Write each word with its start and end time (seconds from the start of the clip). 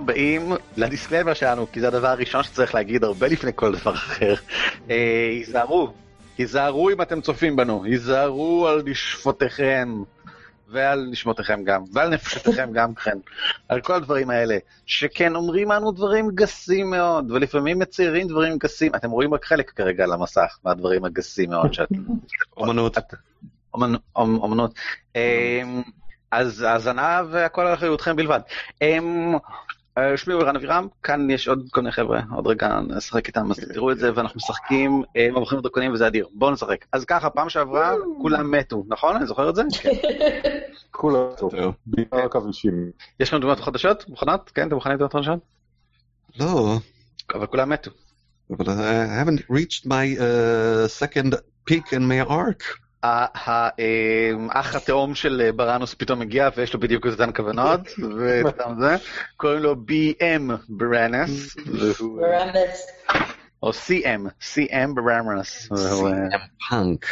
כולם 0.00 0.06
באים 0.06 0.52
לדיסקלמר 0.76 1.34
שלנו, 1.34 1.72
כי 1.72 1.80
זה 1.80 1.88
הדבר 1.88 2.08
הראשון 2.08 2.42
שצריך 2.42 2.74
להגיד 2.74 3.04
הרבה 3.04 3.28
לפני 3.28 3.50
כל 3.54 3.72
דבר 3.78 3.94
אחר. 3.94 4.34
אה, 4.90 5.28
היזהרו, 5.30 5.92
היזהרו 6.38 6.90
אם 6.90 7.02
אתם 7.02 7.20
צופים 7.20 7.56
בנו, 7.56 7.84
היזהרו 7.84 8.68
על 8.68 8.82
נשפותיכם. 8.86 10.02
ועל 10.72 11.08
נשמותיכם 11.10 11.64
גם, 11.64 11.84
ועל 11.92 12.08
נפשותיכם 12.08 12.72
גם 12.78 12.94
כן, 12.94 13.18
על 13.68 13.80
כל 13.80 13.94
הדברים 13.94 14.30
האלה, 14.30 14.58
שכן 14.86 15.36
אומרים 15.36 15.70
לנו 15.70 15.92
דברים 15.92 16.30
גסים 16.34 16.90
מאוד, 16.90 17.30
ולפעמים 17.30 17.78
מציירים 17.78 18.28
דברים 18.28 18.58
גסים, 18.58 18.94
אתם 18.94 19.10
רואים 19.10 19.34
רק 19.34 19.44
חלק 19.44 19.70
כרגע 19.70 20.04
על 20.04 20.12
המסך 20.12 20.58
מהדברים 20.64 21.04
הגסים 21.04 21.50
מאוד 21.50 21.74
שאתם... 21.74 21.94
אומנות. 22.56 22.96
אומנות. 24.14 24.74
אמ, 25.16 25.82
אז 26.30 26.62
האזנה 26.62 27.22
והכל 27.30 27.66
על 27.66 27.74
אחריותכם 27.74 28.16
בלבד. 28.16 28.40
אה, 30.00 30.16
שמי 30.16 30.34
הוא 30.34 30.42
ערן 30.42 30.56
אבירם, 30.56 30.88
כאן 31.02 31.30
יש 31.30 31.48
עוד 31.48 31.68
כל 31.70 31.80
מיני 31.80 31.92
חבר'ה, 31.92 32.20
עוד 32.34 32.46
רגע 32.46 32.80
נשחק 32.88 33.26
איתם, 33.26 33.50
אז 33.50 33.60
תראו 33.74 33.92
את 33.92 33.98
זה, 33.98 34.10
ואנחנו 34.14 34.36
משחקים 34.36 35.02
אה, 35.16 35.28
דרקונים 35.62 35.92
וזה 35.92 36.06
אדיר. 36.06 36.26
בואו 36.32 36.50
נשחק. 36.50 36.84
אז 36.92 37.04
ככה, 37.04 37.30
פעם 37.30 37.48
שעברה 37.48 37.94
כולם 38.22 38.50
מתו, 38.50 38.84
נכון? 38.88 39.16
אני 39.16 39.26
זוכר 39.26 39.50
את 39.50 39.54
זה? 39.54 39.62
כן. 39.82 39.90
כולם 40.90 41.22
מתו, 41.32 41.50
בעיקר 41.86 42.28
כבישים. 42.28 42.90
יש 43.20 43.32
לנו 43.32 43.42
דמות 43.42 43.60
חדשות? 43.60 44.08
מוכנות? 44.08 44.50
כן, 44.54 44.66
אתם 44.66 44.74
מוכנים 44.74 44.96
לדמות 44.96 45.12
חדשות? 45.12 45.38
לא. 46.38 46.78
אבל 47.34 47.46
כולם 47.46 47.68
מתו. 47.68 47.90
אבל 48.50 48.66
I 48.66 49.24
haven't 49.24 49.42
reached 49.50 49.86
my 49.86 50.18
uh, 50.18 50.88
second 50.88 51.34
peak 51.70 51.92
in 51.92 52.02
my 52.02 52.30
arc. 52.30 52.80
האח 53.02 54.74
התאום 54.74 55.14
של 55.14 55.50
בראנוס 55.56 55.94
פתאום 55.94 56.18
מגיע 56.18 56.48
ויש 56.56 56.74
לו 56.74 56.80
בדיוק 56.80 57.06
את 57.06 57.12
אותן 57.12 57.30
כוונות, 57.36 57.80
קוראים 59.36 59.62
לו 59.62 59.74
BM 59.74 60.52
ברנס, 60.68 61.56
או 63.62 63.70
CM, 63.70 64.28
CM 64.40 64.94
ברנס. 64.94 65.68
פאנק. 66.68 67.06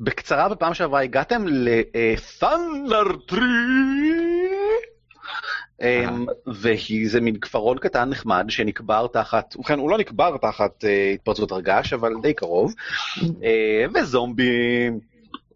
בקצרה 0.00 0.48
בפעם 0.48 0.74
שעברה 0.74 1.02
הגעתם 1.02 1.44
לת'נדר 1.46 3.16
טרי. 3.28 4.53
אמ, 5.82 6.26
וזה 6.46 7.20
מין 7.20 7.40
כפרון 7.40 7.78
קטן 7.78 8.08
נחמד 8.08 8.44
שנקבר 8.48 9.06
תחת, 9.06 9.56
ובכן 9.56 9.78
הוא 9.78 9.90
לא 9.90 9.98
נקבר 9.98 10.36
תחת 10.36 10.84
אה, 10.84 11.10
התפרצות 11.14 11.52
הרגש, 11.52 11.92
אבל 11.92 12.12
די 12.22 12.34
קרוב, 12.34 12.74
אה, 13.42 13.84
וזומבים. 13.94 14.98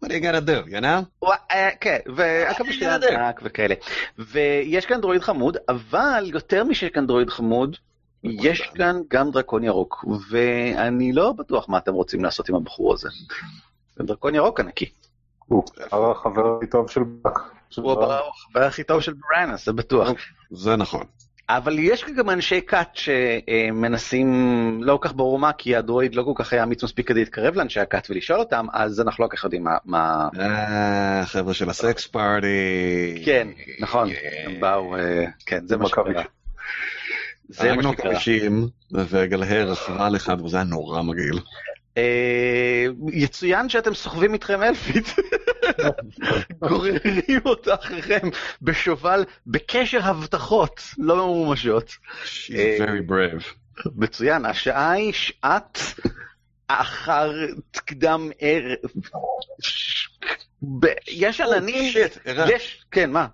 What 0.03 0.07
are 0.07 0.11
you 0.11 0.23
gonna 0.23 0.49
do, 0.49 0.71
you 0.71 0.81
know? 0.81 1.25
אה, 1.51 1.69
כן, 1.81 1.97
והקווה 2.15 2.73
שלי 2.73 3.15
ענק 3.15 3.39
וכאלה. 3.43 3.75
ויש 4.17 4.85
כאן 4.85 5.01
דרואיד 5.01 5.21
חמוד, 5.21 5.57
אבל 5.69 6.23
יותר 6.33 6.63
משש 6.63 6.89
כאן 6.89 7.07
דרואיד 7.07 7.29
חמוד, 7.29 7.77
יש 8.23 8.61
כאן 8.75 9.01
גם 9.07 9.31
דרקון 9.31 9.63
ירוק, 9.63 10.05
ואני 10.29 11.13
לא 11.13 11.31
בטוח 11.31 11.69
מה 11.69 11.77
אתם 11.77 11.93
רוצים 11.93 12.23
לעשות 12.23 12.49
עם 12.49 12.55
הבחור 12.55 12.93
הזה. 12.93 13.09
זה 13.95 14.03
דרקון 14.03 14.35
ירוק 14.35 14.59
ענקי. 14.59 14.89
הוא 15.45 15.63
החבר 15.91 16.57
הכי 16.57 16.67
טוב 16.67 16.89
של 16.89 17.01
באק. 17.03 17.58
הוא 17.75 18.03
החבר 18.03 18.63
הכי 18.63 18.83
טוב 18.83 19.01
של 19.01 19.13
ברנס, 19.13 19.65
זה 19.65 19.73
בטוח. 19.73 20.09
זה 20.51 20.75
נכון. 20.75 21.03
אבל 21.49 21.79
יש 21.79 22.05
גם 22.17 22.29
אנשי 22.29 22.61
כת 22.67 22.87
שמנסים, 22.93 24.29
לא 24.83 24.97
כל 25.01 25.07
כך 25.07 25.15
ברור 25.15 25.39
מה, 25.39 25.53
כי 25.53 25.75
הדרואיד 25.75 26.15
לא 26.15 26.23
כל 26.23 26.31
כך 26.35 26.53
היה 26.53 26.63
אמיץ 26.63 26.83
מספיק 26.83 27.07
כדי 27.07 27.19
להתקרב 27.19 27.55
לאנשי 27.55 27.79
הכת 27.79 28.07
ולשאול 28.09 28.39
אותם, 28.39 28.65
אז 28.73 29.01
אנחנו 29.01 29.23
לא 29.23 29.29
כל 29.29 29.37
כך 29.37 29.43
יודעים 29.43 29.67
מה... 29.85 30.27
אה, 30.39 31.21
חבר'ה 31.25 31.53
של 31.53 31.69
הסקס 31.69 32.07
פארטי. 32.07 33.21
כן, 33.25 33.47
נכון, 33.79 34.09
הם 34.45 34.59
באו, 34.59 34.95
כן, 35.45 35.67
זה 35.67 35.77
מה 35.77 35.87
שקרה. 35.87 36.23
זה 37.49 37.75
מה 37.75 37.83
שקרה. 37.83 38.19
וגלהר 38.91 39.71
רכבה 39.71 40.05
על 40.05 40.15
אחד, 40.15 40.41
וזה 40.41 40.57
היה 40.57 40.63
נורא 40.63 41.01
מגעיל. 41.01 41.39
יצוין 43.13 43.69
שאתם 43.69 43.93
סוחבים 43.93 44.33
איתכם 44.33 44.63
אלפית, 44.63 45.15
גוררים 46.59 47.41
אותה 47.45 47.73
אחריכם 47.73 48.29
בשובל 48.61 49.23
בקשר 49.47 49.99
הבטחות 50.03 50.81
לא 50.97 51.15
ממומשות. 51.15 51.97
She's 52.25 52.79
very 52.79 53.09
brave. 53.09 53.43
מצוין, 53.95 54.45
השעה 54.45 54.91
היא 54.91 55.13
שעת 55.13 55.79
אחר 56.67 57.31
קדם 57.71 58.29
ערב. 58.39 58.77
יש 61.07 61.41
עננים, 61.41 61.93
יש, 62.49 62.85
כן, 62.91 63.11
מה? 63.11 63.27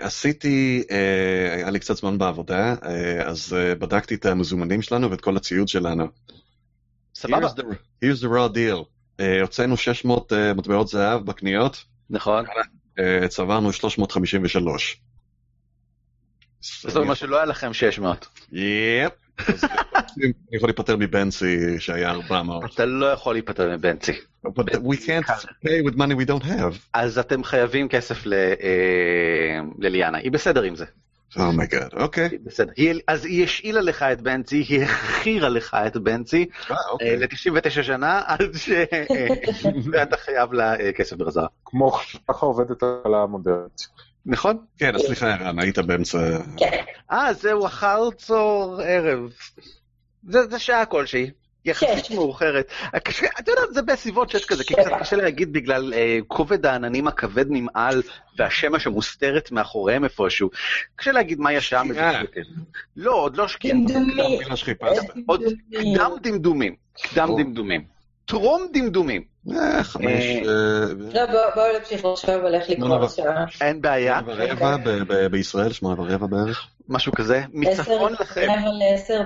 עשיתי, 0.00 0.84
היה 1.56 1.70
לי 1.70 1.78
קצת 1.78 1.96
זמן 1.96 2.18
בעבודה, 2.18 2.74
אז 3.24 3.56
בדקתי 3.78 4.14
את 4.14 4.26
המזומנים 4.26 4.82
שלנו 4.82 5.10
ואת 5.10 5.20
כל 5.20 5.36
הציוד 5.36 5.68
שלנו. 5.68 6.06
סבבה. 7.14 7.48
Here's 8.04 8.20
the 8.22 8.28
raw 8.28 8.54
deal. 8.54 8.84
הוצאנו 9.42 9.76
600 9.76 10.32
מטבעות 10.56 10.88
זהב 10.88 11.26
בקניות. 11.26 11.84
נכון. 12.10 12.44
צברנו 13.28 13.72
353. 13.72 15.00
זאת 16.60 16.96
אומרת 16.96 17.16
שלא 17.16 17.36
היה 17.36 17.44
לכם 17.44 17.72
600. 17.72 18.26
Yep. 18.52 19.12
אני 20.18 20.32
יכול 20.52 20.68
להיפטר 20.68 20.96
מבנצי 20.96 21.80
שהיה 21.80 22.10
400. 22.10 22.74
אתה 22.74 22.84
לא 22.84 23.06
יכול 23.06 23.34
להיפטר 23.34 23.76
מבנצי. 23.76 24.12
We 24.46 24.96
can't 24.96 25.28
pay 25.64 25.82
with 25.88 25.94
money 25.94 26.14
we 26.14 26.26
don't 26.28 26.44
have. 26.44 26.78
אז 26.94 27.18
אתם 27.18 27.44
חייבים 27.44 27.88
כסף 27.88 28.22
לליאנה, 29.78 30.18
היא 30.18 30.32
בסדר 30.32 30.62
עם 30.62 30.76
זה. 30.76 30.84
Oh 31.36 31.50
my 31.50 31.65
God, 31.65 31.94
אוקיי. 31.94 32.28
בסדר. 32.44 32.72
אז 33.08 33.24
היא 33.24 33.44
השאילה 33.44 33.80
לך 33.80 34.02
את 34.02 34.20
בנצי, 34.20 34.56
היא 34.68 34.82
החכירה 34.84 35.48
לך 35.48 35.76
את 35.86 35.96
בנצי 35.96 36.46
ל-99 37.00 37.70
שנה, 37.82 38.22
עד 38.26 38.50
שאתה 38.54 40.16
חייב 40.24 40.52
לה 40.52 40.92
כסף 40.96 41.16
בחזרה. 41.16 41.46
כמו 41.64 41.92
ככה 42.28 42.46
עובדת 42.46 42.82
על 42.82 43.14
המודרנית. 43.14 43.88
נכון? 44.26 44.58
כן, 44.78 44.98
סליחה, 44.98 45.34
ערן, 45.34 45.58
היית 45.58 45.78
באמצע... 45.78 46.18
אה, 47.12 47.32
זהו 47.32 47.66
אחר 47.66 48.10
צור 48.10 48.80
ערב. 48.84 49.32
זה 50.22 50.58
שעה 50.58 50.86
כלשהי. 50.86 51.30
יחסית 51.64 52.10
מאוחרת. 52.10 52.70
אתה 52.96 53.50
יודע, 53.50 53.62
זה 53.70 53.82
בסביבות 53.82 54.30
שש 54.30 54.44
כזה, 54.44 54.64
כי 54.64 54.74
קצת 54.74 54.90
קשה 55.00 55.16
להגיד 55.16 55.52
בגלל 55.52 55.92
כובד 56.28 56.66
העננים 56.66 57.08
הכבד 57.08 57.46
נמעל 57.48 58.02
והשמש 58.38 58.86
המוסתרת 58.86 59.52
מאחוריהם 59.52 60.04
איפשהו. 60.04 60.50
קשה 60.96 61.12
להגיד 61.12 61.40
מהי 61.40 61.56
השעה 61.56 61.84
מדויקת. 61.84 62.28
לא, 62.96 63.14
עוד 63.14 63.36
לא 63.36 63.48
שקיעה. 63.48 63.78
עוד 65.26 65.42
קדם 65.70 66.10
דמדומים. 66.22 66.74
קדם 67.02 67.28
דמדומים. 67.38 67.84
טרום 68.24 68.66
דמדומים. 68.72 69.22
חמש... 69.82 70.24
לא, 71.14 71.20
בואו 71.54 71.78
נמשיך 71.78 72.04
לחשוב 72.04 72.44
על 72.44 72.54
איך 72.54 72.70
לקרוא 72.70 72.98
לשעה. 72.98 73.44
אין 73.60 73.82
בעיה. 73.82 74.20
רבע 74.26 74.76
בישראל, 75.30 75.72
שמונה 75.72 76.00
ורבע 76.00 76.26
בערך. 76.26 76.66
משהו 76.88 77.12
כזה. 77.12 77.42
מצפון 77.52 78.12
לכם. 78.20 78.48
עשר 78.94 79.22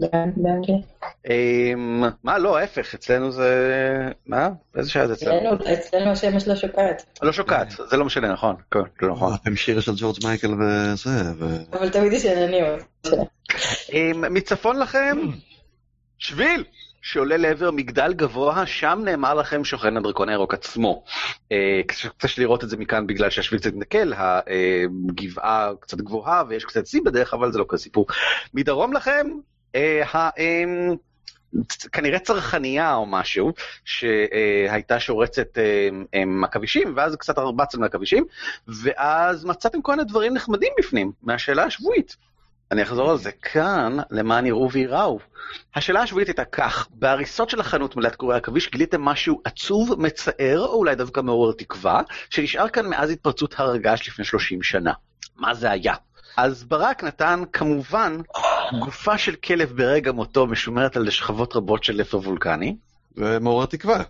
לעשר 0.00 0.72
ב... 1.28 1.34
מה, 2.24 2.38
לא, 2.38 2.58
ההפך, 2.58 2.94
אצלנו 2.94 3.30
זה... 3.30 4.10
מה? 4.26 4.48
איזה 4.76 4.90
שעה 4.90 5.06
זה 5.06 5.12
אצלנו? 5.12 5.54
אצלנו 5.72 6.10
השמש 6.10 6.48
לא 6.48 6.56
שוקעת. 6.56 7.18
לא 7.22 7.32
שוקעת, 7.32 7.74
זה 7.90 7.96
לא 7.96 8.04
משנה, 8.04 8.32
נכון. 8.32 8.56
אתם 9.42 9.56
שיר 9.56 9.80
של 9.80 9.92
ג'ורג' 9.96 10.16
מייקל 10.24 10.54
וזה, 10.54 11.10
אבל 11.72 11.88
תמיד 11.88 12.12
יש 12.12 12.26
עננים. 12.26 12.64
מצפון 14.30 14.78
לכם, 14.78 15.18
שביל. 16.18 16.64
שעולה 17.06 17.36
לעבר 17.36 17.70
מגדל 17.70 18.12
גבוה, 18.12 18.66
שם 18.66 19.00
נאמר 19.04 19.34
לכם 19.34 19.64
שוכן 19.64 19.96
הדרקון 19.96 20.28
הירוק 20.28 20.54
עצמו. 20.54 21.04
קשה 22.18 22.42
לראות 22.42 22.64
את 22.64 22.68
זה 22.68 22.76
מכאן 22.76 23.06
בגלל 23.06 23.30
שהשביל 23.30 23.60
קצת 23.60 23.70
נקל, 23.74 24.12
הגבעה 24.16 25.70
קצת 25.80 25.98
גבוהה 25.98 26.42
ויש 26.48 26.64
קצת 26.64 26.76
עצים 26.76 27.04
בדרך, 27.04 27.34
אבל 27.34 27.52
זה 27.52 27.58
לא 27.58 27.64
כזה 27.68 27.82
סיפור. 27.82 28.06
מדרום 28.54 28.92
לכם, 28.92 29.26
כנראה 31.92 32.18
צרכנייה 32.18 32.94
או 32.94 33.06
משהו, 33.06 33.52
שהייתה 33.84 35.00
שורצת 35.00 35.58
עכבישים, 36.42 36.92
ואז 36.96 37.16
קצת 37.16 37.38
הרבצתם 37.38 37.82
לעכבישים, 37.82 38.24
ואז 38.68 39.44
מצאתם 39.44 39.82
כל 39.82 39.92
מיני 39.92 40.04
דברים 40.04 40.34
נחמדים 40.34 40.72
בפנים, 40.78 41.12
מהשאלה 41.22 41.64
השבועית. 41.64 42.16
אני 42.70 42.82
אחזור 42.82 43.10
על 43.10 43.18
זה 43.18 43.30
כאן, 43.32 43.96
למען 44.10 44.46
יראו 44.46 44.70
וייראו. 44.72 45.18
השאלה 45.74 46.02
השבועית 46.02 46.28
הייתה 46.28 46.44
כך, 46.44 46.88
בהריסות 46.90 47.50
של 47.50 47.60
החנות 47.60 47.96
מלאת 47.96 48.16
קורי 48.16 48.36
עכביש 48.36 48.70
גיליתם 48.70 49.02
משהו 49.02 49.40
עצוב, 49.44 50.00
מצער, 50.00 50.60
או 50.60 50.74
אולי 50.74 50.94
דווקא 50.94 51.20
מעורר 51.20 51.52
תקווה, 51.52 52.02
שנשאר 52.30 52.68
כאן 52.68 52.86
מאז 52.86 53.10
התפרצות 53.10 53.54
הר 53.60 53.70
הגעש 53.70 54.08
לפני 54.08 54.24
30 54.24 54.62
שנה. 54.62 54.92
מה 55.36 55.54
זה 55.54 55.70
היה? 55.70 55.94
אז 56.36 56.64
ברק 56.64 57.04
נתן 57.04 57.42
כמובן 57.52 58.18
גופה 58.80 59.18
של 59.18 59.34
כלב 59.34 59.72
ברגע 59.76 60.12
מותו 60.12 60.46
משומרת 60.46 60.96
על 60.96 61.10
שכבות 61.10 61.56
רבות 61.56 61.84
של 61.84 62.00
אפר 62.00 62.18
וולקני. 62.18 62.76
ומעורר 63.16 63.66
תקווה. 63.66 64.02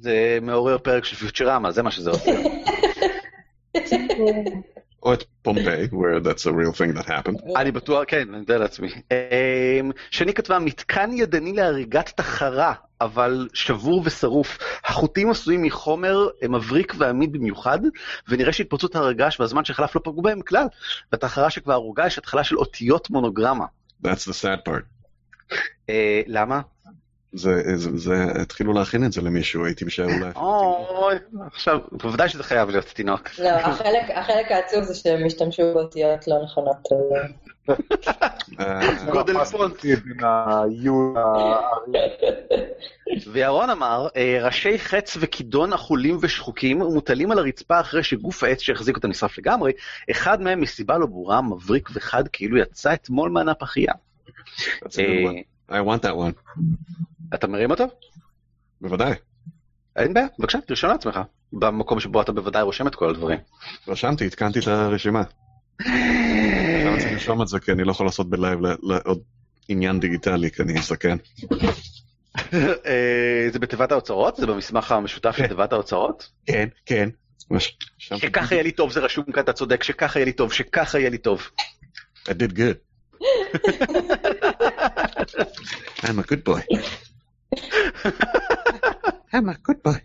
זה 0.00 0.38
מעורר 0.42 0.78
פרק 0.78 1.04
של 1.04 1.16
פיוטרמה, 1.16 1.70
זה 1.70 1.82
מה 1.82 1.90
שזה 1.90 2.10
עושה. 2.10 2.30
או 5.02 5.12
את 5.12 5.24
פומפיי, 5.42 5.88
where 5.92 6.24
that's 6.24 6.46
a 6.46 6.50
real 6.50 6.72
thing 6.78 6.98
that 6.98 7.06
happened. 7.06 7.52
אני 7.60 7.70
בטוח, 7.70 8.04
כן, 8.06 8.28
אני 8.28 8.38
יודע 8.38 8.58
לעצמי. 8.58 8.88
אמ, 8.88 9.90
שני 10.10 10.34
כתבה, 10.34 10.58
מתקן 10.58 11.10
ידני 11.12 11.52
להריגת 11.52 12.12
תחרה, 12.16 12.74
אבל 13.00 13.48
שבור 13.52 14.02
ושרוף. 14.04 14.58
החוטים 14.84 15.30
עשויים 15.30 15.62
מחומר 15.62 16.28
מבריק 16.48 16.94
ועמיד 16.98 17.32
במיוחד, 17.32 17.78
ונראה 18.28 18.52
שהתפרצות 18.52 18.96
הר 18.96 19.06
הגעש 19.06 19.40
והזמן 19.40 19.64
שחלף 19.64 19.94
לא 19.94 20.00
פגעו 20.04 20.22
בהם 20.22 20.40
כלל. 20.40 20.66
בתחרה 21.12 21.50
שכבר 21.50 21.72
ארוגה 21.72 22.06
יש 22.06 22.18
התחלה 22.18 22.44
של 22.44 22.56
אותיות 22.56 23.10
מונוגרמה. 23.10 23.64
That's 24.04 24.28
the 24.28 24.42
sad 24.42 24.68
part. 24.68 24.98
אה, 25.90 26.22
למה? 26.26 26.60
זה, 27.32 27.62
זה, 27.76 27.96
זה, 27.96 28.14
התחילו 28.42 28.72
להכין 28.72 29.04
את 29.04 29.12
זה 29.12 29.20
למישהו, 29.22 29.64
הייתי 29.64 29.84
משער 29.84 30.06
אולי. 30.06 30.30
אוי, 30.36 31.14
עכשיו, 31.52 31.78
בוודאי 31.92 32.28
שזה 32.28 32.42
חייב 32.42 32.70
להיות 32.70 32.84
תינוק. 32.84 33.28
לא, 33.38 33.48
החלק- 33.48 34.10
החלק 34.14 34.46
העצוב 34.52 34.82
זה 34.84 34.94
שהם 34.94 35.26
השתמשו 35.26 35.62
באותיות 35.74 36.28
לא 36.28 36.36
נכונות. 36.44 36.76
אז- 37.68 37.76
אה, 38.60 39.12
גודל 39.12 39.44
פונט. 39.44 39.84
בין 39.84 40.24
ה-U 40.24 41.18
וירון 43.32 43.70
אמר, 43.70 44.08
"אה, 44.16 44.38
ראשי 44.46 44.78
חץ 44.78 45.16
וכידון 45.20 45.72
אכולים 45.72 46.18
ושחוקים 46.20 46.78
מוטלים 46.78 47.30
על 47.30 47.38
הרצפה 47.38 47.80
אחרי 47.80 48.02
שגוף 48.02 48.44
העץ 48.44 48.60
שהחזיק 48.60 48.96
אותם 48.96 49.08
נשרף 49.08 49.38
לגמרי, 49.38 49.72
אחד 50.10 50.42
מהם 50.42 50.60
מסיבה 50.60 50.98
לא 50.98 51.06
ברורה, 51.06 51.42
מבריק 51.42 51.88
וחד 51.94 52.28
כאילו 52.28 52.58
יצא 52.58 52.92
אתמול 52.94 53.30
מהנפחייה. 53.30 53.92
that's 53.92 54.86
a 54.86 54.96
good 54.96 55.26
one. 55.28 55.42
I 55.70 55.80
want 55.80 56.02
that 56.02 56.16
one. 56.16 56.32
אתה 57.34 57.46
מרים 57.46 57.70
אותו? 57.70 57.84
בוודאי. 58.80 59.12
אין 59.96 60.14
בעיה, 60.14 60.26
בבקשה, 60.38 60.60
תרשום 60.60 60.90
לעצמך. 60.90 61.20
במקום 61.52 62.00
שבו 62.00 62.22
אתה 62.22 62.32
בוודאי 62.32 62.62
רושם 62.62 62.86
את 62.86 62.94
כל 62.94 63.10
הדברים. 63.10 63.38
רשמתי, 63.88 64.26
עדכנתי 64.26 64.58
את 64.58 64.68
הרשימה. 64.68 65.22
עכשיו 65.78 66.92
אני 66.92 66.98
צריך 66.98 67.12
לרשום 67.12 67.42
את 67.42 67.48
זה 67.48 67.60
כי 67.60 67.72
אני 67.72 67.84
לא 67.84 67.90
יכול 67.90 68.06
לעשות 68.06 68.30
בלייב 68.30 68.58
לעוד 68.82 69.22
עניין 69.68 70.00
דיגיטלי, 70.00 70.50
כי 70.50 70.62
אני 70.62 70.82
זקן. 70.82 71.16
אה, 72.54 73.48
זה 73.52 73.58
בתיבת 73.58 73.92
האוצרות? 73.92 74.36
זה 74.36 74.46
במסמך 74.46 74.92
המשותף 74.92 75.36
של 75.36 75.42
כן. 75.42 75.48
תיבת 75.48 75.72
האוצרות? 75.72 76.30
כן, 76.46 76.68
כן. 76.86 77.08
שככה 77.98 78.54
יהיה 78.54 78.62
לי 78.62 78.72
טוב, 78.72 78.92
זה 78.92 79.00
רשום 79.00 79.24
כאן, 79.32 79.42
אתה 79.42 79.52
צודק, 79.52 79.82
שככה 79.82 80.18
יהיה 80.18 80.26
לי 80.26 80.32
טוב, 80.32 80.52
שככה 80.52 80.98
יהיה 80.98 81.10
לי 81.10 81.18
טוב. 81.18 81.50
I 82.28 82.32
did 82.32 82.52
good. 82.52 82.78
I'm 86.04 86.18
a 86.18 86.22
good 86.22 86.44
boy. 86.44 86.78
I'm 89.32 89.48
a 89.48 89.56
good 89.68 89.82
boy. 89.82 89.98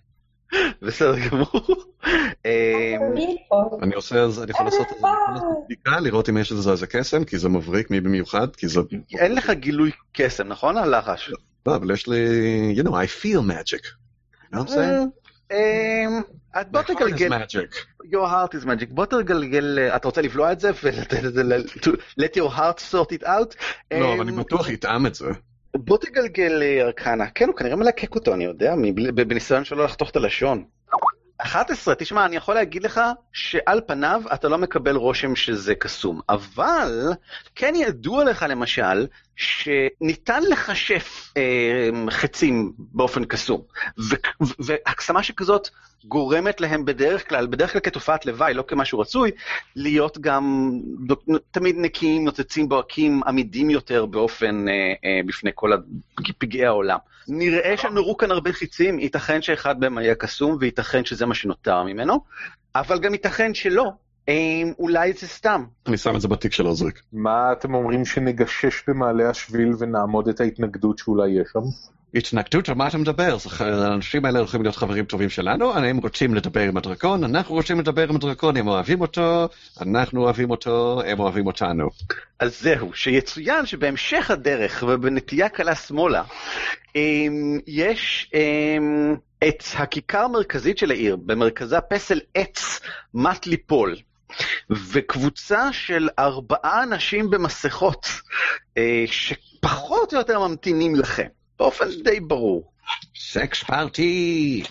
בסדר 0.81 1.15
גמור. 1.29 1.85
אה, 2.45 2.95
אני 3.81 3.95
עושה, 3.95 4.21
אז 4.21 4.43
אני 4.43 4.51
יכול 4.51 4.65
לעשות 4.65 4.87
את 4.91 4.99
זה, 5.01 5.07
אני 5.07 5.17
יכול 5.21 5.33
לעשות 5.33 5.65
בדיקה, 5.65 5.99
לראות 5.99 6.29
אם 6.29 6.37
יש 6.37 6.51
לזה 6.51 6.71
איזה 6.71 6.87
קסם, 6.87 7.23
כי 7.23 7.37
זה 7.37 7.49
מבריק 7.49 7.91
מי 7.91 8.01
במיוחד, 8.01 8.55
כי 8.55 8.67
זה... 8.67 8.81
אין 9.19 9.35
לך 9.35 9.49
גילוי 9.49 9.91
קסם, 10.13 10.47
נכון? 10.47 10.77
הלחש. 10.77 11.31
לא, 11.65 11.75
אבל 11.75 11.91
יש 11.91 12.07
לי, 12.07 12.17
you 12.77 12.83
know, 12.83 12.91
I 12.91 13.23
feel 13.23 13.41
magic. 13.41 13.83
You 13.83 14.55
know 14.55 14.59
what 14.59 14.67
I'm 14.67 14.69
saying? 14.69 15.09
אה, 15.51 16.07
אה, 16.55 16.63
בוא 16.63 16.81
My 16.81 16.83
heart 16.83 16.89
is 16.89 16.95
תגלגל, 16.95 17.43
magic. 17.43 17.75
your 18.03 18.27
heart 18.27 18.53
is 18.61 18.65
magic, 18.65 18.87
בוא 18.89 19.05
תגלגל, 19.05 19.79
אתה 19.95 20.07
רוצה 20.07 20.21
לבלוע 20.21 20.51
את 20.51 20.59
זה 20.59 20.71
ולתת 20.83 21.25
את 21.25 21.33
זה, 21.33 21.43
let 22.19 22.37
your 22.37 22.57
heart 22.57 22.79
sort 22.91 23.19
it 23.19 23.23
out? 23.23 23.55
לא, 23.91 24.13
אבל 24.13 24.21
אני 24.21 24.31
בטוח 24.31 24.69
יטעם 24.69 25.05
את 25.05 25.15
זה. 25.15 25.25
בוא 25.75 25.97
תגלגל 25.97 26.63
אה, 26.63 26.81
ארקנה, 26.81 27.29
כן, 27.29 27.47
הוא 27.47 27.55
כנראה 27.55 27.75
מלקק 27.75 28.15
אותו, 28.15 28.33
אני 28.33 28.43
יודע, 28.43 28.75
בניסיון 29.15 29.65
שלו 29.65 29.83
לחתוך 29.83 30.09
את 30.09 30.15
הלשון. 30.15 30.63
11, 31.37 31.95
תשמע, 31.95 32.25
אני 32.25 32.35
יכול 32.35 32.55
להגיד 32.55 32.83
לך 32.83 33.01
שעל 33.33 33.81
פניו 33.87 34.21
אתה 34.33 34.47
לא 34.49 34.57
מקבל 34.57 34.95
רושם 34.95 35.35
שזה 35.35 35.75
קסום, 35.75 36.21
אבל 36.29 37.11
כן 37.55 37.73
ידוע 37.75 38.23
לך 38.23 38.45
למשל 38.49 39.07
שניתן 39.35 40.41
לכשף 40.49 41.33
אה, 41.37 41.89
חצים 42.09 42.73
באופן 42.77 43.25
קסום, 43.25 43.61
והקסמה 44.59 45.23
שכזאת 45.23 45.69
גורמת 46.05 46.61
להם 46.61 46.85
בדרך 46.85 47.29
כלל, 47.29 47.47
בדרך 47.47 47.71
כלל 47.71 47.81
כתופעת 47.81 48.25
לוואי, 48.25 48.53
לא 48.53 48.63
כמשהו 48.67 48.99
רצוי, 48.99 49.31
להיות 49.75 50.17
גם 50.17 50.71
תמיד 51.51 51.75
נקיים, 51.79 52.25
נוצצים, 52.25 52.69
בוהקים, 52.69 53.21
עמידים 53.27 53.69
יותר 53.69 54.05
באופן 54.05 54.67
אה, 54.67 54.73
אה, 55.05 55.19
בפני 55.25 55.51
כל 55.55 55.71
פגעי 56.37 56.65
העולם. 56.65 56.97
נראה 57.27 57.77
שנורו 57.77 58.17
כאן 58.17 58.31
הרבה 58.31 58.53
חיצים, 58.53 58.99
ייתכן 58.99 59.41
שאחד 59.41 59.79
מהם 59.79 59.97
היה 59.97 60.15
קסום, 60.15 60.57
וייתכן 60.59 61.05
שזה 61.05 61.25
מה 61.25 61.35
שנותר 61.35 61.83
ממנו, 61.83 62.19
אבל 62.75 62.99
גם 62.99 63.13
ייתכן 63.13 63.53
שלא. 63.53 63.91
אולי 64.79 65.13
זה 65.13 65.27
סתם. 65.27 65.63
אני 65.87 65.97
שם 65.97 66.15
את 66.15 66.21
זה 66.21 66.27
בתיק 66.27 66.53
של 66.53 66.65
עוזריק. 66.65 67.01
מה 67.13 67.51
אתם 67.51 67.73
אומרים 67.73 68.05
שנגשש 68.05 68.83
במעלה 68.87 69.29
השביל 69.29 69.73
ונעמוד 69.79 70.27
את 70.27 70.41
ההתנגדות 70.41 70.97
שאולי 70.97 71.29
יש 71.29 71.47
שם? 71.53 71.59
התנגדות, 72.15 72.69
על 72.69 72.75
מה 72.75 72.87
אתה 72.87 72.97
מדבר? 72.97 73.37
האנשים 73.59 74.25
האלה 74.25 74.39
הולכים 74.39 74.61
להיות 74.61 74.75
חברים 74.75 75.05
טובים 75.05 75.29
שלנו, 75.29 75.73
הם 75.73 75.97
רוצים 75.97 76.35
לדבר 76.35 76.61
עם 76.61 76.77
הדרקון, 76.77 77.23
אנחנו 77.23 77.55
רוצים 77.55 77.79
לדבר 77.79 78.09
עם 78.09 78.15
הדרקון, 78.15 78.57
הם 78.57 78.67
אוהבים 78.67 79.01
אותו, 79.01 79.49
אנחנו 79.81 80.21
אוהבים 80.21 80.49
אותו, 80.49 81.01
הם 81.05 81.19
אוהבים 81.19 81.47
אותנו. 81.47 81.89
אז 82.39 82.61
זהו, 82.61 82.93
שיצוין 82.93 83.65
שבהמשך 83.65 84.31
הדרך 84.31 84.83
ובנטייה 84.87 85.49
קלה 85.49 85.75
שמאלה, 85.75 86.23
יש 87.67 88.31
את 89.47 89.63
הכיכר 89.77 90.19
המרכזית 90.19 90.77
של 90.77 90.91
העיר, 90.91 91.15
במרכזה 91.15 91.81
פסל 91.81 92.19
עץ 92.33 92.79
מט 93.13 93.45
ליפול. 93.45 93.95
וקבוצה 94.69 95.73
של 95.73 96.09
ארבעה 96.19 96.83
אנשים 96.83 97.29
במסכות, 97.29 98.07
אה, 98.77 99.03
שפחות 99.05 100.13
או 100.13 100.17
יותר 100.17 100.47
ממתינים 100.47 100.95
לכם, 100.95 101.27
באופן 101.59 101.85
די 102.03 102.19
ברור. 102.19 102.71
סקס 103.15 103.63
פארטי! 103.63 104.63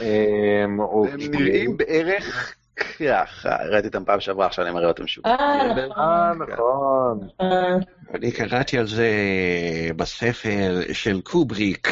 הם 0.00 0.80
אוקיי. 0.80 1.28
נראים 1.28 1.76
בערך 1.76 2.54
ככה, 2.98 3.56
ראיתי 3.70 3.88
אותם 3.88 4.04
פעם 4.04 4.20
שעברה, 4.20 4.46
עכשיו 4.46 4.64
אני 4.64 4.74
מראה 4.74 4.88
אותם 4.88 5.06
שוב. 5.06 5.26
אה, 5.26 5.74
נכון. 5.74 5.98
אה, 5.98 6.32
נכון. 6.34 7.28
אה, 7.40 7.76
אני 8.14 8.32
קראתי 8.32 8.78
על 8.78 8.86
זה 8.86 9.10
בספר 9.96 10.80
של 10.92 11.20
קובריק. 11.20 11.88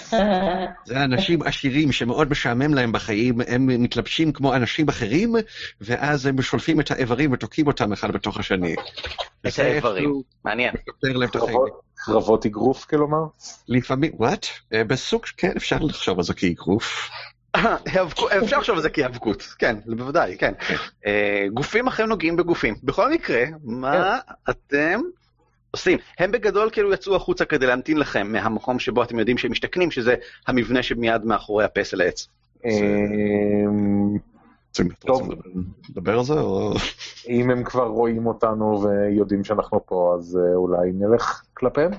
זה 0.86 1.04
אנשים 1.04 1.42
עשירים 1.42 1.92
שמאוד 1.92 2.30
משעמם 2.30 2.74
להם 2.74 2.92
בחיים, 2.92 3.40
הם 3.48 3.82
מתלבשים 3.82 4.32
כמו 4.32 4.54
אנשים 4.54 4.88
אחרים, 4.88 5.34
ואז 5.80 6.26
הם 6.26 6.42
שולפים 6.42 6.80
את 6.80 6.90
האיברים 6.90 7.32
ותוקעים 7.32 7.66
אותם 7.66 7.92
אחד 7.92 8.12
בתוך 8.12 8.38
השני. 8.38 8.74
את 9.48 9.58
האיברים, 9.58 10.22
מעניין. 10.44 10.74
קרבות- 11.96 12.46
אגרוף 12.46 12.84
כלומר? 12.84 13.24
לפעמים, 13.68 14.12
וואט? 14.14 14.46
בסוג, 14.72 15.24
כן, 15.36 15.52
אפשר 15.56 15.76
לחשוב 15.78 16.18
על 16.18 16.24
זה 16.24 16.34
כאגרוף. 16.34 17.10
אפשר 18.44 18.58
לחשוב 18.58 18.76
על 18.76 18.82
זה 18.82 18.90
כהיאבקות, 18.90 19.42
כן, 19.58 19.76
בוודאי, 19.86 20.36
כן. 20.38 20.52
אה, 21.06 21.46
גופים 21.54 21.86
אחרים 21.86 22.08
נוגעים 22.08 22.36
בגופים. 22.36 22.74
בכל 22.82 23.10
מקרה, 23.12 23.44
מה 23.64 24.18
אתם 24.50 25.00
עושים? 25.76 25.98
הם 26.18 26.32
בגדול 26.32 26.70
כאילו 26.72 26.92
יצאו 26.92 27.16
החוצה 27.16 27.44
כדי 27.44 27.66
להמתין 27.66 27.96
לכם 27.96 28.32
מהמקום 28.32 28.78
שבו 28.78 29.02
אתם 29.02 29.18
יודעים 29.18 29.38
שהם 29.38 29.50
משתכנים, 29.50 29.90
שזה 29.90 30.14
המבנה 30.46 30.82
שמיד 30.82 31.24
מאחורי 31.24 31.64
הפסל 31.64 32.00
העץ. 32.00 32.28
רוצים 34.78 34.88
טוב. 34.98 35.28
לדבר- 35.90 36.18
על 36.18 36.24
זה. 36.24 36.34
אם 37.28 37.50
הם 37.50 37.64
כבר 37.64 37.86
רואים 37.86 38.26
אותנו 38.26 38.82
ויודעים 38.82 39.44
שאנחנו 39.44 39.86
פה, 39.86 40.14
אז 40.18 40.38
אה, 40.42 40.54
אולי 40.54 40.90
נלך 40.94 41.42
כלפיהם? 41.54 41.90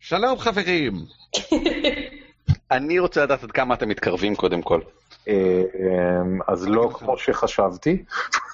שלום 0.00 0.38
חברים! 0.38 0.92
אני 2.70 2.98
רוצה 2.98 3.22
לדעת 3.22 3.44
עד 3.44 3.50
כמה 3.52 3.74
אתם 3.74 3.88
מתקרבים 3.88 4.34
קודם 4.36 4.62
כל. 4.62 4.80
אמ, 5.28 6.38
אז 6.48 6.68
לא 6.68 6.90
כמו 6.94 7.18
שחשבתי. 7.18 8.04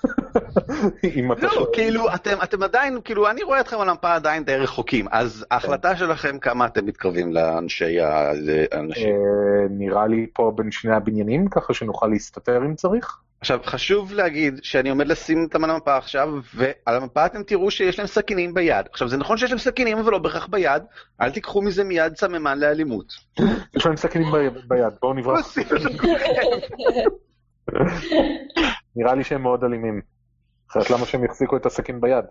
לא. 1.43 1.67
כאילו, 1.73 2.14
אתם, 2.14 2.37
אתם 2.43 2.62
עדיין, 2.62 2.99
כאילו, 3.05 3.31
אני 3.31 3.43
רואה 3.43 3.61
אתכם 3.61 3.81
על 3.81 3.88
המפה 3.88 4.14
עדיין 4.14 4.45
די 4.45 4.57
רחוקים, 4.57 5.07
אז 5.11 5.47
ההחלטה 5.50 5.97
שלכם 5.97 6.38
כמה 6.38 6.67
אתם 6.67 6.87
מתקרבים 6.87 7.33
לאנשי 7.33 8.00
האנשים. 8.00 9.09
אה, 9.09 9.67
נראה 9.71 10.07
לי 10.07 10.26
פה 10.33 10.52
בין 10.57 10.71
שני 10.71 10.95
הבניינים, 10.95 11.49
ככה 11.49 11.75
שנוכל 11.75 12.07
להסתתר 12.07 12.59
אם 12.59 12.75
צריך. 12.75 13.19
עכשיו, 13.43 13.61
חשוב 13.65 14.13
להגיד 14.13 14.61
שאני 14.63 14.91
עומד 14.91 15.07
לשים 15.07 15.43
אותם 15.45 15.65
על 15.65 15.71
המפה 15.71 15.97
עכשיו, 15.97 16.29
ועל 16.55 16.97
המפה 16.97 17.27
אתם 17.27 17.43
תראו 17.43 17.71
שיש 17.71 17.99
להם 17.99 18.07
סכינים 18.09 18.55
ביד. 18.55 18.87
עכשיו, 18.91 19.09
זה 19.09 19.17
נכון 19.17 19.37
שיש 19.37 19.51
להם 19.51 19.59
סכינים, 19.59 19.99
אבל 19.99 20.13
לא 20.13 20.19
בהכרח 20.19 20.47
ביד, 20.47 20.83
אל 21.21 21.31
תיקחו 21.31 21.63
מזה 21.63 21.85
מיד 21.85 22.17
סממן 22.17 22.59
לאלימות. 22.59 23.13
יש 23.77 23.87
להם 23.87 23.97
סכינים 23.97 24.33
ביד, 24.69 24.93
בואו 25.01 25.15
נברח. 25.15 25.55
נראה 28.97 29.15
לי 29.15 29.25
שהם 29.25 29.43
מאוד 29.43 29.65
אלימים. 29.65 30.01
אחרת 30.71 30.91
למה 30.91 31.07
שהם 31.07 31.25
יחזיקו 31.25 31.57
את 31.57 31.67
הסכין 31.67 32.01
ביד? 32.01 32.25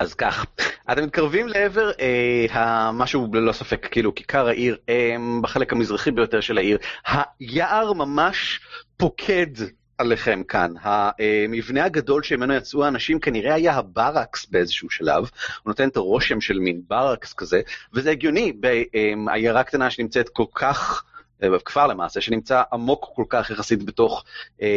אז 0.00 0.14
כך, 0.14 0.46
אתם 0.92 1.04
מתקרבים 1.04 1.48
לעבר 1.48 1.90
אה, 2.00 2.46
המשהו 2.50 3.28
ללא 3.32 3.52
ספק, 3.52 3.88
כאילו 3.90 4.14
כיכר 4.14 4.48
העיר, 4.48 4.76
אה, 4.88 5.16
בחלק 5.42 5.72
המזרחי 5.72 6.10
ביותר 6.10 6.40
של 6.40 6.58
העיר. 6.58 6.78
היער 7.06 7.92
ממש 7.92 8.60
פוקד 8.96 9.81
עליכם 10.02 10.42
כאן. 10.48 10.74
המבנה 10.82 11.84
הגדול 11.84 12.22
שממנו 12.22 12.54
יצאו 12.54 12.84
האנשים 12.84 13.20
כנראה 13.20 13.54
היה 13.54 13.74
הברקס 13.74 14.46
באיזשהו 14.50 14.90
שלב, 14.90 15.22
הוא 15.22 15.30
נותן 15.66 15.88
את 15.88 15.96
הרושם 15.96 16.40
של 16.40 16.58
מין 16.58 16.82
ברקס 16.88 17.32
כזה, 17.32 17.60
וזה 17.94 18.10
הגיוני 18.10 18.52
בעיירה 18.52 19.62
קטנה 19.62 19.90
שנמצאת 19.90 20.28
כל 20.28 20.44
כך... 20.54 21.04
אה, 21.42 21.58
כפר 21.64 21.86
למעשה, 21.86 22.20
שנמצא 22.20 22.62
עמוק 22.72 23.10
כל 23.14 23.24
כך 23.28 23.50
יחסית 23.50 23.82
בתוך 23.82 24.24
אה, 24.62 24.68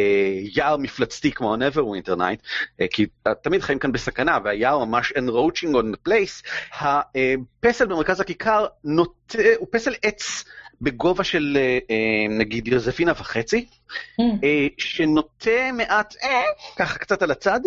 יער 0.56 0.76
מפלצתי 0.76 1.32
כמו 1.32 1.54
ה-Neverwinter 1.54 2.18
Night, 2.18 2.68
אה, 2.80 2.86
כי 2.90 3.06
תמיד 3.42 3.62
חיים 3.62 3.78
כאן 3.78 3.92
בסכנה, 3.92 4.38
והיער 4.44 4.84
ממש 4.84 5.12
enroaching 5.12 5.72
on 5.74 5.94
the 5.94 6.08
place. 6.08 6.48
הפסל 6.80 7.86
במרכז 7.86 8.20
הכיכר 8.20 8.66
נוטה, 8.84 9.38
הוא 9.56 9.68
פסל 9.70 9.94
עץ 10.02 10.44
בגובה 10.80 11.24
של 11.24 11.56
אה, 11.56 11.78
אה, 11.90 12.36
נגיד 12.38 12.68
יוזפינה 12.68 13.12
וחצי, 13.12 13.66
אה, 14.20 14.66
שנוטה 14.78 15.72
מעט, 15.72 16.14
ככה 16.76 16.98
קצת 16.98 17.22
על 17.22 17.30
הצד, 17.30 17.60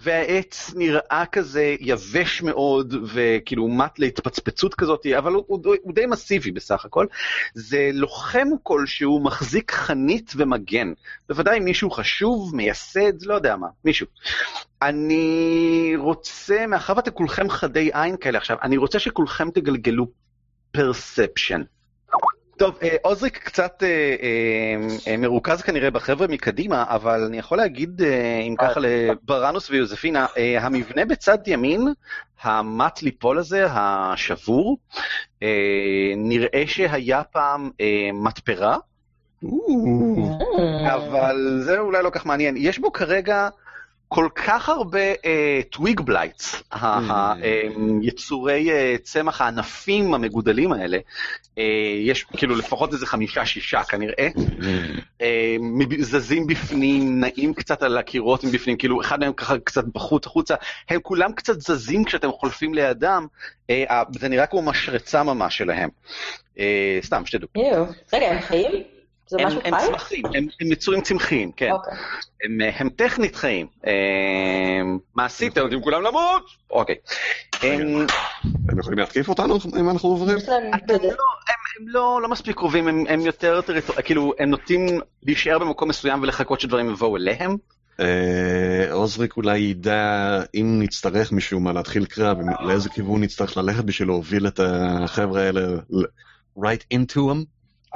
והעץ 0.00 0.74
נראה 0.76 1.24
כזה 1.32 1.76
יבש 1.80 2.42
מאוד 2.42 2.94
וכאילו 3.04 3.68
מט 3.68 3.98
להתפצפצות 3.98 4.74
כזאת, 4.74 5.06
אבל 5.18 5.32
הוא, 5.32 5.44
הוא, 5.46 5.74
הוא 5.82 5.94
די 5.94 6.06
מסיבי 6.06 6.50
בסך 6.50 6.84
הכל. 6.84 7.06
זה 7.54 7.90
לוחם 7.92 8.48
כלשהו 8.62 9.20
מחזיק 9.22 9.72
חנית 9.72 10.32
ומגן, 10.36 10.92
בוודאי 11.28 11.60
מישהו 11.60 11.90
חשוב, 11.90 12.56
מייסד, 12.56 13.22
לא 13.22 13.34
יודע 13.34 13.56
מה, 13.56 13.66
מישהו. 13.84 14.06
אני 14.82 15.92
רוצה, 15.96 16.66
מאחר 16.66 16.92
ואתם 16.96 17.10
כולכם 17.10 17.50
חדי 17.50 17.90
עין 17.92 18.16
כאלה 18.16 18.38
עכשיו, 18.38 18.56
אני 18.62 18.76
רוצה 18.76 18.98
שכולכם 18.98 19.50
תגלגלו 19.50 20.06
Perception. 20.72 21.62
טוב, 22.56 22.78
אה, 22.82 22.96
עוזריק 23.02 23.38
קצת 23.38 23.82
אה, 23.82 24.16
אה, 25.06 25.16
מרוכז 25.16 25.62
כנראה 25.62 25.90
בחבר'ה 25.90 26.26
מקדימה, 26.26 26.84
אבל 26.88 27.24
אני 27.24 27.38
יכול 27.38 27.58
להגיד, 27.58 28.02
אם 28.48 28.54
ככה, 28.58 28.80
לברנוס 28.80 29.70
ויוזפינה, 29.70 30.26
המבנה 30.60 31.04
בצד 31.04 31.38
ימין, 31.46 31.88
המט 32.42 33.02
ליפול 33.02 33.38
הזה, 33.38 33.66
השבור, 33.70 34.78
נראה 36.16 36.62
שהיה 36.66 37.22
פעם 37.22 37.70
מתפרה, 38.14 38.76
אבל 40.94 41.60
זה 41.64 41.78
אולי 41.78 42.02
לא 42.02 42.10
כך 42.10 42.26
מעניין. 42.26 42.54
יש 42.58 42.78
בו 42.78 42.92
כרגע 42.92 43.48
כל 44.14 44.28
כך 44.34 44.68
הרבה 44.68 44.98
twig 45.70 46.00
uh, 46.00 46.02
blights, 46.02 46.62
היצורי 48.02 48.70
uh, 48.70 49.02
צמח 49.02 49.40
הענפים 49.40 50.14
המגודלים 50.14 50.72
האלה, 50.72 50.98
uh, 50.98 51.60
יש 52.00 52.24
כאילו 52.24 52.56
לפחות 52.56 52.92
איזה 52.92 53.06
חמישה-שישה 53.06 53.84
כנראה, 53.84 54.28
uh, 55.18 55.22
זזים 56.00 56.46
בפנים, 56.46 57.20
נעים 57.20 57.54
קצת 57.54 57.82
על 57.82 57.98
הקירות 57.98 58.44
מבפנים, 58.44 58.76
כאילו 58.76 59.00
אחד 59.00 59.20
מהם 59.20 59.32
ככה 59.32 59.58
קצת 59.58 59.84
בחוץ 59.84 60.26
החוצה, 60.26 60.54
הם 60.88 61.00
כולם 61.02 61.32
קצת 61.32 61.60
זזים 61.60 62.04
כשאתם 62.04 62.32
חולפים 62.32 62.74
לידם, 62.74 63.26
uh, 63.70 63.72
זה 64.18 64.28
נראה 64.28 64.46
כמו 64.46 64.62
משרצה 64.62 65.22
ממש 65.22 65.58
שלהם. 65.58 65.88
Uh, 66.56 66.60
סתם, 67.02 67.26
שתדעו. 67.26 67.48
רגע, 68.12 68.26
הם 68.26 68.40
חיים? 68.40 68.91
זה 69.32 69.38
משהו 69.46 69.60
חי? 69.60 69.68
הם 69.68 69.74
צמחים, 69.86 70.22
הם, 70.26 70.46
הם 70.60 70.72
יצורים 70.72 71.00
צמחיים, 71.00 71.52
כן. 71.52 71.70
אוקיי. 71.70 71.92
הם, 72.44 72.58
הם 72.76 72.88
טכנית 72.88 73.36
חיים. 73.36 73.66
מעשית, 75.14 75.56
הם 75.56 75.62
יודעים 75.62 75.82
כולם 75.82 76.02
למות! 76.02 76.44
אוקיי. 76.70 76.94
הם 77.62 78.06
יכולים 78.78 78.98
להתקיף 78.98 79.28
אותנו 79.28 79.58
אם 79.80 79.90
אנחנו 79.90 80.08
עוברים? 80.08 80.38
לא, 80.48 80.54
הם 81.78 81.88
לא, 81.88 82.20
לא 82.22 82.28
מספיק 82.28 82.56
קרובים, 82.56 82.88
הם 82.88 83.20
יותר, 83.20 83.60
כאילו, 84.04 84.32
הם 84.38 84.50
נוטים 84.50 85.00
להישאר 85.22 85.58
במקום 85.58 85.88
מסוים 85.88 86.22
ולחכות 86.22 86.60
שדברים 86.60 86.90
יבואו 86.90 87.16
אליהם. 87.16 87.56
עוזריק 88.90 89.36
אולי 89.36 89.58
ידע 89.58 90.42
אם 90.54 90.76
נצטרך 90.82 91.32
משום 91.32 91.64
מה 91.64 91.72
להתחיל 91.72 92.04
קרב, 92.04 92.38
לאיזה 92.60 92.88
כיוון 92.88 93.22
נצטרך 93.22 93.56
ללכת 93.56 93.84
בשביל 93.84 94.08
להוביל 94.08 94.46
את 94.46 94.60
החבר'ה 94.64 95.42
האלה 95.42 95.60
right 96.58 96.94
into 96.94 97.16
them. 97.16 97.44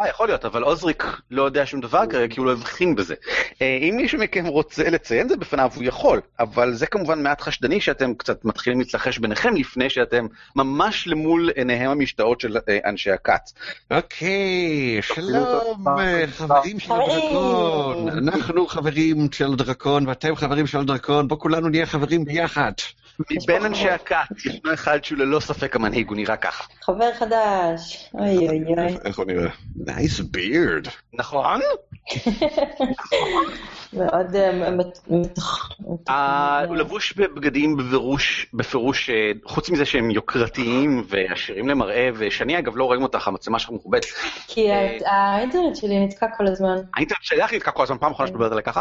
אה, 0.01 0.09
יכול 0.09 0.27
להיות, 0.29 0.45
אבל 0.45 0.63
עוזריק 0.63 1.05
לא 1.31 1.43
יודע 1.43 1.67
שום 1.67 1.81
דבר 1.81 2.07
כרגע, 2.11 2.35
כי 2.35 2.41
הוא 2.41 2.47
לא 2.47 2.53
הבחין 2.53 2.95
בזה. 2.95 3.15
אה, 3.63 3.79
אם 3.83 3.95
מישהו 3.97 4.19
מכם 4.19 4.47
רוצה 4.47 4.91
לציין 4.91 5.29
זה 5.29 5.37
בפניו, 5.37 5.71
הוא 5.75 5.85
יכול, 5.85 6.21
אבל 6.41 6.75
זה 6.75 6.87
כמובן 6.87 7.23
מעט 7.23 7.41
חשדני 7.41 7.81
שאתם 7.81 8.15
קצת 8.15 8.45
מתחילים 8.45 8.79
להתלחש 8.79 9.19
ביניכם 9.19 9.55
לפני 9.55 9.91
שאתם 9.91 10.27
ממש 10.57 11.09
למול 11.09 11.51
עיניהם 11.55 11.91
המשתאות 11.91 12.41
של 12.41 12.57
אה, 12.69 12.79
אנשי 12.85 13.11
הכת. 13.11 13.51
אוקיי, 13.91 14.99
שלום, 15.03 15.85
חברים 16.27 16.79
של 16.81 16.93
הדרקון. 16.93 18.09
אנחנו 18.09 18.67
חברים 18.67 19.29
של 19.33 19.53
הדרקון 19.53 20.09
ואתם 20.09 20.37
חברים 20.37 20.67
של 20.67 20.79
הדרקון, 20.79 21.29
בואו 21.29 21.41
כולנו 21.41 21.69
נהיה 21.69 21.87
חברים 21.87 22.25
ביחד. 22.25 22.73
מבין 23.21 23.65
אנשי 23.65 23.91
הכת, 23.91 24.17
ישנו 24.47 24.75
אחד 24.75 25.05
שהוא 25.05 25.19
ללא 25.19 25.41
ספק 25.41 25.77
המנהיג, 25.77 26.09
הוא 26.09 26.17
נראה 26.17 26.37
ככה. 26.37 26.65
חבר 26.83 27.15
חדש, 27.15 28.11
אוי 28.15 28.49
אוי 28.49 28.65
אוי. 28.65 28.97
איך 29.05 29.19
הוא 29.19 29.25
נראה? 29.25 29.49
נייס 29.77 30.21
בירד. 30.21 30.87
נכון? 31.13 31.61
מאוד 33.93 34.37
הוא 36.69 36.77
לבוש 36.77 37.13
בבגדים 37.13 37.77
בפירוש, 37.77 38.47
בפירוש, 38.55 39.11
חוץ 39.45 39.71
מזה 39.71 39.85
שהם 39.85 40.11
יוקרתיים 40.11 41.05
ועשירים 41.09 41.69
למראה, 41.69 42.09
ושאני 42.15 42.59
אגב 42.59 42.77
לא 42.77 42.85
רואים 42.85 43.03
אותך, 43.03 43.29
המצלמה 43.29 43.59
שלך 43.59 43.71
מכובדת. 43.71 44.05
כי 44.47 44.69
האינטרנט 45.07 45.77
שלי 45.77 46.07
נתקע 46.07 46.27
כל 46.37 46.47
הזמן. 46.47 46.77
האינטרנט 46.95 47.23
שלי 47.23 47.57
נתקע 47.57 47.71
כל 47.71 47.83
הזמן, 47.83 47.99
פעם 47.99 48.13
אחרונה 48.13 48.27
שאת 48.27 48.35
מדברת 48.35 48.53
עליה 48.53 48.63
ככה. 48.63 48.81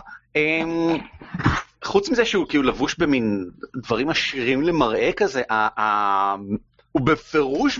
חוץ 1.85 2.09
מזה 2.09 2.25
שהוא 2.25 2.47
כאילו 2.47 2.63
לבוש 2.63 2.95
במין 2.97 3.49
דברים 3.75 4.09
עשירים 4.09 4.61
למראה 4.61 5.11
כזה, 5.13 5.41
הוא 6.91 7.01
בפירוש 7.05 7.79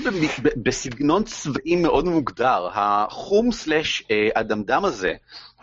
בסגנון 0.64 1.24
צבעים 1.24 1.82
מאוד 1.82 2.06
מוגדר. 2.06 2.70
החום 2.74 3.52
סלאש 3.52 4.04
אדמדם 4.34 4.86
הזה 4.86 5.14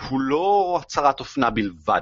הוא 0.09 0.21
לא 0.21 0.79
הצהרת 0.83 1.21
אופנה 1.21 1.51
בלבד. 1.51 2.01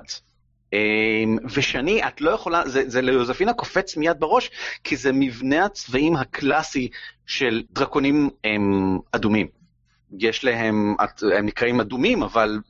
ושני, 1.54 2.06
את 2.08 2.20
לא 2.20 2.30
יכולה, 2.30 2.68
זה, 2.68 2.82
זה 2.86 3.02
ליוזפינה 3.02 3.52
קופץ 3.52 3.96
מיד 3.96 4.20
בראש, 4.20 4.50
כי 4.84 4.96
זה 4.96 5.12
מבנה 5.12 5.64
הצבעים 5.64 6.16
הקלאסי 6.16 6.88
של 7.26 7.62
דרקונים 7.72 8.30
הם 8.44 8.98
אדומים. 9.12 9.46
יש 10.18 10.44
להם, 10.44 10.96
הם 11.36 11.46
נקראים 11.46 11.80
אדומים, 11.80 12.22
אבל 12.22 12.60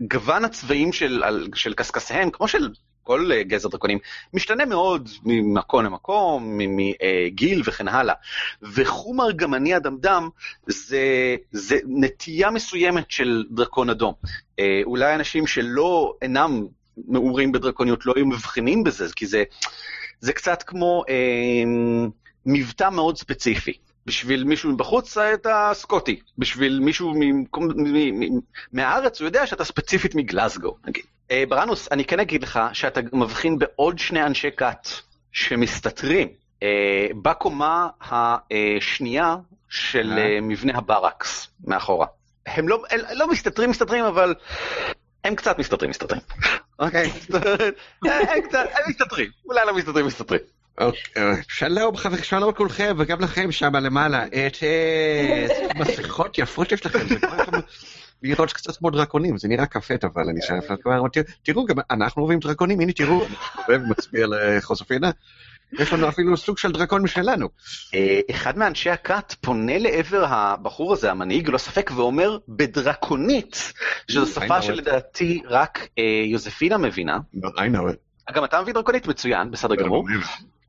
גוון 0.00 0.44
הצבעים 0.44 0.92
של, 0.92 1.22
של 1.54 1.74
קשקשיהם, 1.74 2.30
כמו 2.30 2.48
של 2.48 2.68
כל 3.08 3.32
אה, 3.32 3.42
גזר 3.42 3.68
דרקונים, 3.68 3.98
משתנה 4.34 4.64
מאוד 4.64 5.08
ממקום 5.24 5.84
למקום, 5.84 6.58
מגיל 6.58 7.62
וכן 7.64 7.88
הלאה. 7.88 8.14
וחום 8.62 9.20
ארגמני 9.20 9.76
אדמדם 9.76 10.28
זה, 10.66 11.36
זה 11.52 11.78
נטייה 11.86 12.50
מסוימת 12.50 13.10
של 13.10 13.44
דרקון 13.50 13.90
אדום. 13.90 14.14
אה, 14.58 14.80
אולי 14.84 15.14
אנשים 15.14 15.46
שלא 15.46 16.14
אינם 16.22 16.66
מעורים 17.08 17.52
בדרקוניות 17.52 18.06
לא 18.06 18.12
היו 18.16 18.26
מבחינים 18.26 18.84
בזה, 18.84 19.06
כי 19.16 19.26
זה, 19.26 19.44
זה 20.20 20.32
קצת 20.32 20.62
כמו 20.62 21.04
אה, 21.08 21.62
מבטא 22.46 22.90
מאוד 22.90 23.18
ספציפי. 23.18 23.72
בשביל 24.08 24.44
מישהו 24.44 24.72
מבחוץ 24.72 25.18
אתה 25.18 25.70
סקוטי, 25.74 26.20
בשביל 26.38 26.80
מישהו 26.80 27.14
מהארץ 28.72 29.20
הוא 29.20 29.26
יודע 29.26 29.46
שאתה 29.46 29.64
ספציפית 29.64 30.14
מגלסגו, 30.14 30.76
נגיד. 30.86 31.04
אה, 31.30 31.44
ברנוס, 31.48 31.88
אני 31.92 32.04
כן 32.04 32.20
אגיד 32.20 32.42
לך 32.42 32.60
שאתה 32.72 33.00
מבחין 33.12 33.58
בעוד 33.58 33.98
שני 33.98 34.22
אנשי 34.22 34.48
כת 34.56 34.88
שמסתתרים 35.32 36.28
אה, 36.62 37.06
בקומה 37.22 37.88
השנייה 38.00 39.36
של 39.68 40.12
אה. 40.18 40.40
מבנה 40.42 40.78
הברקס 40.78 41.48
מאחורה. 41.64 42.06
הם 42.46 42.68
לא, 42.68 42.82
לא 43.12 43.28
מסתתרים, 43.28 43.70
מסתתרים, 43.70 44.04
אבל 44.04 44.34
הם 45.24 45.34
קצת 45.34 45.58
מסתתרים, 45.58 45.90
מסתתרים. 45.90 46.20
אוקיי? 46.78 47.10
הם 48.32 48.40
קצת, 48.48 48.66
הם 48.74 48.82
מסתתרים. 48.88 49.30
אולי 49.46 49.60
לא 49.66 49.74
מסתתרים, 49.74 50.06
מסתתרים. 50.06 50.40
שלום 51.48 51.96
חברים, 51.96 52.22
שלום 52.22 52.50
לכולכם 52.50 52.96
וגם 52.98 53.20
לכם 53.20 53.52
שם 53.52 53.76
למעלה. 53.76 54.26
את 54.26 54.56
מסכות 55.78 56.38
יפות 56.38 56.72
יש 56.72 56.86
לכם, 56.86 57.08
זה 57.08 57.16
כבר 57.16 57.44
לראות 58.22 58.52
קצת 58.52 58.76
כמו 58.76 58.90
דרקונים, 58.90 59.38
זה 59.38 59.48
נראה 59.48 59.66
כפת 59.66 60.04
אבל 60.04 60.28
אני 60.28 60.40
חייב 60.46 60.60
כבר, 60.82 61.02
תראו 61.42 61.64
גם 61.64 61.76
אנחנו 61.90 62.22
אוהבים 62.22 62.38
דרקונים, 62.38 62.80
הנה 62.80 62.92
תראו, 62.92 63.26
אוהב 63.68 63.82
מצביע 63.82 64.26
לחוספינה. 64.26 65.10
יש 65.72 65.92
לנו 65.92 66.08
אפילו 66.08 66.36
סוג 66.36 66.58
של 66.58 66.72
דרקון 66.72 67.02
משלנו. 67.02 67.48
אחד 68.30 68.58
מאנשי 68.58 68.90
הכת 68.90 69.34
פונה 69.40 69.78
לעבר 69.78 70.24
הבחור 70.28 70.92
הזה, 70.92 71.10
המנהיג, 71.10 71.48
לא 71.48 71.58
ספק, 71.58 71.90
ואומר 71.94 72.38
בדרקונית, 72.48 73.72
שזו 74.08 74.26
שפה 74.26 74.62
שלדעתי 74.62 75.42
רק 75.44 75.88
יוזפינה 76.26 76.78
מבינה. 76.78 77.18
I 77.36 77.40
know 77.46 77.92
it. 77.92 78.32
גם 78.34 78.44
אתה 78.44 78.62
מבין 78.62 78.74
דרקונית 78.74 79.06
מצוין, 79.06 79.50
בסדר 79.50 79.74
גמור. 79.74 80.04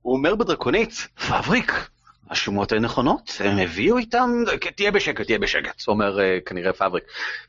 הוא 0.02 0.14
אומר 0.18 0.36
בדרקונית, 0.36 1.08
פבריק, 1.28 1.90
השומות 2.30 2.72
הן 2.72 2.86
נכונות, 2.86 3.32
הם 3.40 3.58
הביאו 3.58 3.98
איתם, 3.98 4.44
תהיה 4.76 4.92
בשקט, 4.92 5.26
תהיה 5.26 5.40
בשקט, 5.40 5.88
אומר 5.88 6.20
אה, 6.20 6.38
כנראה 6.46 6.74
פבריק, 6.74 7.04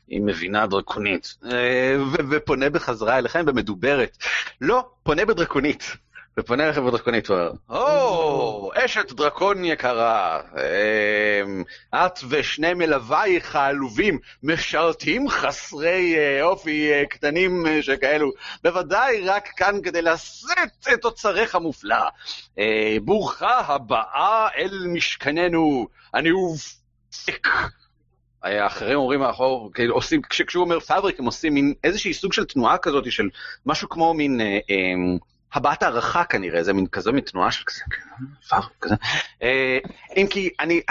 היא 0.07 0.21
מבינה 0.21 0.67
דרקונית, 0.67 1.35
אה, 1.51 1.95
ופונה 2.29 2.69
בחזרה 2.69 3.17
אליכם 3.17 3.45
במדוברת. 3.45 4.17
לא, 4.61 4.89
פונה 5.03 5.25
בדרקונית. 5.25 5.83
ופונה 6.39 6.65
אליכם 6.65 6.85
בדרקונית, 6.87 7.27
הוא 7.27 7.37
אומר, 7.37 7.51
או, 7.69 8.71
אשת 8.75 9.11
דרקון 9.11 9.65
יקרה, 9.65 10.39
אמ, 11.43 11.63
את 11.95 12.19
ושני 12.29 12.73
מלווייך 12.73 13.55
העלובים 13.55 14.19
משרתים 14.43 15.29
חסרי 15.29 16.15
אה, 16.17 16.43
אופי 16.43 16.91
אה, 16.93 17.05
קטנים 17.05 17.67
אה, 17.67 17.81
שכאלו, 17.81 18.31
בוודאי 18.63 19.21
רק 19.27 19.49
כאן 19.57 19.81
כדי 19.83 20.01
לשאת 20.01 20.87
את 20.93 21.05
אוצריך 21.05 21.55
המופלא. 21.55 21.95
ברוכה 23.03 23.59
הבאה 23.59 24.47
אל 24.57 24.85
משכננו, 24.93 25.87
אני 26.13 26.29
אופק. 26.31 27.47
האחרים 28.43 28.97
אומרים 28.97 29.19
מאחור, 29.19 29.71
כאילו 29.73 29.95
עושים, 29.95 30.21
כש- 30.21 30.41
כשהוא 30.41 30.63
אומר 30.63 30.79
פאבריק 30.79 31.19
הם 31.19 31.25
עושים 31.25 31.53
מין 31.53 31.73
איזושהי 31.83 32.13
סוג 32.13 32.33
של 32.33 32.45
תנועה 32.45 32.77
כזאת 32.77 33.11
של 33.11 33.29
משהו 33.65 33.89
כמו 33.89 34.13
מין 34.13 34.41
אה, 34.41 34.45
אה, 34.69 34.93
הבעת 35.53 35.83
הערכה 35.83 36.23
כנראה, 36.23 36.63
זה 36.63 36.73
מין 36.73 36.87
כזה 36.87 37.11
מין 37.11 37.23
תנועה 37.23 37.51
של 37.51 37.63
כזה, 37.65 37.81
כן, 37.89 38.55
כזה. 38.81 38.95
אה, 39.43 39.77
אם 40.17 40.27
כי 40.29 40.49
אני, 40.59 40.81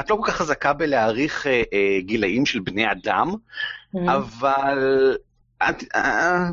את 0.00 0.10
לא 0.10 0.16
כל 0.16 0.22
כך 0.26 0.36
חזקה 0.36 0.72
בלהעריך 0.72 1.46
אה, 1.46 1.62
אה, 1.72 2.00
גילאים 2.00 2.46
של 2.46 2.60
בני 2.60 2.92
אדם, 2.92 3.34
אבל 4.08 4.78
את, 5.62 5.84
אה, 5.94 6.48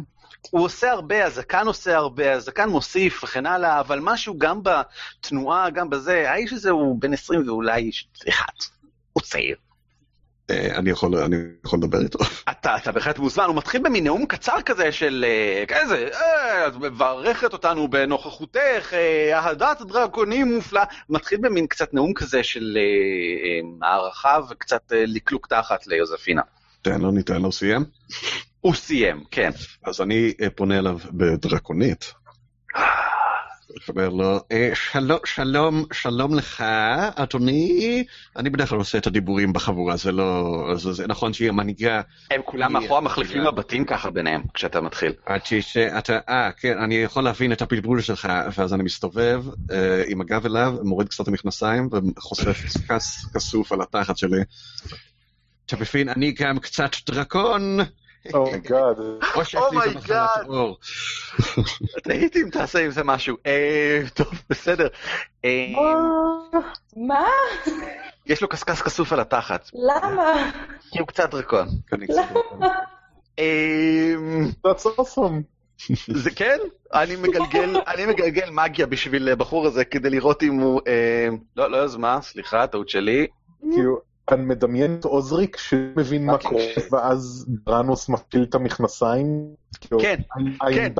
הוא 0.51 0.63
עושה 0.65 0.91
הרבה, 0.91 1.25
הזקן 1.25 1.67
עושה 1.67 1.95
הרבה, 1.95 2.33
הזקן 2.33 2.69
מוסיף 2.69 3.23
וכן 3.23 3.45
הלאה, 3.45 3.79
אבל 3.79 3.99
משהו 4.01 4.37
גם 4.37 4.61
בתנועה, 4.63 5.69
גם 5.69 5.89
בזה, 5.89 6.31
האיש 6.31 6.53
הזה 6.53 6.69
הוא 6.69 7.01
בן 7.01 7.13
20 7.13 7.47
ואולי 7.47 7.91
אחד, 8.29 8.53
הוא 9.13 9.23
צעיר. 9.23 9.55
אה, 10.49 10.77
אני 10.77 10.89
יכול 10.89 11.15
אני 11.15 11.35
יכול 11.65 11.79
לדבר 11.79 12.01
איתו. 12.01 12.19
אתה, 12.51 12.75
אתה 12.75 12.91
בהחלט 12.91 13.19
מוזמן, 13.19 13.45
הוא 13.45 13.55
מתחיל 13.55 13.81
במין 13.81 14.03
נאום 14.03 14.25
קצר 14.25 14.61
כזה 14.65 14.91
של 14.91 15.25
אה, 15.27 15.65
כזה, 15.67 16.09
אה, 16.13 16.67
את 16.67 16.75
מברכת 16.75 17.53
אותנו 17.53 17.87
בנוכחותך, 17.87 18.93
אה, 18.93 19.39
אהדת 19.39 19.81
דרקונים 19.81 20.55
מופלא, 20.55 20.81
מתחיל 21.09 21.39
במין 21.41 21.67
קצת 21.67 21.93
נאום 21.93 22.13
כזה 22.13 22.43
של 22.43 22.77
הערכה 23.81 24.39
וקצת 24.49 24.91
לקלוק 24.91 25.47
תחת 25.47 25.87
ליוזפינה. 25.87 26.41
תן 26.81 27.01
לו, 27.01 27.11
ניתן 27.11 27.41
לו, 27.41 27.51
סיים. 27.51 27.85
הוא 28.61 28.73
סיים, 28.73 29.23
כן. 29.31 29.51
אז 29.85 30.01
אני 30.01 30.33
פונה 30.55 30.79
אליו 30.79 30.97
בדרקונית. 31.11 32.13
אומר 33.89 34.09
לו, 34.09 34.39
"אה, 34.51 34.69
שלום, 34.73 35.19
שלום, 35.25 35.85
שלום 35.93 36.35
לך, 36.35 36.63
אדוני. 37.15 38.03
אני 38.35 38.49
בדרך 38.49 38.69
כלל 38.69 38.77
עושה 38.77 38.97
את 38.97 39.07
הדיבורים 39.07 39.53
בחבורה, 39.53 39.97
זה 39.97 40.11
לא... 40.11 40.65
זה, 40.75 40.93
זה 40.93 41.07
נכון 41.07 41.33
שהיא 41.33 41.49
המנהיגה. 41.49 42.01
הם 42.31 42.41
כולם 42.45 42.73
מאחורה 42.73 43.01
מחליפים 43.01 43.43
מבטים 43.43 43.85
ככה 43.85 44.09
ביניהם, 44.09 44.41
כשאתה 44.53 44.81
מתחיל. 44.81 45.13
עד 45.25 45.41
שאתה, 45.45 46.19
אה, 46.29 46.51
כן, 46.51 46.77
אני 46.77 46.95
יכול 46.95 47.23
להבין 47.23 47.51
את 47.51 47.61
הפלפול 47.61 48.01
שלך, 48.01 48.27
ואז 48.57 48.73
אני 48.73 48.83
מסתובב 48.83 49.43
אה, 49.71 50.03
עם 50.07 50.21
הגב 50.21 50.45
אליו, 50.45 50.75
מוריד 50.83 51.09
קצת 51.09 51.27
המכנסיים, 51.27 51.89
וחושף 52.17 52.63
כס 52.87 53.25
כסוף 53.35 53.71
על 53.71 53.81
התחת 53.81 54.17
שלי. 54.17 54.39
אתה 55.65 55.75
מבין, 55.81 56.09
אני 56.09 56.31
גם 56.31 56.59
קצת 56.59 56.91
דרקון, 57.05 57.79
Oh 58.33 58.50
my 58.50 58.66
God. 58.66 58.99
Oh 58.99 59.73
my 59.73 59.74
God. 59.74 59.75
או 59.75 59.75
מחלת 59.75 60.45
עור. 60.47 60.77
תהיתי 62.03 62.41
אם 62.41 62.49
תעשה 62.49 62.85
עם 62.85 62.91
זה 62.91 63.03
משהו. 63.03 63.37
אה, 63.45 64.01
טוב, 64.13 64.27
בסדר. 64.49 64.87
אה, 65.45 65.65
מה? 66.97 67.25
יש 68.25 68.41
לו 68.41 68.47
קשקש 68.47 68.81
כסוף 68.81 69.13
על 69.13 69.19
התחת, 69.19 69.69
למה? 69.73 70.51
כי 70.91 70.99
הוא 70.99 71.07
קצת 71.07 71.29
דרקון. 71.31 71.67
That's 74.67 74.85
awesome. 74.97 75.41
זה 76.07 76.31
כן, 76.31 76.57
אני 76.93 77.15
מגלגל, 77.15 77.81
אני 77.87 78.05
מגלגל 78.05 78.49
מגיה 78.49 78.85
בשביל 78.85 79.29
הבחור 79.29 79.65
הזה 79.67 79.85
כדי 79.85 80.09
לראות 80.09 80.43
אם 80.43 80.53
הוא... 80.59 80.81
אה, 80.87 81.27
לא, 81.57 81.71
לא 81.71 81.77
יוזמה, 81.77 82.21
סליחה, 82.21 82.67
טעות 82.67 82.89
שלי. 82.89 83.27
כאילו, 84.33 84.43
אני 84.43 84.55
מדמיין 84.55 84.95
את 84.99 85.05
עוזריק 85.05 85.57
שמבין 85.57 86.25
מה 86.25 86.37
fucking 86.37 86.51
קורה. 86.51 86.63
ואז 86.91 87.45
ברנוס 87.65 88.09
מפעיל 88.09 88.43
את 88.43 88.55
המכנסיים. 88.55 89.47
כאילו, 89.81 90.01
כן, 90.01 90.73
כן. 90.75 90.93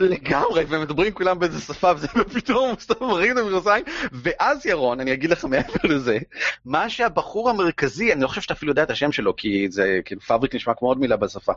לגמרי, 0.00 0.64
ומדברים 0.68 1.12
כולם 1.12 1.38
באיזה 1.38 1.60
שפה, 1.60 1.92
וזה 1.96 2.06
ופתאום 2.18 2.68
הוא 2.70 2.76
סתם 2.80 3.04
מרים 3.06 3.38
את 3.38 3.42
המכנסיים, 3.42 3.84
ואז 4.12 4.66
ירון, 4.66 5.00
אני 5.00 5.12
אגיד 5.12 5.30
לך 5.30 5.44
מעבר 5.44 5.74
לזה, 5.84 6.18
מה 6.64 6.90
שהבחור 6.90 7.50
המרכזי, 7.50 8.12
אני 8.12 8.20
לא 8.22 8.28
חושב 8.28 8.40
שאתה 8.40 8.54
אפילו 8.54 8.72
יודע 8.72 8.82
את 8.82 8.90
השם 8.90 9.12
שלו, 9.12 9.36
כי 9.36 9.66
זה, 9.70 10.00
כאילו 10.04 10.20
פאבריק 10.20 10.54
נשמע 10.54 10.74
כמו 10.74 10.88
עוד 10.88 10.98
מילה 11.00 11.16
בשפה. 11.16 11.52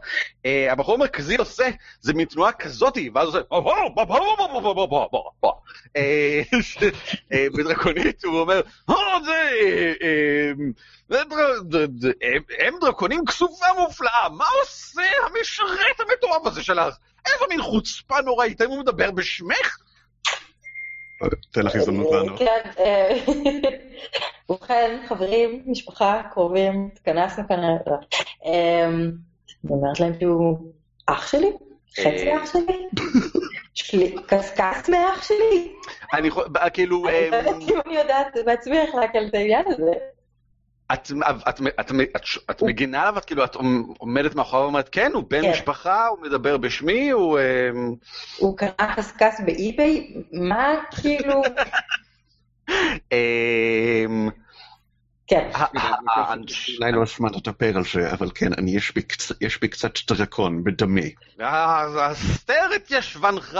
אה, 0.46 0.72
הבחור 0.72 0.96
המרכזי 0.96 1.36
עושה, 1.36 1.70
זה 2.02 2.14
מין 2.14 2.26
תנועה 2.28 2.52
כזאתי, 2.52 3.10
ואז 3.16 3.28
הוא 3.28 3.38
עושה, 3.38 3.40
בדרקונית 7.58 8.24
הוא 8.26 8.40
אומר, 8.40 8.62
"אה, 8.90 8.94
אה, 10.04 10.52
ד- 11.70 12.06
הם- 12.06 12.44
הם 12.60 12.74
דרקונים 12.82 13.26
כסופה 13.26 13.66
מופלאה, 13.80 14.30
מה 14.38 14.46
עושה 14.62 15.02
המשרת 15.26 16.00
המטורף 16.00 16.46
הזה 16.46 16.64
שלך? 16.64 16.96
איזה 17.26 17.46
מין 17.50 17.62
חוצפה 17.62 18.22
נוראית, 18.22 18.62
האם 18.62 18.70
הוא 18.70 18.80
מדבר 18.80 19.12
בשמך? 19.12 19.78
תן 21.52 21.62
לך 21.62 21.76
הזדמנות 21.76 22.12
לענות. 22.12 22.40
כן, 22.40 22.70
אה, 22.80 23.18
ובכן, 24.50 25.00
חברים, 25.08 25.64
משפחה, 25.66 26.22
קרובים, 26.32 26.90
התכנסנו 26.94 27.48
כאן. 27.48 27.60
לא. 27.88 27.96
אה, 28.46 28.86
אני 28.86 29.72
אומרת 29.72 30.00
להם 30.00 30.14
שהוא 30.20 30.72
אח 31.08 31.28
שלי? 31.28 31.52
חצי 31.92 32.32
אה. 32.32 32.44
אח 32.44 32.54
שלי? 33.74 34.16
קשקש 34.28 34.90
מאח 34.90 35.24
שלי? 35.24 35.74
אני 36.14 36.28
יכול, 36.28 36.46
כאילו, 36.74 37.08
אני 37.10 37.30
לא 37.30 37.36
אה, 37.36 37.40
יודעת 37.40 37.56
אם 37.62 37.80
אני 37.86 37.96
יודעת 37.96 38.38
בעצמי 38.46 38.80
איך 38.80 38.96
לעכל 38.96 39.26
את 39.26 39.34
העניין 39.34 39.66
הזה. 39.68 39.92
את, 40.94 41.12
את, 41.50 41.62
את, 41.80 41.92
את, 42.16 42.26
את 42.52 42.62
מגינה 42.62 43.02
עליו, 43.02 43.18
את 43.18 43.26
כאילו, 43.26 43.44
את 43.44 43.56
עומדת 43.98 44.36
מאחוריו 44.36 44.64
ואומרת, 44.64 44.90
כן, 44.92 45.12
הוא 45.14 45.24
בן 45.30 45.42
כן. 45.42 45.52
משפחה, 45.52 46.08
הוא 46.08 46.18
מדבר 46.22 46.58
בשמי, 46.58 47.10
הוא... 47.10 47.40
אה, 47.40 47.70
הוא 48.38 48.58
קנה 48.58 48.96
קשקש 48.96 49.34
באי-ביי? 49.46 50.14
מה 50.32 50.74
כאילו? 50.92 51.42
אה, 53.14 54.06
כן. 55.28 55.50
אולי 56.80 56.92
לא 56.92 57.04
אשמעת 57.04 57.36
לדבר 57.36 57.78
על 57.78 57.84
זה, 57.94 58.12
אבל 58.12 58.30
כן, 58.36 58.54
אני, 58.58 58.72
יש 59.42 59.60
בי 59.62 59.68
קצת 59.68 59.92
דרקון 60.08 60.64
בדמי. 60.64 61.14
אה, 61.42 62.06
הסתר 62.06 62.76
את 62.76 62.92
ישבנך, 62.92 63.60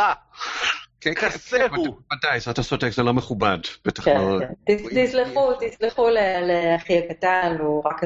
כן, 1.04 1.14
כן, 1.14 1.30
כסהו. 1.30 1.98
ודאי, 2.14 2.40
זה 2.40 2.52
אתה 2.52 2.64
צודק, 2.64 2.90
זה 2.90 3.04
לא 3.04 3.14
מכובד. 3.14 3.58
בטח 3.86 4.04
כן, 4.06 4.18
לא... 4.18 4.40
כן. 4.40 4.74
תס- 4.76 4.88
תסלחו, 4.98 5.52
תסלחו 5.54 6.10
ל- 6.10 6.18
לאחי 6.48 6.98
הקטן, 6.98 7.56
הוא 7.60 7.84
רק 7.86 8.02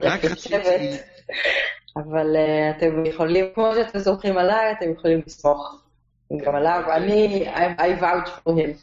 רק 0.00 0.24
רציתי... 0.24 0.56
אבל 1.96 2.36
אה, 2.36 2.70
אתם 2.70 3.06
יכולים, 3.06 3.44
כמו 3.54 3.72
שאתם 3.74 3.98
סומכים 3.98 4.38
עליי, 4.38 4.72
אתם 4.78 4.92
יכולים 4.98 5.20
לסמוך 5.26 5.82
גם 6.46 6.54
עליו. 6.54 6.82
אני, 6.96 7.46
I- 7.54 7.80
I 7.80 8.02
vouch 8.02 8.28
for 8.28 8.50
him. 8.50 8.76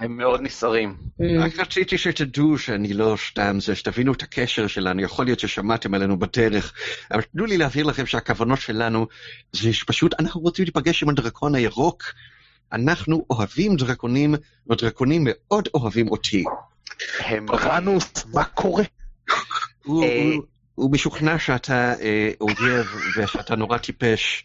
הם 0.00 0.16
מאוד 0.16 0.40
נסערים. 0.40 0.96
Mm. 1.20 1.24
רק 1.40 1.58
רציתי 1.60 1.98
שתדעו 1.98 2.58
שאני 2.58 2.92
לא 2.92 3.16
סתם 3.30 3.60
זה, 3.60 3.74
שתבינו 3.76 4.12
את 4.12 4.22
הקשר 4.22 4.66
שלנו, 4.66 5.02
יכול 5.02 5.24
להיות 5.24 5.40
ששמעתם 5.40 5.94
עלינו 5.94 6.18
בדרך, 6.18 6.72
אבל 7.10 7.22
תנו 7.22 7.44
לי 7.46 7.56
להבהיר 7.56 7.86
לכם 7.86 8.06
שהכוונות 8.06 8.60
שלנו 8.60 9.06
זה 9.52 9.72
שפשוט 9.72 10.14
אנחנו 10.20 10.40
רוצים 10.40 10.64
להיפגש 10.64 11.02
עם 11.02 11.08
הדרקון 11.08 11.54
הירוק. 11.54 12.02
אנחנו 12.74 13.24
אוהבים 13.30 13.76
דרקונים, 13.76 14.34
ודרקונים 14.70 15.22
מאוד 15.26 15.68
אוהבים 15.74 16.08
אותי. 16.08 16.44
הם... 17.18 17.46
דרנוס, 17.46 18.12
מה 18.34 18.44
קורה? 18.44 18.84
הוא, 19.84 20.04
אה. 20.04 20.32
הוא, 20.74 20.92
משוכנע 20.92 21.38
שאתה 21.38 21.94
אה, 22.00 22.30
אויב 22.40 22.86
ושאתה 23.16 23.56
נורא 23.56 23.78
טיפש, 23.78 24.44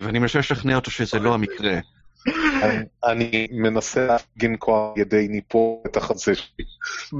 ואני 0.00 0.18
מנסה 0.18 0.38
לשכנע 0.38 0.76
אותו 0.76 0.90
שזה 0.90 1.18
לא 1.18 1.34
המקרה. 1.34 1.78
אני- 3.04 3.48
מנסה 3.52 4.06
להפגין 4.06 4.56
כוח 4.58 4.92
על 4.96 5.00
ידי 5.00 5.28
ניפור 5.28 5.82
את 5.86 5.96
החזה 5.96 6.34
שלי. 6.34 6.64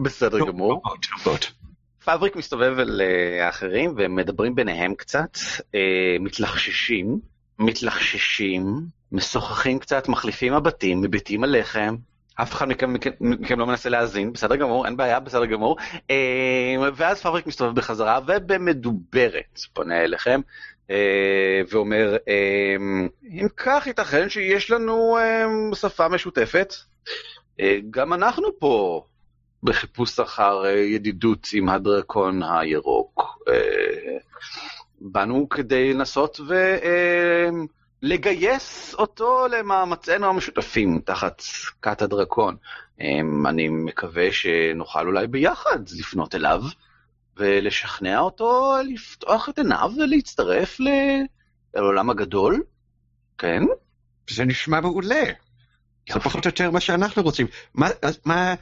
בסדר 0.02 0.38
גמור. 0.38 0.82
פאבריק 2.04 2.36
מסתובב 2.36 2.78
אל 2.78 3.00
אה, 3.00 3.46
האחרים 3.46 3.94
והם 3.96 4.16
מדברים 4.16 4.54
ביניהם 4.54 4.94
קצת, 4.94 5.38
מתלחששים, 6.20 7.20
מתלחששים, 7.58 8.80
משוחחים 9.12 9.78
קצת, 9.78 10.08
מחליפים 10.08 10.54
מבטים, 10.54 11.00
מביטים 11.00 11.44
עליכם. 11.44 11.96
אף 12.34 12.52
אחד 12.52 12.68
מכם, 12.68 12.94
מכם, 13.20 13.58
לא 13.58 13.66
מנסה 13.66 13.88
להאזין, 13.88 14.32
בסדר 14.32 14.56
גמור, 14.56 14.86
אין 14.86 14.96
בעיה, 14.96 15.20
בסדר 15.20 15.46
גמור. 15.46 15.76
אה, 16.10 16.76
ואז 16.94 17.20
פאבריק 17.20 17.46
מסתובב 17.46 17.74
בחזרה 17.74 18.20
ובמדוברת 18.26 19.60
פונה 19.72 20.04
אליכם 20.04 20.40
אה, 20.90 21.60
ואומר, 21.70 22.16
אה, 22.28 22.76
אם 23.30 23.46
כך 23.56 23.86
ייתכן 23.86 24.28
שיש 24.28 24.70
לנו 24.70 25.18
אה, 25.18 25.44
שפה 25.74 26.08
משותפת, 26.08 26.74
אה, 27.60 27.78
גם 27.90 28.12
אנחנו 28.12 28.58
פה 28.58 29.04
בחיפוש 29.62 30.20
אחר 30.20 30.64
אה, 30.64 30.70
ידידות 30.70 31.48
עם 31.52 31.68
הדרקון 31.68 32.42
הירוק. 32.42 33.38
אה, 35.02 35.08
באנו 35.12 35.48
כדי 35.48 35.94
לנסות 35.94 36.40
ולגייס 38.02 38.94
אותו 38.94 39.46
למאמצינו 39.50 40.26
המשותפים 40.26 41.00
תחת 41.04 41.42
כת 41.82 42.02
הדרקון. 42.02 42.56
אה, 43.00 43.20
אני 43.48 43.68
מקווה 43.68 44.32
שנוכל 44.32 45.06
אולי 45.06 45.26
ביחד 45.26 45.78
לפנות 45.98 46.34
אליו 46.34 46.62
ולשכנע 47.36 48.18
אותו 48.18 48.74
לפתוח 48.94 49.48
את 49.48 49.58
עיניו 49.58 49.92
ולהצטרף 49.96 50.80
ל- 50.80 51.24
לעולם 51.74 52.10
הגדול. 52.10 52.62
כן? 53.38 53.62
זה 54.30 54.44
נשמע 54.44 54.80
מעולה. 54.80 55.24
זה 56.12 56.20
פחות 56.20 56.44
או 56.44 56.48
יותר 56.48 56.70
מה 56.70 56.80
שאנחנו 56.80 57.22
רוצים. 57.22 57.46
מה, 57.74 57.88
אז 58.02 58.18
מה, 58.24 58.54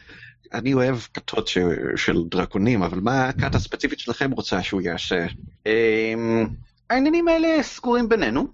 אני 0.52 0.74
אוהב 0.74 0.96
כתות 1.14 1.48
ש, 1.48 1.58
של 1.96 2.22
דרקונים, 2.30 2.82
אבל 2.82 3.00
מה 3.00 3.28
הכת 3.28 3.54
הספציפית 3.54 3.98
שלכם 3.98 4.30
רוצה 4.30 4.62
שהוא 4.62 4.80
יעשה? 4.80 5.26
אמ, 5.66 6.46
העניינים 6.90 7.28
האלה 7.28 7.62
סגורים 7.62 8.08
בינינו, 8.08 8.46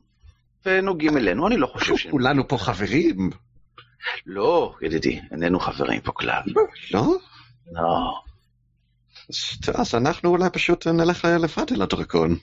ונוגעים 0.67 1.17
אלינו, 1.17 1.47
אני 1.47 1.57
לא 1.57 1.67
חושב 1.67 1.97
ש... 1.97 2.07
כולנו 2.07 2.49
פה 2.49 2.59
חברים, 2.59 3.31
לא, 4.27 4.75
ידידי, 4.83 5.21
איננו 5.31 5.61
חברים 5.61 6.01
פה 6.01 6.13
כלל. 6.13 6.43
לא? 6.91 7.17
לא. 7.73 8.21
אז, 9.75 9.95
אנחנו 9.95 10.31
אולי 10.31 10.51
פשוט 10.53 10.87
נלך 10.87 11.25
לבד 11.25 11.73
אל 11.73 11.83
הדרקון. 11.83 12.37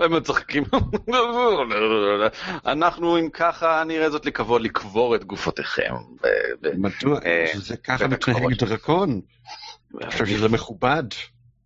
הם 0.00 0.16
מצחקים. 0.16 0.64
אנחנו, 2.66 3.18
אם 3.18 3.28
ככה, 3.30 3.84
נראה 3.86 4.10
זאת 4.10 4.26
לכבוד 4.26 4.62
לקבור 4.62 5.14
את 5.14 5.24
גופותיכם. 5.24 5.94
מדוע? 6.78 7.18
אה, 7.24 7.46
זה 7.54 7.76
ככה 7.76 8.06
מתנהג. 8.08 8.54
דרקון? 8.54 9.20
אני 10.00 10.10
חושב 10.10 10.26
שזה 10.26 10.48
מכובד. 10.48 11.04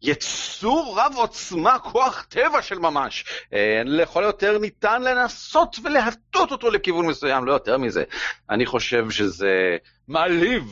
יצור 0.03 1.01
רב 1.01 1.13
עוצמה, 1.17 1.79
כוח 1.79 2.27
טבע 2.29 2.63
של 2.63 2.79
ממש. 2.79 3.25
אה, 3.53 3.83
לכל 3.85 4.25
היותר 4.25 4.59
ניתן 4.59 5.03
לנסות 5.03 5.77
ולהטות 5.85 6.51
אותו 6.53 6.71
לכיוון 6.71 7.07
מסוים, 7.07 7.45
לא 7.45 7.53
יותר 7.53 7.79
מזה. 7.79 8.05
אני 8.51 8.67
חושב 8.67 9.11
שזה 9.11 9.77
מעליב. 10.09 10.65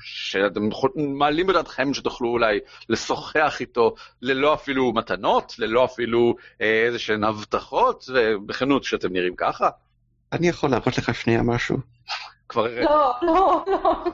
שאתם 0.00 0.68
מעלים 0.96 1.46
בדעתכם 1.46 1.94
שתוכלו 1.94 2.28
אולי 2.28 2.58
לשוחח 2.88 3.56
איתו 3.60 3.94
ללא 4.22 4.54
אפילו 4.54 4.92
מתנות, 4.92 5.54
ללא 5.58 5.84
אפילו 5.84 6.36
אה, 6.60 6.82
איזה 6.86 6.98
שהן 6.98 7.24
הבטחות, 7.24 8.04
ובכנות 8.14 8.84
שאתם 8.84 9.12
נראים 9.12 9.34
ככה. 9.36 9.68
אני 10.32 10.48
יכול 10.48 10.70
להראות 10.70 10.98
לך 10.98 11.14
שנייה 11.14 11.42
משהו? 11.42 11.78
כבר 12.48 12.66
לא, 12.80 13.12
לא, 13.22 13.64
לא. 13.66 14.04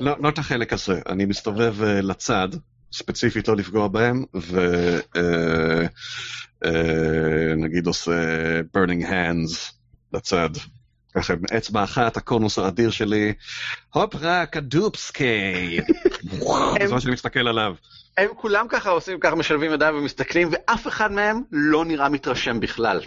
לא, 0.00 0.16
לא 0.20 0.28
את 0.28 0.38
החלק 0.38 0.72
הזה, 0.72 1.00
אני 1.08 1.24
מסתובב 1.24 1.82
אה, 1.82 2.00
לצד, 2.00 2.48
ספציפית 2.92 3.48
לא 3.48 3.56
לפגוע 3.56 3.88
בהם, 3.88 4.24
ונגיד 6.62 7.86
עושה 7.86 8.12
burning 8.60 9.02
hands 9.02 9.72
לצד. 10.12 10.50
ככה 11.16 11.32
עם 11.32 11.38
אצבע 11.56 11.84
אחת, 11.84 12.16
הקונוס 12.16 12.58
האדיר 12.58 12.90
שלי, 12.90 13.32
הופרה 13.94 14.46
קדופסקי. 14.46 15.80
זה 16.86 16.92
מה 16.94 17.00
שאני 17.00 17.12
מסתכל 17.12 17.48
עליו. 17.48 17.74
הם 18.16 18.28
כולם 18.36 18.66
ככה 18.68 18.90
עושים, 18.90 19.20
ככה 19.20 19.34
משלבים 19.34 19.72
ידיים 19.72 19.96
ומסתכלים, 19.96 20.48
ואף 20.52 20.88
אחד 20.88 21.12
מהם 21.12 21.42
לא 21.52 21.84
נראה 21.84 22.08
מתרשם 22.08 22.60
בכלל. 22.60 23.00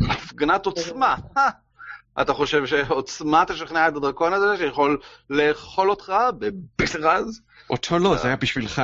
הפגנת 0.00 0.66
עוצמה. 0.66 1.16
אה, 1.36 1.48
אתה 2.20 2.32
חושב 2.32 2.66
שעוצמה 2.66 3.44
תשכנע 3.46 3.88
את 3.88 3.96
הדרקון 3.96 4.32
הזה 4.32 4.56
שיכול 4.56 4.98
לאכול 5.30 5.90
אותך 5.90 6.12
בביסר 6.38 7.08
עז? 7.08 7.40
אותו 7.70 7.98
לא, 7.98 8.16
זה 8.16 8.26
היה 8.26 8.36
בשבילך. 8.36 8.82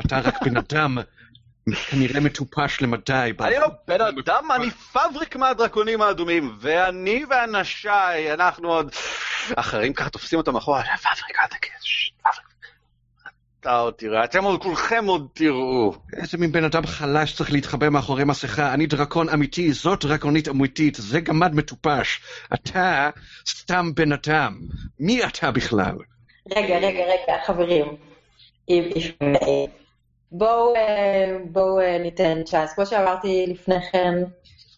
אתה 0.00 0.20
רק 0.20 0.42
בן 0.42 0.56
אדם 0.56 0.98
כנראה 1.90 2.20
מטופש 2.20 2.82
למדי. 2.82 3.32
אני 3.40 3.54
לא 3.58 3.68
בן 3.88 4.00
אדם, 4.00 4.48
אני 4.54 4.70
פבריק 4.70 5.36
מהדרקונים 5.36 6.02
האדומים, 6.02 6.56
ואני 6.60 7.24
ואנשיי, 7.30 8.32
אנחנו 8.32 8.72
עוד... 8.72 8.92
אחרים 9.56 9.92
ככה 9.92 10.10
תופסים 10.10 10.38
אותם 10.38 10.56
אחורה, 10.56 10.82
פבריק, 10.82 11.38
אל 11.42 11.46
תגיד. 11.46 11.70
אתה 13.60 13.78
עוד 13.78 13.94
תראה, 13.94 14.24
אתם 14.24 14.44
עוד 14.44 14.62
כולכם 14.62 15.04
עוד 15.06 15.28
תראו. 15.34 15.94
איזה 16.16 16.38
מין 16.38 16.52
בן 16.52 16.64
אדם 16.64 16.86
חלש 16.86 17.36
צריך 17.36 17.52
להתחבא 17.52 17.88
מאחורי 17.88 18.24
מסכה, 18.24 18.74
אני 18.74 18.86
דרקון 18.86 19.28
אמיתי, 19.28 19.72
זאת 19.72 20.04
דרקונית 20.04 20.48
אמיתית, 20.48 20.94
זה 20.94 21.20
גמד 21.20 21.54
מטופש. 21.54 22.20
אתה 22.54 23.10
סתם 23.48 23.94
בן 23.94 24.12
אדם. 24.12 24.58
מי 25.00 25.24
אתה 25.24 25.50
בכלל? 25.50 25.94
רגע, 26.56 26.78
רגע, 26.78 27.04
רגע, 27.04 27.34
חברים. 27.46 27.96
בואו 30.32 30.76
אה, 30.76 31.36
בואו 31.52 31.80
אה, 31.80 31.98
ניתן 31.98 32.42
צ'אנס. 32.44 32.72
כמו 32.72 32.86
שאמרתי 32.86 33.46
לפני 33.48 33.90
כן, 33.92 34.14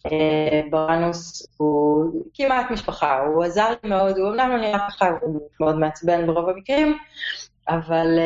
אה, 0.05 0.61
ברנוס 0.69 1.47
הוא 1.57 2.11
כמעט 2.33 2.71
משפחה, 2.71 3.19
הוא 3.19 3.43
עזר 3.43 3.69
לי 3.83 3.89
מאוד, 3.89 4.17
הוא 4.17 4.29
אמנם 4.29 4.49
לא 4.49 4.57
נראה 4.57 4.79
ככה, 4.89 5.09
הוא 5.21 5.41
מאוד 5.59 5.75
מעצבן 5.75 6.27
ברוב 6.27 6.49
המקרים, 6.49 6.97
אבל 7.69 8.19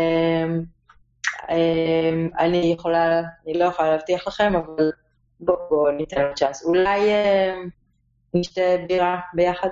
אני 2.39 2.73
יכולה, 2.77 3.21
אני 3.45 3.59
לא 3.59 3.65
יכולה 3.65 3.91
להבטיח 3.91 4.27
לכם, 4.27 4.53
אבל 4.55 4.91
בואו 5.39 5.57
בואו 5.69 5.91
ניתן 5.91 6.23
צ'אנס. 6.35 6.65
אולי 6.65 6.99
נשתה 8.33 8.61
בירה 8.87 9.19
ביחד 9.33 9.69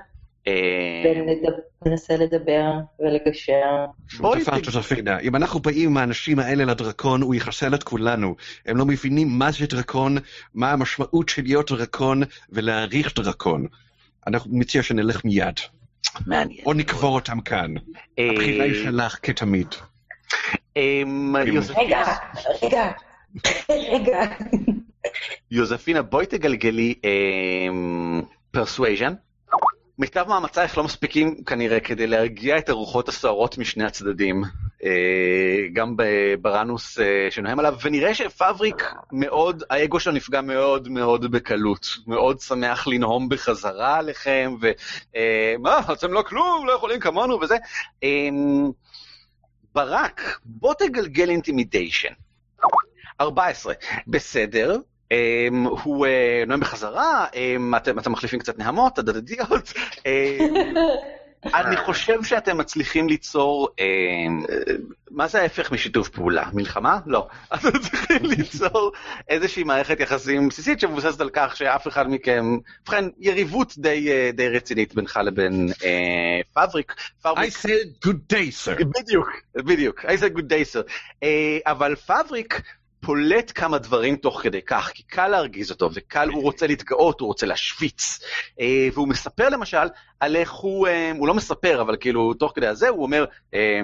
וננסה 1.86 2.18
לדבר 2.18 2.72
ולגשר. 3.00 3.86
שותפה 4.08 4.52
ג'וזפינה, 4.64 5.20
אם 5.20 5.36
אנחנו 5.36 5.60
באים 5.60 5.90
עם 5.90 5.98
האנשים 5.98 6.40
האלה 6.40 6.66
לדרקון, 6.66 7.22
הוא 7.22 7.36
יחסל 7.36 7.76
את 7.76 7.84
כולנו. 7.84 8.36
הם 8.66 8.78
לא 8.78 8.86
מבינים 8.86 9.28
מה 9.28 9.52
זה 9.52 9.66
דרקון, 9.68 10.18
מה 10.54 10.72
המשמעות 10.72 11.30
של 11.30 11.42
להיות 11.44 11.72
דרקון 11.72 12.22
ולהעריך 12.50 13.16
דרקון. 13.16 13.68
אנחנו 14.28 14.58
מציע 14.58 14.84
שנלך 14.84 15.26
מיד, 15.26 15.60
מעניין. 16.28 16.62
או 16.66 16.74
נקבור 16.74 17.16
אותם 17.16 17.42
כאן. 17.42 17.74
אה, 18.20 18.30
הבחירה 18.32 18.66
היא 18.66 18.84
שלך 18.84 19.20
כתמיד. 19.24 19.68
אמ, 20.78 21.36
יוזפינה- 21.46 21.80
רגע, 21.82 22.04
רגע, 22.64 22.92
רגע. 23.70 24.20
יוזפינה, 25.52 26.02
בואי 26.02 26.26
תגלגלי 26.26 26.94
Persuasion. 28.52 29.14
מיטב 30.00 30.26
מאמצייך 30.30 30.78
לא 30.78 30.84
מספיקים 30.84 31.44
כנראה 31.44 31.80
כדי 31.80 32.08
להרגיע 32.08 32.58
את 32.58 32.70
הרוחות 32.70 33.10
הסוערות 33.10 33.58
משני 33.58 33.84
הצדדים, 33.84 34.44
אה, 34.84 35.68
גם 35.74 35.96
בברנוס 35.98 37.00
אה, 37.00 37.28
שנוהם 37.30 37.60
עליו, 37.60 37.76
ונראה 37.84 38.16
שפבריק 38.16 38.94
מאוד, 39.12 39.64
האגו 39.70 40.00
שלו 40.00 40.14
נפגע 40.14 40.42
מאוד 40.42 40.90
מאוד 40.90 41.32
בקלות, 41.32 41.88
מאוד 42.08 42.40
שמח 42.40 42.88
לנהום 42.88 43.30
בחזרה 43.30 43.98
עליכם, 43.98 44.56
ומה, 44.62 45.80
אתם 45.94 46.14
לא 46.14 46.22
כלום, 46.22 46.68
לא 46.68 46.72
יכולים 46.72 47.00
כמונו 47.00 47.40
וזה. 47.42 47.56
אה, 48.04 48.30
ברק, 49.76 50.40
בוא 50.46 50.74
תגלגל 50.74 51.30
intimidation. 51.30 52.14
14, 53.22 53.74
בסדר. 54.08 54.78
Um, 55.14 55.70
הוא 55.84 56.08
uh, 56.08 56.10
נואם 56.48 56.60
בחזרה, 56.60 57.26
um, 57.32 57.78
אתם, 57.78 58.00
אתם 58.00 58.12
מחליפים 58.12 58.40
קצת 58.40 58.60
נהמות, 58.60 59.00
הדדדיות. 59.00 59.74
Um, 59.98 60.04
אני 61.54 61.78
חושב 61.78 62.24
שאתם 62.24 62.58
מצליחים 62.58 63.08
ליצור, 63.08 63.70
מה 65.12 65.28
זה 65.28 65.42
ההפך 65.42 65.72
משיתוף 65.72 66.10
פעולה? 66.10 66.50
מלחמה? 66.54 67.00
לא. 67.06 67.28
אתם 67.56 67.80
צריכים 67.80 68.26
ליצור 68.26 68.92
איזושהי 69.30 69.64
מערכת 69.64 70.00
יחסים 70.00 70.50
בסיסית 70.50 70.80
שמבוססת 70.80 71.22
על 71.22 71.30
כך 71.34 71.56
שאף 71.56 71.88
אחד 71.88 72.10
מכם, 72.10 72.58
ובכן, 72.82 73.06
יריבות 73.20 73.74
די, 73.78 74.08
uh, 74.08 74.36
די 74.36 74.50
רצינית 74.50 74.96
בינך 74.96 75.20
לבין 75.24 75.70
uh, 75.72 75.84
פבריק. 76.54 76.92
I 76.92 77.24
פבריק 77.24 77.54
said 77.54 78.08
good 78.08 78.34
day, 78.34 78.66
sir. 78.66 78.86
בדיוק, 79.00 79.30
בדיוק, 79.56 80.06
I 80.06 80.18
said 80.20 80.38
good 80.38 80.50
day 80.50 80.74
sir. 80.74 80.92
אה, 81.24 81.58
אבל 81.66 81.96
פבריק 81.96 82.62
פולט 83.06 83.52
כמה 83.56 83.78
דברים 83.78 84.16
תוך 84.16 84.42
כדי 84.42 84.62
כך, 84.62 84.92
כי 84.94 85.04
קל 85.04 85.28
להרגיז 85.28 85.72
אותו, 85.72 85.90
וקל, 85.94 86.30
הוא 86.30 86.44
רוצה 86.44 86.68
להתגאות, 86.68 87.20
הוא 87.20 87.28
רוצה 87.28 87.46
להשוויץ. 87.46 88.20
אה, 88.60 88.88
והוא 88.94 89.08
מספר 89.08 89.50
למשל 89.50 89.88
על 90.20 90.36
איך 90.36 90.52
הוא, 90.52 90.88
אה, 90.88 91.12
הוא 91.18 91.28
לא 91.28 91.34
מספר, 91.34 91.82
אבל 91.82 91.96
כאילו, 92.00 92.34
תוך 92.34 92.52
כדי 92.56 92.68
הזה 92.68 92.90
הוא 92.90 93.04
אומר, 93.04 93.26
אה, 93.54 93.80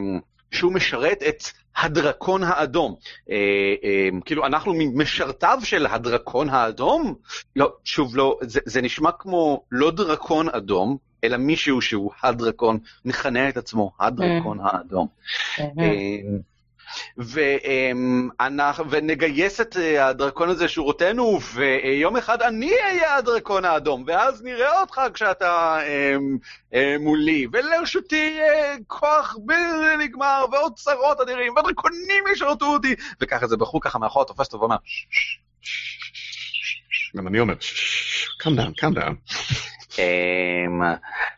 שהוא 0.51 0.73
משרת 0.73 1.23
את 1.27 1.43
הדרקון 1.77 2.43
האדום. 2.43 2.95
אה, 3.29 3.35
אה, 3.83 4.09
כאילו, 4.25 4.45
אנחנו 4.45 4.73
משרתיו 4.73 5.59
של 5.63 5.85
הדרקון 5.85 6.49
האדום? 6.49 7.15
לא, 7.55 7.73
שוב, 7.83 8.17
לא, 8.17 8.37
זה, 8.41 8.59
זה 8.65 8.81
נשמע 8.81 9.11
כמו 9.19 9.63
לא 9.71 9.91
דרקון 9.91 10.49
אדום, 10.49 10.97
אלא 11.23 11.37
מישהו 11.37 11.81
שהוא 11.81 12.11
הדרקון, 12.23 12.79
מכנה 13.05 13.49
את 13.49 13.57
עצמו 13.57 13.91
הדרקון 13.99 14.59
האדום. 14.63 15.07
אה, 15.59 15.65
ונגייס 18.89 19.61
את 19.61 19.77
אה, 19.77 20.07
הדרקון 20.07 20.49
הזה 20.49 20.65
לשורותינו, 20.65 21.39
ויום 21.53 22.17
אחד 22.17 22.41
אני 22.41 22.71
אהיה 22.83 23.15
הדרקון 23.15 23.65
האדום, 23.65 24.03
ואז 24.07 24.43
נראה 24.43 24.81
אותך 24.81 25.01
כשאתה 25.13 25.79
אמ, 25.87 26.37
אה, 26.73 26.95
מולי, 26.99 27.47
ולרשותי 27.53 28.39
כוח 28.87 29.35
בלתי 29.45 29.97
נגמר, 30.05 30.45
ואוצרות 30.51 31.19
אדירים, 31.19 31.53
ודרקונים 31.57 32.23
ישרתו 32.33 32.65
אותי, 32.65 32.95
וככה 33.21 33.47
זה 33.47 33.57
בחור 33.57 33.81
ככה 33.81 33.99
מאחור, 33.99 34.25
תופס 34.25 34.47
אותו 34.47 34.59
ואומר, 34.59 34.75
גם 37.17 37.27
אני 37.27 37.39
אומר, 37.39 37.53
calm 38.41 38.55
down, 38.57 38.81
calm 38.81 38.95
down. 38.95 39.15
אמ, 39.99 40.81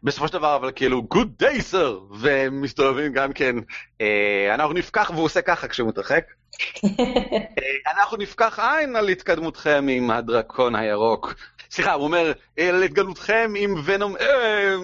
בסופו 0.04 0.28
של 0.28 0.34
דבר, 0.34 0.56
אבל 0.56 0.72
כאילו, 0.76 1.08
good 1.14 1.44
day 1.44 1.74
sir, 1.74 2.14
ומסתובבים 2.20 3.14
גם 3.14 3.34
כן, 3.34 3.56
אה, 4.02 4.52
אנחנו 4.56 4.74
נפקח, 4.74 5.12
והוא 5.14 5.26
עושה 5.26 5.42
ככה 5.42 5.68
כשהוא 5.68 5.90
מתרחק. 5.90 6.24
אה, 6.84 7.92
אנחנו 7.96 8.18
נפקח 8.18 8.60
עין 8.60 8.96
על 8.96 9.10
התקדמותכם 9.10 9.86
עם 9.90 10.12
הדרקון 10.12 10.76
הירוק. 10.76 11.34
סליחה, 11.72 11.94
הוא 11.94 12.04
אומר, 12.04 12.32
"אה, 12.60 12.70
על 12.70 12.84
התקדמותכם 12.84 13.54
עם 13.58 13.76
ונום, 13.86 14.16
אה, 14.18 14.76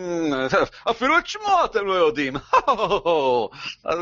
אפילו 0.90 1.18
את 1.18 1.28
שמו 1.28 1.66
אתם 1.66 1.86
לא 1.86 1.94
יודעים. 1.94 2.36
אז 3.86 4.00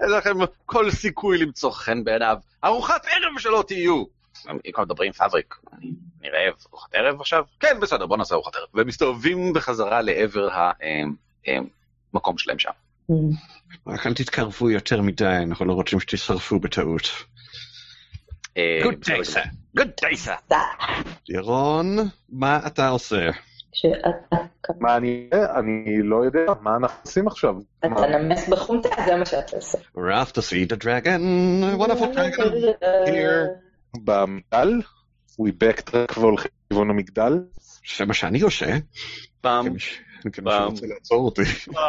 אין 0.00 0.10
לכם 0.10 0.36
כל 0.66 0.90
סיכוי 0.90 1.38
למצוא 1.38 1.70
חן 1.70 2.04
בעיניו. 2.04 2.36
ארוחת 2.64 3.06
ערב 3.06 3.38
שלא 3.38 3.64
תהיו. 3.66 4.17
אם 4.66 4.72
כבר 4.72 4.84
מדברים 4.84 5.12
פאבריק, 5.12 5.54
אני 6.20 6.30
רעב, 6.30 6.54
ארוחת 6.72 6.94
ערב 6.94 7.20
עכשיו? 7.20 7.44
כן, 7.60 7.80
בסדר, 7.80 8.06
בוא 8.06 8.16
נעשה 8.16 8.34
ארוחת 8.34 8.56
ערב. 8.56 8.68
והם 8.74 8.86
מסתובבים 8.86 9.52
בחזרה 9.52 10.02
לעבר 10.02 10.48
המקום 12.14 12.38
שלהם 12.38 12.58
שם. 12.58 12.70
רק 13.86 14.06
אל 14.06 14.14
תתקרבו 14.14 14.70
יותר 14.70 15.02
מדי, 15.02 15.38
אנחנו 15.42 15.64
לא 15.64 15.72
רוצים 15.72 16.00
שתשרפו 16.00 16.58
בטעות. 16.58 17.10
sir. 19.22 19.44
Good 19.78 19.94
day, 20.00 20.16
sir. 20.26 20.54
ירון, 21.28 21.96
מה 22.28 22.60
אתה 22.66 22.88
עושה? 22.88 23.30
שאתה 23.72 24.36
מה 24.80 24.96
אני 24.96 25.30
אני 25.58 26.02
לא 26.02 26.24
יודע, 26.24 26.52
מה 26.60 26.76
אנחנו 26.76 27.00
עושים 27.04 27.26
עכשיו? 27.26 27.54
אתה 27.78 27.88
נמס 27.88 28.48
בחומטה, 28.48 28.88
זה 29.06 29.16
מה 29.16 29.26
שאתה 29.26 29.56
עושה. 29.56 29.78
We're 29.78 30.24
off 30.24 30.32
to 30.32 30.42
see 30.42 30.72
the 30.72 30.84
dragon, 30.84 31.22
wonderful 31.78 32.14
dragon. 32.14 32.52
here. 33.06 33.67
במגדל? 33.96 34.80
We 35.40 35.50
backtrack 35.64 36.18
והולכים 36.18 36.50
לכיוון 36.70 36.90
המגדל? 36.90 37.38
זה 37.98 38.04
מה 38.04 38.14
שאני 38.14 38.40
עושה. 38.40 38.76
פעם, 39.40 39.66
פעם. 40.44 40.76
שרוצה 40.76 40.86
לעצור 40.86 41.24
אותי. 41.24 41.44
פעם. 41.44 41.88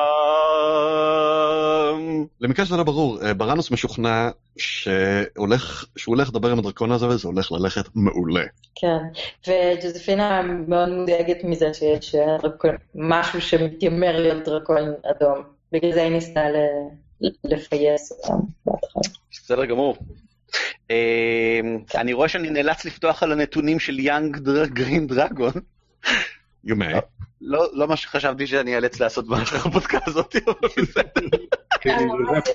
למקרה 2.41 2.65
שזה 2.65 2.77
לא 2.77 2.83
ברור, 2.83 3.21
אה, 3.23 3.33
ברנוס 3.33 3.71
משוכנע 3.71 4.29
שהולך, 4.57 5.85
שהוא 5.97 6.15
הולך 6.15 6.29
לדבר 6.29 6.51
עם 6.51 6.59
הדרקון 6.59 6.91
הזה 6.91 7.07
וזה 7.07 7.27
הולך 7.27 7.51
ללכת 7.51 7.85
מעולה. 7.95 8.43
כן, 8.75 8.97
וג'וזפינה 9.47 10.41
מאוד 10.41 10.89
מודאגת 10.89 11.43
מזה 11.43 11.73
שיש 11.73 12.15
אה, 12.15 12.37
משהו 12.95 13.41
שמתיימר 13.41 14.19
להיות 14.19 14.45
דרקון 14.45 14.93
אדום. 15.03 15.43
בגלל 15.71 15.93
זה 15.93 16.03
היא 16.03 16.11
ניסתה 16.11 16.41
לפייס 17.43 18.11
אותם 18.11 18.39
בהתחלה. 18.65 19.01
בסדר 19.31 19.65
גמור. 19.65 19.97
אה, 20.91 21.59
אני 21.95 22.13
רואה 22.13 22.27
שאני 22.27 22.49
נאלץ 22.49 22.85
לפתוח 22.85 23.23
על 23.23 23.31
הנתונים 23.31 23.79
של 23.79 23.99
יאנג 23.99 24.37
גרין 24.67 25.07
דרגון. 25.07 25.53
You 26.65 26.71
may. 26.71 27.01
לא 27.41 27.87
מה 27.87 27.95
שחשבתי 27.95 28.47
שאני 28.47 28.75
אאלץ 28.75 28.99
לעשות 28.99 29.25
בפודקאסט 29.27 30.07
הזאת, 30.07 30.35
אבל 30.35 30.69
בסדר. 30.77 31.37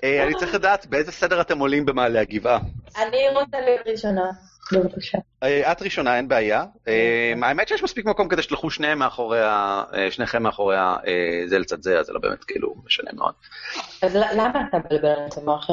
אה, 0.04 0.24
אני 0.24 0.34
צריך 0.34 0.54
לדעת 0.54 0.86
באיזה 0.86 1.12
סדר 1.12 1.40
אתם 1.40 1.58
עולים 1.58 1.86
במעלה 1.86 2.20
הגבעה. 2.20 2.58
אני 2.96 3.28
רוצה 3.34 3.60
להיות 3.60 3.86
ראשונה, 3.86 4.30
בבקשה. 4.72 5.18
אה, 5.42 5.72
את 5.72 5.82
ראשונה, 5.82 6.16
אין 6.16 6.28
בעיה. 6.28 6.64
אה, 6.88 7.32
האמת 7.42 7.68
שיש 7.68 7.82
מספיק 7.82 8.06
מקום 8.06 8.28
כדי 8.28 8.42
שתלכו 8.42 8.70
שניהם 8.70 8.98
מאחורי 8.98 9.42
ה... 9.42 9.82
אה, 9.94 10.10
שניכם 10.10 10.42
מאחורי 10.42 10.76
ה... 10.76 10.96
זה 11.46 11.58
לצד 11.58 11.82
זה, 11.82 11.98
אז 11.98 12.06
זה 12.06 12.12
לא 12.12 12.20
באמת 12.20 12.44
כאילו 12.44 12.74
משנה 12.84 13.10
מאוד. 13.14 13.34
אז 14.02 14.16
למה 14.16 14.62
אתה 14.68 14.78
מבלבל 14.78 15.26
את 15.28 15.38
המוח 15.38 15.70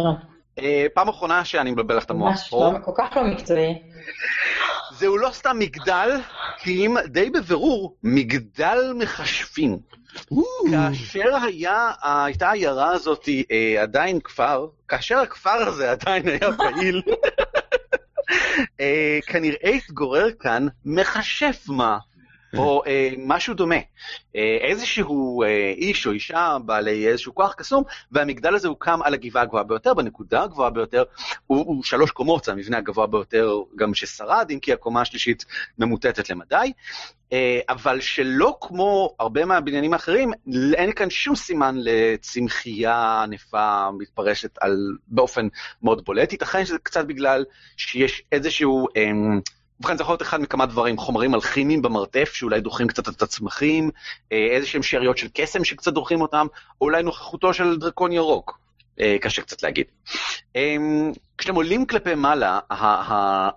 פעם 0.93 1.07
אחרונה 1.09 1.45
שאני 1.45 1.71
מבלבל 1.71 1.97
לך 1.97 2.03
את 2.03 2.09
המוח 2.09 2.29
ממש 2.29 2.53
לא- 2.53 2.73
כל 2.85 2.91
כך 2.97 3.17
לא 3.17 3.23
מקצועי. 3.23 3.81
זהו 4.91 5.17
לא 5.17 5.29
סתם 5.31 5.59
מגדל, 5.59 6.19
כי 6.59 6.85
אם 6.85 6.95
די 7.07 7.29
בבירור, 7.29 7.95
מגדל 8.03 8.93
מכשפים. 8.95 9.77
כאשר 10.71 11.35
היה, 11.43 11.91
הייתה 12.03 12.49
העיירה 12.49 12.91
הזאת 12.91 13.29
אה, 13.51 13.81
עדיין 13.81 14.19
כפר, 14.19 14.67
כאשר 14.87 15.17
הכפר 15.17 15.67
הזה 15.67 15.91
עדיין 15.91 16.27
היה 16.27 16.49
פעיל, 16.57 17.01
אה, 18.79 19.19
כנראה 19.27 19.69
התגורר 19.69 20.27
כאן 20.39 20.67
מכשף 20.85 21.65
מה, 21.67 21.97
או 22.57 22.81
אה, 22.87 23.09
משהו 23.17 23.53
דומה. 23.53 23.75
אה, 24.35 24.57
איזשהו 24.61 25.43
אה, 25.43 25.73
איש 25.77 26.07
או 26.07 26.11
אישה 26.11 26.57
בעלי 26.65 27.07
איזשהו 27.07 27.35
כוח 27.35 27.53
קסום, 27.53 27.83
והמגדל 28.11 28.55
הזה 28.55 28.67
הוקם 28.67 28.99
על 29.03 29.13
הגבעה 29.13 29.43
הגבוהה 29.43 29.63
ביותר, 29.63 29.93
בנקודה 29.93 30.43
הגבוהה 30.43 30.69
ביותר, 30.69 31.03
הוא, 31.47 31.65
הוא 31.65 31.83
שלוש 31.83 32.11
קומות, 32.11 32.43
זה 32.43 32.51
המבנה 32.51 32.77
הגבוה 32.77 33.07
ביותר 33.07 33.51
גם 33.75 33.93
ששרד, 33.93 34.47
אם 34.53 34.59
כי 34.59 34.73
הקומה 34.73 35.01
השלישית 35.01 35.45
ממוטטת 35.79 36.29
למדי. 36.29 36.71
אה, 37.33 37.59
אבל 37.69 38.01
שלא 38.01 38.57
כמו 38.61 39.15
הרבה 39.19 39.45
מהבניינים 39.45 39.93
האחרים, 39.93 40.31
אין 40.73 40.91
כאן 40.93 41.09
שום 41.09 41.35
סימן 41.35 41.75
לצמחייה 41.77 43.23
ענפה 43.23 43.91
מתפרשת 43.99 44.57
על, 44.61 44.77
באופן 45.07 45.47
מאוד 45.83 46.05
בולט. 46.05 46.31
ייתכן 46.31 46.65
שזה 46.65 46.77
קצת 46.83 47.05
בגלל 47.05 47.45
שיש 47.77 48.23
איזשהו... 48.31 48.87
אמ, 48.95 49.39
ובכן 49.81 49.97
זה 49.97 50.03
יכול 50.03 50.13
להיות 50.13 50.21
אחד 50.21 50.41
מכמה 50.41 50.65
דברים, 50.65 50.97
חומרים 50.97 51.35
אלכימיים 51.35 51.81
במרתף 51.81 52.33
שאולי 52.33 52.61
דוחים 52.61 52.87
קצת 52.87 53.09
את 53.09 53.21
הצמחים, 53.21 53.91
אה, 54.31 54.47
איזה 54.51 54.67
שהם 54.67 54.83
שאריות 54.83 55.17
של 55.17 55.27
קסם 55.33 55.63
שקצת 55.63 55.93
דוחים 55.93 56.21
אותם, 56.21 56.47
או 56.81 56.85
אולי 56.85 57.03
נוכחותו 57.03 57.53
של 57.53 57.77
דרקון 57.77 58.11
ירוק, 58.11 58.59
קשה 59.21 59.41
קצת 59.41 59.63
להגיד. 59.63 59.85
אמ, 60.55 61.11
כשאתם 61.41 61.55
עולים 61.55 61.85
כלפי 61.85 62.15
מעלה, 62.15 62.59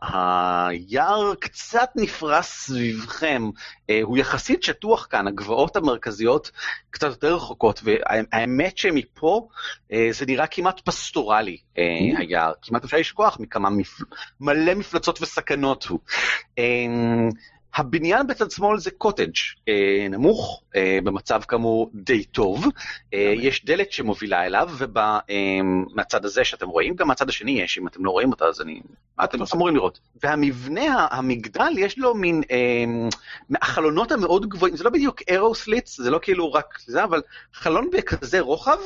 היער 0.03 1.35
קצת 1.41 1.89
נפרס 1.97 2.47
סביבכם, 2.47 3.51
אה, 3.91 4.01
הוא 4.03 4.19
יחסית 4.19 4.63
שטוח 4.63 5.07
כאן, 5.11 5.27
הגבעות 5.27 5.77
המרכזיות 5.77 6.51
קצת 6.91 7.07
יותר 7.07 7.35
רחוקות, 7.35 7.81
והאמת 7.85 8.79
שמפה 8.79 9.49
אה, 9.93 10.09
זה 10.13 10.27
נראה 10.27 10.47
כמעט 10.47 10.81
פסטורלי, 10.81 11.57
אה, 11.79 11.85
היער, 12.19 12.53
כמעט 12.63 12.85
אפשר 12.85 12.97
לשכוח 12.97 13.41
מכמה 13.41 13.71
מפל... 13.71 14.05
מלא 14.41 14.75
מפלצות 14.75 15.23
וסכנות 15.23 15.85
הוא. 15.85 15.99
הבניין 17.77 18.27
בצד 18.27 18.51
שמאל 18.51 18.79
זה 18.79 18.91
קוטג' 18.91 19.33
אה, 19.69 20.07
נמוך, 20.11 20.63
אה, 20.77 20.99
במצב 21.05 21.43
כאמור 21.49 21.91
די 21.95 22.25
טוב. 22.25 22.67
אה, 23.15 23.35
יש 23.37 23.65
דלת 23.65 23.93
שמובילה 23.93 24.47
אליו, 24.47 24.71
ומהצד 24.79 26.25
הזה 26.25 26.45
שאתם 26.45 26.69
רואים, 26.69 26.95
גם 26.95 27.09
מהצד 27.09 27.29
השני 27.29 27.63
יש, 27.63 27.79
אם 27.79 27.87
אתם 27.87 28.05
לא 28.05 28.11
רואים 28.11 28.31
אותה, 28.31 28.45
אז 28.45 28.61
אני... 28.61 28.81
מה 29.19 29.25
אתם 29.25 29.39
אמורים 29.55 29.77
לראות? 29.77 30.01
והמבנה, 30.23 31.07
המגדל, 31.11 31.73
יש 31.79 31.99
לו 31.99 32.15
מין... 32.15 32.43
אה, 32.51 32.85
מהחלונות 33.51 34.13
המאוד 34.13 34.49
גבוהים, 34.49 34.77
זה 34.77 34.85
לא 34.85 34.91
בדיוק 34.91 35.23
אירו-סליץ, 35.29 36.01
זה 36.01 36.11
לא 36.11 36.19
כאילו 36.23 36.53
רק 36.53 36.79
זה, 36.87 37.05
אבל 37.05 37.23
חלון 37.53 37.91
בכזה 37.93 38.41
רוחב, 38.41 38.79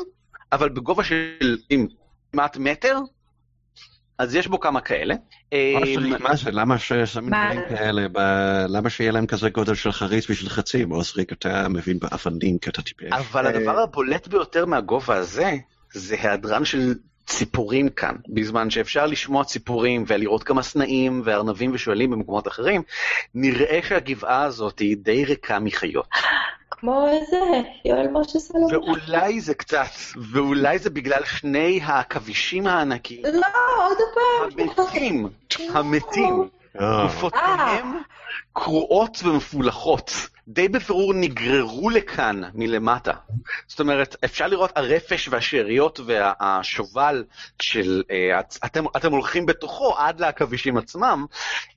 אבל 0.53 0.69
בגובה 0.69 1.05
של 1.05 1.57
אם, 1.71 1.87
כמעט 2.33 2.57
מטר, 2.57 2.99
אז 4.19 4.35
יש 4.35 4.47
בו 4.47 4.61
כמה 4.61 4.81
כאלה. 4.81 5.15
מה 5.15 5.19
אה, 5.53 5.83
זה- 6.01 6.19
מה 6.19 6.37
זה, 6.37 6.51
למה 6.51 6.79
ששמים? 6.79 7.31
דברים 7.31 7.61
כאלה, 7.69 8.07
למה 8.69 8.91
שיהיה 8.91 9.13
להם 9.13 9.27
כזה 9.27 9.51
גודל 9.51 9.75
של 9.75 9.93
חריץ 9.93 10.31
בשביל 10.31 10.49
חצים? 10.49 10.93
אוסריק, 10.93 11.33
אתה 11.33 11.69
מבין 11.69 11.99
באבנים 11.99 12.59
כי 12.59 12.71
אתה 12.71 12.83
טיפש. 12.83 13.13
אבל 13.13 13.47
אה, 13.47 13.51
הדבר 13.51 13.79
הבולט 13.79 14.29
ביותר 14.29 14.67
מהגובה 14.67 15.15
הזה, 15.17 15.53
זה 15.93 16.17
היעדרן 16.23 16.65
של 16.65 16.95
ציפורים 17.29 17.89
כאן. 17.89 18.15
בזמן 18.29 18.71
שאפשר 18.71 19.07
לשמוע 19.07 19.45
ציפורים 19.45 20.05
ולראות 20.07 20.45
כמה 20.45 20.63
סנאים 20.63 21.23
וארנבים 21.25 21.71
ושועלים 21.75 22.11
במקומות 22.11 22.49
אחרים, 22.49 22.83
נראה 23.35 23.81
שהגבעה 23.89 24.43
הזאת 24.43 24.79
היא 24.79 24.97
די 24.97 25.25
ריקה 25.25 25.59
מחיות. 25.59 26.07
כמו 26.71 27.09
איזה, 27.09 27.37
יואל 27.85 28.09
משה 28.13 28.39
סלומון. 28.39 28.75
ואולי 28.75 29.41
זה 29.41 29.55
קצת, 29.55 29.91
ואולי 30.33 30.79
זה 30.79 30.91
בגלל 30.91 31.25
שני 31.25 31.81
העכבישים 31.83 32.67
הענקיים, 32.67 33.23
לא, 33.25 33.85
עוד 33.87 33.99
פעם. 34.15 34.61
המתים, 34.61 35.29
המתים. 35.75 36.49
אה, 36.81 37.03
גופותיהם 37.03 37.99
קרועות 38.53 39.19
ומפולחות. 39.25 40.13
די 40.49 40.69
בבירור 40.69 41.15
נגררו 41.15 41.91
לכאן 41.91 42.41
מלמטה. 42.55 43.13
זאת 43.67 43.81
אומרת, 43.81 44.17
אפשר 44.25 44.47
לראות 44.47 44.71
הרפש 44.77 45.29
והשאריות 45.29 46.01
והשובל 46.07 47.25
של... 47.63 48.03
אה, 48.11 48.41
אתם, 48.65 48.85
אתם 48.97 49.13
הולכים 49.13 49.47
בתוכו 49.47 49.95
עד 49.99 50.21
לעכבישים 50.21 50.77
עצמם. 50.77 51.27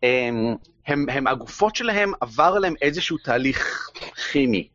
הם, 0.04 0.56
הם, 0.88 1.06
הם, 1.10 1.28
הגופות 1.28 1.76
שלהם 1.76 2.12
עבר 2.22 2.54
עליהם 2.56 2.74
איזשהו 2.82 3.18
תהליך 3.18 3.90
כימי. 4.32 4.68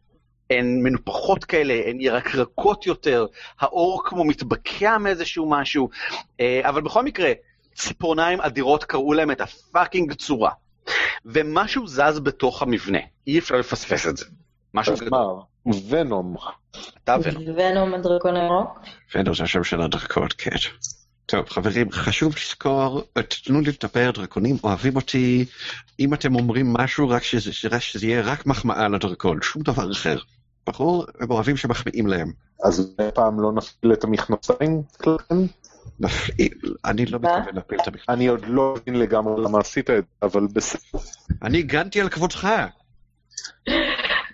הן 0.51 0.83
מנופחות 0.83 1.45
כאלה, 1.45 1.75
הן 1.87 2.01
ירקרקות 2.01 2.87
יותר, 2.87 3.27
האור 3.61 4.03
כמו 4.05 4.25
מתבקע 4.25 4.99
מאיזשהו 4.99 5.51
משהו, 5.51 5.89
אה, 6.41 6.61
אבל 6.65 6.81
בכל 6.81 7.03
מקרה, 7.03 7.33
ציפורניים 7.77 8.41
אדירות 8.41 8.85
קראו 8.85 9.13
להם 9.13 9.31
את 9.31 9.41
הפאקינג 9.41 10.13
צורה. 10.13 10.51
ומשהו 11.25 11.87
זז 11.87 12.19
בתוך 12.23 12.63
המבנה, 12.63 12.99
אי 13.27 13.39
אפשר 13.39 13.55
לפספס 13.55 14.07
את 14.07 14.17
זה. 14.17 14.25
משהו 14.75 14.95
גדול. 14.97 15.41
ונום. 15.89 16.37
אתה 17.05 17.17
ונום. 17.23 17.43
ונום 17.57 17.95
הדרקון 17.95 18.37
הירוק? 18.37 18.79
פנדר 19.13 19.35
זה 19.35 19.43
השם 19.43 19.65
של 19.65 19.81
הדרקון, 19.81 20.29
כן. 20.39 20.51
טוב, 21.27 21.49
חברים, 21.49 21.93
חשוב 21.93 22.35
לזכור, 22.37 23.03
תנו 23.45 23.61
לי 23.61 23.71
לדבר, 23.71 24.11
דרקונים 24.11 24.57
אוהבים 24.65 24.97
אותי. 24.97 25.45
אם 26.01 26.15
אתם 26.15 26.35
אומרים 26.35 26.73
משהו, 26.73 27.09
רק 27.09 27.23
שזה, 27.23 27.53
שזה, 27.53 27.81
שזה 27.81 28.07
יהיה 28.07 28.23
רק 28.23 28.47
מחמאה 28.47 28.89
לדרקון, 28.89 29.43
שום 29.43 29.63
דבר 29.63 29.93
אחר. 29.93 30.19
ברור? 30.67 31.05
הם 31.21 31.31
אוהבים 31.31 31.57
שמחמיאים 31.57 32.07
להם. 32.07 32.33
אז 32.65 32.97
פעם 33.15 33.41
לא 33.41 33.53
נפעיל 33.53 33.93
את 33.93 34.05
המכנסיים 34.05 34.83
אני 36.85 37.07
לא? 37.07 37.19
מתכוון 37.19 37.55
להפיל 37.55 37.81
את 37.83 37.89
המכתב. 37.89 38.11
אני 38.11 38.27
עוד 38.27 38.45
לא 38.47 38.75
מבין 38.77 38.99
לגמרי 38.99 39.43
למה 39.43 39.59
עשית 39.59 39.91
את 39.91 40.05
זה, 40.05 40.27
אבל 40.27 40.47
בסדר. 40.53 41.01
אני 41.43 41.59
הגנתי 41.59 42.01
על 42.01 42.09
כבודך. 42.09 42.49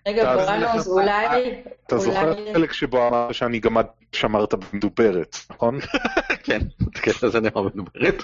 רגע, 0.08 0.36
בורנוס. 0.36 0.88
אולי... 0.88 1.62
אתה 1.86 1.98
זוכר 1.98 2.32
את. 2.32 2.36
החלק 2.50 2.72
שבו 2.72 3.08
אמרת 3.08 3.34
שאני 3.34 3.60
גם 3.60 3.76
שמרת 4.12 4.54
במדוברת, 4.54 5.36
נכון? 5.50 5.78
כן, 6.44 6.58
הקטע 6.96 7.26
הזה 7.26 7.40
נאמר 7.40 7.62
מדוברת. 7.62 8.22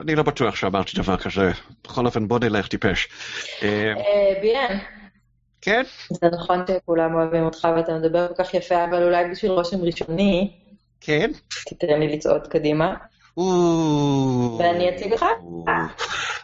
אני 0.00 0.14
לא 0.14 0.22
בטוח 0.22 0.56
שאמרתי 0.56 0.92
דבר 0.96 1.16
כזה. 1.16 1.50
בכל 1.84 2.06
אופן, 2.06 2.28
בוא 2.28 2.38
נלך 2.38 2.68
טיפש. 2.68 3.08
אה, 3.62 3.92
אה, 3.96 4.40
ביאן, 4.42 4.78
כן? 5.60 5.82
זה 6.10 6.26
נכון 6.32 6.64
שכולם 6.68 7.14
אוהבים 7.14 7.44
אותך 7.44 7.68
ואתה 7.76 7.98
מדבר 7.98 8.28
כל 8.28 8.44
כך 8.44 8.54
יפה, 8.54 8.84
אבל 8.84 9.02
אולי 9.02 9.30
בשביל 9.30 9.50
רושם 9.50 9.82
ראשוני, 9.82 10.52
כן? 11.00 11.30
תיתן 11.68 12.00
לי 12.00 12.16
לצעוד 12.16 12.46
קדימה, 12.46 12.94
ואני 14.58 14.96
אציג 14.96 15.12
לך. 15.12 15.24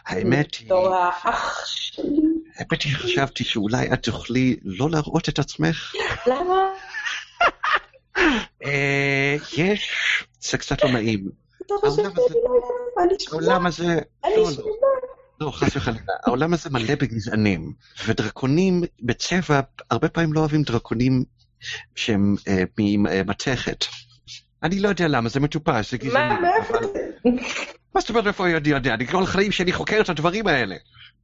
האמת 0.05 0.55
היא, 0.55 0.65
בתור 0.65 0.95
האח 0.95 1.63
שלי. 1.65 2.03
האמת 2.55 2.81
היא 2.81 2.91
שחשבתי 2.93 3.43
שאולי 3.43 3.93
את 3.93 4.03
תוכלי 4.03 4.55
לא 4.63 4.89
להראות 4.89 5.29
את 5.29 5.39
עצמך. 5.39 5.93
למה? 6.27 6.57
אה, 8.65 9.35
יש, 9.57 9.91
זה 10.39 10.57
קצת 10.57 10.83
לא 10.83 10.91
נעים. 10.91 11.29
אתה 11.65 11.73
חושב 11.79 12.01
העולם 12.01 12.11
שאני 12.11 12.25
הזה- 12.25 12.33
לא. 13.31 13.31
העולם 13.31 13.65
הזה, 13.65 13.99
אני 14.25 14.33
לא, 14.37 14.43
לא. 14.57 14.63
לא, 15.39 15.51
חס 15.51 15.75
וחלילה, 15.75 15.99
העולם 16.25 16.53
הזה 16.53 16.69
מלא 16.69 16.95
בגזענים, 16.95 17.73
ודרקונים 18.05 18.83
בצבע, 19.01 19.59
הרבה 19.91 20.09
פעמים 20.09 20.33
לא 20.33 20.39
אוהבים 20.39 20.63
דרקונים 20.63 21.23
שהם 21.95 22.35
אה, 22.47 22.63
ממתכת. 22.77 23.85
אני 24.63 24.79
לא 24.79 24.89
יודע 24.89 25.07
למה, 25.07 25.29
זה 25.29 25.39
מטופש, 25.39 25.91
זה 25.91 25.97
גזעני. 25.97 26.33
מה, 26.33 26.41
מאיפה 26.41 26.87
זה? 26.87 26.99
מה 27.95 28.01
זאת 28.01 28.09
אומרת 28.09 28.27
איפה 28.27 28.45
אני 28.45 28.69
יודע? 28.69 28.93
אני 28.93 29.07
כל 29.07 29.23
החיים 29.23 29.51
שלי 29.51 29.73
חוקר 29.73 30.01
את 30.01 30.09
הדברים 30.09 30.47
האלה. 30.47 30.75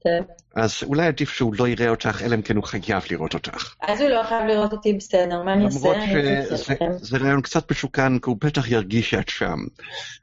כן. 0.04 0.24
אז 0.56 0.84
אולי 0.84 1.08
עדיף 1.08 1.30
שהוא 1.30 1.54
לא 1.60 1.68
יראה 1.68 1.90
אותך, 1.90 2.22
אלא 2.26 2.36
אם 2.36 2.42
כן 2.42 2.56
הוא 2.56 2.64
חייב 2.64 3.04
לראות 3.12 3.34
אותך. 3.34 3.76
אז 3.82 4.02
הוא 4.02 4.10
לא 4.10 4.24
חייב 4.24 4.48
לראות 4.48 4.72
אותי 4.72 4.94
בסדר, 4.94 5.44
מה 5.44 5.54
אני 5.54 5.66
אעשה? 5.66 5.80
למרות 5.80 5.98
שזה 7.00 7.18
רעיון 7.18 7.42
קצת 7.42 7.72
משוכן, 7.72 8.20
כי 8.20 8.30
הוא 8.30 8.38
בטח 8.44 8.72
ירגיש 8.72 9.10
שאת 9.10 9.30
שם. 9.30 9.58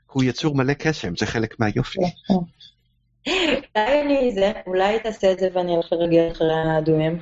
הוא 0.06 0.24
יצור 0.24 0.56
מלא 0.56 0.72
קסם, 0.72 1.16
זה 1.16 1.26
חלק 1.26 1.60
מהיופי. 1.60 1.98
אולי 3.76 4.02
אני 4.02 4.32
זה, 4.34 4.52
אולי 4.66 4.98
תעשה 5.00 5.32
את 5.32 5.38
זה 5.38 5.48
ואני 5.54 5.76
אלך 5.76 5.92
לרגל 5.92 6.28
אחרי 6.32 6.54
האדומים. 6.54 7.18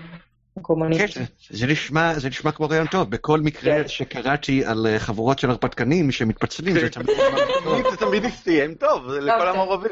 כן, 0.58 0.62
הקומוניסטים. 0.62 1.22
זה 1.50 1.66
נשמע, 1.66 2.18
זה 2.18 2.28
נשמע 2.28 2.52
כמו 2.52 2.68
רעיון 2.68 2.86
טוב. 2.86 3.10
בכל 3.10 3.40
מקרה 3.40 3.82
כן. 3.82 3.88
שקראתי 3.88 4.64
על 4.64 4.86
אה, 4.86 4.98
חבורות 4.98 5.38
של 5.38 5.50
הרפתקנים 5.50 6.10
שמתפצלים, 6.10 6.74
זה 6.74 6.90
תמיד 6.90 7.10
נשמע 7.10 7.38
טוב. 7.64 7.90
זה 7.90 7.96
תמיד 7.96 8.24
הסתיים 8.24 8.74
טוב, 8.74 9.10
זה 9.10 9.20
לכל 9.20 9.34
אוקיי, 9.34 9.48
המעורבים. 9.48 9.90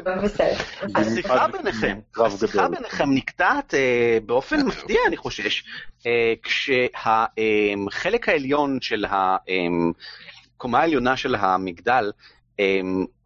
השיחה 0.95 1.47
ביניכם, 1.47 1.99
השיחה. 2.25 2.67
ביניכם 2.67 3.13
נקטעת 3.13 3.73
אה, 3.73 4.17
באופן 4.25 4.61
מפתיע, 4.67 4.99
אני 5.07 5.17
חושש, 5.17 5.63
אה, 6.05 6.33
כשהחלק 6.43 8.29
העליון 8.29 8.77
של 8.81 9.05
הקומה 9.09 10.79
העליונה 10.79 11.17
של 11.17 11.35
המגדל, 11.35 12.11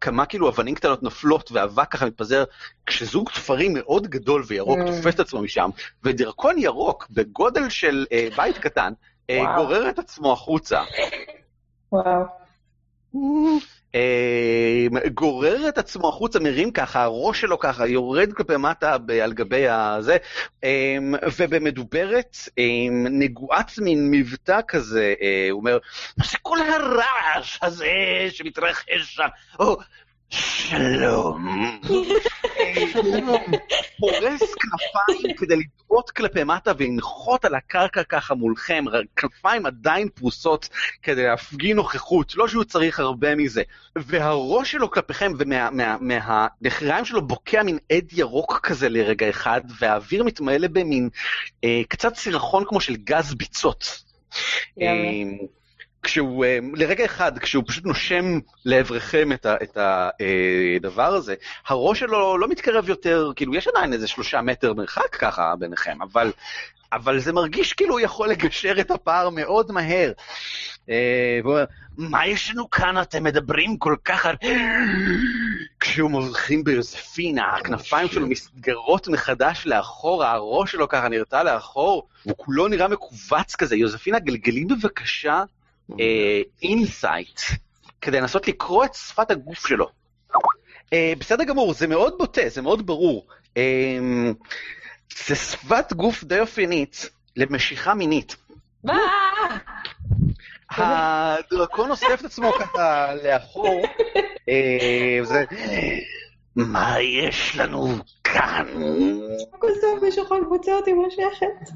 כמה 0.00 0.26
כאילו 0.26 0.48
אבנים 0.48 0.74
קטנות 0.74 1.02
נופלות 1.02 1.52
ואבק 1.52 1.92
ככה 1.92 2.06
מתפזר, 2.06 2.44
כשזוג 2.86 3.30
תפרים 3.30 3.74
מאוד 3.74 4.06
גדול 4.06 4.44
וירוק 4.46 4.78
Mm. 4.78 4.86
תופס 4.86 5.14
את 5.14 5.20
עצמו 5.20 5.42
משם, 5.42 5.70
ודרקון 6.04 6.58
ירוק 6.58 7.06
בגודל 7.10 7.68
של 7.68 8.06
אה, 8.12 8.28
בית 8.36 8.58
קטן, 8.58 8.92
אה. 9.30 9.56
גורר 9.56 9.88
את 9.88 9.98
עצמו 9.98 10.32
החוצה. 10.32 10.82
וואו. 11.92 12.24
אה, 13.94 14.86
גורר 15.14 15.68
את 15.68 15.78
עצמו 15.78 16.08
החוצה, 16.08 16.40
מרים 16.40 16.70
ככה, 16.70 17.02
הראש 17.02 17.40
שלו 17.40 17.58
ככה, 17.58 17.86
יורד 17.86 18.32
כלפי 18.32 18.56
מטה 18.56 18.96
על 19.22 19.32
גבי 19.32 19.68
הזה, 19.68 20.16
אה, 20.64 20.96
ובמדוברת, 21.38 22.36
אה, 22.58 22.64
נגועת 23.10 23.72
מין 23.78 24.10
מבטא 24.10 24.60
כזה, 24.68 25.14
אה, 25.22 25.48
הוא 25.50 25.60
אומר, 25.60 25.78
מה 26.16 26.24
זה 26.24 26.38
כל 26.42 26.58
הרעש 26.60 27.58
הזה 27.62 27.90
שמתרחש 28.30 28.84
שם? 28.98 29.28
שלום. 30.32 31.46
אה, 32.60 32.84
פורס 33.98 34.54
כנפיים 34.54 35.36
כדי 35.36 35.56
לטעות 35.56 36.10
כלפי 36.10 36.44
מטה 36.44 36.72
ולנחות 36.78 37.44
על 37.44 37.54
הקרקע 37.54 38.02
ככה 38.02 38.34
מולכם, 38.34 38.84
כנפיים 39.16 39.66
עדיין 39.66 40.08
פרוסות 40.08 40.68
כדי 41.02 41.22
להפגין 41.22 41.76
נוכחות, 41.76 42.36
לא 42.36 42.48
שהוא 42.48 42.64
צריך 42.64 43.00
הרבה 43.00 43.34
מזה. 43.34 43.62
והראש 43.96 44.72
שלו 44.72 44.90
כלפיכם 44.90 45.32
ומהנחיריים 45.38 46.98
מה, 46.98 47.04
שלו 47.04 47.22
בוקע 47.26 47.62
מין 47.62 47.78
עד 47.92 48.12
ירוק 48.12 48.60
כזה 48.62 48.88
לרגע 48.88 49.30
אחד, 49.30 49.60
והאוויר 49.78 50.24
מתמלא 50.24 50.68
במין 50.68 51.08
אה, 51.64 51.82
קצת 51.88 52.16
סירחון 52.16 52.64
כמו 52.66 52.80
של 52.80 52.96
גז 52.96 53.34
ביצות. 53.34 54.02
יאללה. 54.76 55.61
אה, 56.04 56.08
כשהוא, 56.08 56.44
אה, 56.44 56.58
לרגע 56.74 57.04
אחד, 57.04 57.38
כשהוא 57.38 57.64
פשוט 57.66 57.84
נושם 57.84 58.38
לעברכם 58.64 59.32
את, 59.32 59.46
ה, 59.46 59.56
את 59.62 59.78
הדבר 60.80 61.14
הזה, 61.14 61.34
הראש 61.66 62.00
שלו 62.00 62.38
לא 62.38 62.48
מתקרב 62.48 62.88
יותר, 62.88 63.30
כאילו 63.36 63.54
יש 63.54 63.68
עדיין 63.68 63.92
איזה 63.92 64.08
שלושה 64.08 64.40
מטר 64.42 64.74
מרחק 64.74 65.16
ככה 65.16 65.54
ביניכם, 65.58 66.02
אבל, 66.02 66.32
אבל 66.92 67.18
זה 67.18 67.32
מרגיש 67.32 67.72
כאילו 67.72 67.92
הוא 67.92 68.00
יכול 68.00 68.28
לגשר 68.28 68.80
את 68.80 68.90
הפער 68.90 69.30
מאוד 69.30 69.72
מהר. 69.72 70.12
אה, 70.88 71.40
והוא 71.44 71.58
מה 71.98 72.26
יש 72.26 72.50
לנו 72.50 72.70
כאן, 72.70 73.00
אתם 73.02 73.24
מדברים 73.24 73.76
כל 73.76 73.96
כך... 74.04 74.26
על-" 74.26 74.36
כשהוא 75.80 76.10
מבחין 76.10 76.64
ביוזפינה, 76.64 77.56
הכנפיים 77.56 78.08
שלו 78.08 78.26
נסגרות 78.26 79.08
מחדש 79.08 79.66
לאחורה, 79.66 80.32
הראש 80.32 80.72
שלו 80.72 80.88
ככה 80.88 81.08
נרתע 81.08 81.42
לאחור, 81.42 82.08
והוא 82.26 82.36
כולו 82.36 82.68
נראה 82.68 82.88
מכווץ 82.88 83.56
כזה. 83.56 83.76
יוזפינה, 83.76 84.18
גלגלי 84.18 84.64
בבקשה 84.64 85.42
insight, 86.62 87.40
כדי 88.00 88.20
לנסות 88.20 88.48
לקרוא 88.48 88.84
את 88.84 88.94
שפת 88.94 89.30
הגוף 89.30 89.66
שלו. 89.66 89.88
אה, 90.92 91.12
בסדר 91.18 91.44
גמור, 91.44 91.74
זה 91.74 91.86
מאוד 91.86 92.14
בוטה, 92.18 92.48
זה 92.48 92.62
מאוד 92.62 92.86
ברור. 92.86 93.26
אה, 93.56 93.98
זה 95.26 95.34
שפת 95.34 95.92
גוף 95.92 96.24
די 96.24 96.40
אופיינית 96.40 97.10
למשיכה 97.36 97.94
מינית. 97.94 98.36
מה? 98.84 98.98
הדרקון 100.70 101.90
אוסף 101.90 102.20
את 102.20 102.24
עצמו 102.24 102.52
ככה 102.52 103.14
לאחור, 103.14 103.82
אה, 104.48 105.18
זה... 105.22 105.44
מה 106.56 107.00
יש 107.00 107.56
לנו 107.56 107.88
כאן? 108.24 108.66
הכל 109.54 109.68
טוב, 109.80 110.04
מישהו 110.04 110.24
יכול 110.24 110.40
לבוצע 110.40 110.72
אותי 110.72 110.92
מושכת. 110.92 111.72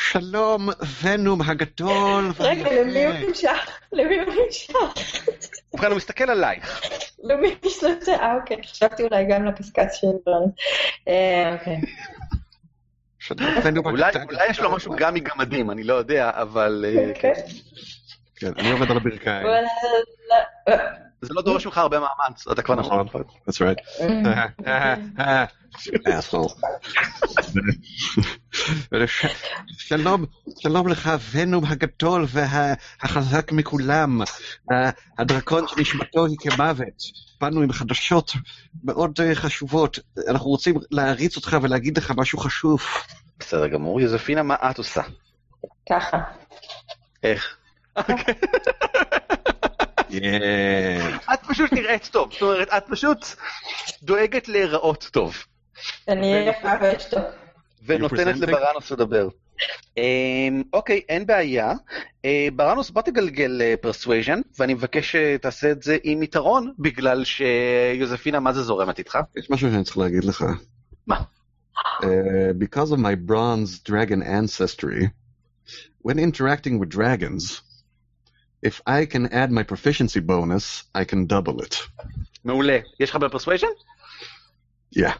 שלום, 0.00 0.68
ונום 1.02 1.42
הגדול 1.42 2.32
רגע, 2.40 2.82
למי 2.82 3.04
הוא. 3.04 3.14
נמשך? 3.14 3.80
למי 3.92 4.18
הוא 4.18 4.34
נמשך? 4.44 4.72
ובכן, 5.74 5.86
הוא 5.86 5.96
מסתכל 5.96 6.30
עלייך. 6.30 6.80
למי 7.22 7.54
יש 7.64 7.84
לו 7.84 7.92
את 7.92 8.02
זה? 8.02 8.14
אה, 8.14 8.34
אוקיי. 8.34 8.62
חשבתי 8.62 9.02
אולי 9.02 9.24
גם 9.24 9.44
לקשקש 9.44 10.00
של 10.00 10.06
ברנס. 10.26 10.50
אה, 11.08 11.54
אוקיי. 11.54 11.80
אולי 14.30 14.50
יש 14.50 14.60
לו 14.60 14.70
משהו 14.70 14.94
גם 14.96 15.14
מגמדים, 15.14 15.70
אני 15.70 15.84
לא 15.84 15.94
יודע, 15.94 16.30
אבל... 16.34 16.84
אה, 16.88 17.08
אוקיי. 17.08 17.34
כן, 18.36 18.52
אני 18.58 18.70
עובד 18.70 18.90
על 18.90 18.96
הברכיים. 18.96 19.46
זה 21.22 21.34
לא 21.34 21.42
דורש 21.42 21.66
ממך 21.66 21.78
הרבה 21.78 22.00
מאמץ, 22.00 22.48
אתה 22.48 22.62
כבר 22.62 22.74
נכון. 22.74 23.06
נכון, 23.06 23.22
that's 23.48 23.58
right. 23.58 23.80
asshole. 26.08 26.54
שלום, 29.78 30.24
שלום 30.58 30.88
לך, 30.88 31.10
ונום 31.30 31.64
הגדול 31.64 32.26
והחזק 32.28 33.52
מכולם, 33.52 34.20
הדרקון 35.18 35.68
שנשמתו 35.68 36.26
היא 36.26 36.36
כמוות. 36.40 37.28
באנו 37.40 37.60
עם 37.60 37.72
חדשות 37.72 38.32
מאוד 38.84 39.20
אה, 39.20 39.34
חשובות. 39.34 39.98
אנחנו 40.28 40.50
רוצים 40.50 40.74
להריץ 40.90 41.36
אותך 41.36 41.56
ולהגיד 41.62 41.98
לך 41.98 42.12
משהו 42.16 42.38
חשוב. 42.38 42.82
בסדר 43.38 43.68
גמור, 43.68 44.00
יוזפינה, 44.00 44.42
מה 44.42 44.54
את 44.70 44.78
עושה? 44.78 45.02
ככה. 45.90 46.18
איך? 47.22 47.56
Yeah. 50.10 51.34
את 51.34 51.40
פשוט 51.48 51.72
נראית 51.72 52.08
טוב, 52.12 52.32
זאת 52.32 52.42
אומרת, 52.42 52.68
את 52.68 52.84
פשוט 52.88 53.26
דואגת 54.02 54.48
להיראות 54.48 55.08
טוב, 55.12 55.36
אני 56.08 56.32
אהיה 56.34 56.50
יפה 56.50 56.68
ויש 56.80 57.04
טוב. 57.04 57.22
ונותנת? 57.86 58.36
לברנוס 58.36 58.90
לדבר. 58.90 59.28
אמ, 59.96 60.62
אוקיי, 60.72 61.00
אין 61.08 61.26
בעיה. 61.26 61.72
אה, 62.24 62.48
ברנוס, 62.56 62.90
בוא 62.90 63.02
תגלגל 63.02 63.76
persuasion, 63.80 64.40
ואני 64.58 64.74
מבקש 64.74 65.16
שתעשה 65.16 65.70
את 65.70 65.82
זה 65.82 65.96
עם 66.04 66.22
יתרון, 66.22 66.72
בגלל 66.78 67.24
שיוזפינה 67.24 68.40
מה 68.40 68.52
זה 68.52 68.62
זורמת 68.62 68.98
איתך. 68.98 69.18
יש 69.36 69.50
משהו 69.50 69.70
שאני 69.70 69.84
צריך 69.84 69.98
להגיד 69.98 70.24
לך. 70.24 70.44
מה? 71.06 71.16
Uh, 72.02 72.06
because 72.58 72.90
of 72.92 72.98
my 72.98 73.14
bronze 73.14 73.78
dragon 73.78 74.22
ancestry, 74.22 75.10
when 76.02 76.18
interacting 76.18 76.78
with 76.80 76.88
dragons, 76.88 77.62
if 78.65 78.81
I 78.87 79.05
can 79.05 79.25
add 79.33 79.51
my 79.51 79.63
proficiency 79.63 80.19
bonus, 80.25 80.83
I 80.95 81.03
can 81.11 81.27
double 81.27 81.61
it. 81.63 81.75
מעולה. 82.45 82.77
יש 82.99 83.09
לך 83.09 83.15
בפרסוויז'ן? 83.15 83.67
Yeah. 84.99 85.11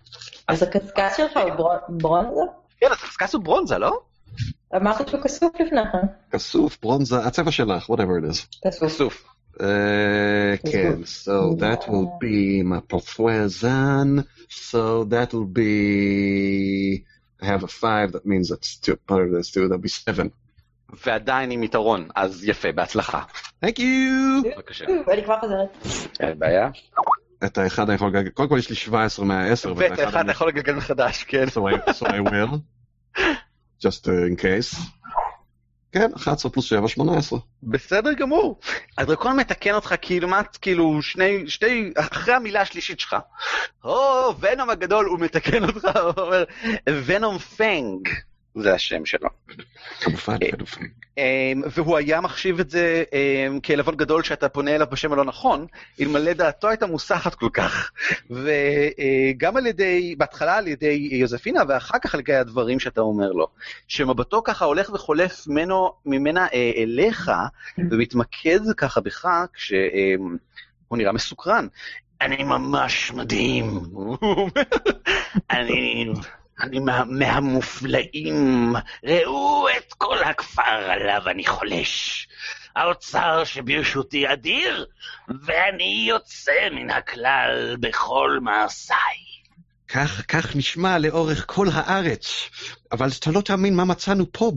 אז 0.48 0.64
הקשקש 0.64 1.18
שלך 1.18 1.38
הוא 1.38 1.52
ברון- 1.56 1.98
ברונזה? 2.02 2.42
כן, 2.80 2.88
אז 2.92 2.98
חזקס 2.98 3.34
הוא 3.34 3.44
ברונזה, 3.44 3.78
לא? 3.78 4.00
אמרת 4.76 5.08
שהוא 5.10 5.22
כסוף 5.24 5.56
לפני 5.62 5.82
כן. 5.92 6.08
כסוף, 6.32 6.78
ברונזה, 6.82 7.20
הצבע 7.20 7.52
שלך, 7.52 7.90
whatever 7.90 8.24
it 8.24 8.32
is. 8.34 8.68
כסוף. 8.68 8.84
חשוף. 8.94 9.26
Uh, 9.54 9.62
כן, 10.72 10.94
so 11.04 11.56
that 11.60 11.88
will 11.88 12.10
be 12.24 12.64
my 12.64 12.96
persuasion, 12.96 14.24
so 14.50 15.04
that 15.04 15.32
will 15.34 15.46
be... 15.46 17.04
I 17.42 17.46
have 17.46 17.64
a 17.64 17.68
five, 17.68 18.14
that 18.14 18.26
means 18.26 18.50
that's 18.50 18.78
two, 18.78 18.96
part 19.08 19.28
of 19.28 19.32
this 19.34 19.52
too, 19.52 19.68
that'll 19.68 19.78
be 19.78 19.90
seven. 19.90 20.32
ועדיין 21.07 21.51
עם 21.51 21.63
יתרון, 21.63 22.09
אז 22.15 22.45
יפה, 22.45 22.73
בהצלחה. 22.73 23.23
Thank 23.65 23.79
you! 23.79 24.49
בבקשה. 24.57 24.85
ואני 25.07 25.25
כבר 25.25 25.41
חוזרת. 25.41 25.69
אין 26.21 26.39
בעיה. 26.39 26.69
את 27.45 27.59
האחד 27.59 27.83
אני 27.89 27.95
יכול 27.95 28.09
לגלגל, 28.09 28.31
קודם 28.31 28.49
כל 28.49 28.59
יש 28.59 28.71
לי 28.71 28.77
17 28.77 29.25
מה-10, 29.25 29.69
ואת 29.77 29.99
האחד 29.99 30.21
אתה 30.21 30.31
יכול 30.31 30.49
לגלגל 30.49 30.75
מחדש, 30.75 31.25
כן. 31.25 31.45
so 31.45 31.59
I, 31.59 31.91
so 31.91 32.07
I 32.07 32.21
will, 32.31 32.59
just 33.85 34.07
uh, 34.07 34.11
in 34.31 34.43
case. 34.43 34.77
כן, 35.93 36.11
11 36.17 36.53
פלוס 36.53 36.65
7, 36.65 36.89
18. 36.89 37.39
בסדר 37.63 38.13
גמור. 38.13 38.61
הדרקון 38.99 39.37
מתקן 39.37 39.75
אותך 39.75 39.95
כמעט 40.03 40.59
כאילו 40.61 41.03
שני, 41.03 41.45
שתי, 41.47 41.93
אחרי 41.97 42.35
המילה 42.35 42.61
השלישית 42.61 43.01
שלך. 43.01 43.17
או, 43.85 44.35
ונום 44.41 44.71
הגדול, 44.71 45.07
הוא 45.07 45.19
מתקן 45.19 45.65
אותך, 45.65 45.89
הוא 46.17 46.25
אומר, 46.25 46.45
ונום 47.07 47.39
פנג, 47.39 48.09
זה 48.55 48.75
השם 48.75 49.07
שלו. 49.07 49.29
כמובן, 50.01 50.37
אה, 50.43 50.51
כמובן. 50.51 50.87
אמ, 51.19 51.63
והוא 51.75 51.97
היה 51.97 52.21
מחשיב 52.21 52.61
את 52.61 52.71
זה 52.71 53.05
אמ, 53.13 53.59
כעלבון 53.63 53.97
גדול 53.97 54.23
שאתה 54.23 54.49
פונה 54.49 54.75
אליו 54.75 54.87
בשם 54.91 55.13
הלא 55.13 55.25
נכון, 55.25 55.67
אלמלא 56.01 56.33
דעתו 56.33 56.69
הייתה 56.69 56.87
מוסחת 56.87 57.35
כל 57.35 57.49
כך. 57.53 57.91
וגם 58.31 59.57
על 59.57 59.67
ידי, 59.67 60.15
בהתחלה 60.19 60.57
על 60.57 60.67
ידי 60.67 61.09
יוזפינה, 61.13 61.63
ואחר 61.69 61.99
כך 61.99 62.15
על 62.15 62.21
ידי 62.21 62.35
הדברים 62.35 62.81
שאתה 62.81 63.01
אומר 63.01 63.33
לו. 63.33 63.47
שמבטו 63.89 64.43
ככה 64.43 64.65
הולך 64.65 64.91
וחולף 64.91 65.47
ממנו, 65.47 65.93
ממנה 66.07 66.47
אה, 66.55 66.73
אליך, 66.77 67.31
ומתמקד 67.79 68.61
ככה 68.77 69.01
בך, 69.01 69.29
כשהוא 69.55 70.99
נראה 70.99 71.13
מסוקרן. 71.13 71.67
אני 72.21 72.45
ממש 72.45 73.13
מדהים. 73.13 73.81
אני... 75.51 76.13
אני 76.61 76.79
מה, 76.79 77.05
מהמופלאים, 77.05 78.73
ראו 79.05 79.69
את 79.69 79.95
כל 79.95 80.23
הכפר 80.23 80.63
עליו 80.63 81.23
אני 81.27 81.47
חולש. 81.47 82.29
האוצר 82.77 83.45
שברשותי 83.45 84.33
אדיר, 84.33 84.87
ואני 85.45 86.05
יוצא 86.09 86.69
מן 86.73 86.91
הכלל 86.91 87.77
בכל 87.81 88.39
מעשיי. 88.43 89.29
כך, 89.89 90.23
כך 90.29 90.57
נשמע 90.57 90.99
לאורך 90.99 91.45
כל 91.47 91.67
הארץ, 91.73 92.51
אבל 92.93 93.09
אתה 93.21 93.31
לא 93.31 93.41
תאמין 93.41 93.77
מה 93.77 93.85
מצאנו 93.85 94.33
פה, 94.33 94.53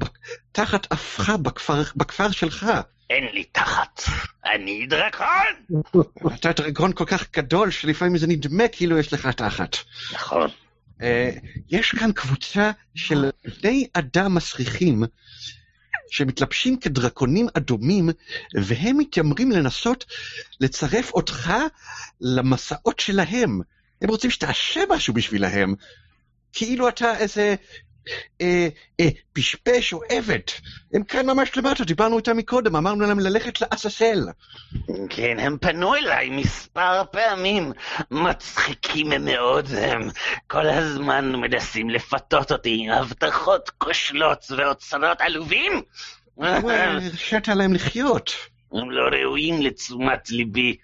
תחת 0.51 0.91
אפך 0.93 1.29
בכפר, 1.29 1.81
בכפר 1.95 2.31
שלך. 2.31 2.65
אין 3.09 3.23
לי 3.33 3.43
תחת, 3.43 4.03
אני 4.45 4.87
דרקון! 4.87 5.81
אתה 6.35 6.51
דרגון 6.51 6.93
כל 6.93 7.05
כך 7.05 7.31
גדול, 7.33 7.71
שלפעמים 7.71 8.17
זה 8.17 8.27
נדמה 8.27 8.67
כאילו 8.67 8.97
יש 8.97 9.13
לך 9.13 9.27
תחת. 9.27 9.77
נכון. 10.13 10.49
אה, 11.01 11.31
יש 11.69 11.91
כאן 11.91 12.11
קבוצה 12.11 12.71
של 12.95 13.29
בני 13.61 13.87
אדם 13.93 14.35
מסריחים 14.35 15.03
שמתלבשים 16.11 16.77
כדרקונים 16.79 17.47
אדומים, 17.53 18.09
והם 18.53 18.97
מתיימרים 18.97 19.51
לנסות 19.51 20.05
לצרף 20.59 21.11
אותך 21.11 21.53
למסעות 22.21 22.99
שלהם. 22.99 23.61
הם 24.01 24.09
רוצים 24.09 24.31
שתעשה 24.31 24.81
משהו 24.89 25.13
בשבילהם, 25.13 25.75
כאילו 26.53 26.87
אתה 26.89 27.17
איזה 27.17 27.55
אה, 28.41 28.67
אה, 28.99 29.09
פשפש 29.33 29.93
או 29.93 30.01
עבד. 30.09 30.39
הם 30.93 31.03
כאן 31.03 31.25
ממש 31.25 31.57
למטה, 31.57 31.83
דיברנו 31.83 32.17
איתם 32.17 32.37
מקודם, 32.37 32.75
אמרנו 32.75 33.05
להם 33.05 33.19
ללכת 33.19 33.61
לעששל. 33.61 34.25
כן, 35.09 35.39
הם 35.39 35.57
פנו 35.61 35.95
אליי 35.95 36.29
מספר 36.29 37.03
פעמים. 37.11 37.71
מצחיקים 38.11 39.11
הם 39.11 39.25
מאוד 39.25 39.67
הם. 39.77 40.09
כל 40.47 40.67
הזמן 40.67 41.35
מנסים 41.35 41.89
לפתות 41.89 42.51
אותי 42.51 42.87
הבטחות 42.91 43.69
כושלות 43.69 44.45
ואוצרות 44.57 45.21
עלובים. 45.21 45.81
הרשית 46.37 47.47
להם 47.47 47.73
לחיות. 47.73 48.31
הם 48.73 48.91
לא 48.91 49.01
ראויים 49.17 49.61
לתשומת 49.61 50.29
ליבי, 50.29 50.77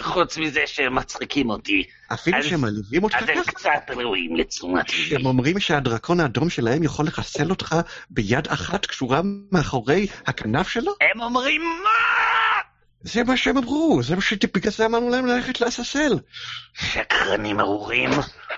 חוץ 0.00 0.38
מזה 0.38 0.62
שהם 0.66 0.94
מצחיקים 0.94 1.50
אותי. 1.50 1.84
אפילו 2.12 2.42
שהם 2.42 2.60
מעליבים 2.60 3.04
אותך 3.04 3.16
אז 3.16 3.28
הם 3.28 3.42
ככה? 3.42 3.52
קצת 3.52 3.90
ראויים 3.96 4.36
לתשומת 4.36 4.92
ליבי. 4.92 5.16
הם 5.16 5.26
אומרים 5.26 5.60
שהדרקון 5.60 6.20
האדום 6.20 6.50
שלהם 6.50 6.82
יכול 6.82 7.06
לחסל 7.06 7.50
אותך 7.50 7.76
ביד 8.10 8.48
אחת 8.48 8.86
קשורה 8.86 9.20
מאחורי 9.52 10.06
הכנף 10.26 10.68
שלו? 10.68 10.92
הם 11.00 11.20
אומרים 11.20 11.60
מה? 11.60 11.90
זה 13.02 13.24
מה 13.24 13.36
שהם 13.36 13.56
אמרו, 13.56 14.02
זה 14.02 14.14
מה 14.14 14.22
שבגלל 14.22 14.72
זה 14.72 14.86
אמרנו 14.86 15.10
להם 15.10 15.26
ללכת 15.26 15.60
לעששל. 15.60 16.18
שקרנים 16.74 17.60
ארורים, 17.60 18.10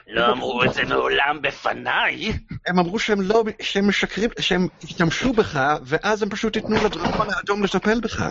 לא 0.07 0.32
אמרו 0.32 0.64
את 0.64 0.74
זה 0.74 0.84
מעולם 0.84 1.42
בפניי. 1.42 2.32
הם 2.66 2.78
אמרו 2.78 2.98
שהם 2.98 3.20
לא, 3.20 3.44
שהם 3.62 3.88
משקרים, 3.88 4.30
שהם 4.40 4.68
ישתמשו 4.84 5.32
בך, 5.32 5.61
ואז 5.82 6.22
הם 6.22 6.28
פשוט 6.30 6.57
ייתנו 6.57 6.76
לדרקון 6.84 7.28
האדום 7.30 7.64
לטפל 7.64 8.00
בך. 8.00 8.28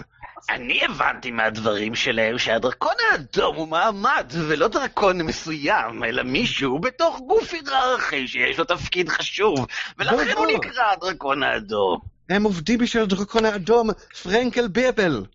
אני 0.50 0.86
הבנתי 0.86 1.32
מהדברים 1.32 1.96
שלהם 1.96 2.38
שהדרקון 2.38 2.94
האדום 3.12 3.56
הוא 3.56 3.68
מעמד, 3.68 4.34
ולא 4.48 4.68
דרקון 4.68 5.22
מסוים, 5.22 6.04
אלא 6.04 6.24
מישהו 6.24 6.80
בתוך 6.80 7.20
גוף 7.28 7.54
היררכי 7.54 8.28
שיש 8.28 8.60
לו 8.60 8.66
תפקיד 8.66 9.10
חשוב, 9.10 9.68
ולכן 9.98 10.38
הוא. 10.38 10.48
נקרא 10.48 10.84
הדרקון 10.92 11.44
האדום. 11.44 12.00
הם 12.30 12.44
עובדים 12.44 12.80
בשביל 12.80 13.04
הדרקון 13.04 13.46
האדום, 13.46 13.89
פרנקל 14.24 14.68
ביבל. 14.68 15.26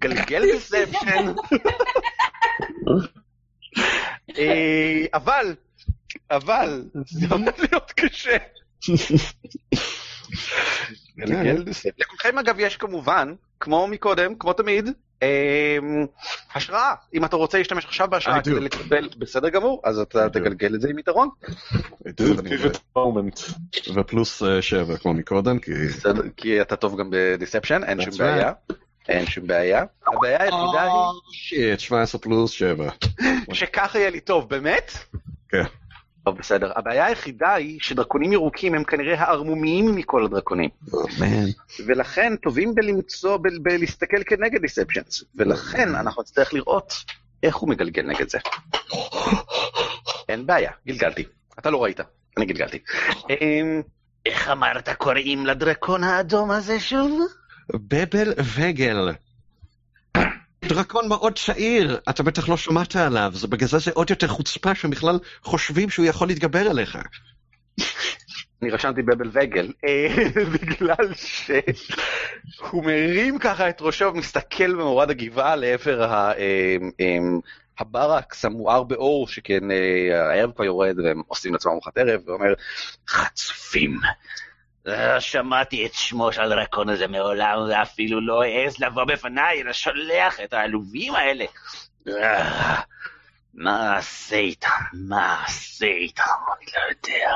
גלגל 0.00 0.42
דיספשן. 0.42 1.32
אה, 4.38 5.04
אבל, 5.14 5.54
אבל, 6.30 6.84
זה 7.06 7.26
אמור 7.34 7.50
להיות 7.58 7.92
קשה. 7.92 8.36
גלגל 11.18 11.62
דיספשן. 11.62 11.90
לכולכם 11.98 12.38
אגב 12.38 12.56
יש 12.58 12.76
כמובן, 12.76 13.34
כמו 13.60 13.86
מקודם, 13.86 14.34
כמו 14.34 14.52
תמיד, 14.52 14.88
אה, 15.22 15.78
השראה. 16.54 16.94
אם 17.14 17.24
אתה 17.24 17.36
רוצה 17.36 17.58
להשתמש 17.58 17.84
עכשיו 17.84 18.08
בהשראה. 18.10 18.42
כדי 18.42 18.60
לקבל, 18.60 19.08
בסדר 19.18 19.48
גמור, 19.48 19.80
אז 19.84 19.98
אתה. 19.98 20.28
תגלגל 20.28 20.74
את 20.74 20.80
זה 20.80 20.88
עם 20.90 20.98
יתרון. 20.98 21.28
ופלוס 23.94 24.42
אה, 24.42 24.62
שבע, 24.62 24.96
כמו 24.96 25.14
מקודם, 25.14 25.58
כי... 26.36 26.60
אתה 26.60 26.76
טוב 26.76 26.98
גם 26.98 27.08
בדיספשן, 27.12 27.84
אין 27.84 28.00
שום 28.00 28.18
בעיה. 28.18 28.52
אין 29.08 29.26
שום 29.26 29.46
בעיה. 29.46 29.84
הבעיה 30.06 30.42
היחידה 30.42 30.82
היא 30.82 30.92
שיט, 31.32 31.80
17 31.80 32.20
פלוס 32.20 32.50
7. 32.50 32.90
שככה 33.52 33.98
יהיה 33.98 34.10
לי 34.10 34.20
טוב, 34.20 34.48
באמת? 34.48 34.92
כן. 35.48 35.64
טוב, 36.30 36.38
בסדר. 36.38 36.72
הבעיה 36.76 37.06
היחידה 37.06 37.54
היא 37.54 37.78
שדרקונים 37.82 38.32
ירוקים 38.32 38.74
הם 38.74 38.84
כנראה 38.84 39.20
הערמומיים 39.20 39.94
מכל 39.94 40.24
הדרקונים. 40.24 40.70
ולכן 41.86 42.36
טובים 42.36 42.74
בלמצוא, 42.74 43.38
בלהסתכל 43.62 44.24
כנגד 44.26 44.60
דיספשנס. 44.60 45.24
ולכן 45.34 45.94
אנחנו 45.94 46.22
נצטרך 46.22 46.54
לראות 46.54 46.92
איך 47.42 47.56
הוא 47.56 47.68
מגלגל 47.68 48.02
נגד 48.02 48.28
זה. 48.28 48.38
אין 50.28 50.46
בעיה, 50.46 50.70
גלגלתי. 50.86 51.24
אתה 51.58 51.70
לא 51.70 51.82
ראית, 51.82 52.00
אני 52.36 52.46
גלגלתי. 52.46 52.78
אמ, 53.30 53.82
איך 54.26 54.48
אמרת 54.48 54.88
קוראים 54.88 55.46
לדרקון 55.46 56.04
האדום 56.04 56.50
הזה 56.50 56.80
שוב? 56.80 57.20
בבל 57.74 58.32
וגל. 58.56 59.12
דרקון 60.64 61.08
מאוד 61.08 61.38
צעיר, 61.38 62.00
אתה 62.08 62.22
בטח 62.22 62.48
לא 62.48 62.56
שמעת 62.56 62.96
עליו, 62.96 63.32
זה 63.34 63.48
בגלל 63.48 63.68
זה 63.68 63.78
זה 63.78 63.90
עוד 63.94 64.10
יותר 64.10 64.28
חוצפה 64.28 64.74
שהם 64.74 64.90
חושבים 65.42 65.90
שהוא 65.90 66.06
יכול 66.06 66.28
להתגבר 66.28 66.70
עליך. 66.70 66.98
אני 68.62 68.70
רשמתי 68.70 69.02
בבל 69.02 69.30
וגל, 69.32 69.72
אה, 69.84 70.08
בגלל 70.52 71.14
שהוא 71.14 72.84
מרים 72.84 73.38
ככה 73.38 73.68
את 73.68 73.82
ראשו 73.82 74.04
ומסתכל 74.04 74.74
במורד 74.74 75.10
הגבעה 75.10 75.56
לעבר 75.56 76.02
ה- 76.02 76.32
אה, 76.32 76.76
אה, 77.00 77.18
הברקס 77.78 78.44
המואר 78.44 78.82
באור, 78.82 79.28
שכן 79.28 79.70
הערב 80.30 80.52
כבר 80.52 80.64
יורד 80.64 80.98
והם 81.00 81.22
עושים 81.28 81.52
לעצמם 81.52 81.72
ארוחת 81.72 81.98
ערב, 81.98 82.20
ואומר, 82.26 82.54
חצופים. 83.08 83.98
לא 84.84 85.20
שמעתי 85.20 85.86
את 85.86 85.94
שמו 85.94 86.32
של 86.32 86.40
הדרקון 86.40 86.88
הזה 86.88 87.06
מעולם, 87.06 87.58
ואפילו 87.68 88.20
לא 88.20 88.42
העז 88.42 88.78
לבוא 88.78 89.04
בפניי, 89.04 89.62
אלא 89.62 89.72
שולח 89.72 90.40
את 90.40 90.52
העלובים 90.52 91.14
האלה. 91.14 91.44
אה, 92.08 92.80
מה 93.54 93.96
אעשה 93.96 94.36
איתם? 94.36 94.68
מה 94.92 95.42
אעשה 95.42 95.86
איתם? 95.86 96.22
אני 96.58 96.66
לא 96.76 96.90
יודע. 96.90 97.30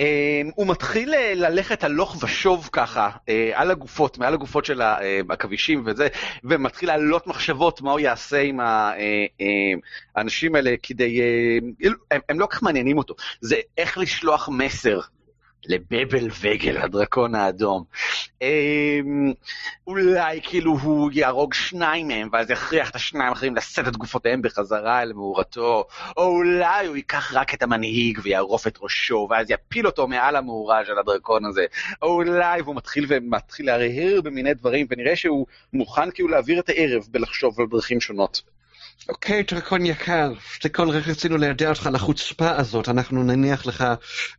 אמ, 0.00 0.50
הוא 0.54 0.66
מתחיל 0.66 1.14
אה, 1.14 1.32
ללכת 1.34 1.84
הלוך 1.84 2.22
ושוב 2.22 2.68
ככה, 2.72 3.10
אה, 3.28 3.50
על 3.54 3.70
הגופות, 3.70 4.18
מעל 4.18 4.34
הגופות 4.34 4.64
של 4.64 4.80
העכבישים 4.80 5.82
וזה, 5.86 6.08
ומתחיל 6.44 6.88
להעלות 6.88 7.26
מחשבות 7.26 7.80
מה 7.80 7.90
הוא 7.90 8.00
יעשה 8.00 8.40
עם 8.40 8.60
האנשים 10.16 10.54
האלה 10.54 10.74
כדי... 10.82 11.20
הם 12.28 12.40
לא 12.40 12.46
כל 12.46 12.52
כך 12.56 12.62
מעניינים 12.62 12.98
אותו, 12.98 13.14
זה 13.40 13.56
איך 13.78 13.98
לשלוח 13.98 14.48
מסר 14.48 15.00
לבבל 15.66 16.28
וגל, 16.40 16.76
הדרקון 16.78 17.34
האדום. 17.34 17.84
אמ, 18.42 19.32
אולי 19.86 20.40
כאילו 20.42 20.78
הוא 20.78 21.10
יהרוג 21.14 21.54
שניים 21.54 22.08
מהם, 22.08 22.28
ואז 22.32 22.50
יכריח 22.50 22.90
את 22.90 22.94
השניים 22.94 23.28
האחרים 23.28 23.56
לשאת 23.56 23.88
את 23.88 23.96
גופותיהם 23.96 24.42
בחזרה 24.42 25.02
אל 25.02 25.12
מאורתו, 25.12 25.84
או 26.16 26.26
אולי 26.26 26.86
הוא 26.86 26.96
ייקח 26.96 27.34
רק 27.34 27.54
את 27.54 27.62
המנהיג 27.62 28.20
ויערוף 28.22 28.66
את 28.66 28.78
ראשו, 28.82 29.26
ואז 29.30 29.50
יפיל 29.50 29.86
אותו 29.86 30.06
מעל 30.06 30.36
המאורה 30.36 30.84
של 30.84 30.98
הדרקון 30.98 31.44
הזה, 31.44 31.66
או 32.02 32.08
אולי 32.08 32.62
והוא 32.62 32.76
מתחיל 32.76 33.06
ומתחיל 33.08 33.66
להרהר 33.66 34.20
במיני 34.20 34.54
דברים, 34.54 34.86
ונראה 34.90 35.16
שהוא 35.16 35.46
מוכן 35.72 36.10
כאילו 36.10 36.28
להעביר 36.28 36.60
את 36.60 36.68
הערב 36.68 37.06
בלחשוב 37.10 37.60
על 37.60 37.66
דרכים 37.66 38.00
שונות. 38.00 38.42
אוקיי, 39.08 39.42
דרקון 39.42 39.86
יקר, 39.86 40.32
כל 40.74 40.90
רגע 40.90 41.10
רצינו 41.10 41.36
לידע 41.36 41.68
אותך 41.68 41.86
על 41.86 41.94
החוצפה 41.94 42.50
הזאת, 42.56 42.88
אנחנו 42.88 43.22
נניח 43.22 43.66
לך 43.66 43.84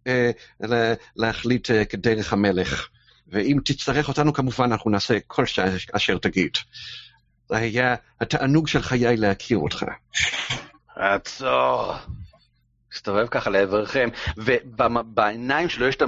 אה, 0.07 0.31
לה, 0.59 0.93
להחליט 1.15 1.71
אה, 1.71 1.85
כדרך 1.85 2.33
המלך. 2.33 2.87
ואם 3.27 3.57
תצטרך 3.65 4.07
אותנו, 4.07 4.33
כמובן, 4.33 4.71
אנחנו 4.71 4.91
נעשה 4.91 5.17
כל 5.27 5.45
ש... 5.45 5.59
אשר 5.91 6.17
תגיד. 6.17 6.51
זה 7.49 7.57
היה 7.57 7.95
התענוג 8.21 8.67
של 8.67 8.81
חיי 8.81 9.17
להכיר 9.17 9.57
אותך. 9.57 9.85
עצור. 10.95 11.93
מסתובב 12.93 13.27
ככה 13.27 13.49
לעברכם, 13.49 14.09
ובעיניים 14.37 15.69
שלו 15.69 15.87
יש 15.87 15.95
את 15.95 16.01
ה... 16.01 16.05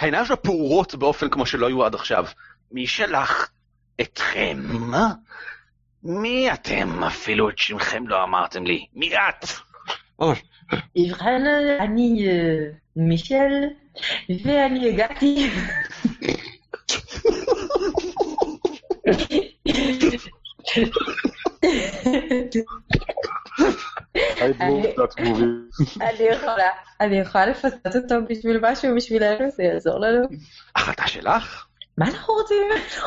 העיניים 0.00 0.24
שלו 0.24 0.42
פעורות 0.42 0.94
באופן 0.94 1.28
כמו 1.28 1.46
שלא 1.46 1.66
היו 1.66 1.84
עד 1.84 1.94
עכשיו. 1.94 2.26
מי 2.72 2.86
שלח 2.86 3.50
אתכם? 4.00 4.58
מי 6.04 6.52
אתם? 6.52 7.04
אפילו 7.04 7.48
את 7.48 7.58
שמכם 7.58 8.08
לא 8.08 8.22
אמרתם 8.24 8.66
לי. 8.66 8.86
מי 8.94 9.14
את? 9.16 9.44
ובכן, 10.96 11.42
אני 11.80 12.28
אה, 12.28 12.70
מישל, 12.96 13.52
ואני 14.44 14.88
הגעתי... 14.88 15.50
אני 27.00 27.18
יכולה 27.18 27.46
לפצות 27.46 27.96
אותו 27.96 28.14
בשביל 28.28 28.58
משהו 28.62 28.96
בשבילנו, 28.96 29.50
זה 29.50 29.62
יעזור 29.62 29.98
לנו. 30.00 30.26
החלטה 30.76 31.06
שלך? 31.06 31.66
מה 31.98 32.06
אנחנו 32.06 32.34
רוצים 32.34 32.56
ממנו? 32.66 33.06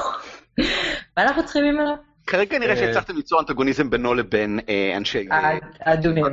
מה 1.17 1.23
אנחנו 1.23 1.43
צריכים 1.43 1.63
ממנו? 1.63 2.14
כרגע 2.27 2.59
נראה 2.59 2.71
אה. 2.71 2.77
שהצלחתם 2.77 3.15
ליצור 3.15 3.39
אנטגוניזם 3.39 3.89
בינו 3.89 4.13
לבין 4.13 4.59
אה, 4.69 4.93
אנשי... 4.97 5.27
אה, 5.31 5.57
האדונים. 5.79 6.25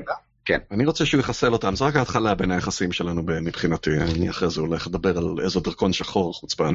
אני 0.70 0.86
רוצה 0.86 1.06
שהוא 1.06 1.20
יחסל 1.20 1.52
אותם, 1.52 1.74
זו 1.74 1.84
רק 1.84 1.96
ההתחלה 1.96 2.34
בין 2.34 2.50
היחסים 2.50 2.92
שלנו 2.92 3.22
מבחינתי. 3.22 3.90
אני 3.90 4.30
אחרי 4.30 4.50
זה 4.50 4.60
הולך 4.60 4.86
לדבר 4.86 5.18
על 5.18 5.24
איזה 5.44 5.60
דרקון 5.60 5.92
שחור 5.92 6.34
חוצפן. 6.34 6.74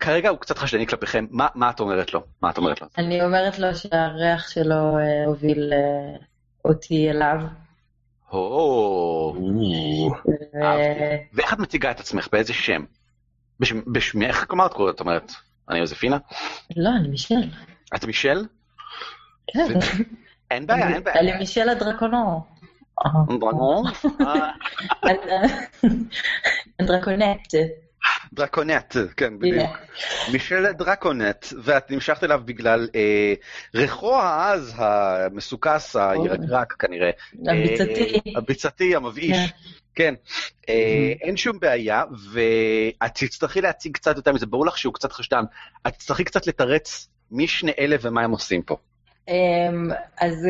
כרגע 0.00 0.28
הוא 0.28 0.38
קצת 0.38 0.58
חשדני 0.58 0.86
כלפיכם, 0.86 1.26
מה, 1.30 1.46
מה 1.54 1.70
את 1.70 1.80
אומרת 1.80 2.14
לו? 2.14 2.22
מה 2.42 2.50
את 2.50 2.58
אומרת 2.58 2.80
לו? 2.80 2.86
אני 2.98 3.24
אומרת 3.24 3.58
לו 3.58 3.74
שהריח 3.74 4.48
שלו 4.48 4.98
אה, 4.98 5.24
הוביל 5.26 5.72
אה, 5.72 6.16
אותי 6.64 7.10
אליו. 7.10 7.36
או, 8.32 9.34
ו- 10.26 10.60
ואיך 11.32 11.52
את 11.52 11.58
מציגה 11.58 11.90
את 11.90 12.00
עצמך? 12.00 12.28
באיזה 12.32 12.52
שם? 12.52 12.84
בש, 13.60 13.72
בשמך? 13.72 14.44
כלומר, 14.48 14.66
את 14.66 14.72
קוראת, 14.72 14.94
את 14.94 15.00
אומרת, 15.00 15.32
אני 15.70 15.78
יוזפינה? 15.78 16.18
לא, 16.76 16.90
אני 17.00 17.08
מישל. 17.08 17.48
את 17.94 18.04
מישל? 18.04 18.44
כן. 19.54 19.78
אין 20.50 20.66
בעיה, 20.66 20.88
אין 20.88 21.04
בעיה. 21.04 21.20
אני 21.20 21.32
מישל 21.38 21.68
הדרקונו. 21.68 22.44
דרקון? 23.40 23.84
אה, 24.26 24.50
הדרקונט. 26.80 27.54
דרקונט, 28.32 28.96
כן, 29.16 29.38
בדיוק. 29.38 29.78
מישל 30.32 30.72
דרקונט, 30.72 31.46
ואת 31.62 31.90
נמשכת 31.90 32.24
אליו 32.24 32.40
בגלל 32.44 32.88
אה, 32.94 33.34
ריחו 33.74 34.16
העז, 34.16 34.74
המסוכס, 34.76 35.96
הירקרק 35.96 36.72
כנראה. 36.72 37.10
הביצתי. 37.46 38.14
אה, 38.14 38.38
הביצתי, 38.38 38.96
המבאיש. 38.96 39.52
כן, 39.94 40.14
אה, 40.68 41.12
אין 41.20 41.36
שום 41.36 41.60
בעיה, 41.60 42.04
ואת 42.32 43.14
תצטרכי 43.14 43.60
להציג 43.60 43.94
קצת 43.94 44.16
יותר 44.16 44.32
מזה, 44.32 44.46
ברור 44.46 44.66
לך 44.66 44.78
שהוא 44.78 44.94
קצת 44.94 45.12
חשדן, 45.12 45.44
את 45.86 45.92
תצטרכי 45.92 46.24
קצת 46.24 46.46
לתרץ 46.46 47.08
מי 47.30 47.46
שני 47.46 47.72
אלה 47.78 47.96
ומה 48.02 48.22
הם 48.22 48.30
עושים 48.30 48.62
פה. 48.62 48.76
אמ, 49.28 49.90
אז, 50.20 50.46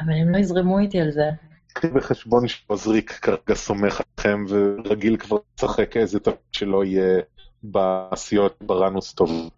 אבל 0.00 0.12
הם 0.20 0.28
לא 0.32 0.38
יזרמו 0.38 0.78
איתי 0.78 1.00
על 1.00 1.10
זה. 1.10 1.30
קחי 1.72 1.88
בחשבון 1.88 2.48
שעוזריק 2.48 3.10
כרגע 3.10 3.54
סומך 3.54 4.00
עליכם 4.16 4.44
ורגיל 4.48 5.16
כבר 5.16 5.36
לשחק 5.58 5.96
איזה 5.96 6.20
תפקיד 6.20 6.38
שלא 6.52 6.84
יהיה 6.84 7.20
בעשיות 7.62 8.56
בראנוס 8.60 9.12
טוב. 9.12 9.50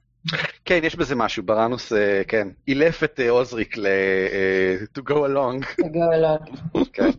כן, 0.64 0.80
יש 0.82 0.96
בזה 0.96 1.14
משהו, 1.14 1.42
בראנוס, 1.42 1.92
אה, 1.92 2.22
כן, 2.28 2.48
אילף 2.68 3.05
את 3.05 3.20
אה, 3.20 3.30
עוזריק 3.30 3.76
ל... 3.76 3.86
אה, 3.86 4.76
to 4.98 5.02
go 5.02 5.14
along. 5.14 5.80
go 5.80 6.14
along. 6.14 6.84
כן. 6.92 7.11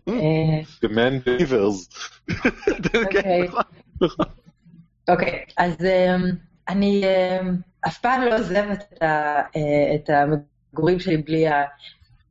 The 0.86 0.90
man 0.90 1.28
delivers. 1.28 1.88
כן, 2.92 3.04
אוקיי. 3.04 3.48
נכון. 4.02 4.26
אוקיי, 5.10 5.44
אז 5.58 5.76
אמ, 5.82 6.22
אני 6.70 7.04
אמ, 7.06 7.56
אף 7.88 7.98
פעם 7.98 8.22
לא 8.22 8.38
עוזבת 8.38 8.94
את 9.96 10.10
אה, 10.10 10.22
המגורים 10.22 11.00
שלי 11.00 11.18
בלי 11.18 11.46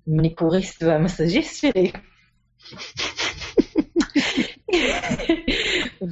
המניקוריסט 0.07 0.83
והמסאז'יסט 0.83 1.61
שלי. 1.61 1.93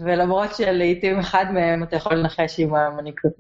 ולמרות 0.05 0.55
שלעיתים 0.55 1.19
אחד 1.19 1.45
מהם 1.53 1.83
אתה 1.83 1.97
יכול 1.97 2.15
לנחש 2.15 2.61
עם 2.61 2.75
המניקוריסט, 2.75 3.39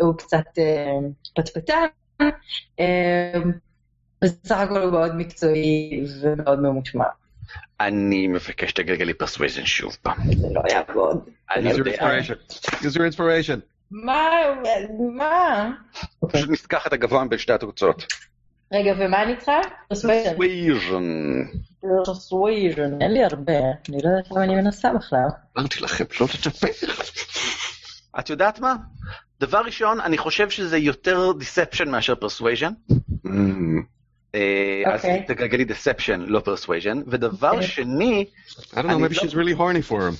הוא 0.00 0.14
קצת 0.18 0.58
אה, 0.58 0.98
פטפטן, 1.34 1.86
אה, 2.80 3.32
בסך 4.22 4.56
הכל 4.56 4.82
הוא 4.82 4.92
מאוד 4.92 5.16
מקצועי 5.16 6.04
ומאוד 6.20 6.60
ממושמע. 6.60 7.04
אני 7.80 8.26
מבקש 8.26 8.70
שתגלגלי 8.70 9.14
persuasion 9.14 9.66
שוב 9.66 9.96
פעם. 10.02 10.34
זה 10.34 10.48
לא 10.52 10.62
יעבוד. 10.70 11.28
אני 11.54 11.70
Use 11.70 11.74
your 11.74 11.78
יודע, 11.78 11.92
inspiration. 11.92 12.54
Use 12.66 12.94
your 12.94 13.14
inspiration. 13.14 13.60
מה? 13.90 14.30
מה? 15.16 15.70
פשוט 16.28 16.50
ניקח 16.50 16.86
את 16.86 16.92
הגבוה 16.92 17.24
בין 17.24 17.38
שתי 17.38 17.52
התוצאות. 17.52 18.06
רגע, 18.72 18.92
ומה 18.98 19.22
אני 19.22 19.36
צריכה? 19.36 19.60
persuasion. 19.88 20.34
persuasion. 22.04 23.02
אין 23.02 23.12
לי 23.12 23.24
הרבה, 23.24 23.52
אני 23.88 23.98
לא 24.02 24.08
יודעת 24.08 24.30
למה 24.30 24.44
אני 24.44 24.54
מנסה 24.54 24.92
בכלל. 24.92 25.28
אמרתי 25.58 25.80
לכם, 25.80 26.04
לא 26.20 26.26
תטפח. 26.26 27.02
את 28.18 28.30
יודעת 28.30 28.60
מה? 28.60 28.74
דבר 29.40 29.62
ראשון, 29.64 30.00
אני 30.00 30.18
חושב 30.18 30.50
שזה 30.50 30.78
יותר 30.78 31.32
deception 31.38 31.88
מאשר 31.90 32.14
persuasion. 32.14 32.72
אז 34.86 34.94
אוקיי. 35.04 35.24
תגלגלי 35.26 35.64
deception, 35.64 36.20
לא 36.20 36.40
persuasion. 36.40 37.02
ודבר 37.06 37.50
אוקיי. 37.50 37.66
שני, 37.66 38.24
I 38.72 38.74
don't 38.74 38.78
know, 38.78 38.88
maybe 38.88 39.16
לא- 39.16 39.22
she's 39.22 39.34
really 39.34 39.58
horny 39.58 39.90
for 39.90 39.94
him. 40.00 40.14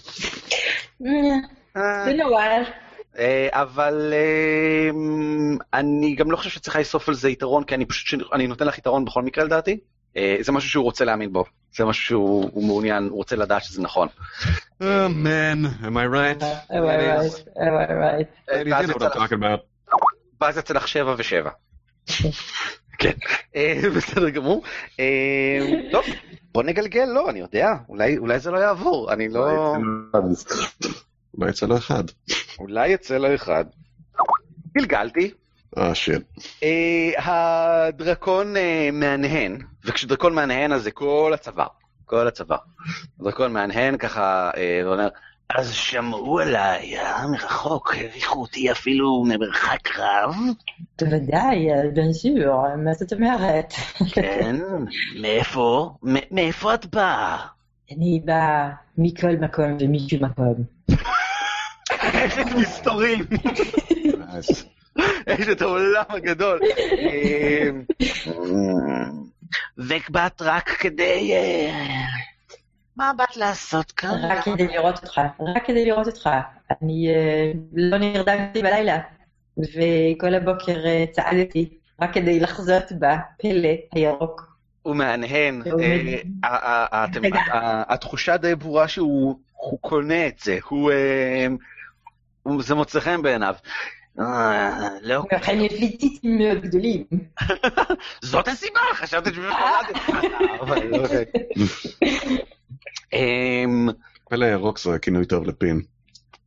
אה, 1.77 2.05
בן 2.07 2.21
וואל. 2.21 2.63
אה, 3.19 3.49
אבל 3.53 4.13
אה, 4.13 4.91
אני 5.75 6.15
גם 6.15 6.31
לא 6.31 6.37
חושב 6.37 6.51
שצריך 6.51 6.81
להוסיף 6.81 7.09
על 7.09 7.15
זה 7.15 7.31
יתרון, 7.31 7.65
כי 7.65 7.75
אני 7.75 7.87
פשוט, 7.87 8.21
אני 8.33 8.47
נותן 8.47 8.67
לך 8.67 8.79
יתרון 8.79 9.05
בכל 9.05 9.23
מקרה 9.23 9.45
לדעתי. 9.45 9.79
אה, 10.17 10.37
זה 10.41 10.53
משהו 10.53 10.71
שהוא 10.71 10.85
רוצה 10.85 11.05
להאמין 11.05 11.33
בו. 11.33 11.45
זה 11.77 11.85
משהו 11.85 12.05
שהוא 12.05 12.51
הוא 12.53 12.67
מעוניין, 12.67 13.05
הוא 13.05 13.17
רוצה 13.17 13.37
לדעת 13.37 13.65
שזה 13.65 13.83
נכון. 13.83 14.09
Oh, 14.81 14.85
man, 15.25 15.85
am 15.85 15.97
I 15.97 16.07
right? 16.15 16.43
Am 16.43 16.85
I 16.85 16.97
right? 17.01 17.35
Am 17.57 17.75
I 17.79 17.91
right? 17.91 18.53
אה. 18.53 19.55
ואז 20.41 20.59
יצא 20.59 20.75
לך 20.75 20.89
שבע 20.89 21.15
ושבע. 21.19 21.51
כן, 22.99 23.13
אה, 23.57 23.81
בסדר 23.97 24.29
גמור. 24.29 24.63
אה, 25.01 25.59
טוב, 25.93 26.05
בוא 26.53 26.63
נגלגל, 26.63 27.05
לא, 27.05 27.31
אני 27.31 27.41
יודע, 27.41 27.75
אולי 27.89 28.39
זה 28.39 28.51
לא 28.51 28.59
יעבור, 28.59 29.13
אני 29.13 29.29
לא... 29.29 29.75
אולי 31.39 31.51
יצא 31.51 31.67
לו 31.67 31.77
אחד. 31.77 32.05
אולי 32.59 32.89
יצא 32.89 33.19
לו 33.19 33.35
אחד. 33.35 33.65
גלגלתי. 34.77 35.31
אה, 35.79 35.95
שיט. 35.95 36.23
אה, 36.63 37.13
הדרקון 37.19 38.55
מהנהן, 38.93 39.59
וכשדרקון 39.85 40.35
מהנהן 40.35 40.73
אז 40.73 40.83
זה 40.83 40.91
כל 40.91 41.31
הצוואר, 41.35 41.67
כל 42.05 42.29
הצוואר. 42.29 42.59
הדרקון 43.21 43.53
מהנהן 43.53 43.97
ככה, 43.97 44.51
ואומר, 44.85 45.09
אז 45.51 45.73
שמעו 45.75 46.39
עליי, 46.39 46.99
אה, 46.99 47.27
מרחוק, 47.29 47.95
העריכו 47.95 48.41
אותי 48.41 48.73
אפילו 48.73 49.25
ממרחק 49.25 49.99
רב, 49.99 50.35
בוודאי, 51.01 51.67
בן 51.95 52.13
שיעור, 52.13 52.77
מה 52.77 52.95
זאת 52.95 53.13
אומרת? 53.13 53.75
כן, 54.15 54.57
מאיפה? 55.21 55.95
מאיפה 56.31 56.75
את 56.75 56.87
באה? 56.87 57.47
אני 57.93 58.21
באה 58.25 58.71
מכל 58.99 59.37
מקום 59.41 59.77
ומשום 59.81 60.25
מקום. 60.25 60.55
אשת 61.99 62.47
מסתורים, 62.57 63.25
נייס. 64.19 64.65
אשת 65.29 65.63
העולם 65.63 66.05
הגדול. 66.09 66.61
אה, 67.09 67.71
ובאת 69.79 70.43
רק 70.43 70.69
כדי... 70.69 71.33
מה 72.97 73.13
באת 73.17 73.37
לעשות 73.37 73.93
כאן? 73.93 74.25
רק 74.25 74.45
כדי 74.45 74.67
לראות 74.67 74.95
אותך, 75.03 75.21
רק 75.57 75.67
כדי 75.67 75.85
לראות 75.85 76.07
אותך. 76.07 76.31
אני 76.71 77.09
אה, 77.09 77.53
לא 77.73 77.99
נרדמתי 77.99 78.63
בלילה, 78.63 78.99
וכל 79.59 80.35
הבוקר 80.35 80.87
אה, 80.87 81.05
צעדתי, 81.13 81.69
רק 82.03 82.15
כדי 82.15 82.41
לחזות 82.41 82.83
בפלא 82.93 83.69
הירוק. 83.93 84.55
הוא 84.83 84.97
מהנהן. 84.97 85.63
אה, 86.45 87.83
התחושה 87.89 88.37
די 88.37 88.55
ברורה 88.55 88.89
שהוא 88.89 89.39
הוא 89.53 89.79
קונה 89.81 90.27
את 90.27 90.39
זה, 90.39 90.59
הוא... 90.69 90.91
הוא- 92.43 92.63
זה 92.63 92.75
מוצא 92.75 93.01
חן 93.01 93.23
בעיניו. 93.23 93.55
לא, 95.03 95.23
לכן 95.33 95.61
יש 95.61 95.73
לי 95.73 95.97
ציצים 95.97 96.39
מאוד 96.39 96.59
גדולים. 96.61 97.05
זאת 98.23 98.49
הסיבה, 98.49 98.81
חשבתי 98.95 99.31
שבאמת 99.35 99.55
אוקיי. 102.73 103.65
אמ, 103.65 103.89
פלא 104.29 104.47
ירוק 104.47 104.79
זה 104.79 104.99
כינוי 104.99 105.27
טוב 105.27 105.45
לפין. 105.47 105.83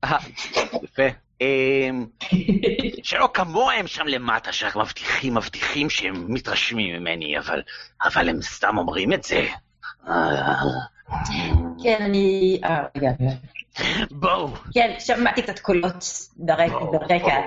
אה, 0.03 0.17
יפה. 0.83 1.07
אמ, 1.41 2.05
שלא 3.03 3.29
כמוהם 3.33 3.87
שם 3.87 4.07
למטה, 4.07 4.51
שרק 4.51 4.75
מבטיחים, 4.75 5.35
מבטיחים 5.35 5.89
שהם 5.89 6.33
מתרשמים 6.33 6.95
ממני, 6.95 7.39
אבל, 7.39 7.61
אבל 8.03 8.29
הם 8.29 8.41
סתם 8.41 8.77
אומרים 8.77 9.13
את 9.13 9.23
זה. 9.23 9.47
אה, 10.07 10.61
כן, 11.83 11.97
אני... 12.01 12.59
אה, 12.63 12.83
רגע, 12.97 13.09
רגע. 13.19 13.31
בואו, 14.11 14.47
כן, 14.73 14.95
שמעתי 14.99 15.41
קצת 15.41 15.59
קולות 15.59 16.05
ברקע. 16.37 17.41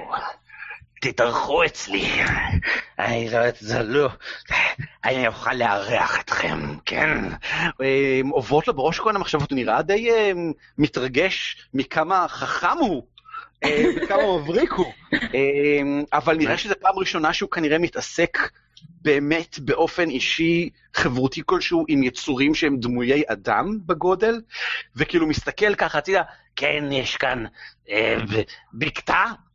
תתארחו 1.01 1.65
אצלי. 1.65 2.09
אני 2.99 3.31
לא, 3.31 3.39
זה 3.61 3.83
לא, 3.83 4.09
אני 5.05 5.27
אוכל 5.27 5.55
לארח 5.55 6.21
אתכם, 6.21 6.59
כן? 6.85 7.19
אמ, 7.81 8.29
עוברות 8.29 8.69
לו 8.69 8.75
בראש 8.75 8.99
כל 8.99 9.17
המחשבות, 9.17 9.51
הוא 9.51 9.57
נראה 9.57 9.83
די 9.83 10.11
אמ, 10.11 10.53
מתרגש 10.79 11.67
מכמה 11.75 12.29
חכם 12.29 12.79
הוא. 12.81 13.03
אה, 13.65 13.85
וכמה 13.97 14.39
מבריק 14.39 14.73
הוא. 14.73 14.93
אבל 16.13 16.37
נראה 16.37 16.59
שזו 16.59 16.75
פעם 16.81 16.99
ראשונה 16.99 17.33
שהוא 17.33 17.51
כנראה 17.51 17.79
מתעסק 17.79 18.39
באמת 19.03 19.59
באופן 19.59 20.11
אישי, 20.11 20.71
חברותי 20.95 21.43
כלשהו, 21.47 21.85
עם 21.89 22.03
יצורים 22.03 22.55
שהם 22.55 22.77
דמויי 22.77 23.23
אדם 23.27 23.79
בגודל, 23.87 24.41
וכאילו 24.97 25.27
מסתכל 25.27 25.75
ככה 25.75 25.99
הצידה, 25.99 26.23
כן, 26.57 26.85
יש 26.93 27.17
כאן 27.17 27.45
אה, 27.91 28.17
בקתה, 28.75 29.15
אה, 29.15 29.50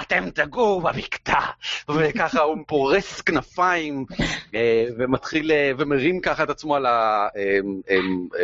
אתם 0.00 0.30
תגורו 0.30 0.80
בבקתה, 0.80 1.40
וככה 1.88 2.40
הוא 2.40 2.56
פורס 2.66 3.20
כנפיים, 3.20 4.04
אה, 4.54 4.84
ומתחיל, 4.98 5.52
אה, 5.52 5.70
ומרים 5.78 6.20
ככה 6.20 6.42
את 6.42 6.50
עצמו 6.50 6.76
על 6.76 6.86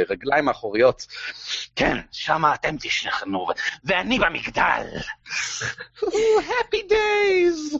הרגליים 0.08 0.48
האחוריות. 0.48 1.06
כן, 1.76 1.96
שמה 2.12 2.54
אתם 2.54 2.76
תשכנו, 2.80 3.46
ואני 3.84 4.18
במגדל. 4.18 4.86
Happy 6.38 6.90
days! 6.90 7.78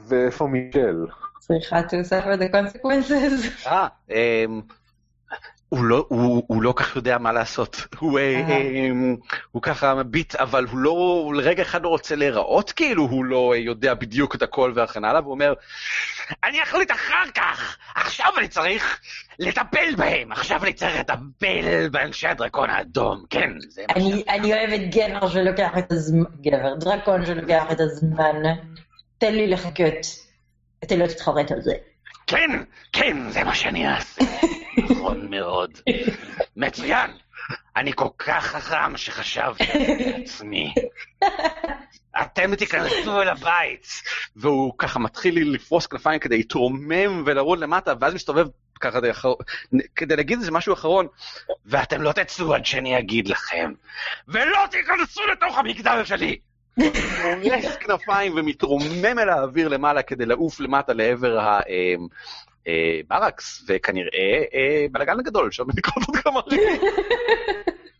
ואיפה 0.00 0.46
מישל? 0.46 1.06
צריכה 1.38 1.80
to 1.80 2.04
suffer 2.04 2.36
the 2.36 2.48
consequences. 2.52 3.66
אה, 3.66 3.86
אמ, 4.10 4.60
הוא 5.68 5.84
לא, 5.84 6.06
הוא, 6.08 6.42
הוא 6.46 6.62
לא 6.62 6.72
כך 6.76 6.96
יודע 6.96 7.18
מה 7.18 7.32
לעשות. 7.32 7.76
הוא, 7.98 8.18
אה, 8.18 8.42
אה. 8.48 8.56
אמ, 8.56 9.16
הוא 9.52 9.62
ככה 9.62 9.94
מביט, 9.94 10.34
אבל 10.34 10.64
הוא 10.70 10.78
לא, 10.78 10.90
הוא 10.90 11.34
לרגע 11.34 11.62
אחד 11.62 11.82
לא 11.82 11.88
רוצה 11.88 12.16
להיראות 12.16 12.72
כאילו 12.72 13.02
הוא 13.02 13.24
לא 13.24 13.52
אה, 13.52 13.58
יודע 13.58 13.94
בדיוק 13.94 14.34
את 14.34 14.42
הכל 14.42 14.72
וכן 14.76 15.04
הלאה, 15.04 15.20
והוא 15.20 15.32
אומר, 15.32 15.54
אני 16.44 16.62
אחליט 16.62 16.90
אחר 16.90 17.30
כך, 17.34 17.76
עכשיו 17.94 18.26
אני 18.38 18.48
צריך 18.48 19.00
לטפל 19.38 19.94
בהם, 19.96 20.32
עכשיו 20.32 20.64
אני 20.64 20.72
צריך 20.72 20.98
לטפל 20.98 21.88
באנשי 21.90 22.26
הדרקון 22.26 22.70
האדום, 22.70 23.24
כן, 23.30 23.50
זה 23.68 23.84
מה 23.88 23.94
אני, 23.96 24.22
אני 24.28 24.54
אוהבת 24.54 24.80
גבר 24.94 25.28
שלוקח 25.28 25.70
את 25.78 25.92
הזמן, 25.92 26.24
גבר, 26.40 26.74
דרקון 26.74 27.26
שלוקח 27.26 27.64
את 27.72 27.80
הזמן. 27.80 28.42
תן 29.18 29.34
לי 29.34 29.46
לחכות. 29.46 30.26
אתה 30.84 30.96
לא 30.96 31.06
תתחרט 31.06 31.50
על 31.50 31.60
זה. 31.60 31.74
כן, 32.26 32.50
כן, 32.92 33.30
זה 33.30 33.44
מה 33.44 33.54
שאני 33.54 33.88
אעשה. 33.88 34.24
נכון 34.76 35.30
מאוד. 35.30 35.78
מצוין. 36.56 37.10
אני 37.76 37.92
כל 37.94 38.08
כך 38.18 38.46
חכם 38.46 38.96
שחשבתי 38.96 39.64
לעצמי. 40.06 40.74
אתם 42.22 42.54
תיכנסו 42.54 43.22
אל 43.22 43.28
הבית. 43.28 43.86
והוא 44.36 44.72
ככה 44.78 44.98
מתחיל 44.98 45.54
לפרוס 45.54 45.86
כנפיים 45.86 46.20
כדי 46.20 46.36
להתרומם 46.36 47.22
ולרוד 47.26 47.58
למטה, 47.58 47.92
ואז 48.00 48.14
מסתובב 48.14 48.46
ככה 48.80 49.00
כדי, 49.00 49.10
אחר... 49.10 49.32
כדי 49.96 50.16
להגיד 50.16 50.38
איזה 50.38 50.50
משהו 50.50 50.74
אחרון, 50.74 51.06
ואתם 51.66 52.02
לא 52.02 52.12
תצאו 52.12 52.54
עד 52.54 52.66
שאני 52.66 52.98
אגיד 52.98 53.28
לכם, 53.28 53.72
ולא 54.28 54.58
תיכנסו 54.70 55.26
לתוך 55.26 55.58
המגדל 55.58 56.04
שלי! 56.04 56.38
פורס 57.42 57.76
כנפיים 57.80 58.32
ומתרומם 58.36 59.18
אל 59.18 59.28
האוויר 59.28 59.68
למעלה 59.68 60.02
כדי 60.02 60.26
לעוף 60.26 60.60
למטה 60.60 60.92
לעבר 60.92 61.38
אה, 61.38 61.62
ברקס, 63.08 63.64
וכנראה 63.68 64.42
אה, 64.54 64.86
בלאגן 64.92 65.22
גדול, 65.22 65.52
שם 65.52 65.64
לקרות 65.76 66.04
עוד 66.06 66.16
כמה 66.16 66.40
רגעים. 66.46 66.80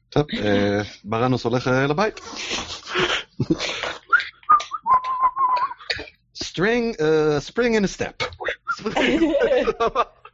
טוב, 0.09 0.27
אה, 0.45 0.81
ברנוס 1.05 1.45
הולך 1.45 1.69
אה, 1.69 1.87
לבית. 1.87 2.21
spring, 6.35 6.95
spring 7.39 7.75
in 7.75 7.87
step. 7.87 8.13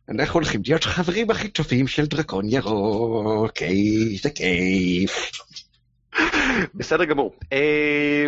אנחנו 0.08 0.34
הולכים 0.34 0.60
להיות 0.66 0.84
חברים 0.84 1.30
הכי 1.30 1.48
טובים 1.48 1.86
של 1.86 2.06
דרקון 2.06 2.44
ירוק, 2.48 3.62
איזה 3.62 4.30
כיף. 4.30 5.30
בסדר 6.74 7.04
גמור. 7.04 7.34
אה, 7.52 8.26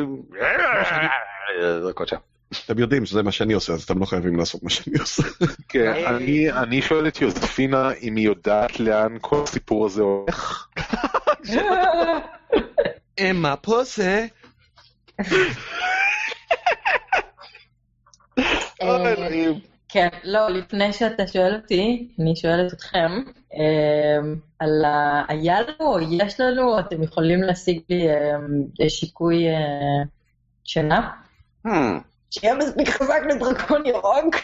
דקות 1.88 2.08
שם. 2.08 2.33
אתם 2.66 2.78
יודעים 2.78 3.06
שזה 3.06 3.22
מה 3.22 3.32
שאני 3.32 3.52
עושה, 3.52 3.72
אז 3.72 3.82
אתם 3.82 3.98
לא 3.98 4.04
חייבים 4.04 4.36
לעשות 4.36 4.62
מה 4.62 4.70
שאני 4.70 4.98
עושה. 4.98 5.22
כן, 5.68 5.92
אה. 5.96 6.16
אני- 6.16 6.52
אני 6.52 6.82
שואל 6.82 7.08
את 7.08 7.20
יוזפינה 7.20 7.90
אם 8.02 8.16
היא 8.16 8.24
יודעת 8.26 8.80
לאן 8.80 9.16
כל 9.20 9.42
הסיפור 9.42 9.86
הזה 9.86 10.02
הולך. 10.02 10.66
מה 13.34 13.56
פה 13.56 13.84
זה? 13.84 14.26
אוי, 18.82 19.12
אלוהים. 19.12 19.60
כן, 19.88 20.08
לא, 20.24 20.48
לפני 20.50 20.92
שאתה 20.92 21.26
שואל 21.26 21.54
אותי, 21.54 22.08
אני 22.20 22.36
שואלת 22.36 22.72
אתכם, 22.72 23.10
אמ, 23.54 24.34
על 24.58 24.84
ה... 24.84 25.22
היה 25.28 25.60
לנו 25.60 25.74
או 25.94 26.00
יש 26.00 26.40
לנו, 26.40 26.78
אתם 26.78 27.02
יכולים 27.02 27.42
להשיג 27.42 27.80
לי 27.88 28.06
אמ, 28.08 28.88
שיקוי 28.88 29.48
אה, 29.48 30.02
שינה? 30.64 31.10
שיהיה 32.34 32.54
מספיק 32.54 32.88
חזק 32.88 33.20
לדרקון 33.30 33.86
ירוק? 33.86 34.34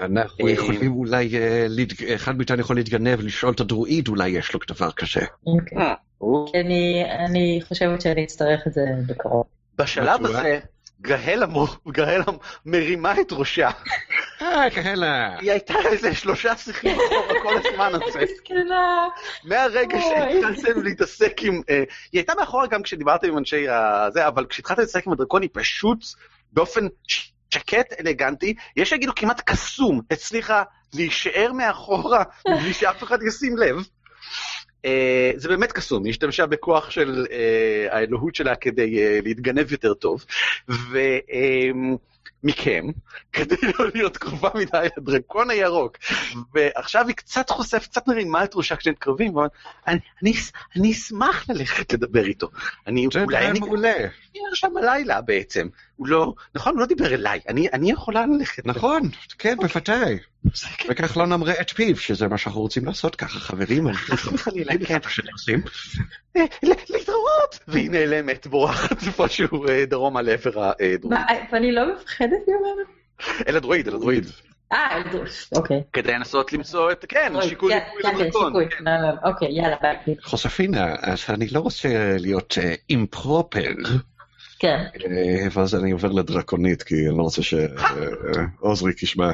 אנחנו 0.00 0.46
אה, 0.46 0.52
יכולים 0.52 0.92
אולי, 0.92 1.38
אה, 1.38 1.66
אחד 2.14 2.36
מאיתנו 2.36 2.60
יכול 2.60 2.76
להתגנב, 2.76 3.20
לשאול 3.20 3.52
את 3.52 3.60
הדרואיד, 3.60 4.08
אולי 4.08 4.28
יש 4.28 4.54
לו 4.54 4.60
דבר 4.68 4.90
כזה. 4.90 5.20
אוקיי. 5.46 5.78
hmm. 5.78 6.52
כי 6.52 6.60
אני, 6.60 7.04
אני 7.28 7.60
חושבת 7.68 8.00
שאני 8.00 8.24
אצטרך 8.24 8.66
את 8.66 8.72
זה 8.72 8.84
בקרוב. 9.06 9.44
בשלב. 9.78 10.26
הזה, 10.26 10.58
גהלה 11.00 11.46
גהלה 11.88 12.24
מרימה 12.66 13.20
את 13.20 13.32
ראשה. 13.32 13.70
אה, 14.42 14.70
כאלה. 14.70 15.38
היא 15.38 15.50
הייתה 15.50 15.74
איזה 15.84 16.14
שלושה 16.14 16.56
שיחים 16.56 16.96
אחורה 16.96 17.40
כל 17.42 17.54
הזמן 17.56 17.92
הזה. 17.94 18.18
מסכנה. 18.22 19.08
מהרגע. 19.44 19.98
שהתחלתם 20.00 20.82
להתעסק 20.82 21.42
עם... 21.42 21.60
אה, 21.70 21.76
היא 22.12 22.18
הייתה 22.18 22.32
מאחורה 22.38 22.66
גם 22.66 22.82
כשדיברתם 22.82 23.28
עם 23.28 23.38
אנשי 23.38 23.68
הזה, 23.68 24.26
אבל 24.26 24.46
כשהתחלתם 24.46 24.80
להתעסק 24.80 25.06
עם 25.06 25.12
הדרקון 25.12 25.42
היא 25.42 25.50
פשוט 25.52 26.04
באופן 26.54 26.86
שקט, 27.50 28.00
אלגנטי, 28.00 28.54
יש 28.76 28.88
שיגידו 28.88 29.12
כמעט 29.16 29.40
קסום, 29.40 30.00
הצליחה 30.10 30.62
להישאר 30.94 31.52
מאחורה 31.52 32.22
בלי 32.46 32.72
שאף 32.74 33.02
אחד 33.02 33.18
ישים 33.22 33.56
לב. 33.56 33.76
אה, 34.84 35.32
זה 35.36 35.48
באמת 35.48 35.72
קסום, 35.72 36.04
היא 36.04 36.10
השתמשה 36.10 36.46
בכוח 36.46 36.90
של 36.90 37.26
אה, 37.30 37.86
האלוהות 37.90 38.34
שלה 38.34 38.56
כדי 38.56 39.02
אה, 39.02 39.18
להתגנב 39.22 39.72
יותר 39.72 39.94
טוב. 39.94 40.24
ומכם, 42.42 42.86
כדי 43.32 43.56
לא 43.78 43.86
להיות 43.94 44.16
קרובה 44.16 44.50
מדי 44.54 44.88
לדרקון 44.96 45.50
הירוק. 45.50 45.96
ועכשיו 46.54 47.06
היא 47.08 47.16
קצת 47.16 47.50
חושפת, 47.50 47.86
קצת 47.86 48.08
מרימה 48.08 48.44
את 48.44 48.54
ראשה 48.54 48.76
כשהם 48.76 48.94
קרבים, 48.94 49.34
ואומרת, 49.34 49.50
אני, 49.86 49.98
אני, 50.22 50.32
אני 50.76 50.92
אשמח 50.92 51.48
ללכת 51.48 51.92
לדבר 51.92 52.24
איתו. 52.24 52.48
אני, 52.86 53.06
זה 53.12 53.22
אולי 53.22 53.46
אני 53.46 53.60
מעולה. 53.60 53.92
אהיה 53.92 54.54
שם 54.54 54.76
הלילה 54.76 55.20
בעצם. 55.20 55.68
הוא 55.96 56.08
לא, 56.08 56.34
נכון, 56.54 56.72
הוא 56.72 56.80
לא 56.80 56.86
דיבר 56.86 57.14
אליי, 57.14 57.40
אני, 57.48 57.68
אני 57.72 57.90
יכולה 57.90 58.26
ללכת. 58.26 58.66
נכון, 58.66 59.02
כן, 59.38 59.56
בוודאי. 59.56 60.18
זה 60.54 60.66
כן, 60.78 60.88
וכך 60.90 61.16
לא 61.16 61.26
נמרה 61.26 61.52
את 61.60 61.70
פיו, 61.70 61.96
שזה 61.96 62.28
מה 62.28 62.38
שאנחנו 62.38 62.60
רוצים 62.60 62.84
לעשות 62.84 63.16
ככה, 63.16 63.40
חברים. 63.40 63.88
אנחנו 63.88 64.38
חלילה, 64.38 64.72
יודעים 64.72 64.88
כן. 64.88 64.98
מה 65.04 65.10
שאתם 65.10 65.32
עושים. 65.32 65.62
אה, 66.36 66.44
להתראות! 66.62 67.58
והיא 67.68 67.90
נעלמת, 67.90 68.46
בורחת 68.46 69.02
איפשהו 69.06 69.68
אה, 69.68 69.86
דרומה 69.86 70.22
לעבר 70.22 70.72
הדרום. 70.80 71.14
מה, 71.14 71.26
ואני 71.52 71.72
לא 71.72 71.94
מפחדת 71.94 72.30
ממנו? 72.48 72.82
אל 73.48 73.56
הדרואיד, 73.56 73.88
אל 73.88 73.94
הדרואיד. 73.94 74.26
אה, 74.72 75.02
אוקיי. 75.56 75.82
כדי 75.92 76.12
לנסות 76.12 76.52
למצוא 76.52 76.92
את, 76.92 77.04
כן, 77.08 77.32
שיקול 77.42 77.72
כן, 77.72 77.78
ניכוי 77.78 78.02
כן, 78.02 78.16
כן. 78.16 78.30
כן. 78.78 78.84
לא, 78.84 78.92
לא, 79.02 79.30
אוקיי, 79.30 79.48
יאללה, 79.50 79.76
ביי. 79.82 80.16
חוספינה, 80.22 80.94
אז 81.02 81.24
אני 81.28 81.48
לא 81.48 81.60
רוצה 81.60 82.16
להיות 82.18 82.58
אימפרופר, 82.90 83.70
כן. 84.58 84.84
ואז 85.52 85.74
אני 85.74 85.90
עובר 85.90 86.12
לדרקונית, 86.12 86.82
כי 86.82 86.94
אני 87.08 87.18
לא 87.18 87.22
רוצה 87.22 87.42
שעוזריק 87.42 89.02
ישמע. 89.02 89.30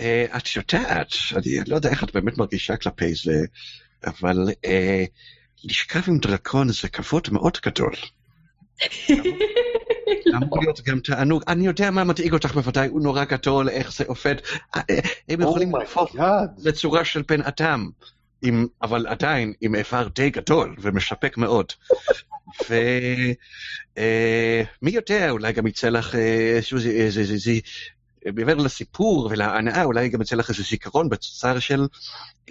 אה, 0.00 0.24
את 0.36 0.56
יודעת, 0.56 1.08
אני 1.36 1.58
לא 1.66 1.76
יודע 1.76 1.90
איך 1.90 2.04
את 2.04 2.14
באמת 2.14 2.38
מרגישה 2.38 2.76
כלפי 2.76 3.14
זה, 3.14 3.44
אבל 4.06 4.48
אה, 4.64 5.04
לשכב 5.64 6.00
עם 6.08 6.18
דרקון 6.18 6.68
זה 6.68 6.88
כבוד 6.88 7.28
מאוד 7.32 7.58
גדול. 7.64 7.94
אמור 10.36 10.58
להיות 10.60 10.80
גם 10.80 11.00
תענוג. 11.00 11.42
אני 11.48 11.66
יודע 11.66 11.90
מה 11.90 12.04
מדאיג 12.04 12.32
אותך 12.32 12.54
בוודאי, 12.54 12.88
הוא 12.88 13.02
נורא 13.02 13.24
גדול, 13.24 13.68
איך 13.68 13.92
זה 13.92 14.04
עובד. 14.06 14.34
אה, 14.76 14.80
אה, 14.90 14.98
הם 15.28 15.40
יכולים 15.40 15.76
להפוך 15.76 16.14
oh 16.14 16.22
my 16.22 16.31
god. 16.31 16.48
לצורה 16.58 17.04
של 17.04 17.22
בן 17.28 17.42
אדם, 17.42 17.90
עם, 18.42 18.66
אבל 18.82 19.06
עדיין 19.06 19.52
עם 19.60 19.74
איבר 19.74 20.08
די 20.08 20.30
גדול 20.30 20.76
ומספק 20.78 21.36
מאוד. 21.36 21.72
ומי 22.70 23.34
יודע, 24.90 25.30
אולי 25.30 25.52
גם 25.52 25.66
יצא 25.66 25.88
לך 25.88 26.14
אה, 26.14 26.52
איזשהו, 26.56 26.78
זה, 26.78 27.10
זה, 27.10 27.24
זה, 27.24 27.36
זה, 27.36 27.52
מעבר 28.34 28.54
לסיפור 28.54 29.28
ולהנאה, 29.30 29.84
אולי 29.84 30.08
גם 30.08 30.22
יצא 30.22 30.36
לך 30.36 30.50
איזה 30.50 30.62
זיכרון 30.62 31.08
בתוצר 31.08 31.58
של 31.58 31.86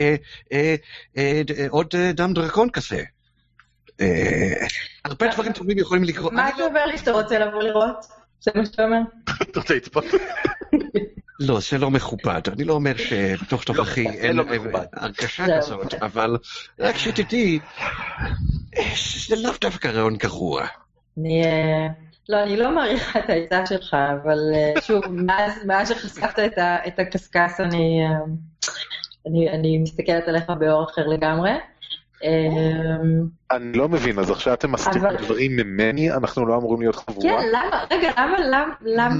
אה, 0.01 0.15
אה, 0.53 0.75
אה, 1.17 1.41
ד- 1.45 1.67
עוד 1.69 1.87
אה, 1.95 2.11
דם 2.11 2.33
דרקון 2.33 2.69
כזה. 2.69 3.03
אה, 4.01 4.67
הרבה 5.05 5.27
דברים 5.33 5.53
טובים 5.53 5.77
יכולים 5.77 6.03
לקרות. 6.03 6.33
מה 6.33 6.49
אתה 6.49 6.63
אומר 6.63 6.85
לי 6.85 6.97
שאתה 6.97 7.11
רוצה 7.11 7.39
לבוא 7.39 7.63
לראות? 7.63 8.05
זה 8.41 8.51
מה 8.55 8.65
שאתה 8.65 8.83
אומר? 8.83 8.97
אתה 9.41 9.59
רוצה 9.59 9.75
לצפות? 9.75 10.05
לא, 11.39 11.59
זה 11.71 11.77
לא 11.77 11.91
מכובד. 11.91 12.41
אני 12.53 12.63
לא 12.63 12.73
אומר 12.73 12.97
שבתוך 12.97 13.63
תוככי 13.63 14.03
זה 14.03 14.09
אין 14.09 14.35
לא. 14.35 14.43
הרגשה 14.93 15.45
זהו. 15.45 15.57
כזאת, 15.57 15.93
אבל 15.93 16.37
רק 16.79 16.97
שתדעי, 16.97 17.59
זה 19.27 19.35
לאו 19.43 19.51
דווקא 19.61 19.87
רעיון 19.87 20.17
גרוע. 20.17 20.65
אה, 21.25 21.87
לא, 22.29 22.43
אני 22.43 22.57
לא 22.57 22.75
מעריכה 22.75 23.19
את 23.19 23.29
העצה 23.29 23.65
שלך, 23.65 23.93
אבל 23.93 24.39
אה, 24.55 24.81
שוב, 24.81 25.03
מאז, 25.65 25.89
שחשפת 25.89 26.39
את, 26.87 26.99
הקשקש, 26.99 27.51
אני, 27.59 28.01
אה, 28.03 28.19
אני, 29.27 29.49
אני 29.49 29.77
מסתכלת 29.77 30.27
עליך 30.27 30.49
באור 30.59 30.83
אחר 30.83 31.07
לגמרי. 31.07 31.51
אני 33.51 33.77
לא 33.77 33.89
מבין, 33.89 34.19
אז 34.19 34.31
עכשיו 34.31 34.53
אתם 34.53 34.71
מסתירים 34.71 35.17
דברים 35.17 35.55
ממני? 35.55 36.11
אנחנו 36.11 36.45
לא 36.45 36.57
אמורים 36.57 36.81
להיות 36.81 36.95
חבורה? 36.95 37.29
כן, 37.29 37.47
למה, 37.47 37.83
רגע, 37.91 38.11
למה, 38.17 38.73
למה, 38.81 39.15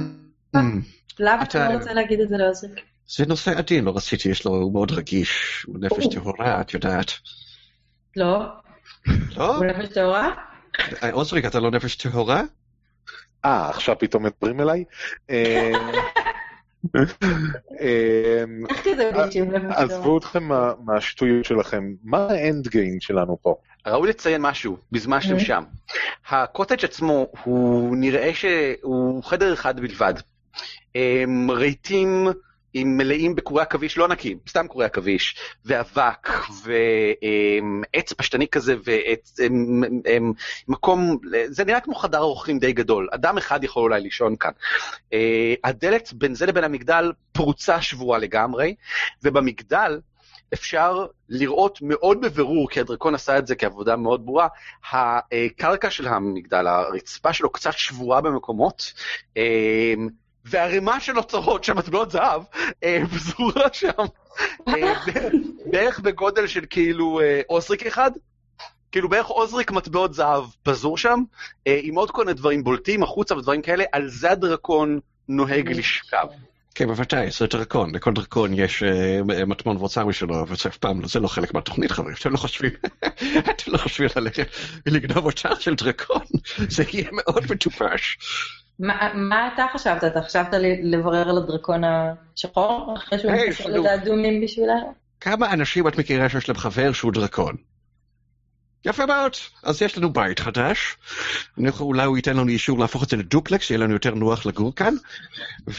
למה, 1.18 1.42
אתה 1.42 1.68
לא 1.68 1.74
רוצה 1.78 1.92
להגיד 1.92 2.20
את 2.20 2.28
זה 2.28 2.36
לעוזריק? 2.36 2.80
זה 3.08 3.26
נושא 3.26 3.58
עדין, 3.58 3.84
לא 3.84 3.92
רציתי, 3.96 4.28
יש 4.28 4.44
לו, 4.44 4.52
הוא 4.52 4.72
מאוד 4.72 4.92
רגיש, 4.92 5.64
הוא 5.68 5.76
נפש 5.80 6.06
טהורה, 6.14 6.60
את 6.60 6.74
יודעת. 6.74 7.12
לא? 8.16 8.38
לא? 9.36 9.56
הוא 9.56 9.64
נפש 9.64 9.88
טהורה? 9.94 10.34
אה, 11.02 11.12
עוזריק, 11.12 11.44
אתה 11.44 11.60
לא 11.60 11.70
נפש 11.70 11.96
טהורה? 11.96 12.42
אה, 13.44 13.68
עכשיו 13.68 13.98
פתאום 13.98 14.26
מדברים 14.26 14.60
אליי? 14.60 14.84
אה, 15.30 15.70
אה? 17.80 18.44
עזבו 19.70 20.18
אתכם 20.18 20.42
מה- 20.44 20.72
מהשטויות 20.84 21.44
שלכם, 21.44 21.84
מה 22.04 22.26
האנד 22.30 22.68
גיים 22.68 23.00
שלנו 23.00 23.38
פה? 23.42 23.54
ראוי 23.86 24.08
לציין 24.08 24.42
משהו 24.42 24.76
בזמן 24.92 25.20
שאתם 25.20 25.36
Mm. 25.36 25.40
שם. 25.40 25.64
הקוטג' 26.28 26.84
עצמו 26.84 27.26
הוא 27.44 27.96
נראה 27.96 28.30
שהוא 28.34 29.24
חדר 29.24 29.52
אחד 29.52 29.80
בלבד. 29.80 30.14
הם 31.22 31.50
רהיטים 31.50 32.26
עם 32.74 32.96
מלאים 32.96 33.34
בקורי 33.34 33.62
עכביש 33.62 33.98
לא 33.98 34.04
ענקיים, 34.04 34.38
סתם 34.48 34.66
קורי 34.68 34.84
עכביש, 34.84 35.36
ואבק, 35.64 36.28
ועץ 36.64 38.12
פשטני 38.12 38.48
כזה, 38.48 38.74
ועץ, 38.84 39.40
הם- 39.40 39.82
הם- 40.04 40.32
מקום, 40.68 41.18
זה 41.46 41.64
נראה 41.64 41.80
כמו 41.80 41.94
חדר 41.94 42.18
אורחים 42.18 42.58
די 42.58 42.72
גדול, 42.72 43.08
אדם 43.12 43.38
אחד 43.38 43.64
יכול 43.64 43.82
אולי 43.82 44.00
לישון 44.00 44.36
כאן. 44.36 44.50
אה, 45.12 45.54
הדלת 45.64 46.12
בין 46.12 46.34
זה 46.34 46.46
לבין 46.46 46.64
המגדל 46.64 47.12
פרוצה 47.32 47.82
שבורה 47.82 48.18
לגמרי, 48.18 48.74
ובמגדל 49.22 50.00
אפשר 50.54 51.06
לראות 51.28 51.78
מאוד 51.82 52.20
בבירור, 52.20 52.70
כי 52.70 52.80
הדרקון 52.80 53.14
עשה 53.14 53.38
את 53.38 53.46
זה 53.46 53.54
כעבודה 53.54 53.96
מאוד 53.96 54.26
ברורה, 54.26 54.48
הקרקע 54.92 55.90
של 55.90 56.08
המגדל, 56.08 56.66
הרצפה 56.66 57.32
שלו 57.32 57.50
קצת 57.50 57.72
שבורה 57.72 58.20
במקומות, 58.20 58.92
וערימה 60.50 61.00
של 61.00 61.18
אוצרות 61.18 61.64
של 61.64 61.72
מטבעות 61.72 62.10
זהב 62.10 62.42
אה, 62.84 63.02
פזורה 63.14 63.68
שם, 63.72 63.88
אה, 64.68 64.72
בערך- 64.74 65.08
בערך 65.66 66.00
בגודל 66.00 66.46
של 66.46 66.64
כאילו 66.70 67.20
אה, 67.20 67.40
עוזריק 67.46 67.86
אחד. 67.86 68.10
כאילו 68.92 69.08
בערך 69.08 69.26
עוזריק 69.26 69.70
מטבעות 69.70 70.14
זהב 70.14 70.44
פזור 70.62 70.98
שם, 70.98 71.20
אה, 71.66 71.80
עם 71.82 71.94
עוד 71.94 72.10
כל 72.10 72.24
מיני 72.24 72.34
דברים 72.34 72.64
בולטים 72.64 73.02
החוצה 73.02 73.36
ודברים 73.36 73.62
כאלה, 73.62 73.84
על 73.92 74.08
זה 74.08 74.30
הדרקון 74.30 74.98
נוהג 75.28 75.72
לשכב. 75.72 76.26
כן, 76.74 76.86
בוודאי, 76.86 77.30
זה 77.30 77.46
דרקון, 77.46 77.94
לכל 77.94 78.12
דרקון 78.12 78.54
יש 78.54 78.82
אה, 78.82 79.20
מטמון 79.46 79.76
ואוצר 79.76 80.04
משלו, 80.06 80.40
אבל 80.40 80.56
זה 80.56 80.68
אף 80.68 80.76
פעם 80.76 81.00
לא, 81.00 81.08
זה 81.08 81.20
לא 81.20 81.28
חלק 81.28 81.54
מהתוכנית, 81.54 81.90
חברים, 81.92 82.14
אתם 82.20 82.32
לא 82.32 82.36
חושבים, 82.36 82.70
אתם 83.50 83.72
לא 83.72 83.78
חושבים 83.78 84.08
ללכת 84.16 84.46
ולגנוב 84.86 85.24
אוצר 85.26 85.54
של 85.54 85.74
דרקון, 85.74 86.22
זה 86.68 86.84
יהיה 86.92 87.08
מאוד 87.12 87.44
מטופש. 87.50 88.18
מה 88.78 89.14
מה 89.14 89.48
אתה 89.54 89.66
חשבת? 89.74 90.04
אתה 90.04 90.22
חשבת 90.22 90.48
לברר 90.82 91.28
על 91.28 91.38
הדרקון 91.38 91.82
השחור? 91.84 92.94
אחרי 92.96 93.18
שהוא 93.18 93.32
שלום. 93.52 93.86
את 93.86 93.90
האדומים 93.90 94.40
בשבילנו? 94.40 94.94
כמה 95.20 95.52
אנשים 95.52 95.88
את 95.88 95.98
מכירה 95.98 96.28
שיש 96.28 96.48
להם 96.48 96.58
חבר 96.58 96.92
שהוא 96.92 97.12
דרקון? 97.12 97.56
יפה 98.86 99.06
מאוד, 99.06 99.32
אז 99.62 99.82
יש 99.82 99.98
לנו 99.98 100.12
בית 100.12 100.38
חדש, 100.38 100.96
אולי 101.80 102.04
הוא 102.04 102.16
ייתן 102.16 102.36
לנו 102.36 102.48
אישור 102.48 102.78
להפוך 102.78 103.04
את 103.04 103.08
זה 103.08 103.16
לדופלקס, 103.16 103.64
שיהיה 103.64 103.78
לנו 103.78 103.92
יותר 103.92 104.14
נוח 104.14 104.46
לגור 104.46 104.74
כאן, 104.74 104.94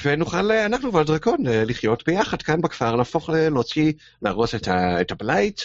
ונוכל 0.03 0.51
אה, 0.51 0.65
אנחנו 0.65 0.93
והדרקון 0.93 1.47
אה, 1.47 1.63
לחיות 1.65 2.03
ביחד 2.07 2.41
כאן 2.41 2.61
בכפר, 2.61 2.95
להפוך, 2.95 3.29
ל- 3.29 3.49
להוציא, 3.49 3.93
להרוס 4.21 4.55
את, 4.55 4.67
ה, 4.67 5.01
את 5.01 5.11
הבלייט. 5.11 5.61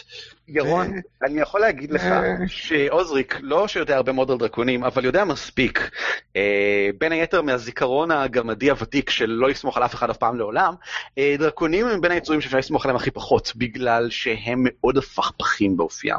ירון, 0.49 0.93
אני 1.25 1.41
יכול 1.41 1.61
להגיד 1.61 1.93
לך. 1.93 2.03
שעוזריק, 2.47 3.39
לא 3.43 3.69
שיודע 3.69 3.97
הרבה 3.97 4.13
מאוד 4.13 4.31
על 4.31 4.39
דרקונים, 4.39 4.85
אבל 4.85 5.05
יודע 5.05 5.25
מספיק, 5.25 5.91
אה, 6.37 6.91
בין 6.99 7.13
היתר 7.13 7.43
מהזיכרון 7.43 8.11
הגמדי 8.11 8.71
הוותיק 8.71 9.11
של 9.11 9.31
לא 9.31 9.49
לסמוך 9.49 9.77
על 9.77 9.85
אף 9.85 9.95
אחד 9.95 10.11
אף 10.11 10.17
פעם 10.17 10.39
לעולם, 10.39 10.75
אה, 11.19 11.35
דרקונים 11.39 11.87
הם 11.87 12.01
בין 12.01 12.13
היצורים 12.13 12.41
שאפשר 12.41 12.59
לסמוך 12.59 12.85
עליהם 12.85 12.97
הכי 12.97 13.11
פחות, 13.11 13.53
בגלל 13.57 14.11
שהם 14.11 14.59
מאוד 14.63 14.99
הפכפכים 14.99 15.77
באופיים. 15.77 16.17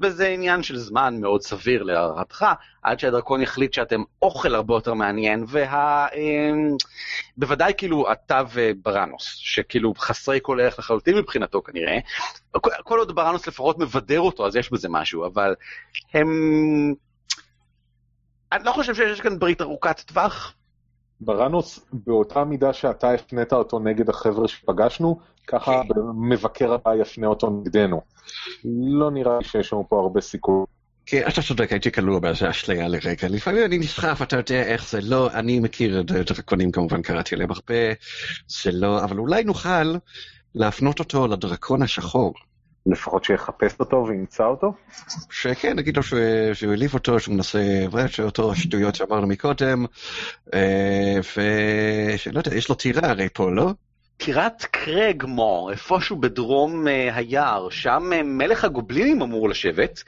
וזה 0.00 0.28
עניין 0.28 0.62
של 0.62 0.76
זמן 0.76 1.20
מאוד 1.20 1.42
סביר 1.42 1.82
להערתך, 1.82 2.46
עד 2.82 3.00
שהדרקון 3.00 3.42
יחליט 3.42 3.72
שאתם 3.72 4.02
אוכל 4.22 4.54
הרבה 4.54 4.74
יותר 4.74 4.94
מעניין, 4.94 5.44
וה... 5.48 6.06
אה, 6.14 6.50
בוודאי 7.36 7.72
כאילו 7.76 8.12
אתה 8.12 8.42
ובראנוס, 8.52 9.34
שכאילו 9.36 9.94
חסרי 9.98 10.38
כל 10.42 10.60
ערך 10.60 10.78
לחלוטין 10.78 11.16
מבחינתו 11.18 11.62
כנראה, 11.62 11.98
כל- 12.52 12.70
כל 12.84 12.98
עוד 12.98 13.14
בראנוס 13.14 13.46
לפחות 13.46 13.78
מבדר 13.78 14.20
אותו, 14.20 14.46
אז 14.46 14.56
יש 14.56 14.72
בזה 14.72 14.88
משהו, 14.88 15.26
אבל 15.26 15.54
הם... 16.14 16.28
אני 18.52 18.64
לא 18.64 18.72
חושב 18.72 18.94
שיש 18.94 19.20
כאן 19.20 19.38
ברית 19.38 19.60
ארוכת 19.60 20.00
טווח. 20.00 20.54
בראנוס, 21.20 21.86
באותה 21.92 22.44
מידה 22.44 22.72
שאתה 22.72 23.10
הפנית 23.10 23.52
אותו 23.52 23.78
נגד 23.78 24.08
החבר'ה 24.08 24.48
שפגשנו, 24.48 25.20
ככה 25.46 25.82
מבקר 26.14 26.72
הבא 26.72 26.94
יפנה 26.94 27.26
אותו 27.26 27.50
נגדנו. 27.50 28.00
לא 28.64 29.10
נראה 29.10 29.38
לי 29.38 29.44
שיש 29.44 29.72
לנו 29.72 29.86
פה 29.88 30.00
הרבה 30.00 30.20
סיכוי. 30.20 30.64
כן, 31.10 31.22
אתה 31.28 31.42
צודק, 31.42 31.72
הייתי 31.72 31.92
כלוא 31.92 32.18
באיזה 32.18 32.50
אשליה 32.50 32.88
לרגע. 32.88 33.28
לפעמים 33.28 33.64
אני 33.64 33.78
נסחף, 33.78 34.22
אתה 34.22 34.36
יודע 34.36 34.62
איך 34.62 34.88
זה 34.88 35.00
לא, 35.00 35.30
אני 35.32 35.60
מכיר 35.60 36.00
את 36.00 36.06
דרקונים 36.06 36.72
כמובן, 36.72 37.02
קראתי 37.02 37.34
עליהם 37.34 37.50
הרבה, 37.50 37.92
זה 38.46 38.70
לא, 38.72 39.04
אבל 39.04 39.18
אולי 39.18 39.44
נוכל 39.44 39.94
להפנות 40.54 40.98
אותו 40.98 41.26
לדרקון 41.26 41.82
השחור. 41.82 42.34
לפחות 42.86 43.24
שיחפש 43.24 43.72
אותו 43.80 44.06
וימצא 44.08 44.44
אותו? 44.44 44.72
שכן, 45.30 45.76
נגיד 45.76 45.96
לו 45.96 46.02
שהוא 46.02 46.70
העליב 46.70 46.94
אותו, 46.94 47.20
שהוא 47.20 47.34
מנסה, 47.34 47.86
אותו 48.22 48.54
שטויות 48.54 48.94
שאמרנו 48.94 49.26
מקודם, 49.26 49.84
אה, 50.54 51.18
ושלא 51.18 52.38
יודע, 52.38 52.54
יש 52.54 52.68
לו 52.68 52.74
טירה 52.74 53.10
הרי 53.10 53.28
פה, 53.32 53.50
לא? 53.50 53.72
טירת 54.16 54.64
קרגמור, 54.70 55.70
איפשהו 55.70 56.16
בדרום 56.16 56.88
אה, 56.88 57.16
היער, 57.16 57.70
שם 57.70 58.10
אה, 58.12 58.22
מלך 58.22 58.64
הגובלינים 58.64 59.22
אמור 59.22 59.48
לשבת, 59.48 60.02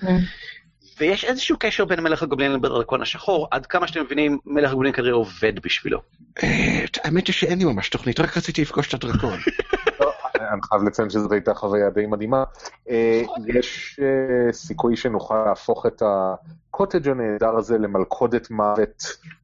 ויש 1.00 1.24
איזשהו 1.24 1.56
קשר 1.58 1.84
בין 1.84 2.00
מלך 2.00 2.22
הגובלינים 2.22 2.56
לדרקון 2.56 3.02
השחור, 3.02 3.48
עד 3.50 3.66
כמה 3.66 3.88
שאתם 3.88 4.00
מבינים, 4.00 4.38
מלך 4.46 4.70
הגובלינים 4.70 4.94
כנראה 4.96 5.12
עובד 5.12 5.52
בשבילו. 5.62 6.00
אה, 6.42 6.84
האמת 7.04 7.26
היא 7.26 7.34
שאין 7.34 7.58
לי 7.58 7.64
ממש 7.64 7.88
תוכנית, 7.88 8.20
רק 8.20 8.36
רציתי 8.36 8.62
לפגוש 8.62 8.88
את 8.88 8.94
הדרקון. 8.94 9.38
לא, 10.00 10.12
אני 10.34 10.62
חייב 10.62 10.82
לציין 10.82 11.10
שזו 11.10 11.28
הייתה 11.32 11.54
חוויה 11.54 11.90
די 11.90 12.06
מדהימה. 12.06 12.44
אה, 12.90 13.22
יש 13.46 14.00
אה, 14.02 14.52
סיכוי 14.52 14.96
שנוכל 14.96 15.44
להפוך 15.46 15.86
את 15.86 16.02
הקוטג' 16.06 17.08
הנהדר 17.08 17.56
הזה 17.56 17.78
למלכודת 17.78 18.50
מוות 18.50 19.02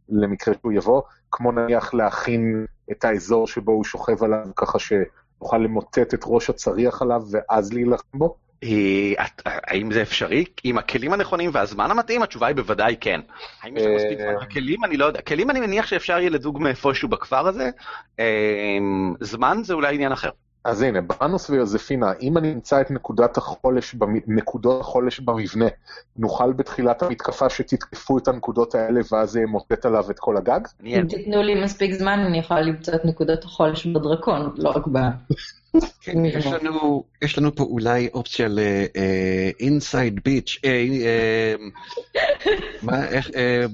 למקרה 0.08 0.54
שהוא 0.60 0.72
יבוא, 0.72 1.02
כמו 1.30 1.52
נניח 1.52 1.94
להכין 1.94 2.66
את 2.90 3.04
האזור 3.04 3.46
שבו 3.46 3.72
הוא 3.72 3.84
שוכב 3.84 4.24
עליו, 4.24 4.46
ככה 4.56 4.78
שנוכל 4.78 5.58
למוטט 5.58 6.14
את 6.14 6.24
ראש 6.26 6.50
הצריח 6.50 7.02
עליו 7.02 7.22
ואז 7.30 7.72
להילחם 7.72 8.18
בו. 8.18 8.36
אה, 8.64 9.24
האם 9.44 9.92
זה 9.92 10.02
אפשרי? 10.02 10.44
עם 10.64 10.78
הכלים 10.78 11.12
הנכונים 11.12 11.50
והזמן 11.52 11.90
המתאים? 11.90 12.22
התשובה 12.22 12.46
היא 12.46 12.56
בוודאי 12.56 12.96
כן. 13.00 13.20
האם 13.62 13.76
יש 13.76 13.82
לך 13.82 13.90
מספיק 13.96 14.18
זמן? 14.18 14.28
אה, 14.28 14.42
הכלים 14.42 14.84
אני 14.84 14.96
לא 14.96 15.04
יודע. 15.04 15.20
כלים 15.20 15.50
אני 15.50 15.60
מניח 15.60 15.86
שאפשר 15.86 16.18
יהיה 16.18 16.30
לדוג 16.30 16.58
מאיפשהו 16.62 17.08
בכפר 17.08 17.48
הזה. 17.48 17.70
אה, 18.20 18.78
זמן 19.20 19.60
זה 19.64 19.74
אולי 19.74 19.94
עניין 19.94 20.12
אחר. 20.12 20.30
אז 20.64 20.82
הנה, 20.82 21.00
ברנוס 21.00 21.50
ויוזפינה, 21.50 22.12
אם 22.20 22.38
אני 22.38 22.52
אמצא 22.52 22.80
את 22.80 22.90
נקודת 22.90 23.36
החולש, 23.36 23.94
נקודות 24.26 24.80
החולש 24.80 25.20
במבנה, 25.20 25.66
נוכל 26.16 26.52
בתחילת 26.52 27.02
המתקפה 27.02 27.50
שתתקפו 27.50 28.18
את 28.18 28.28
הנקודות 28.28 28.74
האלה 28.74 29.00
ואז 29.12 29.30
זה 29.30 29.40
ימוטט 29.40 29.86
עליו 29.86 30.10
את 30.10 30.18
כל 30.18 30.36
הגג? 30.36 30.60
אם 30.84 31.06
תיתנו 31.08 31.42
לי 31.42 31.64
מספיק 31.64 31.92
זמן, 31.92 32.18
אני 32.18 32.38
יכולה 32.38 32.60
למצוא 32.60 32.94
את 32.94 33.04
נקודות 33.04 33.44
החולש 33.44 33.86
בדרקון, 33.86 34.54
לא 34.56 34.70
רק 34.70 34.86
ב... 34.92 34.98
כן, 36.00 36.24
יש 36.24 36.46
לנו, 36.46 37.04
יש 37.22 37.38
לנו 37.38 37.54
פה 37.54 37.62
אולי 37.62 38.08
אופציה 38.14 38.48
ל-inside 38.48 40.20
אה, 42.84 43.64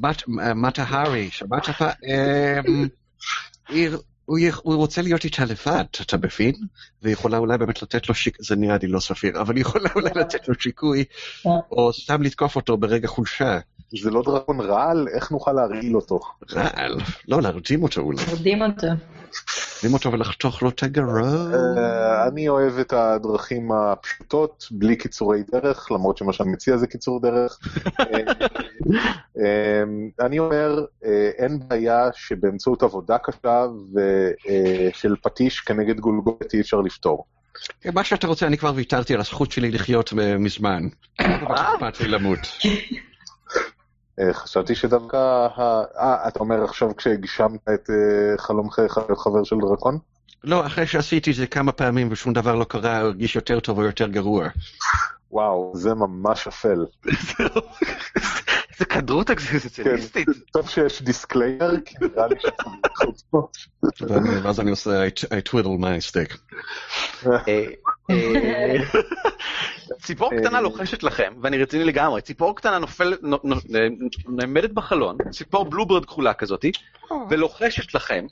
מטהרי, 0.55 1.31
שמעת 1.31 1.69
פעם? 1.69 2.87
הוא 4.63 4.75
רוצה 4.75 5.03
להיות 5.03 5.25
איתה 5.25 5.45
לבד, 5.45 5.85
אתה 6.01 6.17
מבין? 6.17 6.55
ויכולה 7.03 7.39
אולי 7.39 7.59
באמת 7.59 7.83
לתת 7.83 8.09
לו 8.09 8.15
שיק... 8.15 8.37
זה 8.41 8.57
נראה 8.57 8.77
לי 8.83 8.89
לא 8.89 9.01
סביר, 9.01 9.41
אבל 9.41 9.57
היא 9.57 9.63
יכולה 9.63 9.89
אולי 9.95 10.11
לתת 10.15 10.49
לו 10.49 10.55
שיקוי, 10.59 11.05
או 11.45 11.93
סתם 11.93 12.23
לתקוף 12.23 12.57
אותו 12.57 12.77
ברגע 12.77 13.09
חולשה. 13.09 13.59
זה 14.03 14.11
לא 14.11 14.23
דרקון 14.27 14.61
רעל? 14.61 15.09
איך 15.15 15.31
נוכל 15.31 15.53
להרעיל 15.53 15.97
אותו? 15.97 16.21
רעל, 16.53 17.01
לא, 17.29 17.43
להרדים 17.43 17.83
אותו 17.83 18.01
אולי. 18.01 18.23
מרדים 18.29 18.63
אותו. 18.63 18.87
להרדים 19.85 19.95
אותו 19.95 20.12
ולחתוך 20.12 20.62
לו 20.62 20.68
את 20.68 20.83
הגרון. 20.83 21.55
אה, 21.55 22.29
אני 22.29 22.49
אוהב 22.49 22.79
את 22.79 22.93
הדרכים 22.93 23.72
הפשוטות, 23.72 24.68
בלי 24.70 24.97
קיצורי 24.97 25.43
דרך, 25.53 25.93
למרות 25.93 26.18
שמה 26.18 26.33
שאני 26.33 26.53
מציע 26.53 26.77
זה 26.77 26.87
קיצור 26.87 27.20
דרך. 27.20 27.59
אה, 28.01 28.05
אה, 29.39 29.83
אני 30.20 30.39
אומר, 30.39 30.85
אין 31.39 31.59
בעיה 31.68 32.09
שבאמצעות 32.14 32.83
עבודה 32.83 33.16
קשה 33.18 33.66
ושל 33.95 35.14
פטיש 35.22 35.61
כנגד 35.61 36.01
גולגולת 36.01 36.55
אי 36.55 36.61
אפשר 36.61 36.81
לפתור. 36.81 37.25
מה 37.95 38.05
שאתה 38.05 38.27
רוצה, 38.27 38.47
אני 38.47 38.59
כבר 38.59 38.72
ויתרתי 38.75 39.14
על 39.14 39.20
הזכות 39.20 39.53
שלי 39.53 39.70
לחיות 39.70 40.12
מזמן. 40.39 40.83
לא 41.20 41.55
אכפת 41.55 42.01
לי 42.01 42.09
למות. 42.09 42.39
אה, 44.21 44.35
חשבתי 44.35 44.75
שדווקא, 44.75 45.17
אה, 45.17 46.29
אתה 46.29 46.41
אומר 46.41 46.65
עכשיו 46.65 46.97
כשהגשמת 46.97 47.69
את 47.75 47.91
אה, 47.91 48.39
חלומך 48.39 48.79
להיות 48.79 49.19
חבר 49.19 49.45
של 49.45 49.57
דרקון? 49.57 49.99
לא, 50.45 50.67
אחרי 50.67 50.87
שעשיתי 50.87 51.33
זה 51.33 51.47
כמה 51.47 51.73
פעמים 51.73 52.09
ושום 52.12 52.33
דבר 52.33 52.55
לא 52.55 52.65
קרה, 52.65 52.97
הרגיש 52.97 53.37
יותר 53.37 53.61
טוב 53.61 53.79
או 53.79 53.85
יותר 53.85 54.09
גרוע. 54.09 54.49
וואו, 55.31 55.73
זה 55.75 55.95
ממש 55.95 56.47
אפל. 56.47 56.85
איזה 58.75 58.85
חרדות 58.85 59.31
אקזיסטנציאליסטית. 59.31 60.29
טוב 60.53 60.69
שיש 60.69 61.03
disclaimer, 61.03 61.81
כי 61.85 61.95
נראה 62.01 62.27
לי 62.27 62.37
שצריך 62.39 63.01
אותו. 63.07 63.49
ואז 64.43 64.61
אני 64.61 64.71
עושה, 64.71 65.07
I 65.07 65.11
I 65.11 65.51
twiddle 65.51 65.79
my 65.81 66.11
stick. 66.11 66.39
אה, 68.11 68.17
אה, 68.37 68.77
ציפור 70.03 70.31
קטנה 70.37 70.61
לוחשת 70.61 71.03
לכם, 71.03 71.33
ואני 71.43 71.59
רציני 71.63 71.85
לגמרי, 71.85 72.23
ציפור 72.23 72.57
קטנה 72.57 72.79
נופלת, 72.79 73.23
נו- 73.23 73.39
נו- 73.45 73.57
נעמדת 74.29 74.71
בחלון, 74.71 75.17
ציפור 75.31 75.65
בלוברד 75.65 76.05
כחולה 76.05 76.35
כזאתי, 76.35 76.73
ולוחשת 77.31 77.95
לכם, 77.95 78.27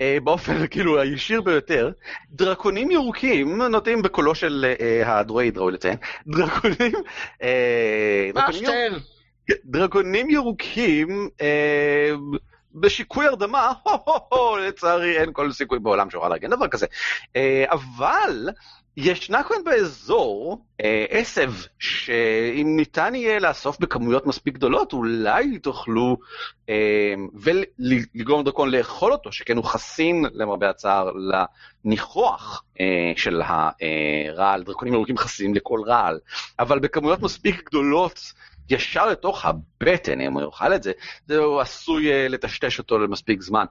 אה, 0.00 0.18
באופן 0.24 0.66
כאילו 0.66 1.00
הישיר 1.00 1.40
ביותר, 1.40 1.90
דרקונים 2.30 2.90
ירוקים 2.90 3.62
נוטים 3.62 4.02
בקולו 4.02 4.34
של 4.34 4.74
אה, 4.80 5.18
הדרואיד, 5.18 5.58
ראוי 5.58 5.72
לציין, 5.72 5.96
דרקונים, 6.26 6.92
אה, 7.42 8.30
דרקונים 9.64 10.30
ירוקים- 10.30 11.28
אה, 11.40 12.10
בשיקוי 12.74 13.26
הרדמה, 13.26 13.72
הו 13.82 13.98
הו 14.04 14.14
הו, 14.30 14.56
לצערי 14.56 15.18
אין 15.18 15.32
כל 15.32 15.52
סיכוי 15.52 15.78
בעולם 15.78 16.10
שאוכל 16.10 16.28
לארגן 16.28 16.50
דבר 16.50 16.68
כזה. 16.68 16.86
אה, 17.36 17.64
אבל 17.70 18.48
ישנה 18.96 19.42
כאן 19.42 19.56
באזור 19.64 20.64
אה, 20.80 21.04
עשב, 21.08 21.52
שאם 21.78 22.72
ניתן 22.76 23.14
יהיה 23.14 23.38
לאסוף 23.38 23.78
בכמויות 23.80 24.26
מספיק 24.26 24.54
גדולות, 24.54 24.92
אולי 24.92 25.58
תוכלו 25.58 26.16
אה, 26.68 27.14
ולגרום 27.34 28.40
לדרקון 28.40 28.70
לאכול 28.70 29.12
אותו, 29.12 29.32
שכן 29.32 29.56
הוא 29.56 29.64
חסין 29.64 30.24
למרבה 30.32 30.70
הצער 30.70 31.10
לניחוח 31.84 32.64
של 33.16 33.42
הרעל, 33.42 34.62
דרקונים 34.62 34.94
ירוקים 34.94 35.18
חסינים 35.18 35.54
לכל 35.54 35.80
רעל, 35.86 36.18
אבל 36.58 36.78
בכמויות 36.78 37.22
מספיק 37.22 37.68
גדולות 37.68 38.32
ישר 38.70 39.06
לתוך 39.06 39.44
הבטן, 39.44 40.20
אם 40.20 40.32
הוא 40.32 40.42
יאכל 40.42 40.74
את 40.74 40.82
זה, 40.82 40.92
זה 41.26 41.38
הוא 41.38 41.60
עשוי 41.60 42.12
אה, 42.12 42.28
לטשטש 42.28 42.78
אותו 42.78 42.98
למספיק 42.98 43.42
זמן. 43.42 43.64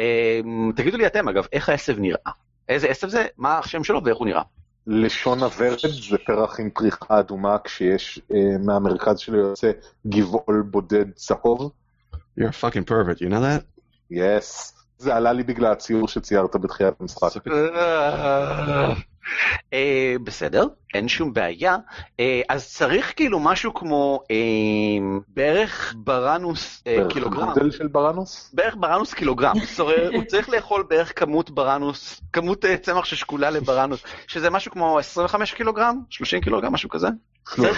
אה, 0.00 0.40
תגידו 0.76 0.96
לי 0.96 1.06
אתם, 1.06 1.28
אגב, 1.28 1.46
איך 1.52 1.68
העשב 1.68 1.98
נראה? 1.98 2.32
איזה 2.68 2.88
עשב 2.88 3.08
זה? 3.08 3.26
מה 3.36 3.58
השם 3.58 3.84
שלו 3.84 4.04
ואיך 4.04 4.16
הוא 4.18 4.26
נראה? 4.26 4.42
לשון 4.86 5.42
הוורד 5.42 5.78
זה 6.10 6.18
פרח 6.26 6.60
עם 6.60 6.70
פריחה 6.70 7.20
אדומה 7.20 7.56
כשיש 7.64 8.20
אה, 8.34 8.58
מהמרכז 8.58 9.18
שלו 9.18 9.38
יוצא 9.38 9.70
גבעול 10.06 10.62
בודד 10.70 11.12
צהוב. 11.14 11.72
You're 12.14 12.42
a 12.42 12.52
fucking 12.52 12.84
pervert, 12.90 13.20
you 13.20 13.28
know 13.30 13.40
that? 13.40 13.62
יס. 14.10 14.74
זה 14.98 15.16
עלה 15.16 15.32
לי 15.32 15.42
בגלל 15.42 15.72
הציור 15.72 16.08
שציירת 16.08 16.56
בתחילת 16.56 17.00
המשחק. 17.00 17.42
אה, 19.72 20.14
בסדר, 20.24 20.66
אין 20.94 21.08
שום 21.08 21.32
בעיה. 21.32 21.76
אה, 22.20 22.40
אז 22.48 22.68
צריך 22.68 23.12
כאילו 23.16 23.38
משהו 23.40 23.74
כמו 23.74 24.22
אה, 24.30 24.36
בערך 25.28 25.94
ברנוס 25.96 26.82
אה, 26.86 26.96
בערך 26.96 27.12
קילוגרם. 27.12 27.48
גודל 27.48 27.70
של 27.70 27.86
ברנוס? 27.86 28.50
בערך 28.54 28.76
ברנוס 28.78 29.14
קילוגרם, 29.14 29.54
סורר, 29.76 30.10
הוא 30.14 30.24
צריך 30.24 30.48
לאכול 30.48 30.84
בערך 30.90 31.20
כמות 31.20 31.50
ברנוס, 31.50 32.20
כמות 32.32 32.64
אה, 32.64 32.76
צמח 32.76 33.04
ששקולה 33.04 33.50
לברנוס, 33.50 34.02
שזה 34.26 34.50
משהו 34.50 34.72
כמו 34.72 34.98
25 34.98 35.54
קילוגרם, 35.54 36.00
30 36.10 36.40
קילוגרם, 36.40 36.72
משהו 36.72 36.88
כזה. 36.88 37.08
לא. 37.58 37.68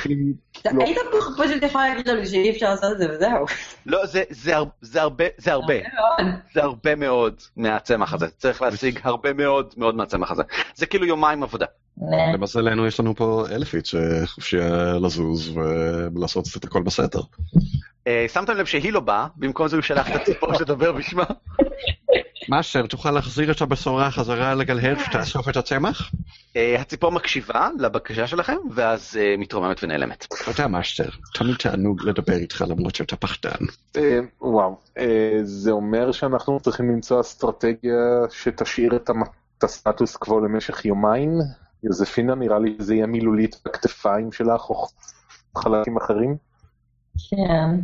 היית 0.80 0.98
פשוט 1.38 1.62
יכול 1.62 1.80
להגיד 1.80 2.08
לנו 2.08 2.26
שאי 2.26 2.50
אפשר 2.50 2.70
לעשות 2.70 2.92
את 2.92 2.98
זה 2.98 3.06
וזהו. 3.14 3.44
לא, 3.86 4.06
זה, 4.06 4.22
זה, 4.30 4.56
הר- 4.56 4.64
זה 4.80 5.02
הרבה, 5.02 5.24
זה 5.38 5.52
הרבה, 5.52 5.74
מאוד. 5.74 6.34
זה 6.54 6.62
הרבה 6.62 6.94
מאוד 6.94 7.34
מהצמח 7.56 8.12
הזה, 8.14 8.26
צריך 8.38 8.62
להשיג 8.62 9.00
הרבה 9.02 9.32
מאוד 9.32 9.74
מאוד 9.76 9.94
מהצמח 9.94 10.30
הזה. 10.30 10.42
זה 10.74 10.86
כאילו 10.86 11.06
יומיים 11.06 11.42
עבודה. 11.42 11.66
למזלנו 12.34 12.86
יש 12.86 13.00
לנו 13.00 13.14
פה 13.16 13.44
אלפית 13.50 13.86
שחופשייה 13.86 14.92
לזוז 15.02 15.56
ולעשות 16.14 16.44
את 16.56 16.64
הכל 16.64 16.82
בסדר. 16.82 17.20
אה, 18.06 18.26
שמתם 18.32 18.52
לב 18.56 18.66
שהיא 18.66 18.92
לא 18.92 19.00
באה, 19.00 19.26
במקום 19.36 19.68
זה 19.68 19.76
הוא 19.76 19.82
שלח 19.82 20.10
את 20.10 20.20
הציפור 20.20 20.54
שתדבר 20.54 20.92
בשמה. 20.92 21.24
מאשר, 22.50 22.86
תוכל 22.86 23.10
להחזיר 23.10 23.50
את 23.50 23.60
הבשורה 23.60 24.10
חזרה 24.10 24.54
לגלהר 24.54 24.94
שתאסוף 24.98 25.48
את 25.48 25.56
הצמח? 25.56 26.10
אה, 26.56 26.80
הציפור 26.80 27.12
מקשיבה 27.12 27.68
לבקשה 27.78 28.26
שלכם, 28.26 28.56
ואז 28.74 29.16
אה, 29.20 29.34
מתרוממת 29.38 29.84
ונעלמת. 29.84 30.26
תודה, 30.44 30.68
מאסטר. 30.68 31.08
תמיד 31.34 31.56
תענוג 31.56 32.02
לדבר 32.02 32.32
איתך 32.32 32.64
למרות 32.68 32.94
שאתה 32.94 33.16
פחדן. 33.16 33.66
אה, 33.96 34.18
וואו. 34.40 34.78
זה 35.42 35.70
אומר 35.70 36.12
שאנחנו 36.12 36.60
צריכים 36.60 36.90
למצוא 36.90 37.20
אסטרטגיה 37.20 37.98
שתשאיר 38.30 38.96
את 38.96 39.10
הסטטוס 39.62 40.16
קוו 40.16 40.40
למשך 40.40 40.84
יומיים. 40.84 41.38
יוזפינה, 41.84 42.34
נראה 42.34 42.58
לי 42.58 42.76
שזה 42.80 42.94
יהיה 42.94 43.06
מילולית 43.06 43.56
בכתפיים 43.64 44.32
שלך 44.32 44.70
או 44.70 44.86
חלקים 45.58 45.96
אחרים. 45.96 46.36
כן. 47.30 47.80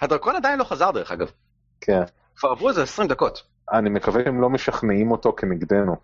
הדרקון 0.00 0.36
עדיין 0.36 0.58
לא 0.58 0.64
חזר 0.64 0.90
דרך 0.90 1.12
אגב, 1.12 1.30
כן. 1.80 2.02
כבר 2.36 2.50
עברו 2.50 2.68
איזה 2.68 2.82
20 2.82 3.08
דקות. 3.08 3.42
אני 3.72 3.90
מקווה 3.90 4.24
שהם 4.24 4.40
לא 4.40 4.50
משכנעים 4.50 5.10
אותו 5.10 5.32
כנגדנו. 5.36 5.96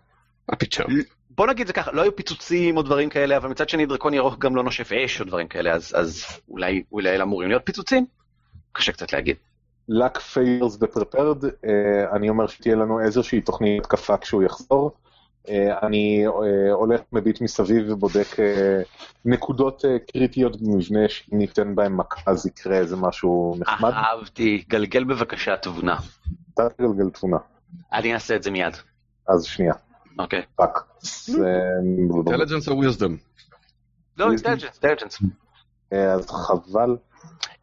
בוא 1.29 1.47
נגיד 1.47 1.67
זה 1.67 1.73
ככה, 1.73 1.91
לא 1.91 2.01
היו 2.01 2.15
פיצוצים 2.15 2.77
או 2.77 2.81
דברים 2.81 3.09
כאלה, 3.09 3.37
אבל 3.37 3.49
מצד 3.49 3.69
שני 3.69 3.85
דרקון 3.85 4.13
ירוק 4.13 4.39
גם 4.39 4.55
לא 4.55 4.63
נושף 4.63 4.91
אש 4.91 5.21
או 5.21 5.25
דברים 5.25 5.47
כאלה, 5.47 5.73
אז, 5.73 5.93
אז 5.97 6.25
אולי, 6.49 6.83
אולי 6.91 7.21
אמורים 7.21 7.49
להיות 7.49 7.65
פיצוצים? 7.65 8.05
קשה 8.71 8.91
קצת 8.91 9.13
להגיד. 9.13 9.35
luck 9.89 10.17
favors 10.17 10.77
the 10.77 10.97
prepared, 10.97 11.43
אה, 11.43 12.15
אני 12.15 12.29
אומר 12.29 12.47
שתהיה 12.47 12.75
לנו 12.75 12.99
איזושהי 12.99 13.41
תוכנית 13.41 13.85
התקפה 13.85 14.17
כשהוא 14.17 14.43
יחזור. 14.43 14.91
אה, 15.45 15.49
אני 15.85 16.27
אה, 16.27 16.31
הולך 16.71 17.01
מביט 17.13 17.41
מסביב 17.41 17.91
ובודק 17.91 18.27
אה, 18.33 18.39
נקודות 19.25 19.85
קריטיות 20.11 20.61
במבנה 20.61 21.09
שאם 21.09 21.37
ניתן 21.37 21.75
בהם 21.75 21.97
מכה 21.97 22.31
אז 22.31 22.45
יקרה 22.45 22.77
איזה 22.77 22.95
משהו 22.95 23.55
נחמד. 23.59 23.91
אהבתי, 23.91 24.63
גלגל 24.69 25.03
בבקשה 25.03 25.57
תבונה. 25.57 25.95
אתה 26.53 26.69
תגלגל 26.69 27.09
תבונה. 27.09 27.37
אני 27.93 28.13
אעשה 28.13 28.35
את 28.35 28.43
זה 28.43 28.51
מיד. 28.51 28.77
אז 29.27 29.43
שנייה, 29.43 29.73
אוקיי. 30.19 30.41
fuck. 30.55 30.79
intelligence 30.99 32.67
או 32.67 32.83
wisdom? 32.83 33.11
לא, 34.17 34.31
intelligence, 34.31 34.83
intelligence. 34.83 35.19
אה, 35.93 36.13
אז 36.13 36.29
חבל. 36.29 36.97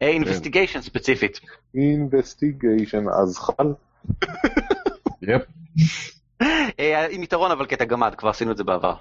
investigation 0.01 0.81
ספציפית. 0.81 1.39
investigation, 1.75 3.21
אז 3.21 3.37
חבל. 3.37 3.73
yep. 5.21 5.41
אה, 6.79 7.05
עם 7.09 7.23
יתרון 7.23 7.51
אבל 7.51 7.65
קטע 7.65 7.85
גמד, 7.85 8.15
כבר 8.15 8.29
עשינו 8.29 8.51
את 8.51 8.57
זה 8.57 8.63
בעבר. 8.63 8.95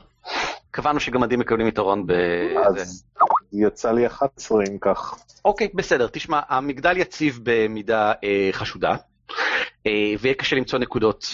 קבענו 0.71 1.01
שגמדים 1.01 1.41
מקבלים 1.41 1.69
יתרון 1.69 2.07
בזה. 2.07 2.83
אז 2.83 3.05
יצא 3.53 3.93
לי 3.93 4.07
11 4.07 4.65
אם 4.69 4.79
כך. 4.81 5.15
אוקיי, 5.45 5.69
בסדר, 5.75 6.09
תשמע, 6.13 6.41
המגדל 6.49 6.97
יציב 6.97 7.41
במידה 7.43 8.13
אה, 8.25 8.49
חשודה, 8.53 8.97
אה, 9.87 10.13
ויהיה 10.21 10.35
קשה 10.35 10.57
למצוא 10.57 10.79
נקודות 10.79 11.27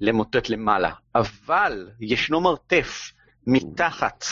למוטט 0.00 0.48
למעלה, 0.48 0.90
אבל 1.14 1.88
ישנו 2.00 2.40
מרתף 2.40 3.12
מתחת, 3.46 4.24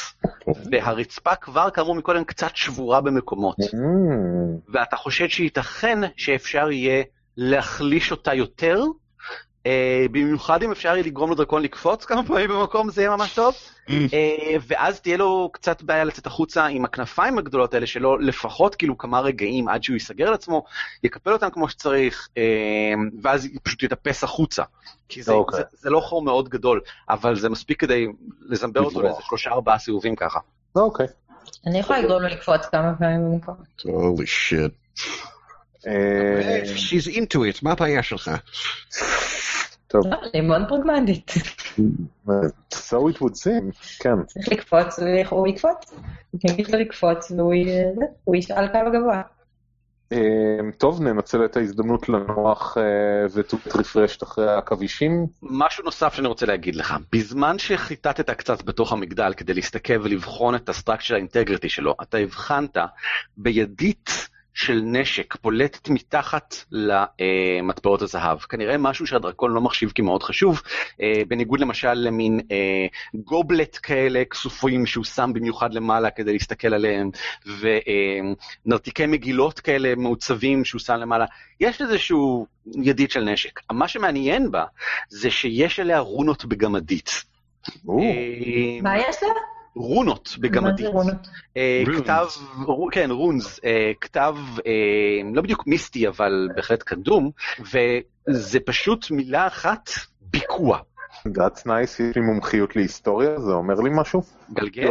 והרצפה 0.71 1.35
כבר, 1.37 1.71
כאמור 1.71 1.95
מקודם, 1.95 2.25
קצת 2.25 2.57
שבורה 2.57 3.01
במקומות, 3.01 3.57
Mm, 3.61 4.73
ואתה 4.73 4.97
חושד 4.97 5.29
שייתכן 5.29 5.99
שאפשר 6.17 6.71
יהיה 6.71 7.05
להחליש 7.37 8.11
אותה 8.11 8.35
יותר, 8.35 8.83
במיוחד 10.11 10.63
אם 10.63 10.73
אפשר 10.73 10.89
יהיה 10.89 11.03
לגרום 11.03 11.33
לדרקון 11.33 11.63
לקפוץ 11.63 12.05
כמה 12.05 12.27
פעמים 12.27 12.51
במקום, 12.51 12.91
זה 12.91 13.03
יהיה 13.03 13.17
ממש 13.17 13.35
טוב. 13.35 13.55
אה, 13.91 14.57
ואז 14.67 15.01
תהיה 15.01 15.17
לו 15.17 15.51
קצת 15.53 15.83
בעיה 15.83 16.05
לצאת 16.05 16.27
החוצה 16.27 16.67
עם 16.67 16.85
הכנפיים 16.85 17.39
הגדולות 17.39 17.75
האלה 17.75 17.87
שלו, 17.87 18.19
לפחות 18.19 18.75
כאילו 18.75 18.99
כמה 18.99 19.21
רגעים 19.21 19.69
עד 19.69 19.83
שהוא 19.83 19.95
ייסגר 19.95 20.29
על 20.29 20.35
עצמו, 20.35 20.65
יקפל 21.05 21.33
אותם 21.33 21.51
כמו 21.51 21.69
שצריך, 21.69 22.29
אה, 22.37 22.43
ואז 23.23 23.49
פשוט 23.63 23.83
יטפס 23.83 24.25
החוצה. 24.25 24.63
כי 25.09 25.23
זה, 25.23 25.33
אוקיי. 25.33 25.59
זה, 25.59 25.65
זה 25.73 25.91
לא 25.91 26.01
חור 26.01 26.23
מאוד 26.23 26.49
גדול, 26.49 26.81
אבל 27.11 27.37
זה 27.37 27.49
מספיק 27.49 27.81
כדי 27.81 28.07
לזמבר 28.41 28.81
אותו. 28.81 29.03
לאיזה 29.03 29.19
שלושה 29.23 29.51
ארבעה 29.51 29.79
סיבובים 29.79 30.17
ככה. 30.17 30.39
אוקיי. 30.77 31.07
אני 31.67 31.79
יכולה 31.79 32.01
לגרום 32.01 32.23
לו 32.23 32.29
לקפוץ 32.29 32.67
כמה 32.67 32.95
פעמים 32.99 33.33
במקום. 33.33 33.55
holy 33.81 34.27
shit. 34.27 35.03
אה, 35.87 36.61
She's 36.65 37.09
into 37.09 37.37
it, 37.37 37.59
מה 37.63 37.73
הבעיה 37.73 38.03
שלך? 38.03 38.31
טוב, 39.93 40.07
לא, 40.07 40.17
אני 40.35 40.41
מאוד 40.41 40.63
פרגמנטית. 40.69 41.31
so 42.75 42.97
it 43.11 43.19
would 43.21 43.35
seem, 43.35 43.73
כן. 43.99 44.23
צריך 44.27 44.49
לקפוץ, 44.49 44.99
והוא 44.99 45.49
יקפוץ. 45.49 45.95
אני 46.45 46.53
אגיד 46.53 46.71
לו 46.71 46.79
לקפוץ, 46.79 47.31
והוא 47.31 47.55
הוא 48.25 48.37
ישאל 48.37 48.69
כמה 48.69 48.91
גבוה. 48.91 49.23
אה, 50.13 50.73
טוב, 50.79 51.03
ננצל 51.03 51.45
את 51.45 51.57
ההזדמנות 51.57 52.09
לנוח 52.09 52.79
אה, 52.79 52.83
ו-to 53.31 53.69
refreshed 53.69 54.23
אחרי 54.23 54.51
העכבישים. 54.51 55.27
משהו 55.43 55.85
נוסף 55.85 56.15
שאני 56.15 56.29
רוצה 56.29 56.47
להגיד 56.47 56.77
לך, 56.77 56.95
בזמן 57.13 57.59
שחיטטת 57.59 58.31
קצת 58.31 58.63
בתוך 58.63 58.93
המגדל 58.93 59.33
כדי 59.37 59.55
להסתכל 59.55 60.01
ולבחון 60.03 60.55
את 60.55 60.69
הסטרקצ'ר 60.69 61.15
האינטגריטי 61.15 61.69
שלו, 61.69 61.95
אתה 62.03 62.19
הבחנת 62.19 62.77
בידית 63.37 64.29
של 64.55 64.81
נשק 64.85 65.37
פולטת 65.37 65.89
מתחת 65.89 66.55
למטבעות 66.71 68.03
הזהב. 68.03 68.39
כנראה 68.39 68.79
משהו 68.79 69.07
שהדרקון 69.07 69.53
לא 69.53 69.61
מחשיב 69.61 69.93
כמאוד 69.95 70.23
חשוב, 70.23 70.63
אה, 71.03 71.23
בניגוד 71.29 71.61
למשל 71.61 71.93
למין 71.93 72.41
אה, 72.51 72.87
גובלט 73.15 73.79
כאלה 73.83 74.25
כסופים 74.25 74.87
שהוא 74.87 75.05
שם 75.05 75.31
במיוחד 75.35 75.75
למעלה 75.75 76.11
כדי 76.11 76.33
להסתכל 76.33 76.75
עליהם, 76.75 77.11
ונרתיקי 78.67 79.07
מגילות 79.07 79.61
כאלה 79.61 79.95
מעוצבים 79.97 80.65
שהוא 80.65 80.81
שם 80.81 80.95
למעלה. 80.95 81.25
יש 81.61 81.81
איזשהו 81.81 82.47
ידית 82.83 83.11
של 83.11 83.25
נשק. 83.25 83.61
מה 83.73 83.89
שמעניין 83.89 84.51
בה 84.51 84.65
זה 85.09 85.31
שיש 85.31 85.81
עליה 85.81 85.99
רונות 85.99 86.45
בגמדית. 86.45 87.25
אה, 87.89 88.83
מה 88.83 88.99
יש 88.99 89.23
לה? 89.23 89.52
רונות 89.75 90.29
מה 90.29 90.43
זה 90.43 90.49
בגמדית. 90.49 90.87
רונות? 90.87 91.29
אה, 91.57 91.83
Runes. 91.87 92.03
כתב, 92.03 92.27
כן, 92.93 93.11
רונס, 93.11 93.61
אה, 93.65 93.93
כתב 94.01 94.37
אה, 94.67 94.73
לא 95.35 95.43
בדיוק 95.43 95.67
מיסטי, 95.67 96.09
אבל 96.09 96.49
בהחלט 96.57 96.83
קדום, 96.83 97.31
וזה 97.61 98.61
פשוט 98.61 99.11
מילה 99.11 99.47
אחת, 99.47 99.91
ביקוע. 100.21 100.79
that's 101.29 101.61
nice, 101.67 102.03
יש 102.03 102.17
לי 102.17 102.23
מומחיות 102.23 102.77
להיסטוריה, 102.77 103.41
זה 103.41 103.53
אומר 103.53 103.75
לי 103.75 103.91
משהו? 103.93 104.23
גלגל? 104.53 104.91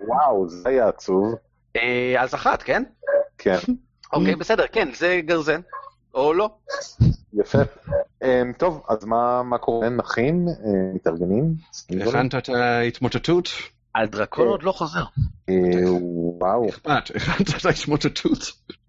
וואו, 0.00 0.48
זה 0.48 0.68
היה 0.68 0.88
עצוב. 0.88 1.34
אה, 1.76 2.22
אז 2.22 2.34
אחת, 2.34 2.62
כן? 2.62 2.82
כן, 3.38 3.58
אוקיי, 4.12 4.36
בסדר, 4.36 4.64
כן, 4.72 4.88
זה 4.94 5.20
גרזן. 5.24 5.60
או 6.14 6.34
לא. 6.34 6.50
יפה. 7.34 7.58
אמ, 8.24 8.52
טוב, 8.58 8.82
אז 8.88 9.04
מה 9.04 9.42
מה 9.42 9.58
קורה? 9.58 9.88
נכין? 9.88 10.48
אה, 10.48 10.94
מתארגנים? 10.94 11.54
הכנת 12.00 12.34
את 12.34 12.48
ההתמוטטות? 12.48 13.48
הדרקון 14.02 14.48
עוד 14.48 14.62
לא 14.62 14.72
חוזר. 14.72 15.04
אה, 15.48 15.54
וואו. 16.40 16.68
אכפת, 16.68 17.16
הכנת 17.16 17.48
את 17.60 17.66
ההתמוטטות? 17.66 18.38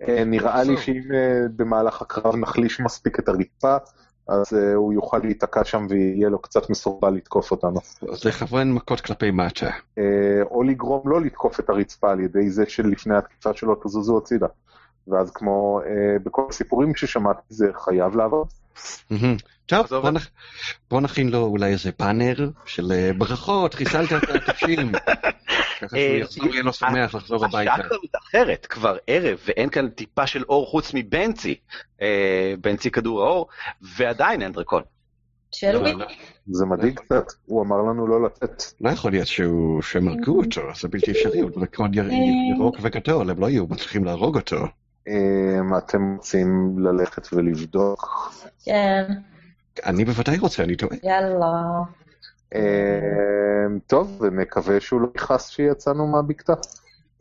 אה, 0.08 0.24
נראה 0.26 0.64
לי 0.64 0.78
שאם 0.78 1.12
אה, 1.14 1.48
במהלך 1.56 2.02
הקרב 2.02 2.36
נחליש 2.36 2.80
מספיק 2.80 3.20
את 3.20 3.30
הרצפה, 3.30 3.78
אז 4.28 4.54
אה, 4.54 4.74
הוא 4.74 4.94
יוכל 4.94 5.18
להיתקע 5.18 5.64
שם 5.64 5.86
ויהיה 5.90 6.30
לו 6.30 6.40
קצת 6.40 6.70
מסורבל 6.70 7.14
לתקוף 7.14 7.52
אותנו. 7.52 7.80
אז 8.14 8.26
לכוון 8.26 8.74
מכות 8.74 9.02
כלפי 9.02 9.32
מטה. 9.32 9.70
אה, 9.98 10.04
או 10.52 10.64
לגרום 10.64 11.10
לא 11.10 11.22
לתקוף 11.22 11.60
את 11.60 11.70
הרצפה 11.70 12.12
על 12.12 12.20
ידי 12.20 12.50
זה 12.50 12.64
שלפני 12.68 13.18
התקיפה 13.18 13.54
שלו 13.54 13.76
תזוזו 13.76 14.18
הצידה. 14.18 14.48
ואז 15.08 15.32
כמו 15.32 15.82
אה, 15.86 16.20
בכל 16.24 16.46
הסיפורים 16.50 16.96
ששמעתי 16.96 17.42
זה 17.50 17.68
חייב 17.86 18.16
לעבוד. 18.16 18.48
טוב, 19.66 19.88
בוא 19.88 20.10
נכ- 20.12 20.30
בוא 20.92 21.02
נכין 21.02 21.30
לו 21.30 21.40
אולי 21.44 21.72
איזה 21.72 21.92
באנר 22.00 22.36
של 22.66 22.92
אה, 22.92 23.12
ברכות, 23.18 23.74
חיסלת 23.74 24.14
את 24.14 24.30
הטפשים. 24.30 24.92
ככה 25.82 25.88
שהוא 25.88 25.98
אה, 26.00 26.18
יחזור, 26.22 26.48
יהיה 26.48 26.64
לו 26.64 26.74
שמח 26.74 27.16
לחזור 27.16 27.46
הביתה. 27.46 27.74
השעה 27.74 27.88
כבר 27.88 27.98
מתאחרת, 28.04 28.66
כבר 28.66 28.98
ערב, 29.08 29.38
ואין 29.48 29.70
כאן 29.70 29.90
טיפה 29.90 30.28
של 30.28 30.44
אור 30.50 30.66
חוץ 30.68 30.92
מבנצי, 30.94 31.56
אה, 32.02 32.54
בנצי 32.62 32.92
כדור 32.92 33.24
האור, 33.24 33.48
ועדיין 33.98 34.42
אין 34.42 34.52
דרקון. 34.52 34.84
לא. 35.64 36.00
לא. 36.00 36.06
זה 36.52 36.66
מדאיג 36.66 37.00
קצת, 37.00 37.24
הוא 37.46 37.64
אמר 37.64 37.78
לנו 37.78 38.08
לא 38.08 38.26
לצאת. 38.26 38.64
לא 38.82 38.90
יכול 38.90 39.12
להיות 39.12 39.28
שהוא- 39.28 39.82
שהם 39.82 40.08
הרגו 40.08 40.38
אותו, 40.42 40.62
זה 40.82 40.88
בלתי 40.88 41.12
אפשרי, 41.12 41.40
הוא 41.40 41.52
דרקון 41.60 41.94
יר- 41.94 42.10
ירוק 42.56 42.76
וגדול, 42.82 43.30
הם 43.30 43.40
לא 43.40 43.50
יהיו 43.50 43.68
מצליחים 43.68 44.04
להרוג 44.06 44.36
אותו. 44.36 44.58
אמ, 45.08 45.78
אתם 45.78 46.14
רוצים 46.16 46.76
ללכת 46.80 47.28
ולבדוק? 47.34 48.32
כן, 48.66 49.04
אני 49.86 50.06
בוודאי 50.06 50.38
רוצה, 50.38 50.64
אני 50.64 50.76
טועה. 50.76 50.96
יאללה. 51.04 51.52
אמ, 52.56 52.60
טוב, 53.88 54.22
ונקווה 54.22 54.80
שהוא 54.80 55.02
לא 55.02 55.08
יכעס 55.16 55.50
שיצאנו 55.50 56.08
מהבקתה. 56.08 56.54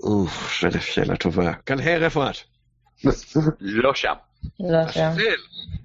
אוף, 0.03 0.61
זו 0.72 0.80
שאלה 0.80 1.16
טובה. 1.16 1.53
קלהר, 1.64 2.05
איפה 2.05 2.30
את? 2.30 2.34
לא 3.61 3.95
שם. 3.95 4.12
לא 4.61 4.89
שם. 4.93 5.11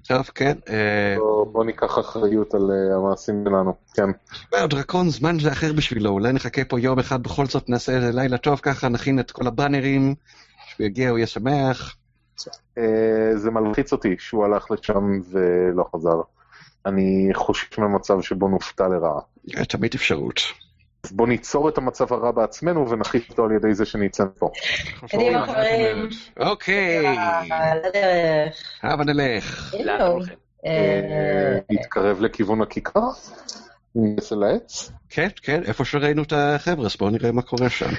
טוב, 0.08 0.30
כן. 0.36 0.58
אה, 0.70 1.16
בוא- 1.52 1.66
ניקח 1.66 2.00
אחריות 2.00 2.54
על 2.54 2.62
אה, 2.72 2.96
המעשים 2.98 3.44
שלנו, 3.48 3.74
כן. 3.94 4.10
וואו, 4.54 4.68
דרקון, 4.68 5.10
זמן 5.10 5.40
זה 5.40 5.52
אחר 5.52 5.74
בשבילו, 5.74 6.10
אולי 6.10 6.34
נחכה 6.34 6.64
פה 6.66 6.80
יום 6.80 7.00
אחד, 7.00 7.24
בכל 7.24 7.46
זאת 7.46 7.70
נעשה 7.70 7.92
איזה 7.96 8.12
לילה 8.12 8.38
טוב 8.38 8.60
ככה, 8.64 8.90
נכין 8.90 9.20
את 9.20 9.32
כל 9.32 9.48
הבאנרים, 9.48 10.16
כשהוא 10.74 10.86
יגיע 10.86 11.10
הוא 11.10 11.18
יהיה 11.18 11.28
שמח. 11.28 11.96
אה, 12.78 13.32
זה 13.36 13.52
מלחיץ 13.52 13.92
אותי 13.92 14.16
שהוא 14.20 14.46
הלך 14.46 14.72
לשם 14.72 15.20
ולא 15.32 15.86
חזר. 15.96 16.22
אני 16.86 17.30
חושש 17.34 17.78
ממצב 17.78 18.22
שבו 18.22 18.48
נופתע 18.48 18.88
לרעה. 18.88 19.22
אה, 19.58 19.66
תמיד 19.66 19.94
אפשרות. 19.96 20.42
אז 21.04 21.12
בוא 21.12 21.28
ניצור 21.28 21.70
את 21.70 21.78
המצב 21.78 22.14
הרע 22.14 22.32
בעצמנו 22.32 22.90
ונחיל 22.90 23.22
אותו 23.30 23.46
על 23.46 23.52
ידי 23.52 23.74
זה 23.74 23.86
שנצא 23.86 24.24
פה. 24.40 24.52
קדימה, 25.08 25.46
חברים. 25.46 26.10
אוקיי, 26.40 27.16
לדרך. 27.86 28.80
הבה 28.84 29.04
נלך. 29.04 29.76
אה, 30.66 30.72
אה, 30.72 31.60
להתקרב 31.70 32.22
לכיוון 32.22 32.62
הכיכר? 32.62 33.10
אצל 34.20 34.44
העץ? 34.44 34.92
כן, 35.10 35.28
כן, 35.42 35.64
איפה 35.64 35.86
שראינו 35.86 36.24
את 36.24 36.34
החבר'ה, 36.36 36.86
אז 36.86 36.96
בואו 36.96 37.10
נראה 37.10 37.32
מה 37.32 37.42
קורה 37.42 37.70
שם. 37.70 37.90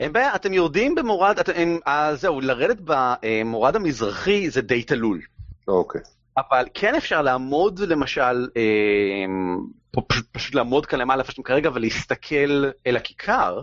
אין 0.00 0.12
בעיה, 0.12 0.34
אתם 0.34 0.52
יורדים 0.52 0.94
במורד, 0.94 1.38
אתם, 1.38 1.76
אה, 1.86 2.16
זהו, 2.16 2.40
לרדת 2.40 2.78
במורד 2.84 3.76
המזרחי 3.76 4.50
זה 4.50 4.62
די 4.62 4.82
תלול. 4.82 5.20
אוקיי. 5.68 6.00
אבל 6.36 6.66
כן 6.74 6.94
אפשר 6.94 7.22
לעמוד 7.22 7.78
למשל 7.78 8.48
אה, 8.56 10.02
פשוט, 10.08 10.26
פשוט 10.32 10.54
לעמוד 10.54 10.86
כאן 10.86 10.98
למעלה 10.98 11.20
איפה 11.22 11.32
שאתם 11.32 11.42
כרגע 11.42 11.70
ולהסתכל 11.74 12.70
אל 12.86 12.96
הכיכר, 12.96 13.62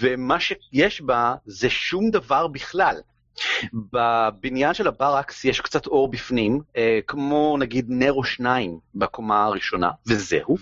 ומה 0.00 0.40
שיש 0.40 1.00
בה 1.00 1.34
זה 1.46 1.70
שום 1.70 2.10
דבר 2.10 2.46
בכלל. 2.46 2.96
בבניין 3.92 4.74
של 4.74 4.88
הברקס 4.88 5.44
יש 5.44 5.60
קצת 5.60 5.86
אור 5.86 6.08
בפנים, 6.10 6.60
אה, 6.76 6.98
כמו 7.06 7.56
נגיד 7.58 7.86
נר 7.88 8.12
או 8.12 8.24
שניים 8.24 8.78
בקומה 8.94 9.44
הראשונה, 9.44 9.90
וזהו, 10.06 10.56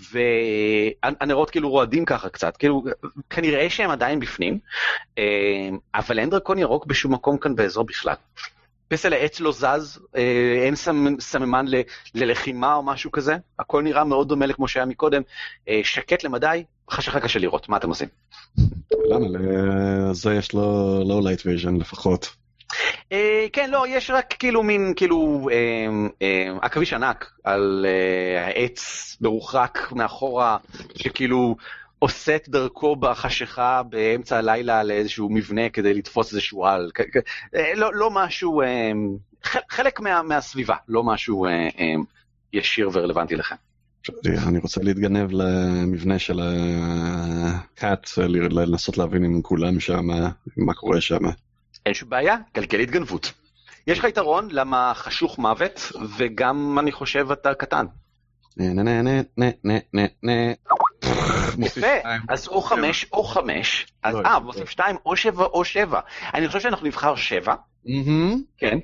והנרות 1.03 1.49
כאילו 1.49 1.69
רועדים 1.69 2.05
ככה 2.05 2.29
קצת, 2.29 2.57
כאילו 2.57 2.83
כנראה 3.29 3.69
שהם 3.69 3.89
עדיין 3.89 4.19
בפנים, 4.19 4.59
אה, 5.17 5.23
אבל 5.95 6.19
אין 6.19 6.29
דרקון 6.29 6.57
ירוק 6.59 6.85
בשום 6.85 7.13
מקום 7.13 7.37
כאן 7.37 7.55
באזור 7.55 7.83
בכלל. 7.85 8.15
פסל 8.87 9.13
העץ 9.13 9.39
לא 9.39 9.51
זז, 9.51 9.99
אה, 10.15 10.21
אין 10.65 10.73
סמ- 10.73 11.19
סממן 11.21 11.65
ל- 11.67 11.81
ללחימה 12.15 12.75
או 12.75 12.83
משהו 12.83 13.11
כזה, 13.11 13.35
הכל 13.59 13.81
נראה 13.83 14.03
מאוד 14.03 14.27
דומה 14.29 14.45
לכמו 14.45 14.67
שהיה 14.67 14.85
מקודם, 14.85 15.21
אה, 15.69 15.81
שקט 15.83 16.23
למדי, 16.23 16.63
חשכה 16.91 17.19
קשה 17.19 17.39
לראות, 17.39 17.69
מה 17.69 17.77
אתם 17.77 17.89
עושים? 17.89 18.07
למה? 19.09 19.25
לזה 19.29 20.33
יש 20.35 20.53
לו 20.53 20.61
low 21.07 21.21
light 21.23 21.41
vision 21.45 21.75
לפחות. 21.75 22.29
אה, 23.11 23.45
כן, 23.53 23.69
לא, 23.69 23.85
יש 23.87 24.09
רק 24.09 24.33
כאילו 24.39 24.63
מין, 24.63 24.93
כאילו, 24.95 25.49
אה, 25.51 25.87
אה, 26.21 26.57
עכביש 26.61 26.93
ענק 26.93 27.31
על 27.43 27.85
אה, 27.89 28.45
העץ 28.45 29.17
מרוחק 29.21 29.79
מאחורה, 29.91 30.57
שכאילו 30.95 31.55
עושה 31.99 32.35
את 32.35 32.49
דרכו 32.49 32.95
בחשיכה 32.95 33.83
באמצע 33.83 34.37
הלילה 34.37 34.83
לאיזשהו 34.83 35.29
מבנה 35.29 35.69
כדי 35.69 35.93
לתפוס 35.93 36.31
איזשהו 36.31 36.65
על. 36.65 36.91
כ- 36.93 37.01
כ- 37.01 37.55
אה, 37.55 37.71
לא, 37.75 37.93
לא 37.93 38.11
משהו, 38.11 38.61
אה, 38.61 38.91
חלק 39.69 39.99
מה, 39.99 40.21
מהסביבה, 40.21 40.75
לא 40.87 41.03
משהו 41.03 41.45
אה, 41.45 41.51
אה, 41.51 41.93
ישיר 42.53 42.89
ורלוונטי 42.93 43.35
לכם. 43.35 43.55
אני 44.47 44.59
רוצה 44.59 44.81
להתגנב 44.83 45.29
למבנה 45.31 46.19
של 46.19 46.39
הקאט, 46.43 48.09
לנסות 48.17 48.97
להבין 48.97 49.25
אם 49.25 49.41
כולם 49.41 49.79
שם, 49.79 50.07
מה 50.57 50.73
קורה 50.73 51.01
שם. 51.01 51.23
אין 51.85 51.93
שום 51.93 52.09
בעיה, 52.09 52.37
גלגל 52.53 52.79
התגנבות. 52.79 53.33
יש 53.87 53.99
לך 53.99 54.05
יתרון 54.05 54.47
למה 54.51 54.91
חשוך 54.95 55.39
מוות, 55.39 55.91
וגם 56.17 56.79
אני 56.79 56.91
חושב 56.91 57.31
אתה 57.31 57.53
קטן. 57.53 57.85
נה 58.57 58.83
נה 58.83 59.01
נה 59.01 59.21
נה 59.37 59.49
נה 59.63 59.73
נה 59.93 60.05
נה. 60.23 60.53
יפה. 61.65 61.87
אז 62.29 62.47
או 62.47 62.61
חמש 62.61 63.05
או 63.13 63.23
חמש, 63.23 63.87
אז 64.03 64.15
לא, 64.15 64.21
אה. 64.25 64.39
מוסיף 64.39 64.69
שתיים 64.69 64.95
או 65.05 65.15
שבע 65.15 65.45
או 65.45 65.65
שבע. 65.65 65.99
אני 66.33 66.47
חושב 66.47 66.59
שאנחנו 66.59 66.87
נבחר 66.87 67.15
שבע, 67.15 67.55
מהמם. 67.85 68.41
כן, 68.57 68.77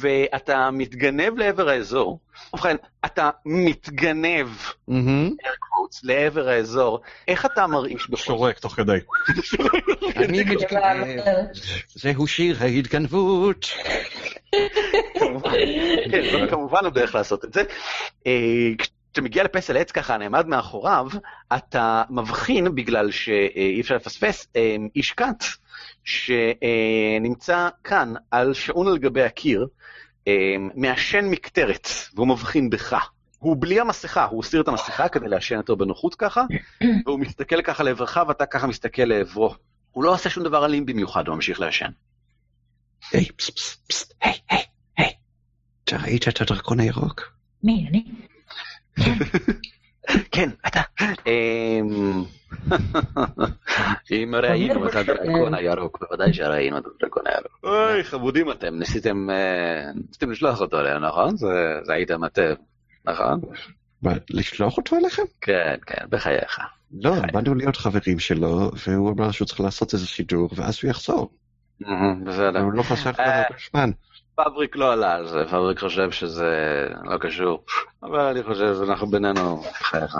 ואתה 0.00 0.70
מתגנב 0.70 1.38
לעבר 1.38 1.68
האזור, 1.68 2.18
ובכן, 2.54 2.76
אתה 3.04 3.30
מתגנב 3.46 4.48
מהמם. 4.88 5.30
quotes, 5.42 6.00
לעבר 6.02 6.48
האזור, 6.48 7.00
איך 7.28 7.46
אתה 7.46 7.66
מרעיש 7.66 8.10
בכל 8.10 8.16
שורק 8.16 8.58
תוך 8.58 8.74
כדי. 8.74 8.98
אני 10.16 10.44
מתגנב. 10.44 11.20
זהו 11.94 12.26
שיר 12.26 12.56
ההתגנבות. 12.60 13.70
כן, 16.10 16.22
זאת 16.32 16.50
כמובן 16.50 16.86
הדרך 16.86 17.14
לעשות 17.14 17.44
את 17.44 17.52
זה. 17.52 17.62
כשאתה 19.16 19.28
מגיע 19.28 19.44
לפסל 19.44 19.76
עץ 19.76 19.90
ככה, 19.90 20.16
נעמד 20.16 20.46
מאחוריו, 20.46 21.08
אתה 21.56 22.02
מבחין, 22.10 22.74
בגלל 22.74 23.10
שאי 23.10 23.80
אפשר 23.80 23.96
לפספס, 23.96 24.48
אה, 24.56 24.76
איש 24.96 25.12
כת 25.12 25.44
שנמצא 26.04 27.68
כאן 27.84 28.14
על 28.30 28.54
שעון 28.54 28.88
על 28.88 28.98
גבי 28.98 29.22
הקיר, 29.22 29.66
אה, 30.28 30.32
מעשן 30.74 31.24
מקטרת, 31.24 31.88
והוא 32.14 32.28
מבחין 32.28 32.70
בך. 32.70 32.96
הוא 33.38 33.56
בלי 33.60 33.80
המסכה, 33.80 34.24
הוא 34.24 34.44
הסיר 34.44 34.60
את 34.60 34.68
המסכה 34.68 35.08
כדי 35.08 35.28
לעשן 35.28 35.56
אותו 35.56 35.76
בנוחות 35.76 36.14
ככה, 36.14 36.44
והוא 37.06 37.20
מסתכל 37.20 37.62
ככה 37.62 37.82
לעברך 37.82 38.18
ואתה 38.28 38.46
ככה 38.46 38.66
מסתכל 38.66 39.04
לעברו. 39.04 39.54
הוא 39.92 40.04
לא 40.04 40.14
עושה 40.14 40.30
שום 40.30 40.44
דבר 40.44 40.66
אלים 40.66 40.86
במיוחד, 40.86 41.28
הוא 41.28 41.34
ממשיך 41.34 41.60
לעשן. 41.60 41.90
היי, 43.12 43.28
פס 43.36 43.50
פס 43.50 43.76
פס, 43.86 44.12
היי, 44.22 44.32
היי, 44.50 44.62
היי. 44.98 45.12
אתה 45.84 45.96
ראית 45.96 46.28
את 46.28 46.40
הדרקון 46.40 46.80
הירוק? 46.80 47.32
מי, 47.62 47.86
אני? 47.90 48.04
כן, 50.32 50.50
אתה. 50.66 50.80
אמ, 51.26 52.24
אם 54.10 54.34
ראינו 54.34 54.88
את 54.88 54.94
הדרקון 54.94 55.54
הירוק, 55.54 55.98
בוודאי 56.00 56.32
שראינו 56.32 56.78
את 56.78 56.84
הדרקון 56.86 57.22
הירוק. 57.26 57.58
אוי, 57.64 58.04
חמודים 58.04 58.50
אתם, 58.50 58.78
ניסיתם 58.78 59.30
אה, 59.30 59.92
ניסיתם 60.08 60.30
לשלוח 60.30 60.60
אותו 60.60 60.80
אלינו, 60.80 61.06
נכון? 61.08 61.36
זה 61.36 61.78
זה 61.84 61.92
הייתם 61.92 62.24
אתם, 62.24 62.52
נכון? 63.04 63.40
לשלוח 64.30 64.76
אותו 64.76 64.96
אליכם? 64.96 65.22
כן, 65.40 65.76
כן, 65.86 66.04
בחייך. 66.10 66.58
לא, 67.00 67.12
באנו 67.32 67.54
להיות 67.54 67.76
חברים 67.76 68.18
שלו, 68.18 68.70
והוא 68.86 69.12
אמר 69.12 69.30
שהוא 69.30 69.46
צריך 69.46 69.60
לעשות 69.60 69.94
איזה 69.94 70.06
שידור, 70.06 70.50
ואז 70.56 70.78
הוא 70.82 70.90
יחזור. 70.90 71.30
בסדר. 72.26 72.60
הוא 72.60 72.72
לא 72.72 72.82
חסך 72.82 73.18
לו 73.18 73.24
אה. 73.24 73.42
הרבה 73.42 73.56
זמן. 73.70 73.90
פבריק 74.36 74.76
לא 74.76 74.92
עלה 74.92 75.14
על 75.14 75.28
זה, 75.28 75.44
פבריק 75.50 75.78
חושב 75.78 76.10
שזה 76.10 76.50
לא 77.04 77.18
קשור, 77.18 77.64
אבל 78.02 78.20
אני 78.20 78.42
חושב 78.42 78.74
שאנחנו 78.74 79.06
בינינו, 79.06 79.62
בחייך. 79.80 80.16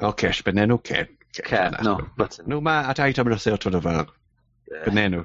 אוקיי, 0.00 0.30
אז 0.30 0.42
בינינו 0.46 0.82
כן. 0.82 1.04
כן, 1.32 1.62
אנחנו. 1.62 1.96
נו. 2.18 2.24
נו 2.46 2.60
מה, 2.60 2.90
אתה 2.90 3.04
היית 3.04 3.18
מנסה 3.18 3.50
אותו 3.50 3.70
דבר. 3.70 4.02
בינינו. 4.86 5.22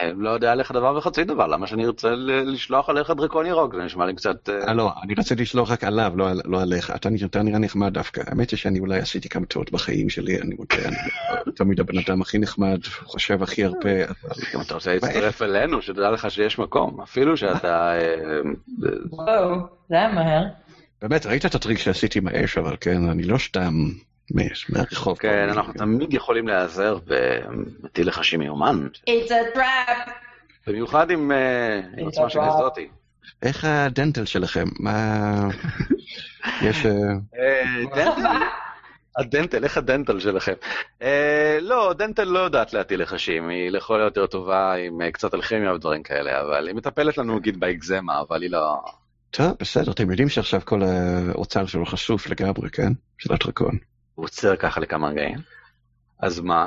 אני 0.00 0.12
לא 0.16 0.30
יודע 0.30 0.52
עליך 0.52 0.72
דבר 0.72 0.96
וחצי 0.96 1.24
דבר, 1.24 1.46
למה 1.46 1.66
שאני 1.66 1.86
ארצה 1.86 2.10
לשלוח 2.26 2.88
עליך 2.88 3.10
דרקון 3.10 3.46
ירוק? 3.46 3.74
זה 3.74 3.82
נשמע 3.82 4.06
לי 4.06 4.14
קצת... 4.14 4.48
אה, 4.48 4.68
אה, 4.68 4.72
לא, 4.74 4.92
אני 5.04 5.14
רציתי 5.18 5.42
לשלוח 5.42 5.70
רק 5.70 5.84
עליו, 5.84 6.12
לא 6.16 6.26
לא 6.44 6.62
עליך. 6.62 6.90
אתה 6.90 7.42
נראה 7.42 7.58
נחמד 7.58 7.94
דווקא. 7.94 8.22
האמת 8.26 8.50
היא 8.50 8.58
שאני 8.58 8.78
אולי 8.78 8.98
עשיתי 8.98 9.28
כמה 9.28 9.46
טעות 9.46 9.72
בחיים 9.72 10.10
שלי, 10.10 10.40
אני 10.40 10.54
מודה, 10.54 10.88
אני 10.88 10.96
לא 11.46 11.52
תמיד 11.52 11.80
הבן 11.80 11.98
אדם 11.98 12.22
הכי 12.22 12.38
נחמד, 12.38 12.84
חושב 12.84 13.42
הכי 13.42 13.64
הרבה. 13.64 14.04
אם 14.54 14.60
אתה 14.60 14.74
רוצה 14.74 14.94
להצטרף 14.94 15.42
אלינו, 15.42 15.82
שתדע 15.82 16.10
לך 16.10 16.30
שיש 16.30 16.58
מקום, 16.58 17.00
אפילו 17.00 17.36
שאתה... 17.36 17.92
אה, 17.94 18.40
וואו, 19.10 19.54
זה 19.88 19.96
היה 19.96 20.12
מהר. 20.12 20.44
באמת, 21.02 21.26
ראית 21.26 21.46
את 21.46 21.54
הטריק 21.54 21.78
שעשיתי 21.78 22.18
עם 22.18 22.28
האש, 22.28 22.58
אבל 22.58 22.76
כן, 22.80 23.08
אני 23.08 23.22
לא 23.22 23.38
סתם 23.38 23.72
מש- 24.30 24.70
מהרחוב. 24.70 25.18
כן, 25.18 25.48
אנחנו 25.48 25.72
תמיד 25.72 26.14
יכולים 26.14 26.48
להיעזר 26.48 26.98
במטיל 27.06 28.08
לחשי 28.08 28.36
מיומן, 28.36 28.86
It's 29.10 29.28
a 29.30 29.56
trap! 29.56 30.10
במיוחד 30.66 31.10
עם 31.10 31.32
אה, 31.32 31.80
עם 31.98 32.04
עוצמה 32.04 32.30
שכזאתי. 32.30 32.88
איך 33.42 33.64
הדנטל 33.64 34.24
שלכם? 34.24 34.64
מה... 34.80 35.48
יש... 36.62 36.86
אה, 36.86 36.92
אה, 37.38 37.84
דנטל? 37.94 38.28
הדנטל, 39.18 39.64
איך 39.64 39.76
הדנטל 39.76 40.20
שלכם? 40.20 40.52
לא, 41.60 41.92
דנטל 41.98 42.24
לא 42.24 42.38
יודעת 42.38 42.72
להטיל 42.72 43.02
לחשים, 43.02 43.48
היא 43.48 43.70
לכל 43.70 44.00
היותר 44.00 44.26
טובה 44.26 44.74
עם 44.74 45.10
קצת 45.10 45.34
אלכימיה 45.34 45.74
ודברים 45.74 46.02
כאלה, 46.02 46.40
אבל 46.40 46.66
היא 46.68 46.74
מטפלת 46.76 47.18
לנו 47.18 47.38
נגיד 47.38 47.60
באקזמה, 47.60 48.20
אבל 48.28 48.42
היא 48.42 48.50
לא... 48.50 48.76
טוב, 49.30 49.46
בסדר, 49.60 49.92
אתם 49.92 50.10
יודעים 50.10 50.28
שעכשיו 50.28 50.60
כל 50.64 50.80
האוצר 50.82 51.66
שלו 51.66 51.86
חשוף 51.86 52.26
לגמרי, 52.30 52.70
כן? 52.70 52.92
של 53.18 53.32
הדרקון. 53.34 53.78
הוא 54.22 54.26
עוצר 54.26 54.56
ככה 54.56 54.80
לכמה 54.80 55.08
רגעים. 55.08 55.38
אז 56.18 56.40
מה? 56.40 56.66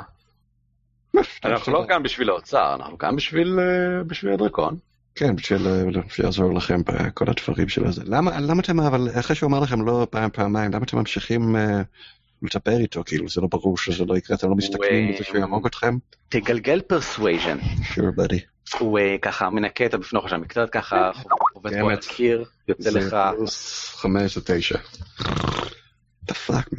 אנחנו 1.44 1.72
לא 1.72 1.84
כאן 1.88 2.02
בשביל 2.02 2.30
האוצר, 2.30 2.74
אנחנו 2.74 2.98
כאן 2.98 3.16
בשביל 3.16 3.58
אה, 3.60 4.04
בשביל 4.04 4.32
הדרקון. 4.32 4.76
כן, 5.14 5.36
בשביל 5.36 5.66
אה, 5.66 5.82
שיעזור 6.08 6.54
לכם 6.54 6.80
בכל 6.82 7.24
הדברים 7.30 7.68
של 7.68 7.86
הזה. 7.86 8.02
למה, 8.06 8.40
למה 8.40 8.62
אתם, 8.62 8.80
אבל 8.80 9.08
אחרי 9.20 9.36
שהוא 9.36 9.48
אמר 9.48 9.60
לכם 9.60 9.86
לא 9.86 10.06
פעם, 10.10 10.30
פעמיים, 10.30 10.72
למה 10.72 10.84
אתם 10.84 10.98
ממשיכים 10.98 11.56
אה, 11.56 11.82
לדבר 12.42 12.78
איתו? 12.78 13.02
כאילו, 13.06 13.28
זה 13.28 13.40
לא 13.40 13.46
ברור 13.50 13.78
שזה 13.78 14.04
לא 14.04 14.16
יקרה, 14.16 14.36
אתם 14.36 14.48
לא 14.48 14.54
מסתכנים 14.54 15.12
בזה 15.14 15.24
שהוא 15.24 15.38
יהרוג 15.38 15.66
אתכם? 15.66 15.96
תגלגל 16.28 16.80
persuasion. 16.80 17.58
sure, 17.94 18.18
buddy. 18.18 18.78
הוא 18.78 18.98
אה, 18.98 19.16
ככה 19.22 19.50
מנקה 19.50 19.86
את 19.86 19.94
הבפנוך 19.94 20.28
של 20.28 20.34
המקטרת 20.34 20.70
ככה, 20.70 21.10
עובד 21.52 21.70
פה 21.80 21.92
על. 21.92 21.98
הקיר, 21.98 22.44
יוצא 22.68 22.90
זה 22.90 22.98
לך 22.98 23.16
פלוס 23.36 23.88
חמש 23.94 24.34
זה 24.34 24.40
תשע. 24.44 24.78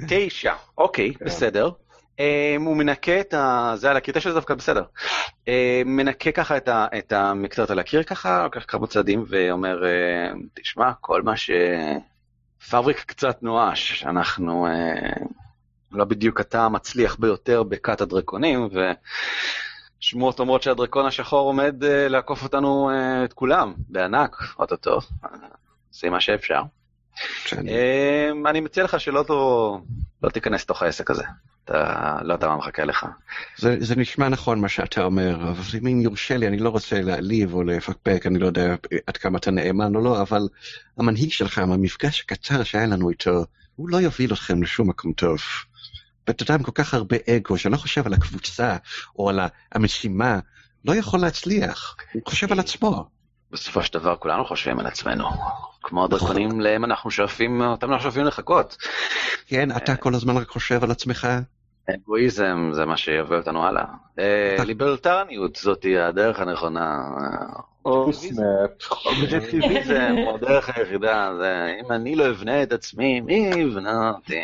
תשע, 0.07 0.53
אוקיי, 0.77 1.13
בסדר. 1.25 1.69
אה, 2.19 2.55
הוא 2.65 2.77
מנקה 2.77 3.19
את 3.19 3.33
ה... 3.33 3.71
זה 3.75 3.89
על 3.89 3.97
הקיר, 3.97 4.13
תשע 4.13 4.29
זה 4.29 4.35
דווקא 4.35 4.53
בסדר. 4.53 4.83
אה, 5.47 5.81
מנקה 5.85 6.31
ככה 6.31 6.57
את 6.57 6.67
ה- 6.67 6.87
את 6.97 7.11
המקטרת 7.11 7.69
על 7.71 7.79
הקיר 7.79 8.03
ככה, 8.03 8.43
לוקח 8.43 8.65
כמה 8.67 8.87
צעדים 8.87 9.25
ואומר, 9.29 9.85
אה, 9.85 10.31
תשמע, 10.53 10.91
כל 11.01 11.21
מה 11.21 11.37
ש... 11.37 11.51
פבריק 12.69 12.99
קצת 12.99 13.43
נואש, 13.43 14.03
אנחנו 14.05 14.67
לא 15.91 16.05
בדיוק 16.05 16.41
אתה 16.41 16.61
המצליח 16.61 17.15
ביותר 17.19 17.63
בכת 17.63 18.01
הדרקונים, 18.01 18.69
ושמועות 19.99 20.39
אומרות 20.39 20.63
שהדרקון 20.63 21.05
השחור 21.05 21.39
עומד 21.47 21.83
אה, 21.83 22.07
לעקוף 22.07 22.43
אותנו, 22.43 22.89
אה, 22.89 23.23
את 23.23 23.33
כולם, 23.33 23.73
בענק, 23.89 24.35
אוטוטו, 24.59 24.99
אה, 25.23 25.29
עושים 25.93 26.11
מה 26.11 26.21
שאפשר. 26.21 26.61
שאני- 27.45 27.71
אמ, 28.31 28.47
אני 28.47 28.59
מציע 28.59 28.83
לך 28.83 28.99
שלא 28.99 29.23
לא 30.23 30.29
תיכנס 30.29 30.61
לתוך 30.63 30.81
העסק 30.81 31.11
הזה. 31.11 31.23
אתה 31.65 32.15
לא 32.21 32.33
יודע 32.33 32.47
מה 32.47 32.55
מחכה 32.57 32.85
לך. 32.85 33.05
זה, 33.57 33.75
זה 33.79 33.95
נשמע 33.95 34.29
נכון 34.29 34.61
מה 34.61 34.69
שאתה 34.69 35.03
אומר, 35.03 35.49
אבל 35.49 35.63
אם 35.91 36.01
יורשה 36.01 36.37
לי, 36.37 36.47
אני 36.47 36.57
לא 36.57 36.69
רוצה 36.69 37.01
להעליב 37.01 37.53
או 37.53 37.63
לפקפק, 37.63 38.23
אני 38.25 38.39
לא 38.39 38.45
יודע 38.45 38.75
עד 39.07 39.17
כמה 39.17 39.37
אתה 39.37 39.51
נאמן 39.51 39.95
או 39.95 40.01
לא, 40.01 40.21
אבל 40.21 40.41
המנהיג 40.97 41.31
שלך, 41.31 41.57
המפגש 41.57 42.21
הקצר 42.21 42.63
שהיה 42.63 42.85
לנו 42.85 43.09
איתו, 43.09 43.45
הוא 43.75 43.89
לא 43.89 43.97
יוביל 43.97 44.33
אתכם 44.33 44.63
לשום 44.63 44.89
מקום 44.89 45.13
טוב. 45.13 45.37
בן 46.27 46.33
אדם 46.47 46.55
עם 46.55 46.63
כל 46.63 46.71
כך 46.75 46.93
הרבה 46.93 47.17
אגו, 47.29 47.57
שלא 47.57 47.77
חושב 47.77 48.05
על 48.05 48.13
הקבוצה 48.13 48.77
או 49.19 49.29
על 49.29 49.39
המשימה, 49.71 50.39
לא 50.85 50.95
יכול 50.95 51.19
להצליח. 51.19 51.95
הוא 52.13 52.21
חושב 52.25 52.51
על 52.51 52.59
עצמו. 52.59 53.16
בסופו 53.51 53.83
של 53.83 53.93
דבר 53.93 54.15
כולנו 54.15 54.45
חושבים 54.45 54.79
על 54.79 54.87
עצמנו. 54.87 55.29
כמו 55.83 56.05
הדרקונים 56.05 56.59
להם 56.59 56.85
אנחנו 56.85 57.11
שואפים, 57.11 57.61
אותם 57.61 57.91
אנחנו 57.91 58.03
שואפים 58.03 58.25
לחכות. 58.25 58.77
כן, 59.47 59.71
אתה 59.77 59.95
כל 59.95 60.15
הזמן 60.15 60.37
רק 60.37 60.47
חושב 60.47 60.83
על 60.83 60.91
עצמך. 60.91 61.27
אגואיזם 61.95 62.69
זה 62.73 62.85
מה 62.85 62.97
שיביא 62.97 63.37
אותנו 63.37 63.63
הלאה. 63.67 63.83
אה, 64.19 64.63
ליברטרניות 64.65 65.55
זאתי 65.55 65.97
הדרך 65.99 66.39
הנכונה. 66.39 66.97
או. 67.85 68.11
אובייקטיביזם 69.05 70.15
הוא 70.25 70.35
הדרך 70.35 70.77
היחידה, 70.77 71.31
אם 71.85 71.91
אני 71.91 72.15
לא 72.15 72.29
אבנה 72.29 72.63
את 72.63 72.71
עצמי, 72.71 73.21
מי 73.21 73.33
יבנה 73.57 74.11
אותי? 74.15 74.41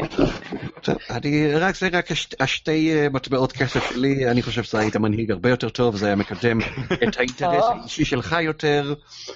אני, 1.09 1.55
רק 1.55 1.75
זה 1.75 1.89
רק 1.93 2.11
הש- 2.11 2.35
השתי 2.39 2.93
אה, 2.93 3.07
מטבעות 3.09 3.51
כסף 3.51 3.89
שלי, 3.89 4.31
אני 4.31 4.41
חושב 4.41 4.63
שזה 4.63 4.79
היית 4.79 4.95
מנהיג 4.97 5.31
הרבה 5.31 5.49
יותר 5.49 5.69
טוב, 5.69 5.95
זה 5.95 6.05
היה 6.05 6.15
מקדם 6.15 6.59
את 7.07 7.17
האינטרס 7.17 7.65
האישי 7.69 8.05
שלך 8.05 8.35
יותר, 8.41 8.93
אה, 9.29 9.33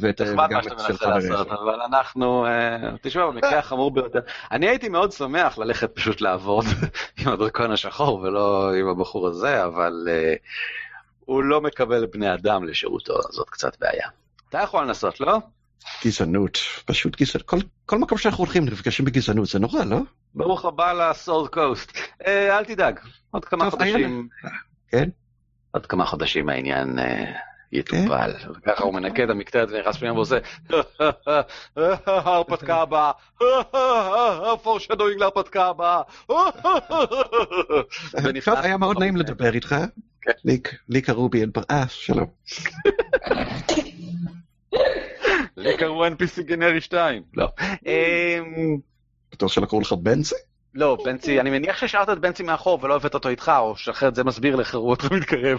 ואת 0.00 0.20
נחמד 0.20 0.52
מה 0.52 0.58
את 0.58 0.64
שאתה 0.64 0.78
של 0.78 0.92
מנסה 0.92 1.06
לעשות. 1.08 1.46
אבל 1.50 1.80
אנחנו, 1.80 2.46
אה, 2.46 2.76
תשמע, 3.02 3.26
במקרה 3.26 3.58
החמור 3.58 3.90
ביותר, 3.90 4.18
אני 4.52 4.68
הייתי 4.68 4.88
מאוד 4.88 5.12
שמח 5.12 5.58
ללכת 5.58 5.94
פשוט 5.94 6.20
לעבוד 6.20 6.64
עם 7.18 7.28
הדרקון 7.28 7.72
השחור 7.72 8.14
ולא 8.20 8.74
עם 8.74 8.88
הבחור 8.88 9.28
הזה, 9.28 9.64
אבל 9.64 9.92
אה, 10.08 10.34
הוא 11.20 11.42
לא 11.42 11.60
מקבל 11.60 12.06
בני 12.06 12.34
אדם 12.34 12.64
לשירותו, 12.64 13.14
זאת 13.30 13.50
קצת 13.50 13.76
בעיה. 13.80 14.08
אתה 14.48 14.58
יכול 14.58 14.84
לנסות, 14.84 15.20
לא? 15.20 15.38
גזענות, 16.04 16.58
פשוט 16.84 17.16
גזענות. 17.20 17.46
כל- 17.46 17.56
כל 17.86 17.98
מקום 17.98 18.18
שאנחנו 18.18 18.44
הולכים 18.44 18.64
נפגשים 18.64 19.04
בגזענות, 19.04 19.46
זה 19.48 19.58
נורא, 19.58 19.84
לא? 19.84 19.98
ברוך 20.34 20.64
הבא 20.64 20.92
לסורד 20.92 21.48
קוסט. 21.50 21.98
אל 22.26 22.64
תדאג, 22.64 23.00
עוד 23.30 23.44
כמה 23.44 23.64
טוב, 23.64 23.78
חודשים, 23.80 24.28
כן? 24.88 25.08
עוד 25.70 25.86
כמה 25.86 26.04
חודשים 26.06 26.48
העניין 26.48 26.98
אה, 26.98 27.24
יטופל. 27.76 28.32
וככה 28.56 28.84
הוא 28.84 28.94
מנקה 28.94 29.24
את 29.24 29.30
המקטרת 29.30 29.68
ונכנס 29.72 29.96
פנימה 29.96 30.14
ועושה, 30.14 30.38
ההרפתקה 32.06 32.80
הבאה, 32.82 33.12
פורשדוינג 34.62 35.20
להרפתקה 35.20 35.66
הבאה. 35.66 36.02
טוב, 38.44 38.54
היה 38.62 38.76
מאוד 38.76 38.98
נעים 38.98 39.16
לדבר 39.16 39.54
איתך. 39.54 39.76
כן. 40.22 40.32
לי- 40.88 41.02
קראו 41.02 41.28
בי 41.28 41.44
אדבר... 41.44 41.62
אה, 41.70 41.84
שלום. 41.88 42.26
לי 45.56 45.76
קראו 45.78 46.06
NPC 46.06 46.42
גנרי 46.42 46.80
2. 46.80 47.22
לא. 47.34 47.48
בטוח 49.32 49.52
שלא 49.52 49.66
קראו 49.66 49.80
לך 49.80 49.92
בנצי? 49.92 50.34
לא, 50.76 50.98
בנצי, 51.04 51.40
אני 51.40 51.50
מניח 51.50 51.76
שהשארת 51.76 52.08
את 52.10 52.18
בנצי 52.18 52.42
מאחור 52.42 52.78
ולא 52.82 52.96
הבאת 52.96 53.14
אותו 53.14 53.28
איתך, 53.28 53.52
או 53.58 53.76
שאחרת 53.76 54.14
זה 54.14 54.24
מסביר 54.24 54.56
לך 54.56 54.74
הוא 54.74 54.90
אותך 54.90 55.12
מתקרב. 55.12 55.58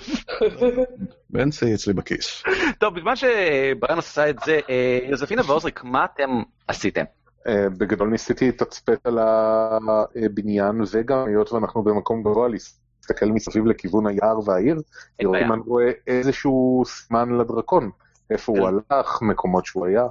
בנצי 1.30 1.73
אצלי 1.73 1.94
בכיס. 1.94 2.44
טוב, 2.80 2.95
בזמן 2.95 3.15
שבריאן 3.15 3.98
עשה 3.98 4.30
את 4.30 4.35
זה, 4.45 4.60
אה, 4.69 4.99
יוזפינה 5.10 5.41
ועוזריק, 5.48 5.84
מה 5.84 6.06
אתם 6.06 6.30
עשיתם? 6.68 7.03
אה, 7.48 7.69
בגדול 7.77 8.10
ניסיתי 8.10 8.48
לתצפת 8.48 9.07
על 9.07 9.19
הבניין, 9.22 10.81
וגם 10.91 11.26
היות 11.27 11.53
ואנחנו 11.53 11.84
במקום 11.84 12.23
גבוה, 12.23 12.48
להסתכל 12.48 13.26
מסביב 13.26 13.65
לכיוון 13.65 14.07
היער 14.07 14.39
והעיר, 14.45 14.81
לראות. 15.19 15.35
אם 15.35 15.53
אני 15.53 15.61
רואה 15.65 15.91
איזשהו 16.07 16.84
סימן 16.85 17.38
לדרקון, 17.38 17.89
איפה 18.30 18.52
הוא 18.52 18.69
כן. 18.69 18.95
הלך, 18.95 19.22
מקומות 19.22 19.65
שהוא 19.65 19.85
היה. 19.85 20.06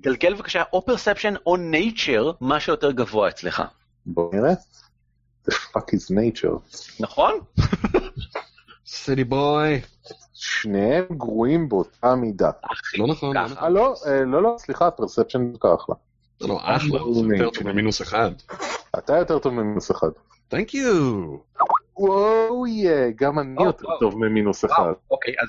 גלגל 0.00 0.34
בבקשה 0.34 0.62
או 0.72 0.82
perception 0.90 1.36
או 1.46 1.56
nature, 1.56 2.34
מה 2.40 2.60
שיותר 2.60 2.90
גבוה 2.90 3.28
אצלך. 3.28 3.62
בוא 4.06 4.34
נראה. 4.34 4.52
The 5.48 5.52
fuck 5.52 5.94
is 5.94 6.10
nature. 6.10 6.76
נכון? 7.00 7.40
סיטי 8.86 9.24
בוי. 9.24 9.80
שניהם 10.34 11.04
גרועים 11.10 11.68
באותה 11.68 12.14
מידה. 12.14 12.50
לא 12.98 13.06
נכון, 13.06 13.36
לא 13.36 13.48
ככה. 13.48 13.64
אה 13.64 13.68
לא, 13.68 13.94
אה, 14.06 14.24
לא, 14.24 14.42
לא, 14.42 14.56
סליחה, 14.58 14.90
פרספשן 14.90 15.52
זה 15.52 15.74
אחלה. 15.74 15.94
זה 16.40 16.48
לא 16.48 16.58
אחלה, 16.62 16.98
זה 17.12 17.36
יותר 17.36 17.50
טוב 17.50 17.72
ממינוס 17.72 18.02
אחד. 18.02 18.30
אתה 18.98 19.16
יותר 19.16 19.38
טוב 19.38 19.54
ממינוס 19.54 19.90
אחד. 19.90 20.08
תנק 20.48 20.74
יו. 20.74 21.36
וואו 21.96 22.66
יא, 22.66 22.92
גם 23.16 23.38
אני 23.38 23.64
יותר. 23.64 23.88
טוב 24.00 24.18
ממינוס 24.18 24.64
אחד. 24.64 24.92
אוקיי, 25.10 25.34
אז 25.42 25.48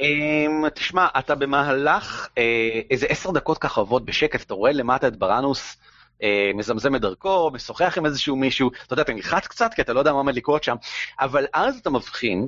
אמ, 0.00 0.68
תשמע, 0.68 1.06
אתה 1.18 1.34
במהלך 1.34 2.28
אה, 2.38 2.80
איזה 2.90 3.06
עשר 3.06 3.30
דקות 3.30 3.58
ככה 3.58 3.80
עובד 3.80 4.06
בשקט, 4.06 4.42
אתה 4.42 4.54
רואה 4.54 4.72
למטה 4.72 5.08
את 5.08 5.16
בראנוס 5.16 5.76
אה, 6.22 6.50
מזמזם 6.54 6.96
את 6.96 7.00
דרכו, 7.00 7.50
משוחח 7.54 7.98
עם 7.98 8.06
איזשהו 8.06 8.36
מישהו, 8.36 8.70
אתה 8.86 8.92
יודע, 8.92 9.02
אתה 9.02 9.12
נלחץ 9.12 9.46
קצת 9.46 9.74
כי 9.74 9.82
אתה 9.82 9.92
לא 9.92 9.98
יודע 9.98 10.12
מה 10.12 10.18
עומד 10.18 10.34
לקרות 10.34 10.64
שם, 10.64 10.76
אבל 11.20 11.46
אז 11.54 11.78
אתה 11.78 11.90
מבחין 11.90 12.46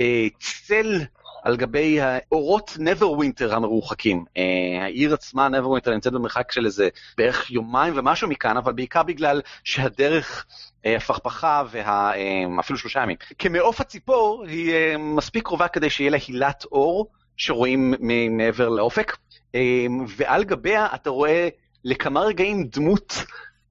אה, 0.00 0.26
צל 0.38 1.00
על 1.44 1.56
גבי 1.56 2.00
האורות 2.00 2.76
נברווינטר 2.78 3.54
המרוחקים. 3.54 4.24
אה, 4.36 4.84
העיר 4.84 5.14
עצמה, 5.14 5.48
נברווינטר, 5.48 5.90
נמצאת 5.94 6.12
במרחק 6.12 6.52
של 6.52 6.66
איזה 6.66 6.88
בערך 7.18 7.50
יומיים 7.50 7.92
ומשהו 7.96 8.28
מכאן, 8.28 8.56
אבל 8.56 8.72
בעיקר 8.72 9.02
בגלל 9.02 9.40
שהדרך 9.64 10.46
אה, 10.86 10.96
הפכפכה 10.96 11.62
ואפילו 11.70 12.78
שלושה 12.78 13.02
ימים. 13.02 13.16
כמעוף 13.38 13.80
הציפור 13.80 14.44
היא 14.48 14.74
אה, 14.74 14.96
מספיק 14.98 15.44
קרובה 15.44 15.68
כדי 15.68 15.90
שיהיה 15.90 16.10
לה 16.10 16.18
הילת 16.28 16.64
אור 16.64 17.10
שרואים 17.36 17.94
מעבר 18.30 18.68
לאופק, 18.68 19.16
אה, 19.54 19.86
ועל 20.16 20.44
גביה 20.44 20.86
אתה 20.94 21.10
רואה 21.10 21.48
לכמה 21.84 22.20
רגעים 22.20 22.64
דמות 22.64 23.24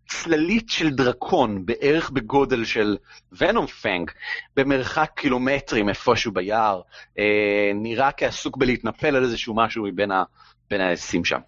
צללית 0.08 0.70
של 0.70 0.96
דרקון, 0.96 1.66
בערך 1.66 2.10
בגודל 2.10 2.66
של 2.66 2.98
ונום 3.38 3.68
פנג, 3.68 4.12
במרחק 4.56 5.12
קילומטרים 5.16 5.90
איפשהו 5.90 6.32
ביער, 6.32 6.82
אה, 7.20 7.72
נראה 7.76 8.12
כעסוק 8.12 8.58
בלהתנפל 8.58 9.16
על 9.16 9.24
איזשהו 9.24 9.56
משהו 9.56 9.84
מבין 9.86 10.12
ה- 10.12 10.24
בין 10.70 10.82
העצים 10.82 11.26
שם. 11.26 11.40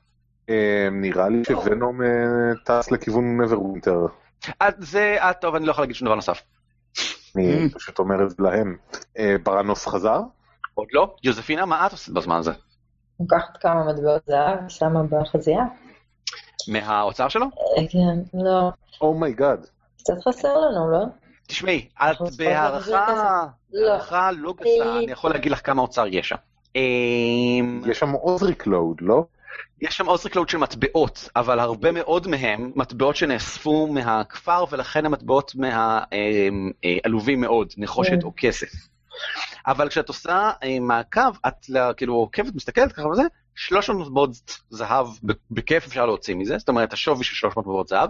אה, 0.50 0.88
נראה 0.92 1.30
לי 1.30 1.42
שוונום 1.48 2.02
אה, 2.02 2.08
טס 2.66 2.92
לכיוון 2.92 3.42
נברווינטר. 3.42 4.06
אז 4.60 4.74
זה, 4.80 5.16
אה, 5.20 5.34
טוב, 5.34 5.56
אני 5.56 5.66
לא 5.66 5.72
יכול 5.72 5.82
להגיד 5.84 5.96
שום 5.96 6.06
דבר 6.06 6.16
נוסף. 6.16 6.42
אני 7.36 7.70
פשוט 7.74 8.00
אומר 8.00 8.24
את 8.24 8.30
זה 8.30 8.36
להם. 8.40 8.78
אה, 9.18 9.36
ברנוס 9.44 9.88
חזר? 9.88 10.20
עוד 10.74 10.88
לא? 10.94 11.16
יוזפינה, 11.24 11.66
מה 11.66 11.88
את 11.88 11.92
עושה 11.92 12.12
בזמן 12.12 12.36
הזה? 12.36 12.52
לוקחת 13.20 13.58
כמה 13.62 13.84
מטבעות 13.94 14.22
זהב, 14.28 14.60
שמה 14.70 15.04
בחזייה. 15.04 15.64
מהאוצר 16.68 17.28
שלו? 17.28 17.46
אה, 17.46 17.88
כן, 17.90 18.40
לא. 18.40 18.72
oh 19.02 19.18
my 19.18 19.34
god. 19.34 19.66
קצת 19.98 20.14
חסר 20.28 20.58
לנו, 20.58 20.92
לא? 20.92 21.06
תשמעי, 21.48 21.88
את 21.96 22.18
בהערכה, 22.38 23.46
לא. 23.74 23.90
הערכה 23.92 24.32
לא 24.32 24.54
גסה, 24.54 24.90
אה. 24.90 24.98
אני 24.98 25.12
יכול 25.12 25.32
להגיד 25.32 25.52
לך 25.52 25.66
כמה 25.66 25.82
אוצר 25.82 26.08
יש 26.08 26.30
שם. 26.30 26.36
אמ, 26.76 27.82
יש 27.86 28.00
שם 28.00 28.12
עוזריק 28.12 28.68
לואוד, 28.68 28.98
לא? 29.02 29.26
יש 29.82 29.98
שם 29.98 30.08
אוזריקלוד 30.08 30.50
של 30.50 30.58
מטבעות, 30.58 31.30
אבל 31.36 31.60
הרבה 31.60 31.92
מאוד 31.92 32.28
מהם 32.28 32.72
מטבעות 32.76 33.16
שנאספו 33.16 33.88
מהכפר, 33.88 34.66
ולכן 34.72 35.06
המטבעות 35.06 35.52
מהעלובים 35.56 37.42
מאוד, 37.42 37.74
נחושת 37.78 38.12
כן. 38.12 38.24
או 38.24 38.32
כסף. 38.38 38.68
אבל 39.68 39.90
כשאת 39.90 40.08
עושה 40.08 40.52
אה, 40.64 40.80
מעקב, 40.80 41.38
את 41.48 41.66
כאילו 41.98 42.14
עוקבת, 42.14 42.56
מסתכלת 42.56 42.92
ככה 42.92 43.08
וזה, 43.08 43.24
300 43.56 44.08
מטבעות 44.08 44.60
זהב, 44.70 45.08
בכיף 45.52 45.86
אפשר 45.86 46.06
להוציא 46.06 46.36
מזה, 46.36 46.58
זאת 46.58 46.70
אומרת, 46.70 46.94
השווי 46.94 47.24
של 47.24 47.36
300 47.36 47.58
מטבעות 47.58 47.88
זהב, 47.88 48.10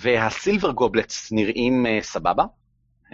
והסילבר 0.00 0.70
גובלטס 0.70 1.32
נראים 1.32 1.86
אה, 1.86 1.98
סבבה. 2.02 2.44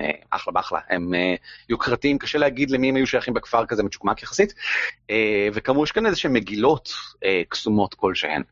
אה, 0.01 0.11
אחלה 0.31 0.53
באחלה, 0.53 0.79
הם 0.91 1.15
אה, 1.15 1.35
יוקרתיים, 1.69 2.19
קשה 2.19 2.39
להגיד 2.39 2.71
למי 2.71 2.89
הם 2.89 2.95
היו 2.95 3.07
שייכים 3.07 3.35
בכפר 3.35 3.67
כזה 3.67 3.83
מצ'וקמק 3.83 4.23
יחסית, 4.23 4.55
אה, 5.11 5.49
וכאמור 5.53 5.85
יש 5.85 5.93
כאן 5.93 6.07
איזה 6.07 6.17
שהן 6.17 6.33
מגילות 6.33 6.93
אה, 7.25 7.43
קסומות 7.49 7.95
כלשהן, 7.95 8.43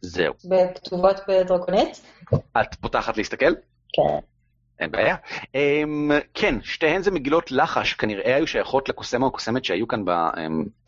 זהו. 0.00 0.34
בכתובות 0.44 1.20
בדרקונית? 1.28 2.00
את 2.34 2.74
פותחת 2.80 3.16
להסתכל? 3.16 3.54
כן. 3.92 4.35
אין 4.80 4.90
בעיה. 4.90 5.16
Um, 5.44 6.12
כן, 6.34 6.54
שתיהן 6.62 7.02
זה 7.02 7.10
מגילות 7.10 7.52
לחש, 7.52 7.94
כנראה 7.94 8.36
היו 8.36 8.46
שייכות 8.46 8.88
לקוסם 8.88 9.22
או 9.22 9.28
הקוסמת 9.28 9.64
שהיו 9.64 9.88
כאן 9.88 10.04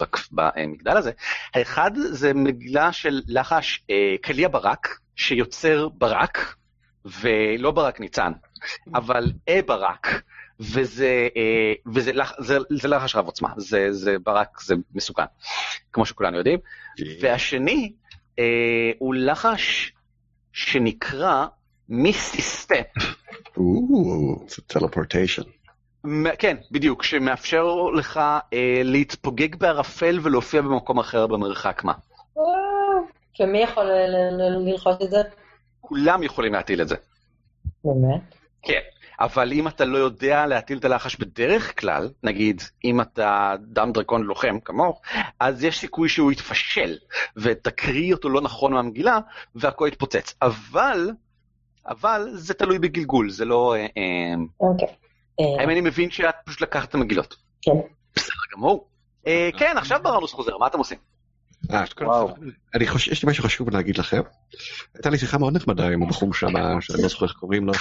בכ- 0.00 0.28
במגדל 0.32 0.96
הזה. 0.96 1.10
האחד 1.54 1.90
זה 1.96 2.34
מגילה 2.34 2.92
של 2.92 3.20
לחש 3.26 3.82
uh, 3.82 3.92
קליע 4.22 4.48
ברק, 4.48 4.88
שיוצר 5.16 5.88
ברק, 5.88 6.54
ולא 7.04 7.70
ברק 7.70 8.00
ניצן, 8.00 8.32
אבל 8.94 9.32
אה 9.48 9.60
ברק, 9.66 10.22
וזה, 10.60 11.28
uh, 11.34 11.90
וזה 11.94 12.12
לח, 12.12 12.32
זה, 12.38 12.58
זה 12.70 12.88
לחש 12.88 13.16
רב 13.16 13.26
עוצמה, 13.26 13.48
זה, 13.56 13.92
זה 13.92 14.16
ברק, 14.18 14.60
זה 14.60 14.74
מסוכן, 14.94 15.24
כמו 15.92 16.06
שכולנו 16.06 16.36
יודעים. 16.38 16.58
והשני 17.20 17.92
uh, 18.30 18.42
הוא 18.98 19.14
לחש 19.14 19.92
שנקרא 20.52 21.46
מיסטי 21.88 22.42
סטפ. 22.42 22.86
זה 24.48 24.62
טלפורטיישן. 24.66 25.42
כן, 26.38 26.56
בדיוק, 26.70 27.02
שמאפשר 27.02 27.64
לך 27.94 28.16
אה, 28.52 28.80
להתפוגג 28.84 29.56
בערפל 29.56 30.18
ולהופיע 30.22 30.62
במקום 30.62 30.98
אחר 30.98 31.26
במרחק 31.26 31.84
מה. 31.84 31.92
וואו. 32.36 32.48
שמי 33.32 33.58
יכול 33.58 33.84
ל- 33.84 33.90
ל- 33.90 34.36
ל- 34.36 34.70
ללחוש 34.70 34.96
את 35.02 35.10
זה? 35.10 35.16
כולם 35.80 36.22
יכולים 36.22 36.52
להטיל 36.52 36.82
את 36.82 36.88
זה. 36.88 36.94
באמת? 37.84 38.20
כן, 38.62 38.80
אבל 39.20 39.52
אם 39.52 39.68
אתה 39.68 39.84
לא 39.84 39.98
יודע 39.98 40.46
להטיל 40.46 40.78
את 40.78 40.84
הלחש 40.84 41.16
בדרך 41.16 41.80
כלל, 41.80 42.08
נגיד 42.22 42.62
אם 42.84 43.00
אתה 43.00 43.54
דם 43.60 43.92
דרקון 43.92 44.22
לוחם 44.22 44.60
כמוך, 44.64 45.00
אז 45.40 45.64
יש 45.64 45.78
סיכוי 45.78 46.08
שהוא 46.08 46.32
יתפשל, 46.32 46.96
ותקריא 47.36 48.14
אותו 48.14 48.28
לא 48.28 48.40
נכון 48.40 48.72
מהמגילה, 48.72 49.18
והכל 49.54 49.88
יתפוצץ. 49.92 50.34
אבל, 50.42 51.10
אבל 51.88 52.28
זה 52.32 52.54
תלוי 52.54 52.78
בגלגול, 52.78 53.30
זה 53.30 53.44
לא... 53.44 53.74
אה, 53.74 53.80
אה, 53.80 54.34
אוקיי. 54.60 54.88
אה, 55.40 55.60
האם 55.60 55.70
אני 55.70 55.80
מבין 55.80 56.10
שאת 56.10 56.34
פשוט 56.44 56.60
לקחת 56.60 56.88
את 56.88 56.94
המגילות. 56.94 57.36
כן. 57.62 57.70
בסדר 58.16 58.34
גמור. 58.52 58.88
כן, 59.58 59.74
עכשיו 59.76 60.00
ברנוס 60.02 60.32
חוזר, 60.32 60.58
מה 60.58 60.66
אתם 60.66 60.78
עושים? 60.78 60.98
אני 62.74 62.86
חושב, 62.86 63.12
יש 63.12 63.24
לי 63.24 63.30
משהו 63.30 63.44
חשוב 63.44 63.70
להגיד 63.70 63.98
לכם. 63.98 64.20
הייתה 64.94 65.10
לי 65.10 65.18
שיחה 65.18 65.38
מאוד 65.38 65.56
נחמדה 65.56 65.88
עם 65.88 66.02
הבחור 66.02 66.34
שם, 66.34 66.52
שאני 66.80 67.02
לא 67.02 67.08
זוכר 67.08 67.26
איך 67.26 67.32
קוראים 67.32 67.66
לו. 67.66 67.72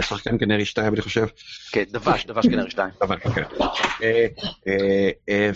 שחקן 0.00 0.36
גנרי 0.36 0.64
2, 0.64 0.92
אני 0.92 1.02
חושב. 1.02 1.26
כן, 1.72 1.84
דבש, 1.90 2.26
דבש 2.26 2.46
גנרי 2.46 2.70
2. 2.70 2.90
אבל, 3.02 3.16
כן. 3.18 3.42
אה, 4.02 4.26
אה, 4.68 5.10
אה, 5.28 5.50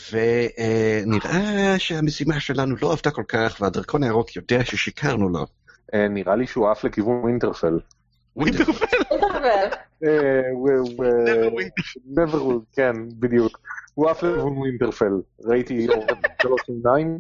ונראה 1.07 1.79
שהמשימה 1.79 2.41
שלנו 2.41 2.77
לא 2.83 2.93
עבדה 2.93 3.11
כל 3.11 3.25
כך, 3.29 3.57
והדרקון 3.61 4.03
הירוק 4.03 4.37
יודע 4.37 4.65
ששיקרנו 4.65 5.29
לו. 5.29 5.47
אה, 5.95 6.09
נראה 6.09 6.37
לי 6.37 6.47
שהוא 6.47 6.69
עף 6.69 6.85
לכיוון 6.85 7.21
ווינטרפל. 7.21 7.79
ווינטרפל, 8.37 8.97
אבל, 9.11 9.45
אה, 10.05 10.41
כן, 12.77 12.93
בדיוק. 13.19 13.61
הוא 13.95 14.11
עף 14.11 14.23
לכיוון 14.23 14.57
ווינטרפל. 14.57 15.13
ראיתי 15.45 15.87
שלוש 16.43 16.61
עיניים. 16.69 17.19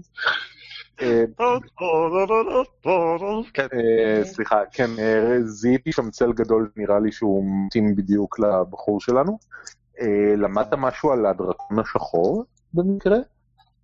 אה, 1.03 1.25
סליחה, 4.33 4.63
כן, 4.73 4.91
זיהיתי 5.45 5.93
שם 5.93 6.11
צל 6.11 6.33
גדול, 6.33 6.71
נראה 6.77 6.99
לי 6.99 7.13
שהוא 7.13 7.45
מתאים 7.67 7.97
בדיוק 7.97 8.39
לבחור 8.39 9.01
שלנו. 9.01 9.39
למדת 10.37 10.75
משהו 10.75 11.11
על 11.13 11.27
הדרקון 11.27 11.79
השחור 11.79 12.45
במקרה? 12.75 13.17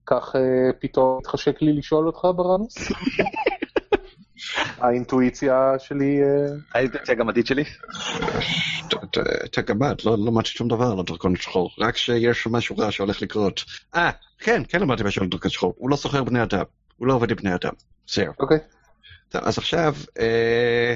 כך 0.06 0.34
פתאום 0.80 1.18
התחשק 1.18 1.62
לי 1.62 1.72
לשאול 1.72 2.06
אותך 2.06 2.28
ברנוס? 2.36 2.74
האינטואיציה 4.78 5.72
שלי... 5.78 6.18
אה, 6.22 6.54
האינטואיציה 6.74 7.14
הגמדית 7.14 7.46
שלי. 7.46 7.64
ת- 8.90 8.94
ת- 9.18 9.18
אתה 9.44 9.62
גמד, 9.62 9.96
לא 10.04 10.18
לא 10.18 10.26
למדתי 10.26 10.48
שום 10.48 10.68
דבר 10.68 10.92
על 10.92 10.98
הדרקון 10.98 11.34
השחור, 11.36 11.70
רק 11.78 11.96
שיש 11.96 12.46
משהו 12.46 12.76
רע 12.78 12.92
שהולך 12.92 13.22
לקרות. 13.22 13.64
אה, 13.94 14.10
כן, 14.38 14.62
כן 14.68 14.80
למדתי 14.80 15.02
משהו 15.02 15.22
על 15.22 15.26
הדרקון 15.26 15.48
השחור, 15.48 15.74
הוא 15.76 15.90
לא 15.90 15.96
סוחר 15.96 16.24
בני 16.24 16.42
אדם, 16.42 16.64
הוא 16.96 17.06
לא 17.06 17.14
עובד 17.14 17.30
עם 17.30 17.36
בני 17.36 17.54
אדם. 17.54 17.72
זהו. 18.08 18.32
אוקיי. 18.40 18.58
טוב, 19.28 19.42
אז 19.44 19.58
עכשיו, 19.58 19.94
אה, 20.20 20.94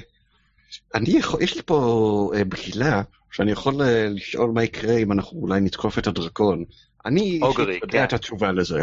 אני 0.95 1.19
יכול, 1.19 1.43
יש 1.43 1.57
לי 1.57 1.62
פה 1.62 2.31
אה, 2.37 2.45
בגילה, 2.45 3.03
שאני 3.33 3.53
יכול 3.53 3.75
לשאול 4.11 4.51
מה 4.51 4.65
יקרה 4.65 4.97
אם 4.97 5.12
אנחנו 5.12 5.41
אולי 5.41 5.61
נתקוף 5.61 5.99
את 5.99 6.07
הדרקון. 6.07 6.65
אני 7.07 7.41
יודע 7.41 7.89
כן. 7.91 8.05
את 8.05 8.12
התשובה 8.12 8.53
לזה. 8.53 8.83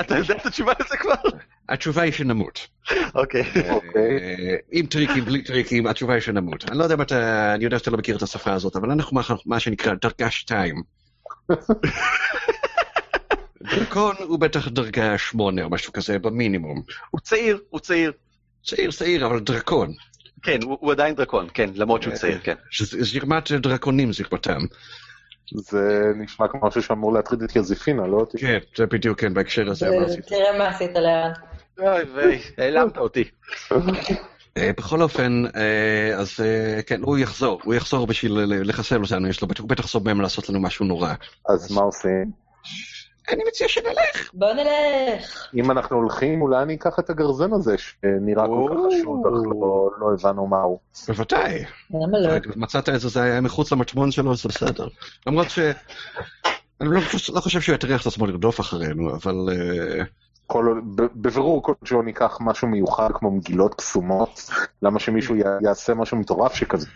אתה 0.00 0.16
יודע 0.18 0.34
את 0.34 0.46
התשובה 0.46 0.72
לזה 0.80 0.96
כבר? 0.96 1.14
התשובה 1.68 2.02
היא 2.02 2.12
שנמות. 2.12 2.68
אוקיי. 3.14 3.42
אוקיי. 3.70 4.18
אה, 4.18 4.56
עם 4.72 4.86
טריקים, 4.86 5.24
בלי 5.24 5.42
טריקים, 5.42 5.86
התשובה 5.86 6.14
היא 6.14 6.20
שנמות. 6.22 6.64
אני 6.70 6.78
לא 6.78 6.82
יודע 6.82 6.94
אם 6.94 7.02
אתה, 7.02 7.54
אני 7.54 7.64
יודע 7.64 7.78
שאתה 7.78 7.90
לא 7.90 7.96
מכיר 7.98 8.16
את 8.16 8.22
השפה 8.22 8.52
הזאת, 8.52 8.76
אבל 8.76 8.90
אנחנו 8.90 9.14
מה- 9.16 9.22
מה 9.46 9.60
שנקרא 9.60 9.94
דרגה 10.02 10.30
שתיים. 10.30 10.82
דרקון 13.76 14.14
הוא 14.18 14.38
בטח 14.38 14.68
דרגה 14.68 15.18
שמונה 15.18 15.62
או 15.64 15.70
משהו 15.70 15.92
כזה 15.92 16.18
במינימום. 16.18 16.82
הוא 17.10 17.20
צעיר, 17.20 17.60
הוא 17.70 17.80
צעיר. 17.80 18.12
צעיר 18.64 18.90
צעיר, 18.92 19.26
אבל 19.26 19.40
דרקון. 19.40 19.92
כן, 20.42 20.58
הוא 20.62 20.92
עדיין 20.92 21.14
דרקון, 21.14 21.46
כן, 21.54 21.70
למרות 21.74 22.02
שהוא 22.02 22.14
צעיר, 22.14 22.38
כן. 22.42 22.54
שזה- 22.70 23.02
זרמת 23.02 23.52
דרקונים 23.52 24.12
זרמתם. 24.12 24.58
זה 25.50 26.12
נשמע 26.16 26.48
כמו 26.48 26.60
משהו 26.66 26.82
שאמור 26.82 27.12
להטריד 27.12 27.42
את 27.42 27.56
יוזפינה, 27.56 28.06
לא 28.06 28.16
אותי. 28.16 28.38
כן, 28.38 28.58
זה 28.76 28.86
בדיוק, 28.86 29.20
כן, 29.20 29.34
בהקשר 29.34 29.70
הזה 29.70 29.88
אמרתי. 29.88 30.22
תראה 30.22 30.58
מה 30.58 30.68
עשית 30.68 30.90
לערן. 30.94 31.32
אוי 31.78 32.02
ויי, 32.14 32.40
העלמת 32.58 32.98
אותי. 32.98 33.24
אה, 34.56 34.70
בכל 34.76 35.02
אופן, 35.02 35.44
אה, 35.56 36.14
אז 36.16 36.40
אה, 36.40 36.82
כן, 36.82 37.02
הוא 37.02 37.18
יחזור, 37.18 37.60
הוא 37.64 37.74
יחזור 37.74 38.06
בשביל 38.06 38.32
לחסל 38.46 39.02
אותנו, 39.02 39.28
יש 39.28 39.42
לו, 39.42 39.48
הוא 39.58 39.68
בטח 39.68 39.86
סובם 39.86 40.20
לעשות 40.20 40.48
לנו 40.48 40.60
משהו 40.60 40.84
נורא. 40.86 41.14
אז 41.48 41.72
מה 41.72 41.80
עושים? 41.80 42.30
אני 43.30 43.42
מציע 43.48 43.68
שנלך. 43.68 44.30
בוא 44.34 44.52
נלך. 44.52 45.48
אם 45.54 45.70
אנחנו 45.70 45.96
הולכים, 45.96 46.42
אולי 46.42 46.62
אני 46.62 46.74
אקח 46.74 46.98
את 46.98 47.10
הגרזן 47.10 47.52
הזה, 47.52 47.74
שנראה 47.78 48.46
כל 48.46 48.66
כך 48.70 48.76
או. 48.76 48.88
חשוד, 48.90 49.20
אך 49.26 49.42
לא- 49.60 49.90
לא 50.00 50.12
הבנו 50.12 50.46
מהו. 50.46 50.78
בוודאי. 51.08 51.64
למה 51.90 52.18
לא? 52.18 52.30
מצאת 52.56 52.88
את 52.88 53.00
זה, 53.00 53.08
זה 53.08 53.22
היה 53.22 53.40
מחוץ 53.40 53.72
למטמון 53.72 54.10
שלו, 54.10 54.36
זה 54.36 54.48
בסדר. 54.48 54.88
למרות 55.26 55.50
ש... 55.50 55.58
אני 56.80 56.88
לא 56.94 57.00
חושב- 57.00 57.34
לא 57.34 57.40
חושב 57.40 57.60
שהוא 57.60 57.74
יטריח 57.74 58.00
את 58.02 58.06
עצמו 58.06 58.26
לרדוף 58.26 58.60
אחרינו, 58.60 59.14
אבל... 59.14 59.34
אה, 59.52 60.04
כל 60.46 60.80
בבירור 60.94 61.62
כל 61.62 61.72
שהוא 61.84 62.04
ניקח 62.04 62.38
משהו 62.40 62.68
מיוחד 62.68 63.08
כמו 63.14 63.30
מגילות 63.30 63.74
קסומות, 63.74 64.50
למה 64.82 65.00
שמישהו 65.00 65.34
יעשה 65.62 65.94
משהו 65.94 66.16
מטורף 66.16 66.54
שכזה. 66.54 66.86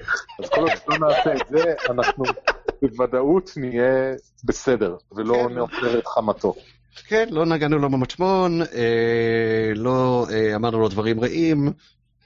אז 0.42 0.48
כל 0.48 0.60
עוד 0.60 0.70
לא 0.88 1.08
נעשה 1.08 1.32
את 1.34 1.46
זה, 1.50 1.74
אנחנו 1.90 2.24
בוודאות 2.88 3.50
נהיה 3.56 4.14
בסדר, 4.44 4.96
ולא 5.12 5.46
כן. 5.48 5.54
נעופר 5.54 5.98
את 5.98 6.06
חמתו. 6.06 6.54
כן, 7.06 7.28
לא 7.30 7.46
נגענו 7.46 7.78
לו 7.78 7.90
במטמון, 7.90 8.62
אה, 8.62 9.72
לא 9.74 10.26
אה, 10.30 10.56
אמרנו 10.56 10.78
לו 10.78 10.88
דברים 10.88 11.20
רעים, 11.20 11.72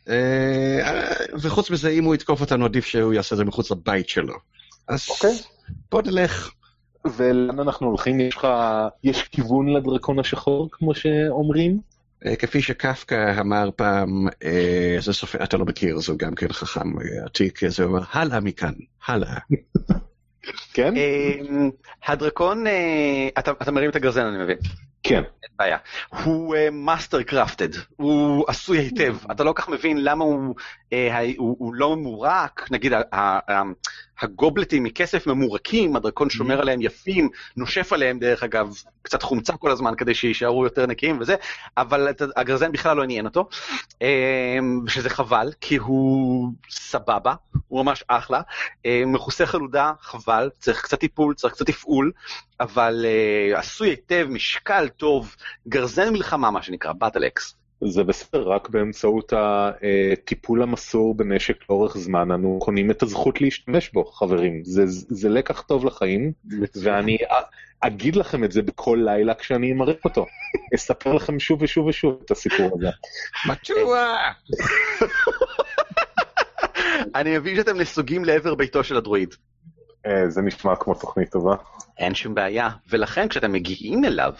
אה, 0.08 1.12
וחוץ 1.42 1.70
מזה, 1.70 1.88
אם 1.88 2.04
הוא 2.04 2.14
יתקוף 2.14 2.40
אותנו, 2.40 2.64
עדיף 2.64 2.86
שהוא 2.86 3.12
יעשה 3.12 3.34
את 3.34 3.38
זה 3.38 3.44
מחוץ 3.44 3.70
לבית 3.70 4.08
שלו. 4.08 4.34
אז 4.88 5.06
אוקיי. 5.10 5.34
בוא 5.90 6.02
נלך. 6.02 6.50
ולאן 7.16 7.60
אנחנו 7.60 7.86
הולכים? 7.86 8.20
יש 8.20 8.36
לך, 8.36 8.48
יש 9.04 9.22
כיוון 9.22 9.68
לדרקון 9.68 10.18
השחור, 10.18 10.68
כמו 10.72 10.94
שאומרים? 10.94 11.80
אה, 12.26 12.36
כפי 12.36 12.62
שקפקא 12.62 13.40
אמר 13.40 13.70
פעם, 13.76 14.26
אה, 14.44 14.96
זה 15.00 15.12
סופר, 15.12 15.44
אתה 15.44 15.56
לא 15.56 15.64
מכיר, 15.64 15.98
זה 15.98 16.12
גם 16.16 16.34
כן 16.34 16.52
חכם 16.52 16.98
אה, 16.98 17.24
עתיק, 17.24 17.68
זה 17.68 17.84
אומר, 17.84 18.00
הלאה 18.12 18.40
מכאן, 18.40 18.72
הלאה. 19.06 19.38
כן? 20.72 20.94
אמ, 20.96 21.70
הדרקון, 22.06 22.66
אה, 22.66 23.28
אתה 23.38 23.50
אתה 23.50 23.70
מרים 23.70 23.90
את 23.90 23.96
הגרזן 23.96 24.26
אני 24.26 24.42
מבין. 24.42 24.58
כן. 25.02 25.22
אין 25.42 25.50
בעיה. 25.58 25.76
הוא 26.24 26.56
master 26.72 27.22
crafted, 27.22 27.68
הוא 27.96 28.44
עשוי 28.48 28.78
היטב, 28.78 29.16
אתה 29.30 29.44
לא 29.44 29.52
כל 29.52 29.62
כך 29.62 29.68
מבין 29.68 30.04
למה 30.04 30.24
הוא, 30.24 30.54
ה- 30.92 31.36
הוא, 31.36 31.56
הוא 31.58 31.74
לא 31.74 31.96
ממורק, 31.96 32.66
נגיד 32.70 32.92
ה- 32.92 33.02
ה- 33.12 33.52
ה- 33.52 33.62
ה 34.20 34.28
goblets 34.28 34.82
מכסף 34.82 35.26
ממורקים, 35.26 35.96
הדרקון 35.96 36.30
שומר 36.30 36.60
עליהם 36.60 36.80
יפים, 36.82 37.28
נושף 37.56 37.92
עליהם 37.92 38.18
דרך 38.18 38.42
אגב, 38.42 38.74
קצת 39.02 39.22
חומצה 39.22 39.56
כל 39.56 39.70
הזמן 39.70 39.94
כדי 39.96 40.14
שיישארו 40.14 40.64
יותר 40.64 40.86
נקיים 40.86 41.20
וזה, 41.20 41.34
אבל 41.76 42.10
את- 42.10 42.22
הגרזן 42.36 42.72
בכלל 42.72 42.96
לא 42.96 43.02
עניין 43.02 43.26
אותו, 43.26 43.48
אה, 44.02 44.58
שזה 44.88 45.10
חבל, 45.10 45.52
כי 45.60 45.76
הוא 45.76 46.48
סבבה, 46.70 47.34
הוא 47.68 47.84
ממש 47.84 48.04
אחלה, 48.08 48.40
אה, 48.86 49.02
מכוסה 49.06 49.46
חלודה, 49.46 49.92
חבל, 50.00 50.50
צריך 50.58 50.82
קצת 50.82 51.00
טיפול, 51.00 51.34
צריך 51.34 51.54
קצת 51.54 51.66
תפעול, 51.66 52.12
אבל 52.60 53.04
uh, 53.54 53.58
עשוי 53.58 53.88
היטב, 53.88 54.26
משקל 54.30 54.88
טוב, 54.96 55.36
גרזן 55.68 56.12
מלחמה 56.12 56.50
מה 56.50 56.62
שנקרא, 56.62 56.92
באטל 56.92 57.26
אקס. 57.26 57.56
זה 57.84 58.04
בסדר, 58.04 58.48
רק 58.48 58.68
באמצעות 58.68 59.32
הטיפול 59.36 60.62
המסור 60.62 61.14
בנשק 61.14 61.56
לאורך 61.70 61.98
זמן, 61.98 62.30
אנו 62.30 62.58
קונים 62.62 62.90
את 62.90 63.02
הזכות 63.02 63.40
להשתמש 63.40 63.90
בו, 63.92 64.04
חברים. 64.04 64.64
זה, 64.64 64.82
זה 64.86 65.28
לקח 65.28 65.60
טוב 65.60 65.84
לחיים, 65.84 66.32
ואני 66.82 67.18
א- 67.30 67.34
אגיד 67.80 68.16
לכם 68.16 68.44
את 68.44 68.52
זה 68.52 68.62
בכל 68.62 68.98
לילה 69.04 69.34
כשאני 69.34 69.72
אמרק 69.72 70.04
אותו. 70.04 70.26
אספר 70.74 71.12
לכם 71.12 71.40
שוב 71.40 71.62
ושוב 71.62 71.86
ושוב 71.86 72.20
את 72.24 72.30
הסיפור 72.30 72.78
הזה. 72.78 72.88
מצ'ואה! 73.48 74.32
אני 77.14 77.38
מבין 77.38 77.56
שאתם 77.56 77.80
נסוגים 77.80 78.24
לעבר 78.24 78.54
ביתו 78.54 78.84
של 78.84 78.96
הדרואיד. 78.96 79.34
אה, 80.06 80.30
זה 80.30 80.42
נשמע 80.42 80.76
כמו 80.76 80.94
תוכנית 80.94 81.30
טובה. 81.30 81.54
אין 81.98 82.14
שום 82.14 82.34
בעיה, 82.34 82.68
ולכן 82.90 83.28
כשאתם 83.28 83.52
מגיעים 83.52 84.04
אליו, 84.04 84.32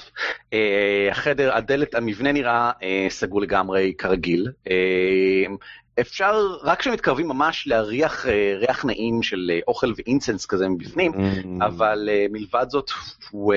אה, 0.53 1.09
החדר, 1.11 1.57
הדלת, 1.57 1.95
המבנה 1.95 2.32
נראה 2.32 2.70
אה, 2.82 3.07
סגור 3.09 3.41
לגמרי 3.41 3.93
כרגיל. 3.99 4.49
אה, 6.01 6.03
אפשר, 6.03 6.57
רק 6.63 6.81
כשמתקרבים 6.81 7.29
ממש 7.29 7.67
להריח 7.67 8.27
אה, 8.27 8.55
ריח 8.57 8.85
נעים 8.85 9.23
של 9.23 9.51
אה, 9.55 9.61
אוכל 9.69 9.93
ואינסנס 9.97 10.47
כזה 10.47 10.69
מבפנים, 10.69 11.13
אבל 11.61 12.09
uh, 12.09 12.33
מלבד 12.33 12.67
זאת, 12.69 12.91
הוא 13.31 13.55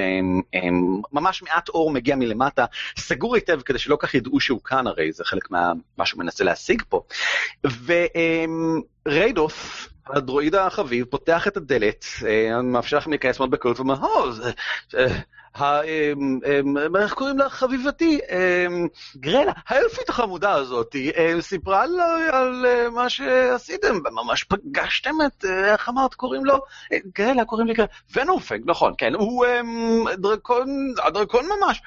ממש 1.11 1.44
מעט 1.44 1.70
אור 1.70 1.91
מגיע 1.91 2.15
מלמטה, 2.15 2.65
סגור 2.98 3.36
היטב 3.36 3.61
כדי 3.61 3.80
שלא 3.80 3.98
כך 3.99 4.14
ידעו 4.14 4.40
שהוא 4.40 4.60
כאן, 4.64 4.88
הרי 4.88 5.11
זה 5.11 5.24
חלק 5.26 5.52
מה 5.98 6.06
שהוא 6.06 6.20
מנסה 6.20 6.44
להשיג 6.44 6.82
פה. 6.90 7.02
וריידוף, 9.06 9.90
הדרואיד 10.07 10.56
החביב, 10.56 11.06
פותח 11.06 11.48
את 11.48 11.57
הדלת, 11.57 12.06
מאפשר 12.64 12.98
לכם 12.98 13.10
להיכנס 13.10 13.40
מאוד 13.40 13.52
בקלות, 13.52 13.80
ואומר, 13.80 13.95
ה- 15.55 15.81
אמ, 15.84 16.39
אמ, 16.45 16.95
איך 16.97 17.13
קוראים 17.13 17.38
לה? 17.38 17.49
חביבתי, 17.49 18.19
אמ, 18.30 18.88
גרלה, 19.17 19.51
האלפית 19.67 20.09
החמודה 20.09 20.51
הזאת, 20.51 20.95
אמ, 20.95 21.41
סיפרה 21.41 21.84
על, 21.84 22.65
אה, 22.65 22.89
מה 22.89 23.09
שעשיתם, 23.09 23.95
ממש 24.11 24.43
פגשתם 24.43 25.15
את, 25.25 25.45
אה, 25.45 25.71
איך 25.73 25.89
אמרת, 25.89 26.13
קוראים 26.13 26.45
לו? 26.45 26.55
אה, 26.93 26.97
גרלה, 27.17 27.45
קוראים 27.45 27.67
לי 27.67 27.73
גרלה, 27.73 27.88
ונורפנג, 28.15 28.61
נכון, 28.65 28.93
כן, 28.97 29.13
הוא 29.13 29.45
אמ, 29.45 30.05
דרקון, 30.17 30.93
הדרקון 31.03 31.45
ממש. 31.59 31.81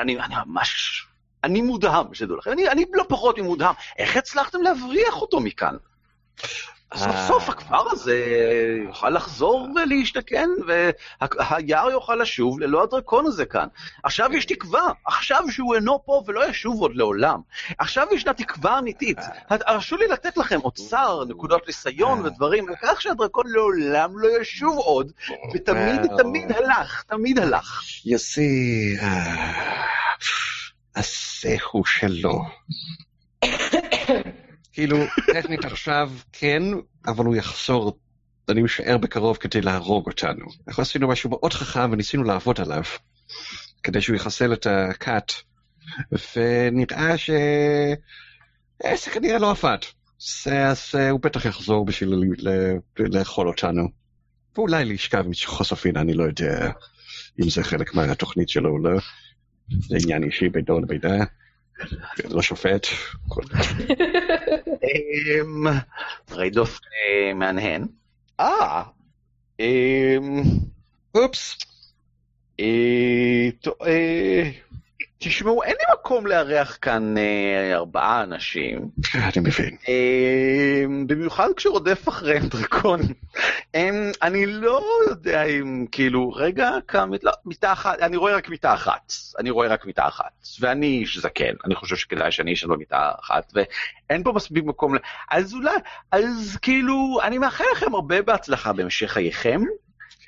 אני 0.00 0.16
ממש... 0.46 1.06
אני 1.44 1.60
מודהם, 1.60 2.14
שתדעו 2.14 2.36
לכם, 2.36 2.50
אני, 2.52 2.68
אני 2.68 2.84
לא 2.92 3.04
פחות 3.08 3.38
ממודהם. 3.38 3.74
איך 3.98 4.16
הצלחתם 4.16 4.62
להבריח 4.62 5.22
אותו 5.22 5.40
מכאן? 5.40 5.76
סוף 6.94 7.16
סוף 7.26 7.48
הכפר 7.48 7.90
הזה 7.90 8.24
יוכל 8.86 9.10
לחזור 9.10 9.68
ולהשתכן, 9.76 10.48
והיער 10.60 11.90
יוכל 11.90 12.14
לשוב 12.14 12.60
ללא 12.60 12.82
הדרקון 12.82 13.26
הזה 13.26 13.46
כאן. 13.46 13.66
עכשיו 14.02 14.32
יש 14.32 14.44
תקווה, 14.44 14.92
עכשיו 15.06 15.42
שהוא 15.50 15.74
אינו 15.74 16.02
פה 16.04 16.22
ולא 16.26 16.48
ישוב 16.48 16.80
עוד 16.80 16.96
לעולם. 16.96 17.40
עכשיו 17.78 18.06
ישנה 18.12 18.34
תקווה 18.34 18.78
אמיתית. 18.78 19.18
הרשו 19.50 19.96
לי 19.96 20.08
לתת 20.08 20.36
לכם 20.36 20.60
אוצר, 20.60 21.24
נקודות 21.28 21.66
ניסיון 21.66 22.26
ודברים, 22.26 22.68
לכך 22.68 23.00
שהדרקון 23.00 23.46
לעולם 23.48 24.18
לא 24.18 24.28
ישוב 24.40 24.78
עוד, 24.78 25.12
ותמיד 25.54 26.00
תמיד 26.18 26.52
הלך, 26.52 27.02
תמיד 27.02 27.38
הלך. 27.38 27.82
יוסי, 28.04 28.96
הזהו 30.96 31.84
שלו. 31.84 32.44
כאילו, 34.76 34.96
טכנית 35.32 35.64
עכשיו 35.64 36.10
כן, 36.32 36.62
אבל 37.06 37.24
הוא 37.24 37.36
יחזור, 37.36 37.98
אני 38.48 38.62
משער 38.62 38.98
בקרוב 38.98 39.36
כדי 39.36 39.60
להרוג 39.60 40.06
אותנו. 40.06 40.44
אנחנו 40.68 40.82
עשינו 40.82 41.08
משהו 41.08 41.30
מאוד 41.30 41.52
חכם 41.52 41.92
וניסינו 41.92 42.22
לעבוד 42.22 42.60
עליו, 42.60 42.82
כדי 43.82 44.00
שהוא 44.00 44.16
יחסל 44.16 44.52
את 44.52 44.66
הכת, 44.66 45.32
ונראה 46.36 47.18
ש... 47.18 47.30
זה 48.82 49.10
כנראה 49.10 49.38
לא 49.38 49.50
עבד. 49.50 49.78
אז, 50.50 50.94
הוא 51.10 51.20
בטח 51.20 51.44
יחזור 51.44 51.84
בשביל 51.84 52.08
ל- 52.08 52.48
ל- 52.48 53.16
לאכול 53.16 53.48
אותנו. 53.48 53.88
ואולי 54.56 54.84
לשכב 54.84 55.24
עם 55.26 55.32
חוספינה, 55.44 56.00
אני 56.00 56.14
לא 56.14 56.24
יודע 56.24 56.70
אם 57.42 57.50
זה 57.50 57.64
חלק 57.64 57.94
מהתוכנית 57.94 58.48
שלו 58.48 58.70
או 58.70 58.78
לא. 58.78 59.00
זה 59.88 59.96
עניין 60.02 60.22
אישי 60.24 60.48
בינו 60.48 60.80
לבינה. 60.80 61.24
לא 62.24 62.42
שופט. 62.42 62.86
אמ, 64.82 65.66
ריידות' 66.24 66.80
אה, 66.80 67.34
מהנהן. 67.34 67.86
אה, 68.40 68.82
אמ, 69.60 70.42
אופס. 71.14 71.58
אה, 72.60 73.48
טוב, 73.60 73.74
אה, 73.86 74.50
תשמעו, 75.18 75.62
אין 75.62 75.74
לי 75.78 75.94
מקום 75.94 76.26
לארח 76.26 76.78
כאן 76.82 77.18
אה, 77.18 77.74
ארבעה 77.74 78.22
אנשים. 78.22 78.88
אני 79.14 79.32
מבין. 79.40 79.76
אה, 79.88 80.84
במיוחד 81.06 81.48
כשרודף 81.56 82.08
אחריהם 82.08 82.46
דרקון. 82.52 83.00
אה, 83.74 84.10
אני 84.22 84.46
לא 84.46 84.82
יודע 85.08 85.44
אם, 85.44 85.86
כאילו, 85.92 86.30
רגע, 86.30 86.70
כמה, 86.88 87.16
לא, 87.22 87.32
מיטה 87.44 87.72
אחת, 87.72 87.98
אני 88.02 88.16
רואה 88.16 88.36
רק 88.36 88.48
מיטה 88.48 88.74
אחת. 88.74 89.12
אני 89.38 89.50
רואה 89.50 89.68
רק 89.68 89.86
מיטה 89.86 90.08
אחת. 90.08 90.46
ואני 90.60 90.86
איש 90.86 91.18
זקן, 91.18 91.54
אני 91.64 91.74
חושב 91.74 91.96
שכדאי 91.96 92.32
שאני 92.32 92.52
אשן 92.52 92.68
במיטה 92.68 93.10
אחת, 93.20 93.52
ואין 93.54 94.22
פה 94.22 94.32
מספיק 94.32 94.64
מקום 94.64 94.94
ל... 94.94 94.98
אז 95.30 95.54
אולי, 95.54 95.76
אז 96.12 96.58
כאילו, 96.62 97.18
אני 97.22 97.38
מאחל 97.38 97.64
לכם 97.72 97.94
הרבה 97.94 98.22
בהצלחה 98.22 98.72
בהמשך 98.72 99.10
חייכם. 99.10 99.60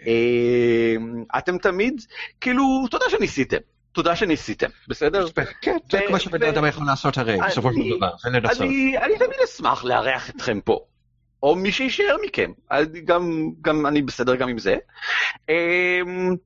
אה, 0.07 0.95
אתם 1.39 1.59
תמיד, 1.59 2.03
כאילו, 2.41 2.87
תודה 2.91 3.05
שניסיתם. 3.11 3.78
תודה 3.99 4.17
שניסיתם, 4.17 4.67
בסדר? 4.89 5.27
כן, 5.63 5.77
זה 5.91 6.01
ו- 6.09 6.13
מה 6.13 6.19
שבן 6.19 6.43
אדם 6.43 6.67
יכול 6.67 6.87
לעשות 6.87 7.19
הרי, 7.19 7.37
בסופו 7.49 7.71
של 7.73 7.97
דבר, 7.97 8.11
זה 8.23 8.31
לנסות. 8.31 8.61
אני, 8.61 8.97
תמיד 9.19 9.39
אשמח 9.45 9.85
לארח 9.85 10.31
אתכם 10.31 10.61
פה, 10.61 10.81
או 11.43 11.57
מי 11.57 11.73
שיישאר 11.73 12.17
מכם, 12.27 12.53
גם, 13.63 13.87
אני 13.87 14.03
בסדר 14.03 14.35
גם 14.35 14.49
עם 14.49 14.59
זה. 14.59 14.77
אמ, 15.49 16.37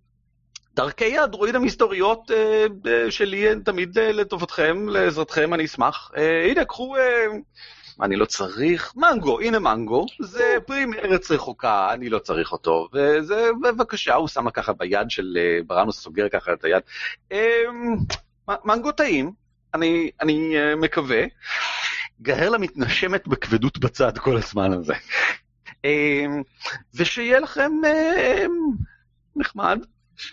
דרכי 0.75 1.19
הדרואיד 1.19 1.55
המסתוריות 1.55 2.31
אה, 2.31 2.67
אה, 2.87 3.11
שלי 3.11 3.49
הן 3.49 3.61
תמיד 3.61 3.99
אה, 3.99 4.13
לטובתכם, 4.13 4.89
לעזרתכם, 4.89 5.55
אני 5.55 5.65
אשמח. 5.65 6.11
הנה, 6.51 6.65
קחו, 6.65 6.97
אני 8.03 8.17
לא 8.17 8.25
צריך, 8.25 8.93
מנגו, 8.97 9.41
הנה 9.41 9.59
מנגו, 9.59 10.07
זה 10.21 10.57
פרי 10.67 10.85
מארץ 10.85 11.31
רחוקה, 11.31 11.93
אני 11.93 12.09
לא 12.09 12.19
צריך 12.19 12.53
אותו, 12.53 12.89
וזה, 12.93 13.51
בבקשה, 13.63 14.15
הוא 14.15 14.29
שם 14.29 14.51
ככה 14.51 14.73
ביד 14.73 15.11
של 15.11 15.39
אה, 15.41 15.59
בראנוס, 15.67 16.01
סוגר 16.01 16.29
ככה 16.29 16.53
את 16.53 16.65
היד. 16.65 16.83
אמ, 17.33 17.97
מנגו 18.65 18.93
טעים, 18.93 19.33
אני, 19.75 20.11
אני 20.21 20.53
אה, 20.57 20.77
מקווה. 20.77 21.25
גהרלה 22.23 22.59
מתנשמת 22.59 23.29
בכבדות 23.29 23.79
בצד 23.79 24.19
כל 24.19 24.37
הזמן 24.37 24.73
הזה. 24.73 24.95
אמ, 25.69 26.43
ושיהיה 26.95 27.41
לכם 27.41 27.71
אה, 27.85 28.51
נחמד. 29.37 29.79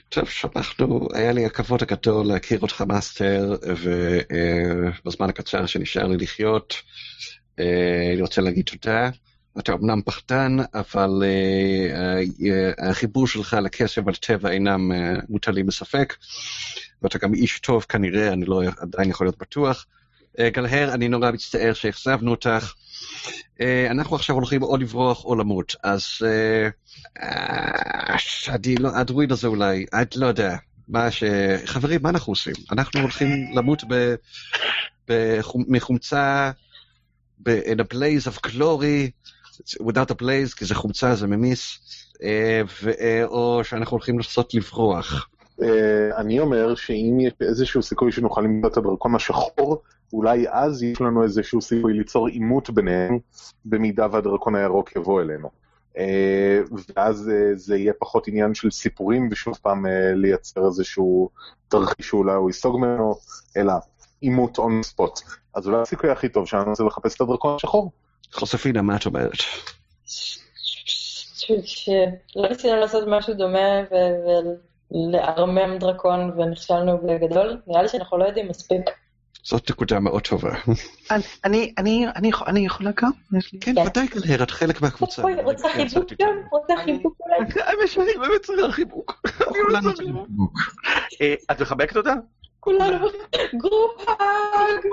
טוב, 0.10 0.30
שאנחנו, 0.30 1.08
היה 1.14 1.32
לי 1.32 1.46
הכבוד 1.46 1.84
הגדול 1.84 2.26
להכיר 2.28 2.60
אותך 2.60 2.82
מאסטר, 2.82 3.56
ובזמן 5.04 5.30
הקצר 5.30 5.66
שנשאר 5.66 6.08
לי 6.08 6.18
לחיות, 6.18 6.74
אה, 6.74 7.39
אני 8.14 8.22
רוצה 8.22 8.42
להגיד 8.42 8.66
תודה. 8.66 9.10
אתה 9.60 9.74
אמנם 9.74 10.02
פחדן, 10.02 10.58
אבל 10.74 11.24
אה, 11.24 12.22
אה, 12.52 12.90
החיבור 12.90 13.28
שלך 13.28 13.58
לקסם 13.62 14.02
ולטבע 14.06 14.52
אינם 14.52 14.92
אה, 14.92 15.14
מוטלים 15.30 15.66
בספק, 15.66 16.16
ואתה 17.02 17.18
גם 17.18 17.34
איש 17.34 17.60
טוב 17.60 17.86
כנראה, 17.90 18.34
אני 18.34 18.46
לא 18.46 18.62
עדיין 18.80 19.10
יכול 19.10 19.28
להיות 19.28 19.38
בטוח. 19.38 19.86
אה, 20.40 20.50
גלהר, 20.50 20.94
אני 20.94 21.08
נורא 21.08 21.32
מצטער 21.32 21.74
שאכזבנו 21.74 22.32
אותך. 22.32 22.74
אה, 23.62 23.88
אנחנו 23.92 24.16
עכשיו 24.16 24.36
הולכים 24.36 24.64
או 24.64 24.78
לברוח 24.78 25.26
או 25.26 25.36
למות, 25.36 25.76
אז 25.84 26.06
אה, 26.26 26.70
אה, 27.24 28.16
לא, 28.80 28.90
הדרואיד 28.96 29.32
הזה 29.32 29.48
אולי, 29.48 29.86
אני 29.94 30.06
לא 30.16 30.26
יודע. 30.28 30.56
מה 30.88 31.12
ש... 31.12 31.24
חברים, 31.66 32.00
מה 32.04 32.10
אנחנו 32.10 32.32
עושים? 32.32 32.54
אנחנו 32.72 33.02
הולכים 33.02 33.30
למות. 33.56 33.84
מחומצה. 35.68 36.52
In 37.48 37.80
a 37.80 37.84
blaze 37.84 38.28
of 38.28 38.42
glory, 38.42 39.12
without 39.80 40.12
a 40.12 40.16
blaze, 40.16 40.56
כי 40.56 40.66
זה 40.66 40.76
חומצה, 40.76 41.16
זה 41.16 41.28
ממיס, 41.28 41.80
אה. 42.24 42.62
אה, 43.00 43.26
או 43.26 43.62
שאנחנו 43.64 43.96
הולכים 43.96 44.16
לנסות 44.18 44.54
לברוח. 44.54 45.30
אה, 45.62 46.18
אני 46.18 46.40
אומר 46.40 46.76
שאם 46.76 47.18
יש 47.20 47.34
איזשהו 47.42 47.84
סיכוי 47.84 48.12
שנוכל 48.12 48.42
למצוא 48.42 48.70
את 48.70 48.78
הדרקון 48.78 49.16
השחור, 49.16 49.82
אולי 50.14 50.46
אז 50.50 50.84
יש 50.84 51.02
לנו 51.02 51.24
איזשהו 51.24 51.62
סיכוי 51.62 51.94
ליצור 51.94 52.28
עימות 52.28 52.70
ביניהם, 52.70 53.18
במידה 53.66 54.08
והדרקון 54.12 54.56
הירוק 54.56 54.96
יבוא 54.96 55.22
אלינו. 55.22 55.50
ואז 56.96 57.32
זה 57.56 57.78
יהיה 57.78 57.94
פחות 58.00 58.28
עניין 58.28 58.54
של 58.54 58.72
סיפורים, 58.72 59.30
ושוב 59.32 59.60
פעם 59.62 59.86
לייצר 60.16 60.66
איזשהו 60.66 61.30
תרחיש 61.68 62.10
שאולי 62.10 62.34
הוא 62.34 62.50
ייסוג 62.50 62.78
ממנו, 62.78 63.16
אלא 63.58 63.74
עימות 64.22 64.58
און 64.58 64.84
ספוט. 64.84 65.20
אז 65.56 65.68
אולי 65.68 65.82
הסיכוי 65.82 66.10
הכי 66.10 66.30
טוב 66.30 66.48
שלנו 66.48 66.76
זה 66.76 66.84
לחפש 66.84 67.16
את 67.16 67.22
הדרקון 67.22 67.56
השחור. 67.56 67.92
חוספינה, 68.34 68.82
מה 68.82 68.96
את 68.96 69.06
אומרת? 69.06 69.38
שלא 71.64 72.50
ניסינו 72.50 72.76
לעשות 72.76 73.04
משהו 73.08 73.34
דומה 73.34 73.84
ולערמם 74.92 75.78
דרקון 75.78 76.40
ונכשלנו 76.40 76.98
בגדול, 76.98 77.62
נראה 77.68 77.82
לי 77.82 77.88
שאנחנו 77.88 78.18
לא 78.18 78.26
יודעים 78.26 78.48
מספיק. 78.48 78.82
זאת 79.44 79.72
נקודה 79.72 80.00
מאוד 80.00 80.22
טובה. 80.22 80.52
אני, 81.12 81.24
אני, 81.46 81.74
אני, 81.78 82.08
אני, 82.16 82.32
אני 82.48 82.66
יכולה 82.66 82.92
גם? 83.02 83.12
כן, 83.62 83.76
כן. 83.76 83.88
ודאי 83.88 84.08
גלהר, 84.08 84.44
את 84.44 84.52
חלק 84.52 84.82
מהקבוצה. 84.82 85.22
אוי, 85.22 85.36
רוצה 85.44 85.70
חיבוק 85.70 86.14
גם? 86.22 86.36
רוצה 86.52 86.74
חיבוק 86.84 87.18
אולי? 87.20 87.36
האמת 87.62 87.88
שאני 87.88 88.12
באמת 88.20 88.42
צריך 88.42 88.76
חיבוק. 88.76 89.22
אני 89.26 89.58
לא 89.60 89.64
כולנו 89.66 89.94
צריך. 89.94 90.08
חיבוק. 90.08 90.52
אה, 91.22 91.34
את 91.52 91.62
מחבקת 91.62 91.98
אותה? 91.98 92.14
כולנו 92.60 93.08
group 93.58 94.10
hug! 94.10 94.86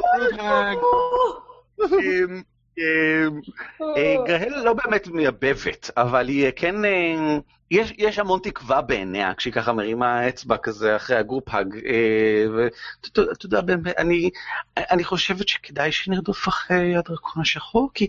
אה, 3.97 4.17
גהל 4.27 4.65
לא 4.65 4.73
באמת 4.73 5.07
מייבבת, 5.07 5.91
אבל 5.97 6.29
היא 6.29 6.45
אה, 6.47 6.53
כן, 6.53 6.85
אה, 6.85 7.39
יש, 7.71 7.93
יש 7.99 8.19
המון 8.19 8.41
תקווה 8.43 8.83
בעיניה 8.83 9.35
כשהיא 9.35 9.53
ככה 9.53 9.73
מרימה 9.73 10.29
אצבע 10.29 10.57
כזה 10.57 10.97
אחרי 10.97 11.17
ה 11.17 11.22
group 11.22 11.49
hug. 11.49 11.67
ואתה 12.57 13.21
יודע, 13.45 13.61
אני, 13.99 14.31
אני 14.77 15.05
חושבת 15.05 15.49
שכדאי 15.49 15.93
שנרדוף 15.93 16.49
אחרי 16.49 16.97
הדרקון 16.97 17.43
השחור, 17.43 17.91
כי 17.95 18.09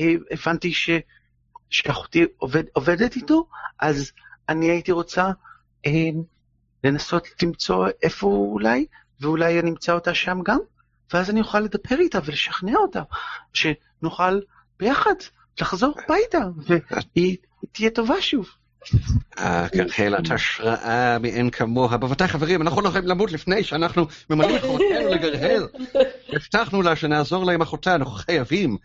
אה, 0.00 0.12
הבנתי 0.30 0.72
ש, 0.72 0.90
שאחותי 1.70 2.24
עובד, 2.36 2.64
עובדת 2.72 3.16
איתו, 3.16 3.46
אז 3.78 4.12
אני 4.48 4.70
הייתי 4.70 4.92
רוצה 4.92 5.30
אה, 5.86 5.92
לנסות 6.84 7.28
למצוא 7.42 7.88
איפה 8.02 8.26
הוא 8.26 8.52
אולי, 8.52 8.86
ואולי 9.20 9.60
אני 9.60 9.70
אמצא 9.70 9.92
אותה 9.92 10.14
שם 10.14 10.38
גם, 10.44 10.58
ואז 11.12 11.30
אני 11.30 11.40
אוכל 11.40 11.60
לדבר 11.60 11.98
איתה 12.00 12.18
ולשכנע 12.24 12.76
אותה, 12.76 13.02
שנוכל 13.52 14.40
ביחד 14.78 15.14
לחזור 15.60 15.94
הביתה, 16.04 16.38
והיא 17.16 17.36
תהיה 17.72 17.90
טובה 17.90 18.20
שוב. 18.20 18.48
גרהלת 19.74 20.30
השראה 20.30 21.18
מאין 21.18 21.50
כמוה. 21.50 21.96
בוודאי 21.96 22.28
חברים, 22.28 22.62
אנחנו 22.62 22.80
לא 22.80 22.88
יכולים 22.88 23.08
למות 23.08 23.32
לפני 23.32 23.64
שאנחנו 23.64 24.06
ממלאים 24.30 24.60
חובתנו 24.60 25.08
לגרהל. 25.14 25.68
הבטחנו 26.28 26.82
לה 26.82 26.96
שנעזור 26.96 27.44
לה 27.44 27.52
עם 27.52 27.62
אחותה, 27.62 27.94
אנחנו 27.94 28.12
חייבים. 28.12 28.76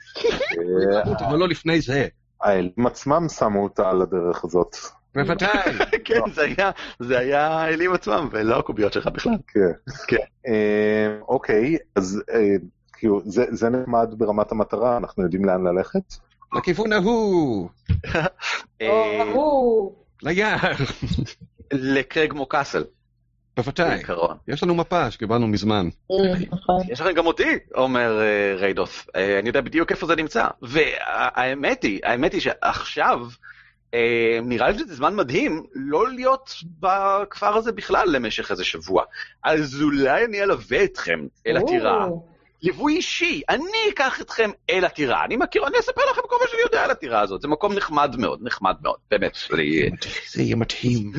אבל 1.19 1.37
לא 1.37 1.47
לפני 1.47 1.81
זה. 1.81 2.07
האלים 2.41 2.87
עצמם 2.87 3.29
שמו 3.29 3.63
אותה 3.63 3.89
על 3.89 4.01
הדרך 4.01 4.43
הזאת. 4.43 4.75
בוודאי. 5.15 5.73
כן, 6.05 6.19
זה 6.33 6.41
היה, 6.41 6.71
זה 6.99 7.19
היה 7.19 7.47
האלים 7.47 7.93
עצמם, 7.93 8.29
ולא 8.31 8.59
הקוביות 8.59 8.93
שלך 8.93 9.07
בכלל. 9.07 9.33
כן. 9.47 9.93
כן. 10.07 10.25
אה, 10.47 11.17
אוקיי, 11.27 11.77
אז 11.95 12.23
אה, 12.33 12.55
כאילו, 12.93 13.21
זה 13.25 13.45
זה 13.49 13.69
נחמד 13.69 14.13
ברמת 14.17 14.51
המטרה, 14.51 14.97
אנחנו 14.97 15.23
יודעים 15.23 15.45
לאן 15.45 15.67
ללכת? 15.67 16.13
לכיוון 16.57 16.93
ההוא, 16.93 17.69
אה, 18.81 19.23
או, 19.33 19.95
ליער. 20.23 20.71
לקרג 21.71 22.33
מוקאסל, 22.33 22.83
בוודאי. 23.57 24.01
יש 24.47 24.63
לנו 24.63 24.75
מפה 24.75 25.11
שקיבלנו 25.11 25.47
מזמן. 25.47 25.89
נכון. 26.51 26.81
יש 26.89 27.01
לכם 27.01 27.11
גם 27.11 27.25
אותי, 27.25 27.57
אומר 27.75 28.21
אה, 28.21 28.55
ריידוף. 28.55 29.07
אני 29.39 29.49
יודע 29.49 29.61
בדיוק 29.61 29.91
איפה 29.91 30.07
זה 30.07 30.15
נמצא. 30.15 30.47
והאמת 30.61 31.83
היא, 31.83 31.99
האמת 32.03 32.33
היא 32.33 32.41
שעכשיו, 32.41 33.19
אה, 33.93 34.39
נראה 34.43 34.69
לי 34.69 34.79
שזה 34.79 34.95
זמן 34.95 35.15
מדהים 35.15 35.63
לא 35.73 36.09
להיות 36.09 36.55
בכפר 36.79 37.57
הזה 37.57 37.71
בכלל 37.71 38.09
למשך 38.11 38.51
איזה 38.51 38.63
שבוע. 38.63 39.03
אז 39.43 39.81
אולי 39.81 40.25
אני 40.25 40.43
אלווה 40.43 40.83
אתכם 40.83 41.19
אל 41.47 41.57
הטירה. 41.57 42.07
ליווי 42.63 42.95
אישי, 42.95 43.41
אני 43.49 43.89
אקח 43.93 44.21
אתכם 44.21 44.49
אל 44.69 44.85
הטירה. 44.85 45.25
אני 45.25 45.35
מכיר, 45.37 45.67
אני 45.67 45.79
אספר 45.79 46.01
לכם 46.11 46.21
כל 46.27 46.35
מה 46.41 46.47
שאני 46.49 46.61
יודע 46.61 46.83
על 46.83 46.91
הטירה 46.91 47.21
הזאת. 47.21 47.41
זה 47.41 47.47
מקום 47.47 47.73
נחמד 47.73 48.15
מאוד, 48.17 48.39
נחמד 48.43 48.75
מאוד, 48.81 48.97
באמת. 49.11 49.37
זה 50.31 50.41
יהיה 50.41 50.55
מדהים. 50.55 51.11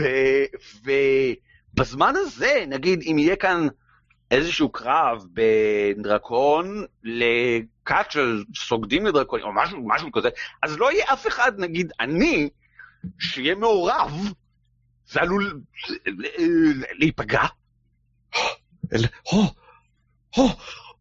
ובזמן 1.74 2.14
הזה, 2.16 2.64
נגיד, 2.68 3.02
אם 3.10 3.18
יהיה 3.18 3.36
כאן 3.36 3.66
איזשהו 4.30 4.68
קרב 4.68 5.24
בין 5.30 6.02
דרקון 6.02 6.84
לכת 7.04 8.10
של 8.10 8.44
סוגדים 8.56 9.06
לדרקונים, 9.06 9.46
או 9.46 9.52
משהו, 9.52 9.88
משהו 9.88 10.12
כזה, 10.12 10.28
אז 10.62 10.78
לא 10.78 10.92
יהיה 10.92 11.04
אף 11.12 11.26
אחד, 11.26 11.52
נגיד, 11.58 11.92
אני, 12.00 12.48
שיהיה 13.18 13.54
מעורב, 13.54 14.32
זה 15.06 15.20
עלול 15.20 15.60
להיפגע. 16.98 17.42
הו, 19.28 19.44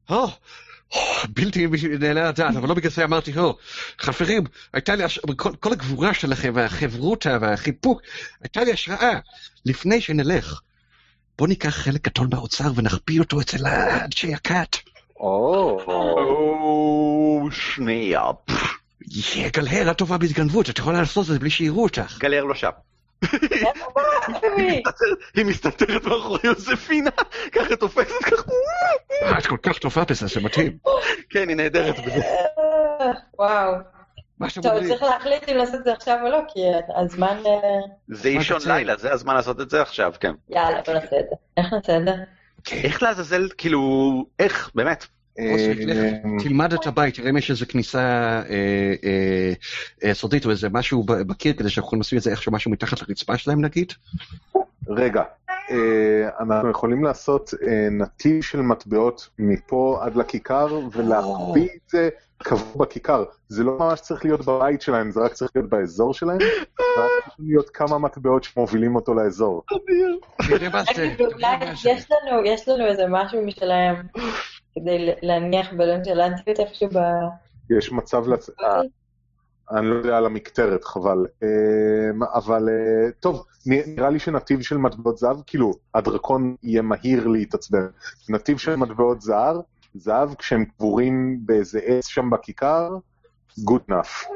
הו, 0.07 0.27
בלתי 1.29 1.67
נעלה 1.99 2.29
לדעת, 2.29 2.55
אבל 2.55 2.69
לא 2.69 2.73
בגלל 2.73 2.91
זה 2.91 3.03
אמרתי 3.03 3.31
הו. 3.31 3.57
חברים, 3.99 4.43
הייתה 4.73 4.95
לי, 4.95 5.03
כל, 5.59 5.71
הגבורה 5.71 6.13
שלכם 6.13 6.51
והחברותה 6.55 7.37
והחיפוק, 7.41 8.01
הייתה 8.41 8.63
לי 8.63 8.73
השראה. 8.73 9.19
לפני 9.65 10.01
שנלך, 10.01 10.61
בוא 11.37 11.47
ניקח 11.47 11.69
חלק 11.69 12.09
גדול 12.09 12.27
מהאוצר 12.31 12.71
ונחביא 12.75 13.19
אותו 13.19 13.41
אצל 13.41 13.67
אנשי 14.05 14.33
הכת. 14.33 14.77
או, 15.15 15.79
או, 15.87 17.49
שנייה. 17.51 18.21
יהיה 19.11 19.49
גלהר 19.49 19.89
הטובה 19.89 20.17
בהתגנבות, 20.17 20.69
את 20.69 20.79
יכולה 20.79 20.99
לעשות 20.99 21.27
את 21.27 21.33
זה 21.33 21.39
בלי 21.39 21.49
שיראו 21.49 21.83
אותך. 21.83 22.17
גלר 22.19 22.43
לא 22.43 22.55
שם. 22.55 22.69
היא 25.35 25.45
מסתתרת 25.45 26.05
מאחורי 26.05 26.39
יוזפינה, 26.43 27.09
ככה 27.51 27.75
תופסת 27.75 28.23
ככה. 28.23 28.51
אה, 29.23 29.37
את 29.37 29.45
כל 29.45 29.57
כך 29.63 29.77
טובה 29.77 30.03
בזה, 30.03 30.27
זה 30.27 30.41
מדהים. 30.41 30.77
כן, 31.29 31.49
היא 31.49 31.57
נהדרת 31.57 31.95
בזה. 31.99 32.21
וואו. 33.39 33.73
טוב. 34.61 34.87
צריך 34.87 35.03
להחליט 35.03 35.49
אם 35.49 35.57
לעשות 35.57 35.75
את 35.75 35.83
זה 35.83 35.93
עכשיו 35.93 36.17
או 36.23 36.29
לא, 36.29 36.39
כי 36.53 36.59
הזמן... 36.95 37.37
אה, 37.45 37.51
זה 38.07 38.29
אישון. 38.29 38.59
לילה, 38.65 38.97
זה 38.97 39.13
הזמן 39.13 39.35
לעשות 39.35 39.61
את 39.61 39.69
זה 39.69 39.81
עכשיו, 39.81 40.13
כן. 40.19 40.33
יאללה, 40.49 40.81
בוא 40.85 40.93
נעשה 40.93 41.19
את 41.19 41.25
זה. 41.29 41.35
איך 41.57 41.73
נעשה 41.73 41.97
את 41.97 42.05
זה? 42.05 42.11
איך 42.71 43.03
לעזאזל, 43.03 43.49
כאילו, 43.57 44.11
איך, 44.39 44.71
באמת. 44.75 45.05
לך, 45.37 45.97
אה, 45.97 46.19
תלמד 46.43 46.73
את 46.73 46.87
הבית, 46.87 47.15
תראה 47.15 47.29
אם 47.29 47.37
יש 47.37 47.51
איזה 47.51 47.65
כניסה 47.65 47.99
אה, 47.99 48.43
אה, 49.03 49.53
אה, 50.03 50.13
סודית 50.13 50.45
או 50.45 50.51
איזה 50.51 50.69
משהו 50.69 51.03
בקיר 51.03 51.53
כדי 51.53 51.69
שאנחנו 51.69 51.99
לשים 51.99 52.17
את 52.17 52.23
זה 52.23 52.31
איכשהו 52.31 52.51
משהו 52.51 52.71
מתחת 52.71 53.01
לרצפה 53.01 53.37
שלהם 53.37 53.61
נגיד. 53.61 53.93
רגע, 54.87 55.23
אה, 55.71 56.29
אנחנו 56.39 56.69
יכולים 56.69 57.03
לעשות 57.03 57.53
אה, 57.67 57.87
נתיב 57.91 58.43
של 58.43 58.61
מטבעות 58.61 59.29
מפה 59.39 59.99
עד 60.01 60.15
לכיכר 60.15 60.79
ולהקפיא 60.91 61.65
את 61.75 61.89
זה 61.89 62.09
קבוע 62.37 62.85
בכיכר. 62.85 63.23
זה 63.47 63.63
לא 63.63 63.77
ממש 63.79 64.01
צריך 64.01 64.25
להיות 64.25 64.45
בבית 64.45 64.81
שלהם, 64.81 65.11
זה 65.11 65.19
רק 65.19 65.33
צריך 65.33 65.51
להיות 65.55 65.69
באזור 65.69 66.13
שלהם. 66.13 66.37
ואז 66.97 67.09
צריכים 67.25 67.45
להיות 67.47 67.69
כמה 67.69 67.97
מטבעות 67.97 68.43
שמובילים 68.43 68.95
אותו 68.95 69.13
לאזור. 69.13 69.63
יש 72.45 72.69
לנו 72.69 72.85
איזה 72.85 73.03
משהו 73.09 73.45
משלהם 73.45 73.95
כדי 74.75 75.11
להניח 75.21 75.73
בלון 75.73 76.03
של 76.03 76.21
אנטיות 76.21 76.59
איפשהו 76.59 76.89
ב... 76.89 76.99
יש 77.77 77.91
מצב 77.91 78.27
לצ... 78.27 78.49
אה, 78.49 78.81
אני 79.71 79.89
לא 79.89 79.95
יודע 79.95 80.17
על 80.17 80.25
המקטרת, 80.25 80.83
חבל. 80.83 81.25
אה, 81.43 81.49
אבל 82.33 82.69
אה, 82.69 83.11
טוב, 83.19 83.45
נראה 83.65 84.09
לי 84.09 84.19
שנתיב 84.19 84.61
של 84.61 84.77
מטבעות 84.77 85.17
זהב, 85.17 85.37
כאילו, 85.47 85.73
הדרקון 85.93 86.55
יהיה 86.63 86.81
מהיר 86.81 87.27
להתעצבן. 87.27 87.87
נתיב 88.29 88.57
של 88.57 88.75
מטבעות 88.75 89.21
זהב, 89.21 89.57
זהב 89.93 90.33
כשהם 90.33 90.65
קבורים 90.65 91.39
באיזה 91.45 91.79
עץ 91.79 92.07
שם 92.07 92.29
בכיכר, 92.29 92.97
good 93.59 93.91
enough. 93.91 94.33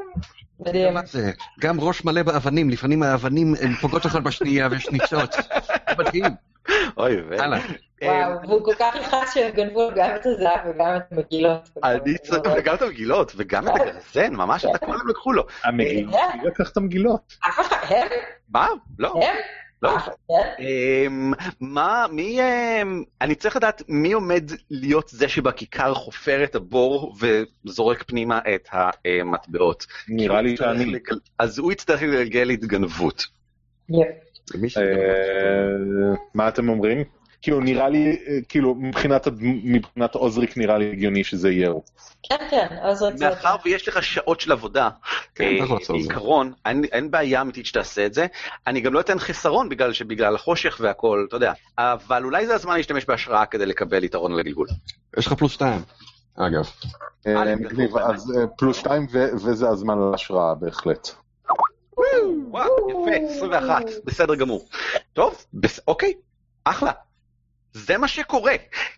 מדהים. 0.60 0.94
גם 1.60 1.80
ראש 1.80 2.06
מלא 2.06 2.24
באבנים, 2.24 2.70
לפעמים 2.70 3.04
האבנים 3.04 3.54
הן 3.62 3.74
פוגעות 3.74 4.06
אחת 4.06 4.24
בשנייה 4.24 4.68
ויש 4.72 4.90
ניצות. 4.90 5.36
מדהים, 5.98 6.26
אוי, 6.98 7.22
ו... 7.30 7.36
וואו, 8.02 8.42
והוא 8.48 8.66
כל 8.66 8.74
כך 8.80 8.96
יכעס 8.96 9.34
שהם 9.34 9.52
גנבו 9.52 9.82
לו 9.82 9.90
גם 9.96 10.16
את 10.16 10.26
הזהב 10.26 10.60
וגם 10.70 10.96
את 10.98 11.02
המגילות. 11.12 11.70
אני 11.84 12.18
צריך 12.18 12.54
וגם 12.58 12.76
את 12.76 12.82
המגילות, 12.82 13.32
וגם 13.38 13.68
את 13.68 13.74
הגרזן, 13.76 14.36
ממש 14.36 14.66
את 14.66 14.76
הכל 14.76 14.94
הם 15.02 15.08
לקחו 15.08 15.34
לו. 15.34 15.44
המגילות, 15.64 16.16
אה. 16.16 16.36
מי 16.36 16.48
לקח 16.48 16.72
את 16.72 16.78
המגילות? 16.78 17.34
אף 17.50 17.60
אחד, 17.60 17.78
הם? 17.90 18.08
מה? 18.50 18.68
לא. 19.00 19.14
הם? 19.24 19.36
לא. 19.82 19.96
אחד, 19.98 20.12
כן? 20.28 20.64
אמ, 20.64 21.34
מה, 21.60 22.06
מי, 22.12 22.40
אמ, 22.42 23.04
אני 23.22 23.36
צריך 23.36 23.56
לדעת 23.56 23.82
מי 23.88 24.12
עומד 24.14 24.44
להיות 24.72 25.10
זה 25.10 25.28
שבכיכר 25.28 25.94
חופר 25.94 26.44
את 26.44 26.56
הבור 26.56 27.16
וזורק 27.66 28.04
פנימה 28.04 28.40
את 28.56 28.68
המטבעות. 28.72 29.86
נראה 30.08 30.42
לי 30.42 30.58
שאני. 30.58 30.94
אז 31.40 31.60
הוא 31.60 31.72
יצטרך 31.72 32.02
לגלגל 32.02 32.50
התגנבות. 32.50 33.26
ש- 34.68 34.78
אה, 34.78 34.84
מה 36.34 36.48
אתם 36.48 36.70
אומרים? 36.70 37.04
כאילו 37.48 37.60
נראה 37.60 37.90
לי, 37.90 38.18
אה, 38.28 38.38
כאילו 38.50 38.76
מבחינת 38.76 39.28
מבחינת 39.64 40.16
עוזריק 40.16 40.58
נראה 40.58 40.78
לי 40.78 40.92
הגיוני 40.92 41.24
שזה 41.24 41.50
יהיה 41.50 41.70
הוא. 41.70 41.84
כן, 42.24 42.36
כן, 42.50 42.68
רצה. 42.84 43.30
מאחר 43.30 43.56
ויש 43.66 43.88
לך 43.88 44.04
שעות 44.04 44.40
של 44.40 44.52
עבודה, 44.52 44.90
כן, 45.36 45.44
אה. 45.62 45.78
בעיקרון, 45.90 46.54
אין, 46.66 46.84
אין 46.84 47.12
בעיה 47.12 47.42
אמיתית 47.42 47.66
שתעשה 47.66 48.06
את 48.06 48.14
זה, 48.14 48.26
אני 48.68 48.82
גם 48.82 48.94
לא 48.94 49.00
אתן 49.00 49.20
חיסרון 49.20 49.70
בגלל 49.70 49.94
שבגלל 49.94 50.36
החושך 50.36 50.78
והכל, 50.80 51.26
אתה 51.28 51.36
יודע, 51.36 51.54
אבל 51.78 52.24
אולי 52.24 52.48
זה 52.48 52.56
הזמן 52.56 52.78
להשתמש 52.78 53.06
בהשראה 53.06 53.46
כדי 53.46 53.66
לקבל 53.66 54.04
יתרון 54.04 54.34
על 54.34 54.40
הגלגול. 54.40 54.68
יש 55.18 55.28
לך 55.28 55.34
פלוס 55.34 55.52
שתיים. 55.52 55.82
אגב. 56.36 56.70
אה, 57.28 57.56
מגניב. 57.56 57.98
אז 57.98 58.34
פלוס 58.58 58.78
שתיים 58.78 59.08
ו- 59.12 59.34
וזה 59.34 59.70
הזמן 59.70 59.98
להשראה 60.12 60.56
בהחלט. 60.56 61.10
וואו, 62.48 62.90
יפה, 62.90 63.26
21, 63.30 63.84
בסדר 64.06 64.36
גמור. 64.36 64.66
טוב, 65.14 65.36
בס... 65.54 65.80
אוקיי, 65.88 66.14
אחלה. 66.66 66.92
זה 67.78 67.98
מה 67.98 68.08
שקורה 68.08 68.54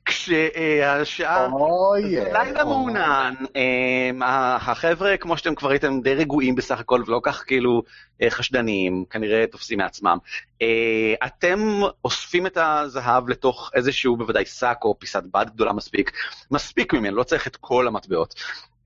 כשהשעה... 0.05 1.47
אוי, 1.51 2.15
זה 2.15 2.29
לילה 2.33 2.63
מעונן, 2.63 3.33
אמ, 3.55 4.21
החבר'ה, 4.23 5.17
כמו 5.17 5.37
שאתם 5.37 5.55
כבר 5.55 5.69
ראיתם, 5.69 6.01
די 6.01 6.13
רגועים 6.13 6.55
בסך 6.55 6.79
הכל, 6.79 7.03
ולא 7.07 7.19
כך 7.23 7.43
כאילו 7.47 7.83
אה, 8.21 8.29
חשדניים, 8.29 9.05
כנראה 9.09 9.45
תופסים 9.51 9.77
מעצמם. 9.77 10.17
אה, 10.61 11.13
אתם 11.25 11.81
אוספים 12.05 12.47
את 12.47 12.57
הזהב 12.61 13.29
לתוך 13.29 13.71
איזשהו 13.73 14.17
בוודאי 14.17 14.45
שק 14.45 14.77
או 14.83 14.99
פיסת 14.99 15.23
בד 15.33 15.45
גדולה 15.49 15.73
מספיק, 15.73 16.11
מספיק 16.51 16.93
ממנו, 16.93 17.17
לא 17.17 17.23
צריך 17.23 17.47
את 17.47 17.55
כל 17.55 17.87
המטבעות. 17.87 18.35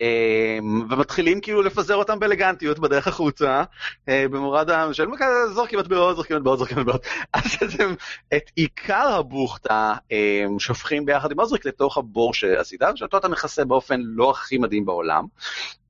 אמ, 0.04 0.82
ומתחילים 0.90 1.42
כאילו 1.42 1.62
לפזר 1.62 1.96
אותם 1.96 2.20
באלגנטיות 2.20 2.80
בדרך 2.80 3.08
החוצה, 3.08 3.64
אה, 4.10 4.26
במורד. 4.32 4.70
של 4.92 5.06
זורקים 5.54 5.80
מטבעות, 5.80 6.16
זורקים 6.16 6.38
מטבעות, 6.38 6.58
זורקים 6.58 6.78
מטבעות. 6.78 7.06
אז 7.34 7.58
אתם 7.64 7.94
את 8.36 8.52
עיקר 8.56 9.08
הבוכטה 9.20 9.94
אמ, 10.12 10.60
שופכים 10.60 11.06
ביחד 11.06 11.32
עם 11.32 11.40
עוזריק 11.40 11.66
לתוך 11.66 11.98
הבור 11.98 12.34
שעשית, 12.34 12.82
שאותו 12.96 13.18
אתה 13.18 13.28
מכסה 13.28 13.66
באופן 13.66 14.02
לא 14.04 14.32
הכי 14.32 14.58
מדהים 14.58 14.86
בעולם. 14.86 15.26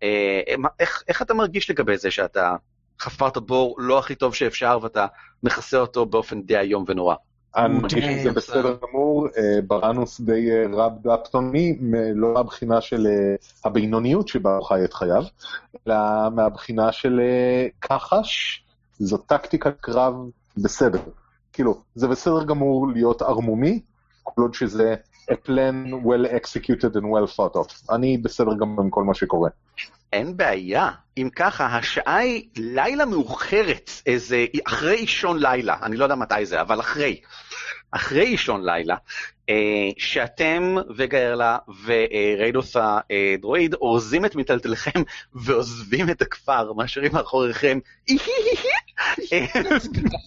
אה, 0.03 0.41
איך, 0.79 1.03
איך 1.07 1.21
אתה 1.21 1.33
מרגיש 1.33 1.69
לגבי 1.69 1.97
זה 1.97 2.11
שאתה 2.11 2.55
חפרת 2.99 3.37
בור 3.37 3.75
לא 3.79 3.99
הכי 3.99 4.15
טוב 4.15 4.35
שאפשר 4.35 4.79
ואתה 4.81 5.05
מכסה 5.43 5.77
אותו 5.77 6.05
באופן 6.05 6.41
די 6.41 6.57
איום 6.57 6.85
ונורא? 6.87 7.15
אני 7.55 7.79
מרגיש 7.79 8.05
שזה 8.05 8.31
בסדר 8.31 8.77
גמור, 8.81 9.27
אה, 9.37 9.59
בראנוס 9.67 10.21
די 10.21 10.51
אה, 10.51 10.65
רב 10.73 10.91
דפטוני, 11.03 11.77
לא 12.15 12.33
מהבחינה 12.33 12.81
של 12.81 13.07
אה, 13.07 13.35
הבינוניות 13.65 14.27
שבה 14.27 14.57
הוא 14.57 14.65
חי 14.65 14.85
את 14.85 14.93
חייו, 14.93 15.23
אלא 15.87 15.95
מהבחינה 16.35 16.91
של 16.91 17.21
כחש 17.81 18.63
זו 18.99 19.17
טקטיקת 19.17 19.81
קרב 19.81 20.15
בסדר. 20.57 21.01
כאילו, 21.53 21.81
זה 21.95 22.07
בסדר 22.07 22.43
גמור 22.43 22.87
להיות 22.87 23.21
ערמומי, 23.21 23.79
כל 24.23 24.41
עוד 24.41 24.53
שזה 24.53 24.95
a 25.31 25.35
plan 25.47 26.05
well 26.05 26.25
executed 26.25 26.95
and 26.95 27.05
well 27.05 27.35
thought 27.35 27.55
of. 27.55 27.95
אני 27.95 28.17
בסדר 28.17 28.53
גם 28.59 28.79
עם 28.79 28.89
כל 28.89 29.03
מה 29.03 29.13
שקורה. 29.13 29.49
אין 30.13 30.37
בעיה. 30.37 30.89
אם 31.17 31.29
ככה, 31.35 31.65
השעה 31.65 32.17
היא 32.17 32.47
לילה 32.57 33.05
מאוחרת, 33.05 33.91
איזה, 34.05 34.45
אחרי 34.67 34.95
אישון 34.95 35.39
לילה, 35.39 35.77
אני 35.83 35.97
לא 35.97 36.03
יודע 36.03 36.15
מתי 36.15 36.45
זה, 36.45 36.61
אבל 36.61 36.79
אחרי. 36.79 37.21
אחרי 37.91 38.23
אישון 38.23 38.65
לילה, 38.65 38.95
שאתם 39.97 40.75
וגארלה 40.97 41.57
וריידוס 41.85 42.75
הדרואיד 42.75 43.73
אורזים 43.73 44.25
את 44.25 44.35
מיטלטלכם 44.35 45.01
ועוזבים 45.33 46.09
את 46.09 46.21
הכפר, 46.21 46.73
משאירים 46.73 47.11
מאחוריכם. 47.13 47.79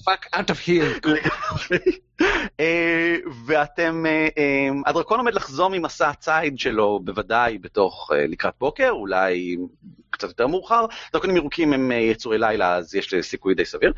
fuck 0.06 0.26
out 0.34 0.50
of 0.50 0.58
here. 0.66 1.08
אה, 2.60 3.16
ואתם, 3.46 4.06
אה, 4.06 4.28
אה, 4.38 4.68
הדרקון 4.86 5.18
עומד 5.18 5.34
לחזום 5.34 5.72
ממסע 5.72 6.08
הציד 6.08 6.58
שלו 6.58 7.00
בוודאי 7.04 7.58
בתוך 7.58 8.10
אה, 8.14 8.26
לקראת 8.26 8.54
בוקר, 8.60 8.90
אולי 8.90 9.56
קצת 10.10 10.28
יותר 10.28 10.46
מאוחר. 10.46 10.86
דרקונים 11.12 11.36
ירוקים 11.36 11.72
הם 11.72 11.92
אה, 11.92 11.96
יצורי 11.96 12.38
לילה, 12.38 12.74
אז 12.74 12.94
יש 12.94 13.14
סיכוי 13.20 13.54
די 13.54 13.64
סביר, 13.64 13.92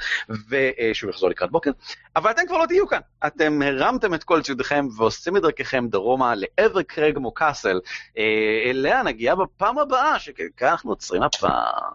ושהוא 0.48 1.10
יחזור 1.10 1.28
לקראת 1.28 1.50
בוקר. 1.50 1.70
אבל 2.16 2.30
אתם 2.30 2.42
כבר 2.48 2.58
לא 2.58 2.66
תהיו 2.66 2.88
כאן. 2.88 3.00
אתם 3.26 3.62
הרמתם 3.62 4.14
את 4.14 4.24
כל 4.24 4.42
ציודכם 4.42 4.86
ועושים 5.08 5.36
את 5.36 5.42
דרככם 5.42 5.88
דרומה 5.88 6.34
לעבר 6.34 6.82
קרגמו 6.82 7.30
קאסל, 7.30 7.80
אה, 8.18 8.22
אליה 8.64 9.02
נגיע 9.02 9.34
בפעם 9.34 9.78
הבאה, 9.78 10.18
שכך 10.18 10.62
אנחנו 10.62 10.90
עוצרים 10.90 11.22
הפעם. 11.22 11.92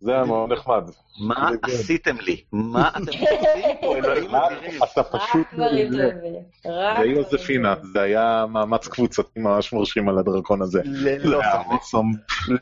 זה 0.00 0.12
היה 0.14 0.24
מאוד 0.24 0.52
נחמד. 0.52 0.90
מה 1.20 1.50
עשיתם 1.62 2.16
לי? 2.20 2.42
מה 2.52 2.88
אתם 2.88 3.00
עושים 3.00 3.76
פה, 3.80 3.94
אלוהים 3.96 4.34
אדירים? 4.34 4.82
אתה 4.82 5.00
רק 5.00 5.06
פשוט... 5.12 5.46
דברים 5.52 5.86
טובים. 5.86 6.34
רק 6.66 6.94
זה 6.94 6.94
דברים 6.94 7.16
יוזפינה, 7.16 7.74
טובים. 7.74 7.92
זה 7.92 8.02
היה 8.02 8.46
מאמץ 8.48 8.88
קבוצתי 8.88 9.40
ממש 9.40 9.72
מרשים 9.72 10.08
על 10.08 10.18
הדרקון 10.18 10.62
הזה. 10.62 10.80
ללא 10.84 11.40
ספק. 11.82 12.02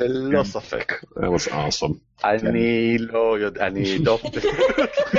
ללא 0.01 0.45
ספק. 0.45 0.93
That 0.93 1.23
was 1.23 1.49
awesome. 1.53 1.95
אני 2.25 2.99
לא 2.99 3.39
יודע, 3.39 3.67
אני 3.67 3.99
לא... 3.99 4.19
צריך 4.33 4.45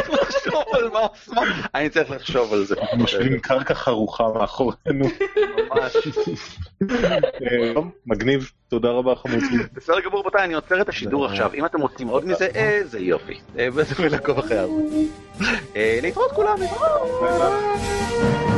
לחשוב 0.21 0.63
על 0.73 0.89
מה 0.89 0.99
עושים. 0.99 1.33
אני 1.75 1.89
צריך 1.89 2.11
לחשוב 2.11 2.53
על 2.53 2.63
זה. 2.63 2.75
משלים 2.97 3.39
קרקע 3.39 3.73
חרוכה 3.73 4.23
מאחורינו. 4.35 5.05
ממש. 5.69 5.95
אה, 7.41 7.81
מגניב, 8.05 8.51
תודה 8.67 8.89
רבה 8.89 9.15
חמוצים. 9.15 9.59
בסדר 9.73 9.99
גמור, 9.99 10.19
רבותיי, 10.19 10.43
אני 10.43 10.53
עוצר 10.53 10.81
את 10.81 10.89
השידור 10.89 11.25
עכשיו. 11.25 11.53
אם 11.53 11.65
אתם 11.65 11.81
רוצים 11.81 12.06
עוד 12.07 12.25
מזה, 12.25 12.45
איזה 12.45 12.99
יופי. 12.99 13.33
אה, 13.59 13.67
ותוכלו 13.73 14.07
לעקוב 14.09 14.39
אחרי 14.39 14.57
הערוץ. 14.57 14.93
אה, 15.75 15.99
להתראות 16.01 16.31
כולם. 16.31 16.55
להתראות. 16.61 18.56